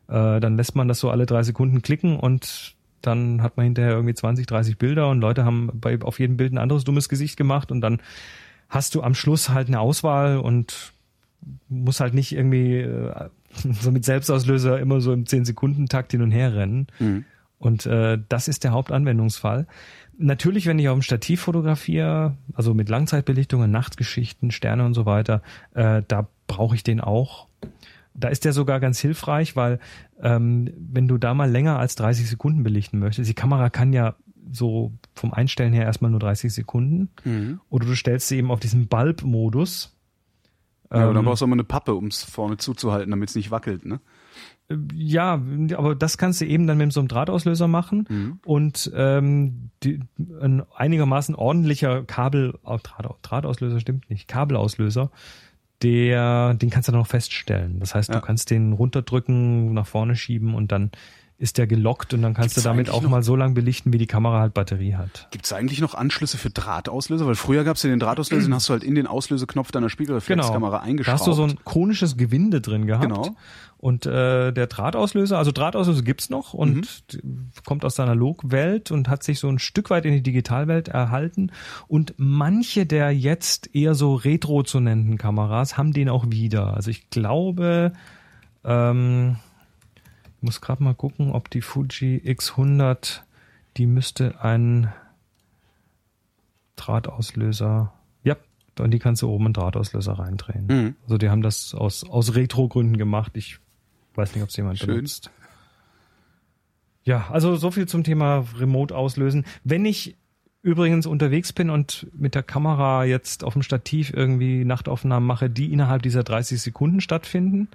äh, 0.08 0.40
dann 0.40 0.58
lässt 0.58 0.76
man 0.76 0.88
das 0.88 1.00
so 1.00 1.10
alle 1.10 1.26
drei 1.26 1.44
Sekunden 1.44 1.82
klicken 1.82 2.20
und 2.20 2.76
dann 3.02 3.42
hat 3.42 3.58
man 3.58 3.64
hinterher 3.64 3.92
irgendwie 3.94 4.14
20, 4.14 4.46
30 4.46 4.78
Bilder 4.78 5.10
und 5.10 5.22
Leute 5.22 5.46
haben 5.46 5.70
bei, 5.74 6.00
auf 6.02 6.20
jedem 6.20 6.38
Bild 6.38 6.54
ein 6.54 6.58
anderes 6.58 6.84
dummes 6.84 7.10
Gesicht 7.10 7.38
gemacht 7.38 7.72
und 7.72 7.82
dann 7.82 8.02
hast 8.70 8.96
du 8.96 9.04
am 9.04 9.16
Schluss 9.16 9.50
halt 9.50 9.68
eine 9.68 9.80
Auswahl 9.80 10.38
und 10.38 10.94
muss 11.70 12.00
halt 12.00 12.14
nicht 12.14 12.34
irgendwie 12.34 12.80
äh, 12.80 13.30
so 13.82 13.92
mit 13.92 14.06
Selbstauslöser 14.06 14.80
immer 14.80 15.02
so 15.02 15.14
im 15.14 15.26
10-Sekunden-Takt 15.26 16.12
hin 16.12 16.22
und 16.22 16.32
her 16.32 16.56
rennen. 16.56 16.88
Mhm. 17.00 17.26
Und 17.58 17.86
äh, 17.86 18.18
das 18.28 18.48
ist 18.48 18.64
der 18.64 18.72
Hauptanwendungsfall. 18.72 19.68
Natürlich, 20.18 20.68
wenn 20.68 20.78
ich 20.78 20.88
auf 20.90 20.98
dem 20.98 21.02
Stativ 21.02 21.42
fotografiere, 21.42 22.38
also 22.54 22.74
mit 22.74 22.90
Langzeitbelichtungen, 22.90 23.72
Nachtgeschichten, 23.72 24.52
Sterne 24.52 24.86
und 24.86 24.94
so 24.94 25.06
weiter, 25.06 25.42
äh, 25.74 26.04
da 26.08 26.28
brauche 26.48 26.76
ich 26.76 26.84
den 26.84 27.02
auch. 27.02 27.48
Da 28.14 28.28
ist 28.28 28.46
der 28.46 28.54
sogar 28.54 28.80
ganz 28.80 29.00
hilfreich, 29.00 29.56
weil 29.56 29.80
ähm, 30.22 30.70
wenn 30.78 31.08
du 31.08 31.18
da 31.18 31.34
mal 31.34 31.50
länger 31.50 31.80
als 31.80 31.96
30 31.96 32.30
Sekunden 32.30 32.62
belichten 32.64 33.00
möchtest, 33.00 33.30
die 33.30 33.34
Kamera 33.34 33.70
kann 33.70 33.94
ja 33.94 34.16
so 34.52 34.92
vom 35.16 35.34
Einstellen 35.34 35.74
her 35.74 35.86
erstmal 35.86 36.12
nur 36.12 36.20
30 36.20 36.54
Sekunden. 36.54 37.10
Mhm. 37.24 37.62
Oder 37.70 37.86
du 37.86 37.96
stellst 37.96 38.28
sie 38.28 38.38
eben 38.38 38.52
auf 38.52 38.60
diesen 38.60 38.88
Bulb-Modus. 38.88 39.96
Ja, 40.92 40.98
aber 40.98 41.14
dann 41.14 41.18
Ähm, 41.18 41.26
brauchst 41.26 41.42
du 41.42 41.46
immer 41.46 41.56
eine 41.56 41.64
Pappe, 41.64 41.94
um 41.96 42.08
es 42.08 42.24
vorne 42.24 42.58
zuzuhalten, 42.58 43.12
damit 43.12 43.30
es 43.30 43.36
nicht 43.36 43.50
wackelt, 43.50 43.86
ne? 43.86 44.02
Ja, 44.96 45.42
aber 45.76 45.96
das 45.96 46.18
kannst 46.18 46.42
du 46.42 46.46
eben 46.46 46.68
dann 46.68 46.78
mit 46.78 46.92
so 46.94 47.00
einem 47.00 47.08
Drahtauslöser 47.08 47.68
machen 47.68 48.06
Mhm. 48.10 48.40
und 48.46 48.92
ähm, 48.96 49.70
die, 49.84 50.00
ein 50.42 50.64
einigermaßen 50.76 51.36
ordentlicher 51.36 52.04
Kabel, 52.04 52.58
oh, 52.64 52.78
Draht, 52.82 53.08
Drahtauslöser 53.24 53.80
stimmt 53.80 54.10
nicht, 54.10 54.28
Kabelauslöser, 54.28 55.12
der, 55.82 56.54
den 56.54 56.70
kannst 56.70 56.88
du 56.88 56.92
dann 56.92 57.02
noch 57.02 57.08
feststellen. 57.08 57.80
Das 57.80 57.96
heißt, 57.96 58.10
Ja. 58.10 58.16
du 58.16 58.22
kannst 58.22 58.52
den 58.52 58.74
runterdrücken, 58.74 59.74
nach 59.74 59.88
vorne 59.88 60.16
schieben 60.16 60.54
und 60.54 60.72
dann 60.72 60.92
ist 61.42 61.58
der 61.58 61.66
gelockt 61.68 62.14
und 62.14 62.22
dann 62.22 62.34
kannst 62.36 62.50
Gibt's 62.56 62.64
du 62.64 62.70
damit 62.70 62.90
auch 62.92 63.02
noch- 63.02 63.10
mal 63.10 63.24
so 63.24 63.36
lang 63.36 63.54
belichten, 63.56 63.92
wie 63.92 63.98
die 63.98 64.06
Kamera 64.08 64.40
halt 64.40 64.54
Batterie 64.54 64.94
hat. 64.96 65.28
Gibt 65.32 65.46
es 65.46 65.54
eigentlich 65.54 65.82
noch 65.82 65.96
Anschlüsse 65.96 66.38
für 66.38 66.52
Drahtauslöser? 66.52 67.26
Weil 67.26 67.36
früher 67.36 67.64
gab 67.64 67.78
es 67.78 67.84
ja 67.84 67.90
den 67.90 68.00
Drahtauslöser, 68.00 68.48
den 68.48 68.54
hast 68.54 68.70
du 68.70 68.74
halt 68.74 68.84
in 68.84 68.94
den 68.96 69.08
Auslöseknopf 69.08 69.72
deiner 69.72 69.90
Spiegelreflexkamera 69.90 70.78
Da 70.78 70.84
eingeschraubt. 70.84 71.20
hast 71.20 71.28
du 71.28 71.34
so 71.34 71.44
ein 71.44 71.56
konisches 71.64 72.16
Gewinde 72.16 72.62
drin 72.62 72.86
gehabt. 72.86 73.08
Genau. 73.08 73.36
Und 73.80 74.06
äh, 74.06 74.52
der 74.52 74.68
Drahtauslöser, 74.68 75.40
also 75.40 75.52
Drahtauslöser 75.52 76.04
gibt's 76.04 76.30
noch 76.30 76.54
und 76.54 77.12
d- 77.12 77.20
kommt 77.66 77.84
aus 77.84 77.96
der 77.96 78.06
Analogwelt 78.06 78.92
und 78.92 79.10
hat 79.10 79.24
sich 79.24 79.40
so 79.40 79.50
ein 79.50 79.58
Stück 79.58 79.90
weit 79.90 80.06
in 80.06 80.14
die 80.14 80.22
Digitalwelt 80.22 80.88
erhalten. 80.90 81.52
Und 81.88 82.14
manche 82.18 82.86
der 82.86 83.10
jetzt 83.10 83.74
eher 83.76 83.96
so 83.96 84.14
retro 84.14 84.62
zu 84.62 84.80
nennenden 84.80 85.18
Kameras 85.18 85.78
haben 85.80 85.94
den 85.94 86.10
auch 86.10 86.26
wieder. 86.30 86.76
Also 86.76 86.92
ich 86.92 87.10
glaube, 87.10 87.94
ähm, 88.64 89.38
muss 90.42 90.62
gerade 90.62 90.84
mal 90.84 90.96
gucken, 90.96 91.32
ob 91.32 91.50
die 91.50 91.62
Fuji 91.62 92.22
X100, 92.26 93.22
die 93.78 93.86
müsste 93.86 94.42
ein 94.42 94.92
Drahtauslöser. 96.76 97.94
Ja, 98.24 98.38
und 98.80 98.92
die 98.92 99.00
kannst 99.00 99.22
du 99.22 99.30
oben 99.30 99.46
einen 99.46 99.54
Drahtauslöser 99.54 100.14
reindrehen. 100.14 100.68
Mhm. 100.68 100.96
Also 101.04 101.18
die 101.18 101.30
haben 101.30 101.42
das 101.42 101.76
aus, 101.76 102.04
aus 102.04 102.36
Retro-Gründen 102.36 102.98
gemacht. 102.98 103.34
Ich 103.36 103.60
weiß 104.16 104.34
nicht, 104.34 104.44
ob 104.44 104.50
es 104.50 104.58
jemand 104.58 104.80
Schön. 104.80 104.88
benutzt. 104.88 105.30
Ja, 107.04 107.28
also 107.32 107.56
so 107.56 107.72
viel 107.72 107.88
zum 107.88 108.04
Thema 108.04 108.46
Remote 108.58 108.96
auslösen. 108.96 109.46
Wenn 109.64 109.86
ich 109.86 110.18
übrigens 110.64 111.08
unterwegs 111.08 111.54
bin 111.54 111.70
und 111.70 112.08
mit 112.14 112.36
der 112.36 112.44
Kamera 112.44 113.06
jetzt 113.06 113.44
auf 113.44 113.54
dem 113.54 113.64
Stativ 113.64 114.14
irgendwie 114.14 114.64
Nachtaufnahmen 114.64 115.26
mache, 115.26 115.50
die 115.50 115.74
innerhalb 115.74 116.04
dieser 116.04 116.24
30 116.24 116.62
Sekunden 116.62 117.02
stattfinden, 117.02 117.68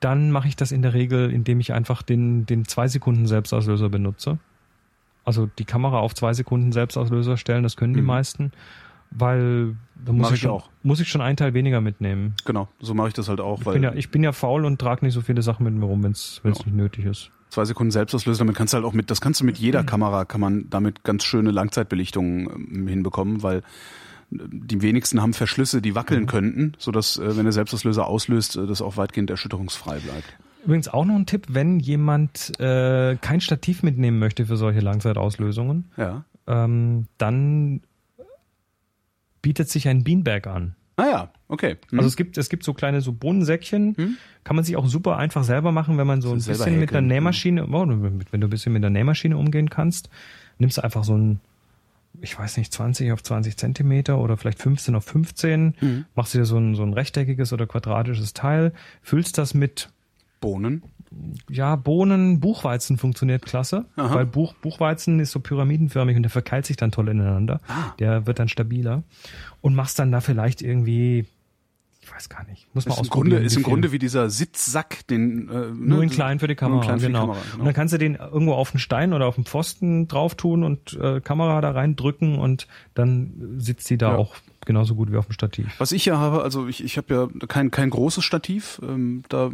dann 0.00 0.30
mache 0.30 0.48
ich 0.48 0.56
das 0.56 0.72
in 0.72 0.82
der 0.82 0.94
Regel, 0.94 1.30
indem 1.30 1.60
ich 1.60 1.72
einfach 1.72 2.02
den, 2.02 2.46
den 2.46 2.64
zwei 2.66 2.88
Sekunden 2.88 3.26
Selbstauslöser 3.26 3.88
benutze. 3.88 4.38
Also 5.24 5.48
die 5.58 5.64
Kamera 5.64 5.98
auf 5.98 6.14
zwei 6.14 6.32
Sekunden 6.32 6.72
Selbstauslöser 6.72 7.36
stellen, 7.36 7.62
das 7.62 7.76
können 7.76 7.94
die 7.94 8.00
Mhm. 8.00 8.06
meisten, 8.06 8.52
weil 9.10 9.74
da 10.04 10.12
muss 10.12 10.28
Mach 10.28 10.32
ich, 10.34 10.40
schon, 10.40 10.50
auch. 10.50 10.70
muss 10.82 11.00
ich 11.00 11.08
schon 11.08 11.20
einen 11.20 11.36
Teil 11.36 11.54
weniger 11.54 11.80
mitnehmen. 11.80 12.34
Genau, 12.44 12.68
so 12.80 12.94
mache 12.94 13.08
ich 13.08 13.14
das 13.14 13.28
halt 13.28 13.40
auch, 13.40 13.60
Ich 13.60 13.66
weil 13.66 13.74
bin, 13.74 13.82
ja, 13.82 13.92
ich 13.94 14.10
bin 14.10 14.22
ja 14.22 14.32
faul 14.32 14.64
und 14.64 14.80
trage 14.80 15.04
nicht 15.04 15.14
so 15.14 15.20
viele 15.20 15.42
Sachen 15.42 15.64
mit 15.64 15.74
mir 15.74 15.84
rum, 15.86 16.02
wenn 16.02 16.12
es 16.12 16.40
Ja. 16.44 16.50
nicht 16.50 16.66
nötig 16.68 17.04
ist. 17.04 17.30
zwei 17.50 17.64
Sekunden 17.64 17.90
Selbstauslöser, 17.90 18.40
damit 18.40 18.56
kannst 18.56 18.74
du 18.74 18.76
halt 18.76 18.84
auch 18.86 18.92
mit, 18.92 19.10
das 19.10 19.20
kannst 19.22 19.40
du 19.40 19.44
mit 19.44 19.58
Mhm. 19.58 19.64
jeder 19.64 19.82
Kamera, 19.84 20.24
kann 20.26 20.40
man 20.40 20.66
damit 20.70 21.02
ganz 21.04 21.24
schöne 21.24 21.50
Langzeitbelichtungen 21.50 22.46
ähm, 22.74 22.86
hinbekommen, 22.88 23.42
weil 23.42 23.62
die 24.30 24.82
wenigsten 24.82 25.22
haben 25.22 25.32
Verschlüsse, 25.32 25.80
die 25.80 25.92
Mhm. 25.92 25.94
wackeln 25.94 26.26
könnten, 26.26 26.72
sodass, 26.78 27.16
äh, 27.18 27.36
wenn 27.36 27.44
der 27.44 27.52
Selbstauslöser 27.52 28.06
auslöst, 28.06 28.56
äh, 28.56 28.66
das 28.66 28.82
auch 28.82 28.96
weitgehend 28.96 29.30
erschütterungsfrei 29.30 29.98
bleibt. 30.00 30.36
Übrigens 30.64 30.88
auch 30.88 31.04
noch 31.06 31.14
ein 31.14 31.24
Tipp, 31.26 31.46
wenn 31.48 31.80
jemand 31.80 32.52
äh, 32.60 33.16
kein 33.16 33.40
Stativ 33.40 33.82
mitnehmen 33.82 34.18
möchte 34.18 34.44
für 34.44 34.56
solche 34.56 34.80
Langzeitauslösungen, 34.80 35.86
Ja. 35.96 36.24
ähm, 36.46 37.06
dann 37.16 37.80
bietet 39.42 39.68
sich 39.68 39.88
ein 39.88 40.04
Beanbag 40.04 40.46
an. 40.46 40.74
Ah 40.96 41.06
ja, 41.06 41.32
okay. 41.46 41.76
Hm. 41.90 42.00
Also 42.00 42.08
es 42.08 42.16
gibt, 42.16 42.36
es 42.38 42.48
gibt 42.48 42.64
so 42.64 42.74
kleine 42.74 43.00
so 43.00 43.12
Bohnensäckchen, 43.12 44.18
kann 44.42 44.56
man 44.56 44.64
sich 44.64 44.76
auch 44.76 44.86
super 44.88 45.16
einfach 45.16 45.44
selber 45.44 45.70
machen, 45.70 45.96
wenn 45.96 46.08
man 46.08 46.20
so 46.20 46.30
ein 46.32 46.38
bisschen 46.38 46.56
mit 46.80 46.90
einer 46.90 46.98
häkeln, 46.98 47.06
Nähmaschine, 47.06 47.66
oh, 47.66 47.86
mit- 47.86 48.32
wenn 48.32 48.40
du 48.40 48.48
ein 48.48 48.50
bisschen 48.50 48.72
mit 48.72 48.82
der 48.82 48.90
Nähmaschine 48.90 49.36
umgehen 49.36 49.70
kannst, 49.70 50.10
nimmst 50.58 50.76
du 50.78 50.82
einfach 50.84 51.04
so 51.04 51.16
ein, 51.16 51.40
ich 52.20 52.38
weiß 52.38 52.56
nicht, 52.56 52.72
20 52.72 53.12
auf 53.12 53.22
20 53.22 53.56
Zentimeter 53.56 54.18
oder 54.18 54.36
vielleicht 54.36 54.60
15 54.60 54.94
auf 54.94 55.04
15, 55.04 56.06
machst 56.14 56.34
dir 56.34 56.44
so 56.44 56.58
ein, 56.58 56.74
so 56.74 56.82
ein 56.82 56.92
rechteckiges 56.92 57.52
oder 57.52 57.66
quadratisches 57.66 58.32
Teil, 58.34 58.72
füllst 59.02 59.38
das 59.38 59.54
mit 59.54 59.90
Bohnen. 60.40 60.82
ja, 61.48 61.74
Bohnen, 61.76 62.38
Buchweizen 62.40 62.96
funktioniert 62.98 63.44
klasse, 63.44 63.86
Aha. 63.96 64.14
weil 64.14 64.26
Buch, 64.26 64.54
Buchweizen 64.54 65.20
ist 65.20 65.32
so 65.32 65.40
pyramidenförmig 65.40 66.16
und 66.16 66.22
der 66.22 66.30
verkeilt 66.30 66.66
sich 66.66 66.76
dann 66.76 66.92
toll 66.92 67.08
ineinander. 67.08 67.60
Ah. 67.66 67.92
Der 67.98 68.26
wird 68.26 68.38
dann 68.38 68.48
stabiler 68.48 69.02
und 69.60 69.74
machst 69.74 69.98
dann 69.98 70.12
da 70.12 70.20
vielleicht 70.20 70.62
irgendwie, 70.62 71.26
ich 72.08 72.14
weiß 72.14 72.28
gar 72.28 72.44
nicht, 72.46 72.66
muss 72.74 72.86
man 72.86 72.92
Ist 72.92 72.98
im 72.98 73.00
ausprobieren. 73.02 73.30
Grunde, 73.36 73.46
ist 73.46 73.56
wie 73.56 73.60
im. 73.60 73.64
Grunde 73.64 73.92
wie 73.92 73.98
dieser 73.98 74.30
Sitzsack, 74.30 75.06
den 75.08 75.48
äh, 75.48 75.52
nur 75.52 75.98
ne, 75.98 76.02
in 76.04 76.10
klein 76.10 76.38
für 76.38 76.48
die 76.48 76.54
Kamera, 76.54 76.76
Nur 76.76 76.82
in 76.82 76.86
klein 76.88 77.00
für 77.00 77.06
genau. 77.06 77.20
die 77.20 77.40
Kamera, 77.40 77.58
Und 77.60 77.64
dann 77.66 77.74
kannst 77.74 77.94
du 77.94 77.98
den 77.98 78.14
irgendwo 78.16 78.54
auf 78.54 78.70
den 78.72 78.80
Stein 78.80 79.12
oder 79.12 79.26
auf 79.26 79.34
den 79.36 79.44
Pfosten 79.44 80.08
drauf 80.08 80.34
tun 80.34 80.64
und 80.64 80.94
äh, 81.00 81.20
Kamera 81.20 81.60
da 81.60 81.70
reindrücken 81.70 82.38
und 82.38 82.66
dann 82.94 83.54
sitzt 83.58 83.88
die 83.90 83.98
da 83.98 84.12
Ja. 84.12 84.16
auch 84.18 84.34
genauso 84.66 84.94
gut 84.94 85.10
wie 85.12 85.16
auf 85.16 85.26
dem 85.26 85.32
Stativ. 85.32 85.66
Was 85.78 85.92
ich 85.92 86.04
ja 86.04 86.18
habe, 86.18 86.42
also 86.42 86.66
ich, 86.66 86.82
ich 86.84 86.96
habe 86.98 87.14
ja 87.14 87.46
kein, 87.46 87.70
kein 87.70 87.90
großes 87.90 88.24
Stativ, 88.24 88.80
ähm, 88.82 89.22
da 89.28 89.50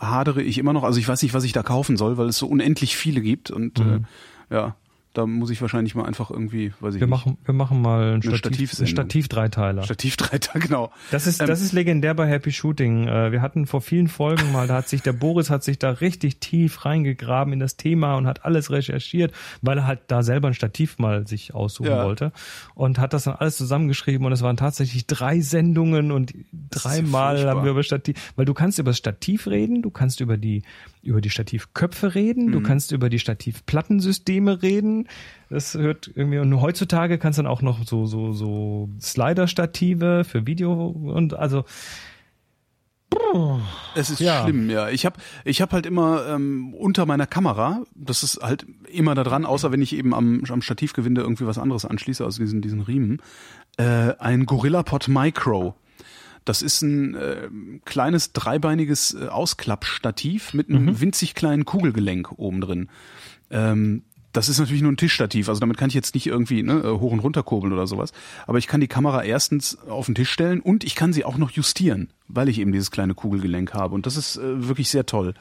hadere 0.00 0.42
ich 0.42 0.58
immer 0.58 0.72
noch. 0.72 0.84
Also 0.84 0.98
ich 1.00 1.08
weiß 1.08 1.22
nicht, 1.22 1.32
was 1.34 1.44
ich 1.44 1.52
da 1.52 1.62
kaufen 1.62 1.96
soll, 1.96 2.18
weil 2.18 2.28
es 2.28 2.38
so 2.38 2.46
unendlich 2.46 2.96
viele 2.96 3.20
gibt 3.20 3.50
und 3.50 3.78
Mhm. 3.78 4.06
äh, 4.50 4.54
ja, 4.54 4.76
da 5.18 5.26
muss 5.26 5.50
ich 5.50 5.60
wahrscheinlich 5.60 5.94
mal 5.94 6.04
einfach 6.04 6.30
irgendwie, 6.30 6.72
weiß 6.80 6.94
ich 6.94 7.00
Wir 7.00 7.06
nicht, 7.06 7.10
machen, 7.10 7.38
wir 7.44 7.52
machen 7.54 7.82
mal 7.82 8.14
ein 8.14 8.22
Stativ, 8.22 8.32
ein 8.32 8.36
Stativsendung. 8.38 8.86
Stativ-Dreiteiler. 8.94 9.82
Stativdreiter, 9.82 10.58
genau. 10.60 10.90
Das 11.10 11.26
ist, 11.26 11.40
Ähm, 11.40 11.46
das 11.48 11.60
ist 11.60 11.72
legendär 11.72 12.14
bei 12.14 12.26
Happy 12.28 12.52
Shooting. 12.52 13.08
Äh, 13.08 13.32
Wir 13.32 13.42
hatten 13.42 13.66
vor 13.66 13.80
vielen 13.82 14.08
Folgen 14.08 14.52
mal, 14.52 14.66
da 14.66 14.76
hat 14.76 14.88
sich 14.88 15.02
der 15.02 15.12
Boris 15.12 15.50
hat 15.50 15.64
sich 15.64 15.78
da 15.78 15.90
richtig 15.90 16.38
tief 16.40 16.84
reingegraben 16.84 17.52
in 17.52 17.58
das 17.60 17.76
Thema 17.76 18.14
und 18.16 18.26
hat 18.26 18.44
alles 18.44 18.70
recherchiert, 18.70 19.32
weil 19.60 19.78
er 19.78 19.86
halt 19.86 20.00
da 20.06 20.22
selber 20.22 20.48
ein 20.48 20.54
Stativ 20.54 20.98
mal 20.98 21.26
sich 21.26 21.54
aussuchen 21.54 21.88
Ja. 21.90 22.04
wollte 22.04 22.32
und 22.74 22.98
hat 22.98 23.12
das 23.12 23.24
dann 23.24 23.34
alles 23.34 23.56
zusammengeschrieben 23.56 24.24
und 24.26 24.32
es 24.32 24.42
waren 24.42 24.56
tatsächlich 24.56 25.06
drei 25.06 25.40
Sendungen 25.40 26.12
und 26.12 26.32
dreimal 26.70 27.44
haben 27.48 27.64
wir 27.64 27.72
über 27.72 27.82
Stativ, 27.82 28.32
weil 28.36 28.44
du 28.44 28.54
kannst 28.54 28.78
über 28.78 28.90
das 28.90 28.98
Stativ 28.98 29.46
reden, 29.48 29.82
du 29.82 29.90
kannst 29.90 30.20
über 30.20 30.36
die 30.36 30.62
über 31.02 31.20
die 31.20 31.30
Stativköpfe 31.30 32.14
reden, 32.14 32.46
Mhm. 32.46 32.52
du 32.52 32.60
kannst 32.60 32.92
über 32.92 33.08
die 33.08 33.18
Stativplattensysteme 33.18 34.62
reden. 34.62 35.07
Das 35.50 35.74
hört 35.74 36.10
irgendwie 36.14 36.38
und 36.38 36.60
heutzutage 36.60 37.18
kannst 37.18 37.38
du 37.38 37.42
dann 37.42 37.50
auch 37.50 37.62
noch 37.62 37.84
so 37.86 38.04
so 38.06 38.32
so 38.32 38.88
Slider-Stative 39.00 40.24
für 40.24 40.46
Video 40.46 40.88
und 40.88 41.34
also 41.34 41.64
Es 43.94 44.10
ist 44.10 44.20
Ja. 44.20 44.42
schlimm, 44.42 44.70
ja. 44.70 44.88
Ich 44.90 45.04
habe 45.04 45.16
ich 45.44 45.60
hab 45.60 45.72
halt 45.72 45.86
immer 45.86 46.26
ähm, 46.28 46.74
unter 46.74 47.04
meiner 47.06 47.26
Kamera, 47.26 47.82
das 47.94 48.22
ist 48.22 48.40
halt 48.42 48.66
immer 48.90 49.14
da 49.14 49.24
dran, 49.24 49.44
außer 49.44 49.72
wenn 49.72 49.82
ich 49.82 49.94
eben 49.94 50.14
am, 50.14 50.42
am 50.48 50.62
Stativgewinde 50.62 51.20
irgendwie 51.22 51.46
was 51.46 51.58
anderes 51.58 51.84
anschließe, 51.84 52.24
also 52.24 52.40
diesen, 52.42 52.62
diesen 52.62 52.80
Riemen, 52.80 53.20
äh, 53.76 54.14
ein 54.18 54.46
GorillaPod 54.46 55.08
Micro. 55.08 55.74
Das 56.44 56.62
ist 56.62 56.80
ein 56.82 57.14
äh, 57.14 57.48
kleines 57.84 58.32
dreibeiniges 58.32 59.14
äh, 59.14 59.28
Ausklappstativ 59.28 60.54
mit 60.54 60.70
einem 60.70 61.00
winzig 61.00 61.34
kleinen 61.34 61.64
Kugelgelenk 61.64 62.32
oben 62.38 62.60
drin. 62.60 62.88
Ähm, 63.50 64.04
das 64.38 64.48
ist 64.48 64.60
natürlich 64.60 64.82
nur 64.82 64.92
ein 64.92 64.96
Tischstativ, 64.96 65.48
also 65.48 65.58
damit 65.58 65.76
kann 65.76 65.88
ich 65.88 65.94
jetzt 65.94 66.14
nicht 66.14 66.26
irgendwie 66.26 66.62
ne, 66.62 66.74
äh, 66.74 66.98
hoch 66.98 67.10
und 67.10 67.18
runter 67.18 67.42
kurbeln 67.42 67.72
oder 67.72 67.88
sowas. 67.88 68.12
Aber 68.46 68.58
ich 68.58 68.68
kann 68.68 68.80
die 68.80 68.86
Kamera 68.86 69.24
erstens 69.24 69.76
auf 69.88 70.06
den 70.06 70.14
Tisch 70.14 70.30
stellen 70.30 70.60
und 70.60 70.84
ich 70.84 70.94
kann 70.94 71.12
sie 71.12 71.24
auch 71.24 71.38
noch 71.38 71.50
justieren, 71.50 72.12
weil 72.28 72.48
ich 72.48 72.60
eben 72.60 72.70
dieses 72.70 72.92
kleine 72.92 73.14
Kugelgelenk 73.14 73.74
habe. 73.74 73.96
Und 73.96 74.06
das 74.06 74.16
ist 74.16 74.36
äh, 74.36 74.68
wirklich 74.68 74.90
sehr 74.90 75.06
toll. 75.06 75.34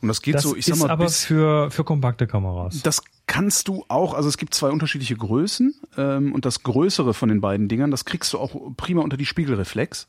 Und 0.00 0.08
das 0.08 0.22
geht 0.22 0.36
das 0.36 0.44
so, 0.44 0.56
ich 0.56 0.64
sag 0.64 0.76
ist 0.76 0.80
mal, 0.80 0.90
aber 0.90 1.04
bis, 1.04 1.24
für 1.24 1.70
für 1.70 1.84
kompakte 1.84 2.26
Kameras. 2.26 2.80
das 2.82 3.02
kannst 3.26 3.68
du 3.68 3.84
auch, 3.88 4.14
also 4.14 4.28
es 4.28 4.38
gibt 4.38 4.54
zwei 4.54 4.70
unterschiedliche 4.70 5.16
Größen 5.16 5.74
ähm, 5.98 6.32
und 6.32 6.46
das 6.46 6.62
größere 6.62 7.12
von 7.12 7.28
den 7.28 7.42
beiden 7.42 7.68
Dingern, 7.68 7.90
das 7.90 8.06
kriegst 8.06 8.32
du 8.32 8.38
auch 8.38 8.56
prima 8.78 9.02
unter 9.02 9.18
die 9.18 9.26
Spiegelreflex. 9.26 10.08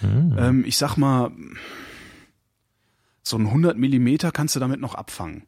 Hm. 0.00 0.36
Ähm, 0.38 0.64
ich 0.64 0.76
sag 0.76 0.96
mal, 0.96 1.32
so 3.22 3.36
ein 3.36 3.46
100 3.46 3.76
Millimeter 3.76 4.30
kannst 4.30 4.56
du 4.56 4.60
damit 4.60 4.80
noch 4.80 4.94
abfangen. 4.94 5.42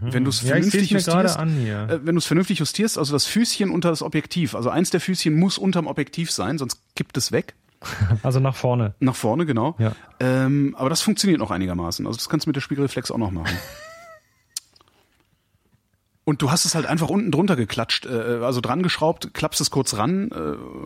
Wenn 0.00 0.24
du 0.24 0.30
es 0.30 0.42
Mhm. 0.42 0.48
Ja, 0.48 0.54
vernünftig 0.54 0.90
justierst, 0.90 1.36
an 1.38 1.50
hier. 1.50 1.82
äh, 1.90 2.06
wenn 2.06 2.14
du 2.14 2.18
es 2.18 2.26
vernünftig 2.26 2.58
justierst, 2.60 2.96
also 2.96 3.12
das 3.12 3.26
Füßchen 3.26 3.70
unter 3.70 3.90
das 3.90 4.02
Objektiv, 4.02 4.54
also 4.54 4.70
eins 4.70 4.88
der 4.90 5.00
Füßchen 5.00 5.38
muss 5.38 5.58
unterm 5.58 5.86
Objektiv 5.86 6.30
sein, 6.30 6.56
sonst 6.58 6.80
kippt 6.94 7.16
es 7.16 7.30
weg. 7.32 7.54
Also 8.22 8.40
nach 8.40 8.56
vorne. 8.56 8.94
Nach 9.00 9.14
vorne, 9.14 9.44
genau. 9.44 9.76
Ja. 9.78 9.92
Ähm, 10.18 10.74
aber 10.78 10.88
das 10.88 11.02
funktioniert 11.02 11.38
noch 11.40 11.50
einigermaßen. 11.50 12.06
Also 12.06 12.16
das 12.16 12.28
kannst 12.30 12.46
du 12.46 12.48
mit 12.48 12.56
der 12.56 12.62
Spiegelreflex 12.62 13.10
auch 13.10 13.18
noch 13.18 13.30
machen. 13.30 13.54
Und 16.28 16.42
du 16.42 16.50
hast 16.50 16.64
es 16.64 16.74
halt 16.74 16.86
einfach 16.86 17.08
unten 17.08 17.30
drunter 17.30 17.54
geklatscht, 17.54 18.04
äh, 18.04 18.40
also 18.42 18.60
dran 18.60 18.82
geschraubt, 18.82 19.32
klappst 19.32 19.60
es 19.60 19.70
kurz 19.70 19.96
ran 19.96 20.28
äh, 20.32 20.34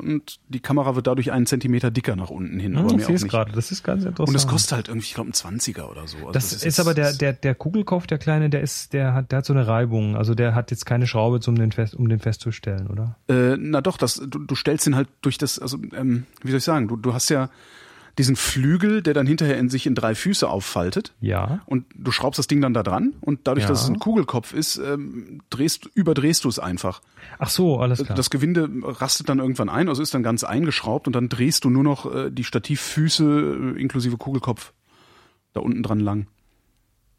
und 0.04 0.38
die 0.48 0.60
Kamera 0.60 0.96
wird 0.96 1.06
dadurch 1.06 1.32
einen 1.32 1.46
Zentimeter 1.46 1.90
dicker 1.90 2.14
nach 2.14 2.28
unten 2.28 2.60
hin. 2.60 2.78
Hm, 2.78 2.98
ich 2.98 3.06
sehe 3.06 3.14
es 3.14 3.26
gerade. 3.26 3.50
Das 3.52 3.72
ist 3.72 3.82
ganz 3.82 4.04
interessant. 4.04 4.28
Und 4.28 4.34
es 4.34 4.46
kostet 4.46 4.72
halt 4.72 4.88
irgendwie, 4.88 5.06
ich 5.06 5.14
glaube, 5.14 5.30
ein 5.30 5.32
20er 5.32 5.84
oder 5.90 6.06
so. 6.06 6.18
Also 6.18 6.32
das, 6.32 6.52
ist, 6.52 6.64
jetzt- 6.64 6.78
aber 6.78 6.92
der, 6.92 7.14
der, 7.14 7.32
der 7.32 7.54
Kugelkopf, 7.54 8.06
der 8.06 8.18
kleine, 8.18 8.50
der 8.50 8.60
ist, 8.60 8.92
der 8.92 9.14
hat, 9.14 9.32
der 9.32 9.38
hat 9.38 9.46
so 9.46 9.54
eine 9.54 9.66
Reibung. 9.66 10.14
Also 10.14 10.34
der 10.34 10.54
hat 10.54 10.70
jetzt 10.70 10.84
keine 10.84 11.06
Schraube, 11.06 11.40
um 11.46 11.54
den, 11.56 11.72
fest, 11.72 11.94
um 11.94 12.06
den 12.10 12.18
festzustellen, 12.18 12.88
oder? 12.88 13.16
Äh, 13.28 13.56
na 13.58 13.80
doch, 13.80 13.96
das, 13.96 14.16
du, 14.16 14.40
du 14.40 14.54
stellst 14.54 14.86
ihn 14.86 14.94
halt 14.94 15.08
durch 15.22 15.38
das, 15.38 15.58
also 15.58 15.78
ähm, 15.96 16.26
wie 16.42 16.50
soll 16.50 16.58
ich 16.58 16.64
sagen, 16.64 16.86
du, 16.86 16.96
du 16.96 17.14
hast 17.14 17.30
ja 17.30 17.48
diesen 18.18 18.36
Flügel, 18.36 19.02
der 19.02 19.14
dann 19.14 19.26
hinterher 19.26 19.56
in 19.58 19.68
sich 19.68 19.86
in 19.86 19.94
drei 19.94 20.14
Füße 20.14 20.48
auffaltet. 20.48 21.12
Ja. 21.20 21.60
Und 21.66 21.84
du 21.94 22.10
schraubst 22.12 22.38
das 22.38 22.46
Ding 22.46 22.60
dann 22.60 22.74
da 22.74 22.82
dran 22.82 23.14
und 23.20 23.40
dadurch, 23.44 23.64
Ja. 23.64 23.68
dass 23.70 23.82
es 23.84 23.88
ein 23.88 23.98
Kugelkopf 23.98 24.52
ist, 24.52 24.76
ähm, 24.78 25.40
drehst, 25.50 25.86
überdrehst 25.94 26.44
du 26.44 26.48
es 26.48 26.58
einfach. 26.58 27.00
Ach 27.38 27.50
so, 27.50 27.78
alles 27.80 28.04
klar. 28.04 28.16
Das 28.16 28.30
Gewinde 28.30 28.68
rastet 28.82 29.28
dann 29.28 29.38
irgendwann 29.38 29.68
ein, 29.68 29.88
also 29.88 30.02
ist 30.02 30.12
dann 30.14 30.22
ganz 30.22 30.44
eingeschraubt 30.44 31.06
und 31.06 31.14
dann 31.14 31.28
drehst 31.28 31.64
du 31.64 31.70
nur 31.70 31.84
noch 31.84 32.12
äh, 32.14 32.30
die 32.30 32.44
Stativfüße 32.44 33.74
äh, 33.76 33.80
inklusive 33.80 34.16
Kugelkopf 34.16 34.72
da 35.52 35.60
unten 35.60 35.82
dran 35.82 36.00
lang. 36.00 36.26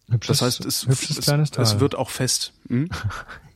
hübsches, 0.10 0.40
Das 0.40 0.42
heißt, 0.46 0.66
es, 0.66 0.88
hübsches 0.88 1.18
es, 1.20 1.26
kleines 1.26 1.52
Teil. 1.52 1.64
es 1.64 1.80
wird 1.80 1.96
auch 1.96 2.10
fest. 2.10 2.54
Hm? 2.68 2.90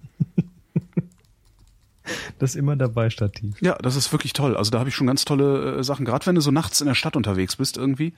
das 2.40 2.52
ist 2.52 2.56
immer 2.56 2.76
dabei, 2.76 3.10
Stativ. 3.10 3.62
Ja, 3.62 3.76
das 3.76 3.96
ist 3.96 4.12
wirklich 4.12 4.34
toll. 4.34 4.56
Also 4.58 4.72
da 4.72 4.80
habe 4.80 4.90
ich 4.90 4.96
schon 4.96 5.08
ganz 5.08 5.26
tolle 5.26 5.78
äh, 5.78 5.84
Sachen. 5.84 6.06
Gerade 6.06 6.26
wenn 6.26 6.36
du 6.36 6.42
so 6.42 6.52
nachts 6.52 6.82
in 6.82 6.88
der 6.88 6.96
Stadt 6.96 7.16
unterwegs 7.16 7.56
bist 7.56 7.78
irgendwie 7.78 8.14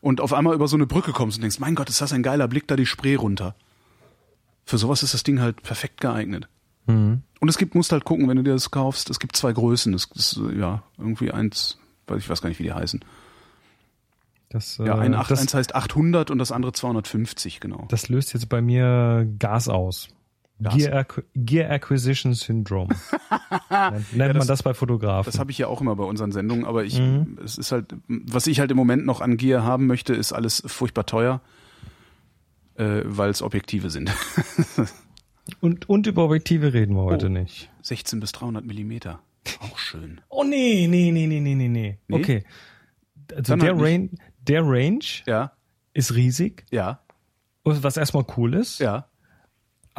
und 0.00 0.20
auf 0.20 0.32
einmal 0.32 0.54
über 0.54 0.68
so 0.68 0.76
eine 0.76 0.86
Brücke 0.86 1.12
kommst 1.12 1.38
und 1.38 1.42
denkst, 1.42 1.58
mein 1.58 1.74
Gott, 1.74 1.88
ist 1.88 2.00
das 2.00 2.12
ein 2.12 2.22
geiler 2.22 2.48
Blick 2.48 2.66
da 2.68 2.76
die 2.76 2.86
Spree 2.86 3.14
runter. 3.16 3.54
Für 4.64 4.78
sowas 4.78 5.02
ist 5.02 5.14
das 5.14 5.22
Ding 5.22 5.40
halt 5.40 5.62
perfekt 5.62 6.00
geeignet. 6.00 6.48
Mhm. 6.86 7.22
Und 7.40 7.48
es 7.48 7.58
gibt, 7.58 7.74
musst 7.74 7.92
halt 7.92 8.04
gucken, 8.04 8.28
wenn 8.28 8.36
du 8.36 8.42
dir 8.42 8.52
das 8.52 8.70
kaufst, 8.70 9.10
es 9.10 9.20
gibt 9.20 9.36
zwei 9.36 9.52
Größen. 9.52 9.94
Es 9.94 10.08
ist 10.14 10.38
äh, 10.38 10.58
ja 10.58 10.82
irgendwie 10.98 11.30
eins, 11.30 11.78
weiß 12.06 12.18
ich 12.18 12.28
weiß 12.28 12.42
gar 12.42 12.48
nicht, 12.48 12.58
wie 12.58 12.64
die 12.64 12.72
heißen. 12.72 13.04
Das, 14.50 14.78
Ja, 14.78 14.96
äh, 14.96 15.00
ein 15.00 15.14
acht, 15.14 15.30
das, 15.30 15.40
eins 15.40 15.54
heißt 15.54 15.74
800 15.74 16.30
und 16.30 16.38
das 16.38 16.52
andere 16.52 16.72
250, 16.72 17.60
genau. 17.60 17.86
das 17.90 18.08
löst 18.08 18.32
jetzt 18.32 18.48
bei 18.48 18.62
mir 18.62 19.28
Gas 19.38 19.68
aus. 19.68 20.08
Gear, 20.60 20.92
Acqu- 21.04 21.24
Gear 21.34 21.70
Acquisition 21.70 22.34
Syndrome. 22.34 22.88
Nennt 23.70 24.16
nennt 24.16 24.38
man 24.38 24.46
das 24.48 24.62
bei 24.62 24.74
Fotografen. 24.74 25.30
Das 25.30 25.38
habe 25.38 25.50
ich 25.50 25.58
ja 25.58 25.68
auch 25.68 25.80
immer 25.80 25.94
bei 25.96 26.04
unseren 26.04 26.32
Sendungen, 26.32 26.64
aber 26.64 26.84
ich, 26.84 26.98
Mhm. 26.98 27.38
es 27.44 27.58
ist 27.58 27.70
halt, 27.72 27.94
was 28.08 28.46
ich 28.46 28.58
halt 28.60 28.70
im 28.70 28.76
Moment 28.76 29.06
noch 29.06 29.20
an 29.20 29.36
Gear 29.36 29.62
haben 29.62 29.86
möchte, 29.86 30.14
ist 30.14 30.32
alles 30.32 30.62
furchtbar 30.66 31.06
teuer, 31.06 31.40
äh, 32.76 33.02
weil 33.04 33.30
es 33.30 33.42
Objektive 33.42 33.90
sind. 33.90 34.10
und, 35.60 35.88
und 35.88 36.06
über 36.06 36.24
Objektive 36.24 36.72
reden 36.72 36.94
wir 36.94 37.02
heute 37.02 37.26
Oh. 37.26 37.30
nicht. 37.30 37.70
16 37.82 38.20
bis 38.20 38.32
300 38.32 38.64
Millimeter. 38.64 39.20
Auch 39.60 39.78
schön. 39.78 40.20
Oh 40.28 40.44
nee, 40.44 40.86
nee, 40.88 41.10
nee, 41.10 41.26
nee, 41.26 41.40
nee, 41.40 41.54
nee, 41.54 41.68
nee. 41.68 41.98
Nee? 42.08 42.16
Okay. 42.16 42.44
Also 43.34 43.52
Dann 43.52 43.60
der, 43.60 43.74
halt 43.74 43.82
Range, 43.82 44.08
der 44.46 44.62
Range 44.64 45.04
Ja, 45.26 45.52
ist 45.92 46.14
riesig, 46.14 46.64
ja, 46.70 47.00
was 47.64 47.96
erstmal 47.96 48.24
cool 48.36 48.54
ist. 48.54 48.78
ja. 48.80 49.06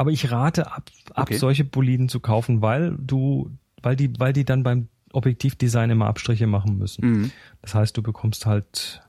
Aber 0.00 0.10
ich 0.12 0.30
rate 0.32 0.72
ab, 0.72 0.90
ab 1.12 1.24
Okay. 1.28 1.36
solche 1.36 1.62
Boliden 1.62 2.08
zu 2.08 2.20
kaufen, 2.20 2.62
weil 2.62 2.96
du, 2.98 3.50
weil 3.82 3.96
die, 3.96 4.10
weil 4.18 4.32
die 4.32 4.46
dann 4.46 4.62
beim 4.62 4.88
Objektivdesign 5.12 5.90
immer 5.90 6.06
Abstriche 6.06 6.46
machen 6.46 6.78
müssen. 6.78 7.04
Mhm. 7.06 7.30
Das 7.60 7.74
heißt, 7.74 7.94
du 7.98 8.02
bekommst 8.02 8.46
halt 8.46 9.02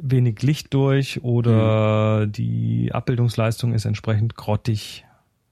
wenig 0.00 0.42
Licht 0.42 0.74
durch 0.74 1.22
oder 1.22 2.26
Mhm. 2.26 2.32
die 2.32 2.90
Abbildungsleistung 2.92 3.72
ist 3.72 3.84
entsprechend 3.84 4.34
grottig 4.34 5.04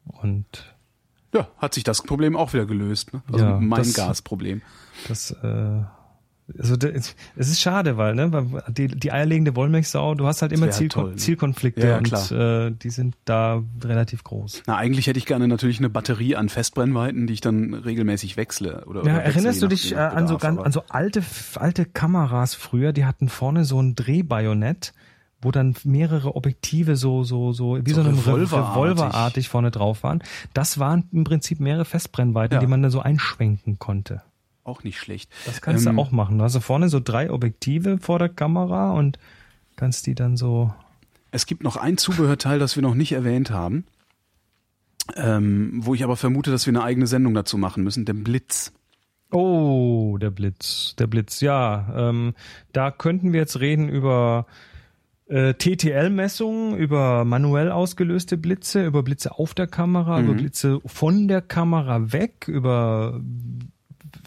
und 0.06 0.74
Ja, 1.32 1.46
hat 1.58 1.74
sich 1.74 1.84
das 1.84 2.02
Problem 2.02 2.34
auch 2.34 2.52
wieder 2.52 2.66
gelöst. 2.66 3.12
Ne? 3.12 3.22
Also 3.30 3.44
Ja, 3.44 3.60
mein 3.60 3.78
das- 3.82 3.94
Gasproblem. 3.94 4.60
das, 5.06 5.30
äh, 5.30 5.82
Also 6.58 6.76
es 6.76 7.14
ist 7.50 7.60
schade, 7.60 7.96
weil 7.98 8.14
ne, 8.14 8.62
die, 8.68 8.88
die 8.88 9.12
eierlegende 9.12 9.54
Wollmilchsau, 9.54 10.14
du 10.14 10.26
hast 10.26 10.40
halt 10.40 10.52
immer 10.52 10.70
Ziel, 10.70 10.88
ne? 10.96 11.14
Zielkonflikte 11.16 11.82
Ja, 11.82 11.88
ja, 11.88 11.98
und 11.98 12.32
äh, 12.32 12.70
die 12.70 12.90
sind 12.90 13.16
da 13.26 13.62
relativ 13.84 14.24
groß. 14.24 14.62
Na, 14.66 14.76
eigentlich 14.76 15.06
hätte 15.08 15.18
ich 15.18 15.26
gerne 15.26 15.46
natürlich 15.46 15.78
eine 15.78 15.90
Batterie 15.90 16.36
an 16.36 16.48
Festbrennweiten, 16.48 17.26
die 17.26 17.34
ich 17.34 17.42
dann 17.42 17.74
regelmäßig 17.74 18.36
wechsle. 18.38 18.84
Oder, 18.86 19.04
Ja, 19.04 19.14
oder 19.14 19.22
erinnerst 19.24 19.60
du 19.60 19.66
dich 19.68 19.92
äh, 19.92 19.96
an 19.96 20.26
so 20.26 20.38
ganz, 20.38 20.58
an 20.60 20.72
so 20.72 20.82
alte 20.88 21.22
alte 21.56 21.84
Kameras 21.84 22.54
früher? 22.54 22.92
Die 22.94 23.04
hatten 23.04 23.28
vorne 23.28 23.64
so 23.66 23.80
ein 23.82 23.94
Drehbajonett, 23.94 24.94
wo 25.42 25.50
dann 25.50 25.74
mehrere 25.84 26.34
Objektive 26.34 26.96
so 26.96 27.24
so 27.24 27.52
so 27.52 27.78
wie 27.84 27.90
so, 27.90 28.02
So 28.02 28.08
eine 28.08 28.18
revolverartig. 28.18 28.76
Revolverartig 28.76 29.48
vorne 29.50 29.70
drauf 29.70 30.02
waren. 30.02 30.22
Das 30.54 30.78
waren 30.78 31.04
im 31.12 31.24
Prinzip 31.24 31.60
mehrere 31.60 31.84
Festbrennweiten, 31.84 32.54
Ja. 32.54 32.60
die 32.60 32.66
man 32.66 32.80
dann 32.82 32.90
so 32.90 33.00
einschwenken 33.00 33.78
konnte. 33.78 34.22
Auch 34.68 34.84
nicht 34.84 34.98
schlecht. 34.98 35.30
Das 35.46 35.62
kannst 35.62 35.86
Ähm, 35.86 35.96
du 35.96 36.02
auch 36.02 36.10
machen. 36.10 36.36
Du 36.36 36.44
hast 36.44 36.58
vorne 36.62 36.90
so 36.90 37.00
drei 37.00 37.30
Objektive 37.30 37.96
vor 37.98 38.18
der 38.18 38.28
Kamera 38.28 38.92
und 38.92 39.18
kannst 39.76 40.06
die 40.06 40.14
dann 40.14 40.36
so. 40.36 40.74
Es 41.30 41.46
gibt 41.46 41.62
noch 41.62 41.76
ein 41.76 41.96
Zubehörteil, 41.96 42.58
das 42.58 42.76
wir 42.76 42.82
noch 42.82 42.94
nicht 42.94 43.12
erwähnt 43.12 43.50
haben, 43.50 43.86
ähm, 45.16 45.72
wo 45.74 45.94
ich 45.94 46.04
aber 46.04 46.16
vermute, 46.16 46.50
dass 46.50 46.66
wir 46.66 46.72
eine 46.72 46.82
eigene 46.82 47.06
Sendung 47.06 47.32
dazu 47.32 47.56
machen 47.56 47.82
müssen, 47.82 48.04
den 48.04 48.24
Blitz. 48.24 48.72
Oh, 49.30 50.18
der 50.20 50.30
Blitz, 50.30 50.94
der 50.98 51.06
Blitz. 51.06 51.40
Ja, 51.40 51.88
ähm, 51.96 52.34
da 52.72 52.90
könnten 52.90 53.32
wir 53.32 53.40
jetzt 53.40 53.60
reden 53.60 53.88
über 53.88 54.46
äh, 55.26 55.54
TTL-Messungen, 55.54 56.76
über 56.76 57.24
manuell 57.24 57.70
ausgelöste 57.70 58.36
Blitze, 58.36 58.84
über 58.84 59.02
Blitze 59.02 59.38
auf 59.38 59.54
der 59.54 59.66
Kamera, 59.66 60.20
über 60.20 60.34
Blitze 60.34 60.80
von 60.86 61.26
der 61.28 61.40
Kamera 61.42 62.12
weg, 62.12 62.48
über 62.48 63.20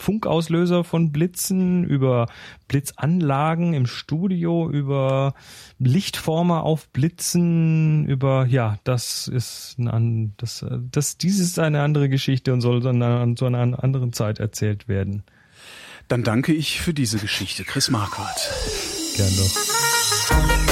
Funkauslöser 0.02 0.84
von 0.84 1.11
Blitzen, 1.11 1.86
über 1.86 2.28
Blitzanlagen 2.68 3.73
im 3.73 3.86
Studio, 3.86 4.69
über 4.69 5.34
Lichtformer 5.80 6.64
auf 6.64 6.90
Blitzen, 6.90 8.06
über 8.07 8.45
ja, 8.45 8.80
das 8.84 9.28
ist 9.28 9.78
ein 9.78 10.34
das 10.38 10.65
das 10.91 11.18
dies 11.18 11.40
ist 11.40 11.60
eine 11.60 11.82
andere 11.82 12.10
Geschichte 12.10 12.52
und 12.53 12.61
soll 12.61 12.82
dann 12.82 13.02
an 13.02 13.38
zu 13.38 13.45
einer 13.45 13.84
anderen 13.84 14.11
Zeit 14.14 14.40
erzählt 14.40 14.88
werden. 14.88 15.23
Dann 16.07 16.23
danke 16.23 16.53
ich 16.53 16.82
für 16.82 16.94
diese 16.94 17.19
Geschichte, 17.19 17.64
Chris 17.64 17.90
Marquardt. 17.90 18.52
Gern 19.15 19.32
doch. 19.38 20.70